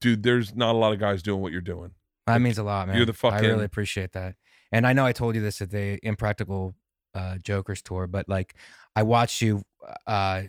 dude, 0.00 0.22
there's 0.22 0.54
not 0.54 0.74
a 0.74 0.78
lot 0.78 0.92
of 0.92 0.98
guys 0.98 1.22
doing 1.22 1.40
what 1.40 1.52
you're 1.52 1.60
doing. 1.60 1.92
That 2.26 2.40
means 2.40 2.58
a 2.58 2.62
lot, 2.62 2.88
man. 2.88 2.96
you're 2.96 3.06
the 3.06 3.12
fucking 3.12 3.44
I 3.44 3.48
really 3.48 3.64
appreciate 3.64 4.12
that. 4.12 4.34
And 4.72 4.86
I 4.86 4.92
know 4.92 5.04
I 5.04 5.12
told 5.12 5.34
you 5.34 5.42
this 5.42 5.60
at 5.60 5.70
the 5.70 5.98
Impractical 6.02 6.74
uh, 7.14 7.36
Jokers 7.38 7.82
tour, 7.82 8.06
but 8.06 8.28
like 8.28 8.54
I 8.96 9.02
watched 9.02 9.40
you, 9.42 9.62
uh, 10.06 10.42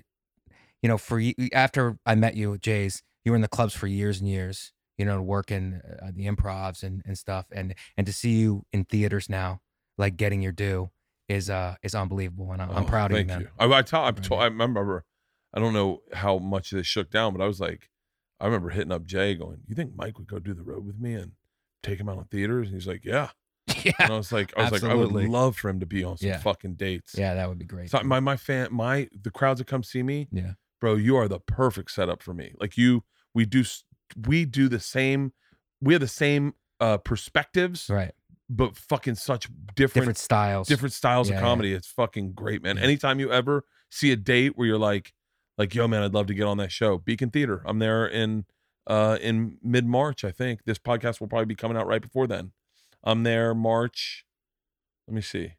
you 0.82 0.88
know, 0.90 0.98
for 0.98 1.22
after 1.54 1.98
I 2.06 2.16
met 2.16 2.36
you 2.36 2.58
Jay's, 2.58 3.04
you 3.24 3.32
were 3.32 3.36
in 3.36 3.42
the 3.42 3.48
clubs 3.48 3.74
for 3.74 3.88
years 3.88 4.20
and 4.22 4.30
years, 4.30 4.72
you 4.98 5.06
know, 5.06 5.22
working 5.22 5.82
uh, 6.02 6.12
the 6.14 6.26
improvs 6.28 6.82
and, 6.82 7.02
and 7.06 7.18
stuff, 7.18 7.46
and 7.52 7.76
and 7.98 8.08
to 8.08 8.14
see 8.14 8.32
you 8.32 8.66
in 8.72 8.86
theaters 8.86 9.30
now, 9.30 9.60
like 9.98 10.16
getting 10.16 10.42
your 10.42 10.52
due, 10.54 10.90
is 11.28 11.50
uh 11.50 11.76
is 11.82 11.96
unbelievable, 11.96 12.52
and 12.52 12.62
I'm, 12.62 12.70
I'm 12.72 12.84
Oh, 12.84 12.88
proud 12.88 13.12
of 13.12 13.18
you, 13.20 13.26
man. 13.26 13.48
I, 13.60 13.66
I, 13.66 13.82
tell, 13.82 14.04
I, 14.04 14.12
Proud 14.12 14.24
told, 14.24 14.40
you. 14.40 14.44
I 14.44 14.46
remember, 14.46 15.06
I 15.54 15.60
don't 15.60 15.74
know 15.74 16.02
how 16.14 16.38
much 16.38 16.72
this 16.72 16.86
shook 16.88 17.10
down, 17.10 17.34
but 17.34 17.44
I 17.44 17.48
was 17.48 17.60
like, 17.60 17.90
I 18.40 18.46
remember 18.46 18.70
hitting 18.70 18.92
up 18.92 19.06
Jay 19.06 19.34
going, 19.36 19.62
"You 19.68 19.76
think 19.76 19.96
Mike 19.96 20.18
would 20.18 20.28
go 20.28 20.40
do 20.40 20.54
the 20.54 20.64
road 20.64 20.86
with 20.86 21.00
me 21.00 21.14
and 21.14 21.32
take 21.84 22.00
him 22.00 22.10
out 22.10 22.18
on 22.18 22.26
theaters?" 22.26 22.68
And 22.68 22.76
he's 22.76 22.88
like, 22.88 23.06
"Yeah." 23.06 23.30
yeah, 23.84 23.94
And 23.98 24.14
I 24.14 24.18
was 24.18 24.32
like, 24.32 24.54
I 24.56 24.62
was 24.62 24.72
like, 24.72 24.84
I 24.84 24.94
would 24.94 25.12
love 25.12 25.58
for 25.58 25.70
him 25.70 25.80
to 25.80 25.88
be 25.88 26.04
on 26.04 26.18
some 26.18 26.30
Yeah. 26.30 26.38
fucking 26.38 26.76
dates. 26.76 27.16
yeah, 27.18 27.34
that 27.34 27.50
would 27.50 27.58
be 27.58 27.66
great. 27.66 27.90
So 27.90 28.00
my 28.04 28.20
my 28.20 28.38
fan, 28.38 28.68
my 28.72 29.10
the 29.20 29.32
crowds 29.32 29.58
that 29.58 29.66
come 29.66 29.82
see 29.82 30.04
me, 30.04 30.28
yeah, 30.32 30.52
bro, 30.80 30.94
you 30.96 31.16
are 31.16 31.28
the 31.28 31.40
perfect 31.40 31.90
setup 31.92 32.22
for 32.22 32.34
me. 32.36 32.54
Like 32.60 32.78
you, 32.78 33.04
we 33.34 33.46
do, 33.46 33.64
we 34.28 34.46
do 34.46 34.68
the 34.70 34.80
same, 34.80 35.34
we 35.82 35.94
have 35.96 36.02
the 36.02 36.08
same 36.08 36.54
uh 36.80 36.98
perspectives, 36.98 37.90
right. 37.90 38.14
But 38.50 38.76
fucking 38.78 39.16
such 39.16 39.48
different 39.76 39.94
different 40.04 40.18
styles. 40.18 40.68
different 40.68 40.94
styles 40.94 41.30
Yeah, 41.30 41.36
of 41.36 41.42
yeah. 41.42 41.48
comedy. 41.48 41.74
It's 41.74 41.88
fucking 41.88 42.34
great, 42.34 42.62
man. 42.62 42.78
Yeah. 42.78 42.84
Anytime 42.84 43.20
you 43.20 43.32
ever 43.32 43.64
see 43.90 44.12
a 44.12 44.16
date 44.16 44.54
where 44.58 44.68
you're 44.68 44.78
like, 44.78 45.14
like, 45.58 45.74
yo, 45.74 45.88
man, 45.88 46.04
I'd 46.04 46.14
love 46.14 46.28
to 46.28 46.34
get 46.34 46.44
on 46.46 46.58
that 46.58 46.72
show. 46.72 46.98
Beacon 46.98 47.30
Theater. 47.32 47.62
I'm 47.66 47.80
there 47.80 48.06
in 48.08 48.46
uh 48.88 49.18
in 49.22 49.58
mid 49.64 49.86
March, 49.86 50.24
I 50.24 50.32
think. 50.32 50.64
This 50.66 50.78
podcast 50.78 51.20
will 51.20 51.28
probably 51.28 51.46
be 51.48 51.56
coming 51.56 51.76
out 51.78 51.88
right 51.88 52.02
before 52.02 52.28
then. 52.28 52.52
I'm 53.04 53.24
there 53.24 53.54
March. 53.56 54.26
Let 55.08 55.16
me 55.16 55.22
see. 55.22 55.54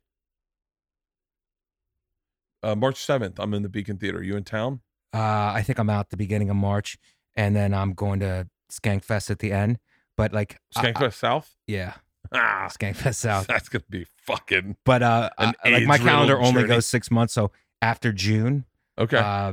Uh, 2.62 2.74
March 2.74 2.96
7th, 2.96 3.34
I'm 3.38 3.54
in 3.54 3.62
the 3.62 3.68
Beacon 3.68 3.96
Theater. 3.96 4.22
You 4.22 4.36
in 4.36 4.42
town? 4.44 4.80
Uh, 5.14 5.52
I 5.54 5.62
think 5.62 5.78
I'm 5.78 5.88
out 5.90 6.10
the 6.10 6.16
beginning 6.16 6.50
of 6.50 6.56
March, 6.56 6.98
and 7.36 7.54
then 7.54 7.72
I'm 7.72 7.92
going 7.92 8.18
to 8.20 8.48
Skankfest 8.72 9.30
at 9.30 9.38
the 9.38 9.52
end. 9.52 9.78
But 10.16 10.32
like, 10.32 10.58
I- 10.74 10.80
I- 10.80 10.92
Skankfest 10.92 11.14
South? 11.14 11.54
yeah, 11.66 11.94
Ah, 12.32 12.68
Skankfest 12.70 13.14
South. 13.16 13.46
that's 13.46 13.68
gonna 13.68 13.84
be 13.90 14.06
fucking 14.26 14.76
But 14.84 15.02
uh, 15.02 15.30
I- 15.38 15.52
like 15.64 15.84
my 15.86 15.98
calendar 15.98 16.38
only 16.38 16.62
journey. 16.62 16.68
goes 16.68 16.86
six 16.86 17.10
months, 17.10 17.32
so 17.34 17.50
after 17.82 18.12
June, 18.12 18.64
okay. 18.98 19.18
uh, 19.18 19.52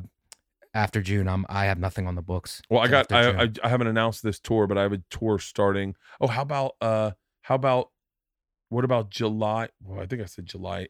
after 0.73 1.01
June, 1.01 1.27
I'm 1.27 1.45
I 1.49 1.65
have 1.65 1.77
nothing 1.79 2.07
on 2.07 2.15
the 2.15 2.21
books. 2.21 2.61
Well, 2.69 2.81
I 2.81 2.87
got 2.87 3.11
I, 3.11 3.43
I 3.43 3.49
I 3.63 3.69
haven't 3.69 3.87
announced 3.87 4.23
this 4.23 4.39
tour, 4.39 4.65
but 4.67 4.77
I 4.77 4.81
have 4.83 4.93
a 4.93 5.01
tour 5.09 5.37
starting. 5.39 5.95
Oh, 6.19 6.27
how 6.27 6.41
about 6.41 6.75
uh 6.81 7.11
how 7.43 7.55
about 7.55 7.89
what 8.69 8.83
about 8.83 9.09
July? 9.11 9.69
Well, 9.83 9.99
I 10.01 10.07
think 10.07 10.21
I 10.21 10.25
said 10.25 10.45
July 10.47 10.87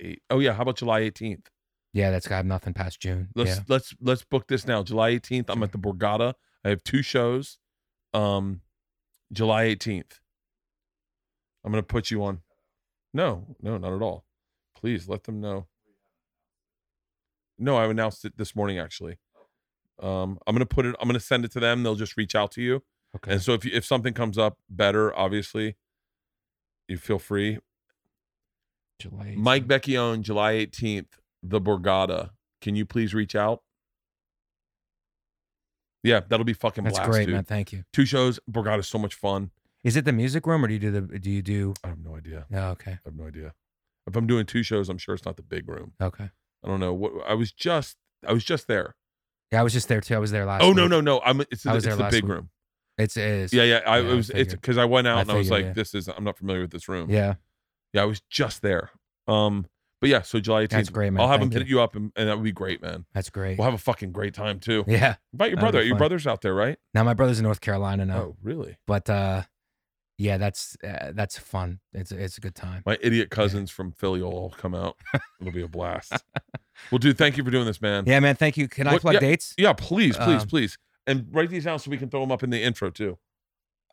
8. 0.00 0.22
Oh 0.30 0.38
yeah, 0.38 0.52
how 0.52 0.62
about 0.62 0.76
July 0.76 1.00
18th? 1.02 1.46
yeah, 1.92 2.10
that's 2.10 2.30
I 2.30 2.36
have 2.36 2.46
nothing 2.46 2.72
past 2.74 3.00
June. 3.00 3.28
Let's 3.34 3.56
yeah, 3.56 3.62
let's 3.68 3.94
let's 4.00 4.22
book 4.22 4.46
this 4.46 4.66
now. 4.66 4.82
July 4.84 5.12
18th, 5.12 5.46
I'm 5.48 5.62
at 5.64 5.72
the 5.72 5.78
Borgata. 5.78 6.34
I 6.64 6.68
have 6.68 6.84
two 6.84 7.02
shows. 7.02 7.58
Um 8.14 8.60
July 9.32 9.64
18th. 9.66 10.20
I'm 11.66 11.72
going 11.72 11.82
to 11.82 11.86
put 11.86 12.10
you 12.10 12.24
on. 12.24 12.40
No, 13.12 13.56
no, 13.60 13.76
not 13.76 13.92
at 13.92 14.00
all. 14.00 14.24
Please 14.78 15.08
let 15.08 15.24
them 15.24 15.40
know. 15.40 15.66
No, 17.58 17.76
I 17.76 17.86
announced 17.86 18.24
it 18.24 18.36
this 18.36 18.54
morning 18.54 18.78
actually. 18.78 19.18
Um 20.00 20.38
I'm 20.46 20.54
going 20.54 20.66
to 20.66 20.66
put 20.66 20.84
it 20.86 20.94
I'm 21.00 21.08
going 21.08 21.18
to 21.18 21.24
send 21.24 21.44
it 21.44 21.52
to 21.52 21.60
them. 21.60 21.82
They'll 21.82 21.94
just 21.94 22.16
reach 22.16 22.34
out 22.34 22.52
to 22.52 22.62
you. 22.62 22.82
okay. 23.16 23.32
And 23.32 23.42
so 23.42 23.54
if 23.54 23.64
you, 23.64 23.70
if 23.74 23.84
something 23.84 24.12
comes 24.14 24.36
up 24.38 24.58
better, 24.68 25.16
obviously, 25.18 25.76
you 26.86 26.98
feel 26.98 27.18
free. 27.18 27.58
July. 28.98 29.34
Mike 29.36 29.66
18th. 29.66 29.68
Vecchione, 29.68 30.20
July 30.20 30.52
18th, 30.54 31.06
the 31.42 31.60
Borgata. 31.60 32.30
Can 32.60 32.76
you 32.76 32.84
please 32.86 33.14
reach 33.14 33.34
out? 33.34 33.62
Yeah, 36.02 36.20
that'll 36.28 36.44
be 36.44 36.52
fucking 36.52 36.84
That's 36.84 36.98
blast, 36.98 37.10
great, 37.10 37.26
dude. 37.26 37.34
man. 37.34 37.44
Thank 37.44 37.72
you. 37.72 37.84
Two 37.92 38.04
shows. 38.04 38.38
Borgata 38.50 38.80
is 38.80 38.88
so 38.88 38.98
much 38.98 39.14
fun. 39.14 39.50
Is 39.86 39.96
it 39.96 40.04
the 40.04 40.12
music 40.12 40.48
room 40.48 40.64
or 40.64 40.68
do 40.68 40.74
you 40.74 40.80
do 40.80 40.90
the 40.90 41.00
do 41.20 41.30
you 41.30 41.42
do? 41.42 41.72
I 41.84 41.88
have 41.88 42.00
no 42.04 42.16
idea. 42.16 42.44
Oh, 42.52 42.70
okay, 42.70 42.92
I 42.92 42.98
have 43.04 43.14
no 43.14 43.28
idea. 43.28 43.54
If 44.08 44.16
I'm 44.16 44.26
doing 44.26 44.44
two 44.44 44.64
shows, 44.64 44.88
I'm 44.88 44.98
sure 44.98 45.14
it's 45.14 45.24
not 45.24 45.36
the 45.36 45.44
big 45.44 45.68
room. 45.68 45.92
okay. 46.02 46.30
I 46.64 46.68
don't 46.68 46.80
know. 46.80 46.92
What 46.92 47.12
I 47.28 47.34
was 47.34 47.52
just 47.52 47.96
I 48.26 48.32
was 48.32 48.42
just 48.42 48.66
there. 48.66 48.96
Yeah, 49.52 49.60
I 49.60 49.62
was 49.62 49.72
just 49.72 49.86
there 49.86 50.00
too. 50.00 50.16
I 50.16 50.18
was 50.18 50.32
there 50.32 50.44
last. 50.44 50.64
Oh 50.64 50.72
no 50.72 50.82
week. 50.82 50.90
no 50.90 51.00
no! 51.00 51.20
I'm 51.24 51.40
it's, 51.42 51.62
the, 51.62 51.70
I 51.70 51.74
was 51.74 51.84
it's 51.84 51.86
there 51.86 51.96
the 51.96 52.02
last 52.02 52.10
big 52.10 52.24
week. 52.24 52.32
room. 52.32 52.50
It's 52.98 53.16
it 53.16 53.22
is. 53.28 53.52
Yeah 53.52 53.62
yeah. 53.62 53.80
I 53.86 53.98
Yeah, 53.98 54.08
it 54.08 54.10
I 54.10 54.14
was 54.14 54.30
it's 54.30 54.54
because 54.54 54.76
I 54.76 54.86
went 54.86 55.06
out 55.06 55.18
I 55.18 55.20
and 55.20 55.30
I 55.30 55.34
was 55.36 55.50
like, 55.52 55.66
yeah. 55.66 55.72
this 55.72 55.94
is 55.94 56.08
I'm 56.08 56.24
not 56.24 56.36
familiar 56.36 56.62
with 56.62 56.72
this 56.72 56.88
room. 56.88 57.08
Yeah, 57.08 57.34
Yeah, 57.92 58.02
I 58.02 58.06
was 58.06 58.20
just 58.28 58.62
there. 58.62 58.90
Um, 59.28 59.66
but 60.00 60.10
yeah, 60.10 60.22
so 60.22 60.40
July 60.40 60.64
18th. 60.64 60.68
That's 60.70 60.90
great, 60.90 61.10
man. 61.12 61.22
I'll 61.22 61.28
have 61.28 61.40
Thank 61.40 61.52
him 61.52 61.60
hit 61.60 61.68
you 61.68 61.80
up, 61.80 61.94
and, 61.94 62.10
and 62.16 62.28
that 62.28 62.36
would 62.36 62.44
be 62.44 62.52
great, 62.52 62.82
man. 62.82 63.06
that's 63.14 63.30
great. 63.30 63.56
We'll 63.58 63.64
have 63.66 63.74
a 63.74 63.78
fucking 63.78 64.12
great 64.12 64.34
time 64.34 64.58
too. 64.58 64.84
Yeah. 64.88 65.14
Invite 65.32 65.52
your 65.52 65.60
brother. 65.60 65.82
Your 65.82 65.96
brother's 65.96 66.26
out 66.26 66.42
there, 66.42 66.54
right? 66.54 66.78
Now 66.94 67.04
my 67.04 67.14
brother's 67.14 67.38
in 67.38 67.44
North 67.44 67.60
Carolina 67.60 68.04
now, 68.04 68.18
Oh, 68.18 68.36
really? 68.42 68.78
but 68.86 69.08
uh, 69.08 69.42
yeah, 70.18 70.38
that's 70.38 70.76
uh, 70.82 71.12
that's 71.14 71.38
fun. 71.38 71.80
It's 71.92 72.12
it's 72.12 72.38
a 72.38 72.40
good 72.40 72.54
time. 72.54 72.82
My 72.86 72.96
idiot 73.00 73.30
cousins 73.30 73.70
from 73.70 73.92
Philly 73.92 74.22
will 74.22 74.32
all 74.32 74.50
come 74.50 74.74
out. 74.74 74.96
It'll 75.40 75.52
be 75.52 75.62
a 75.62 75.68
blast. 75.68 76.12
well, 76.90 76.98
dude, 76.98 77.18
thank 77.18 77.36
you 77.36 77.44
for 77.44 77.50
doing 77.50 77.66
this, 77.66 77.80
man. 77.82 78.04
Yeah, 78.06 78.20
man. 78.20 78.36
Thank 78.36 78.56
you. 78.56 78.68
Can 78.68 78.86
I 78.86 78.92
What- 78.92 79.02
plug 79.02 79.14
yeah. 79.14 79.20
dates? 79.20 79.54
Yeah, 79.58 79.72
please, 79.72 80.16
please, 80.16 80.42
Um, 80.42 80.48
please, 80.48 80.78
and 81.06 81.26
write 81.32 81.50
these 81.50 81.64
down 81.64 81.78
so 81.78 81.90
we 81.90 81.98
can 81.98 82.08
throw 82.08 82.20
them 82.20 82.32
up 82.32 82.42
in 82.42 82.50
the 82.50 82.62
intro 82.62 82.90
too. 82.90 83.18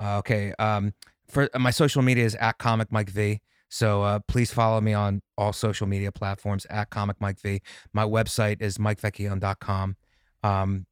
Uh, 0.02 0.18
okay. 0.20 0.54
Um, 0.60 0.94
for 1.30 1.50
my 1.58 1.72
social 1.72 2.02
media 2.02 2.26
is 2.26 2.36
at 2.36 2.58
Comic 2.58 2.92
Mike 2.92 3.10
V. 3.10 3.42
So 3.70 4.04
uh, 4.04 4.20
please 4.28 4.54
follow 4.54 4.80
me 4.82 4.94
on 4.94 5.22
all 5.38 5.52
social 5.52 5.88
media 5.88 6.12
platforms 6.12 6.66
at 6.70 6.90
Comic 6.92 7.18
Mike 7.20 7.40
V. 7.40 7.60
My 7.92 8.04
website 8.04 8.62
is 8.62 8.78
mikevecchione.com. 8.78 9.96
Um, 10.44 10.86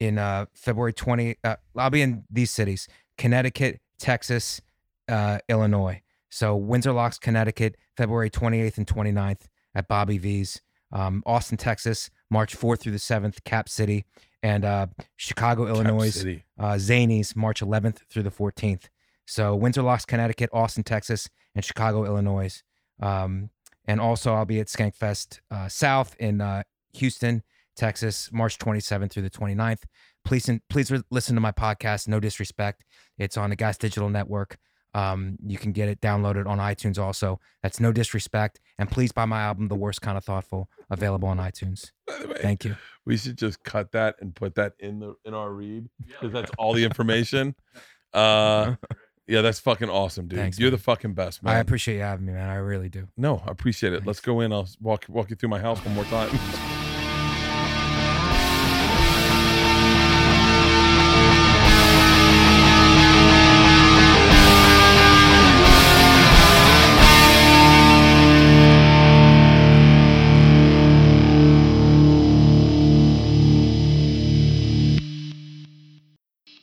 in 0.00 0.18
uh, 0.18 0.46
February 0.54 0.92
20, 0.92 1.36
uh, 1.44 1.56
I'll 1.76 1.90
be 1.90 2.02
in 2.02 2.24
these 2.30 2.50
cities 2.50 2.88
Connecticut, 3.16 3.80
Texas, 3.98 4.60
uh, 5.08 5.38
Illinois. 5.48 6.02
So 6.30 6.56
Windsor 6.56 6.92
Locks, 6.92 7.18
Connecticut, 7.18 7.76
February 7.96 8.30
28th 8.30 8.78
and 8.78 8.86
29th 8.86 9.42
at 9.74 9.88
Bobby 9.88 10.18
V's. 10.18 10.60
Um, 10.92 11.22
Austin, 11.26 11.56
Texas, 11.56 12.10
March 12.30 12.56
4th 12.56 12.80
through 12.80 12.92
the 12.92 12.98
7th, 12.98 13.42
Cap 13.44 13.68
City. 13.68 14.04
And 14.42 14.64
uh, 14.64 14.86
Chicago, 15.16 15.66
Illinois, 15.66 16.10
uh, 16.58 16.74
Zanies, 16.74 17.34
March 17.34 17.60
11th 17.60 18.00
through 18.08 18.22
the 18.22 18.30
14th. 18.30 18.84
So 19.26 19.56
Windsor 19.56 19.82
Locks, 19.82 20.04
Connecticut, 20.04 20.50
Austin, 20.52 20.84
Texas, 20.84 21.28
and 21.54 21.64
Chicago, 21.64 22.04
Illinois. 22.04 22.62
Um, 23.00 23.50
and 23.86 24.00
also 24.00 24.34
I'll 24.34 24.44
be 24.44 24.60
at 24.60 24.68
Skankfest 24.68 25.40
uh, 25.50 25.68
South 25.68 26.14
in 26.18 26.40
uh, 26.40 26.62
Houston, 26.94 27.42
Texas, 27.76 28.30
March 28.32 28.58
27th 28.58 29.10
through 29.10 29.22
the 29.22 29.30
29th. 29.30 29.82
Please, 30.24 30.50
please 30.68 30.92
listen 31.10 31.34
to 31.34 31.40
my 31.40 31.52
podcast, 31.52 32.08
No 32.08 32.20
Disrespect. 32.20 32.84
It's 33.18 33.36
on 33.36 33.50
the 33.50 33.56
Gas 33.56 33.78
Digital 33.78 34.08
Network. 34.08 34.58
Um, 34.96 35.36
you 35.46 35.58
can 35.58 35.72
get 35.72 35.90
it 35.90 36.00
downloaded 36.00 36.46
on 36.46 36.56
iTunes 36.58 36.98
also. 36.98 37.38
That's 37.62 37.80
No 37.80 37.92
Disrespect. 37.92 38.60
And 38.78 38.90
please 38.90 39.12
buy 39.12 39.26
my 39.26 39.42
album, 39.42 39.68
The 39.68 39.74
Worst 39.74 40.00
Kind 40.00 40.16
of 40.16 40.24
Thoughtful, 40.24 40.70
available 40.88 41.28
on 41.28 41.36
iTunes. 41.36 41.90
By 42.06 42.18
the 42.18 42.28
way, 42.28 42.38
Thank 42.40 42.64
you. 42.64 42.76
we 43.04 43.18
should 43.18 43.36
just 43.36 43.62
cut 43.62 43.92
that 43.92 44.16
and 44.20 44.34
put 44.34 44.54
that 44.54 44.72
in 44.78 45.00
the 45.00 45.14
in 45.26 45.34
our 45.34 45.52
read 45.52 45.90
because 46.08 46.32
that's 46.32 46.50
all 46.58 46.72
the 46.72 46.84
information. 46.84 47.54
Uh, 48.14 48.76
yeah, 49.26 49.42
that's 49.42 49.60
fucking 49.60 49.90
awesome, 49.90 50.26
dude. 50.26 50.38
Thanks, 50.38 50.58
You're 50.58 50.70
man. 50.70 50.78
the 50.78 50.82
fucking 50.82 51.12
best, 51.12 51.42
man. 51.42 51.54
I 51.54 51.58
appreciate 51.58 51.96
you 51.96 52.00
having 52.02 52.24
me, 52.24 52.32
man. 52.32 52.48
I 52.48 52.54
really 52.54 52.88
do. 52.88 53.08
No, 53.14 53.42
I 53.46 53.50
appreciate 53.50 53.92
it. 53.92 54.06
Let's 54.06 54.20
go 54.20 54.40
in. 54.40 54.54
I'll 54.54 54.68
walk 54.80 55.04
walk 55.08 55.28
you 55.28 55.36
through 55.36 55.50
my 55.50 55.58
house 55.58 55.84
one 55.84 55.94
more 55.94 56.04
time. 56.04 56.30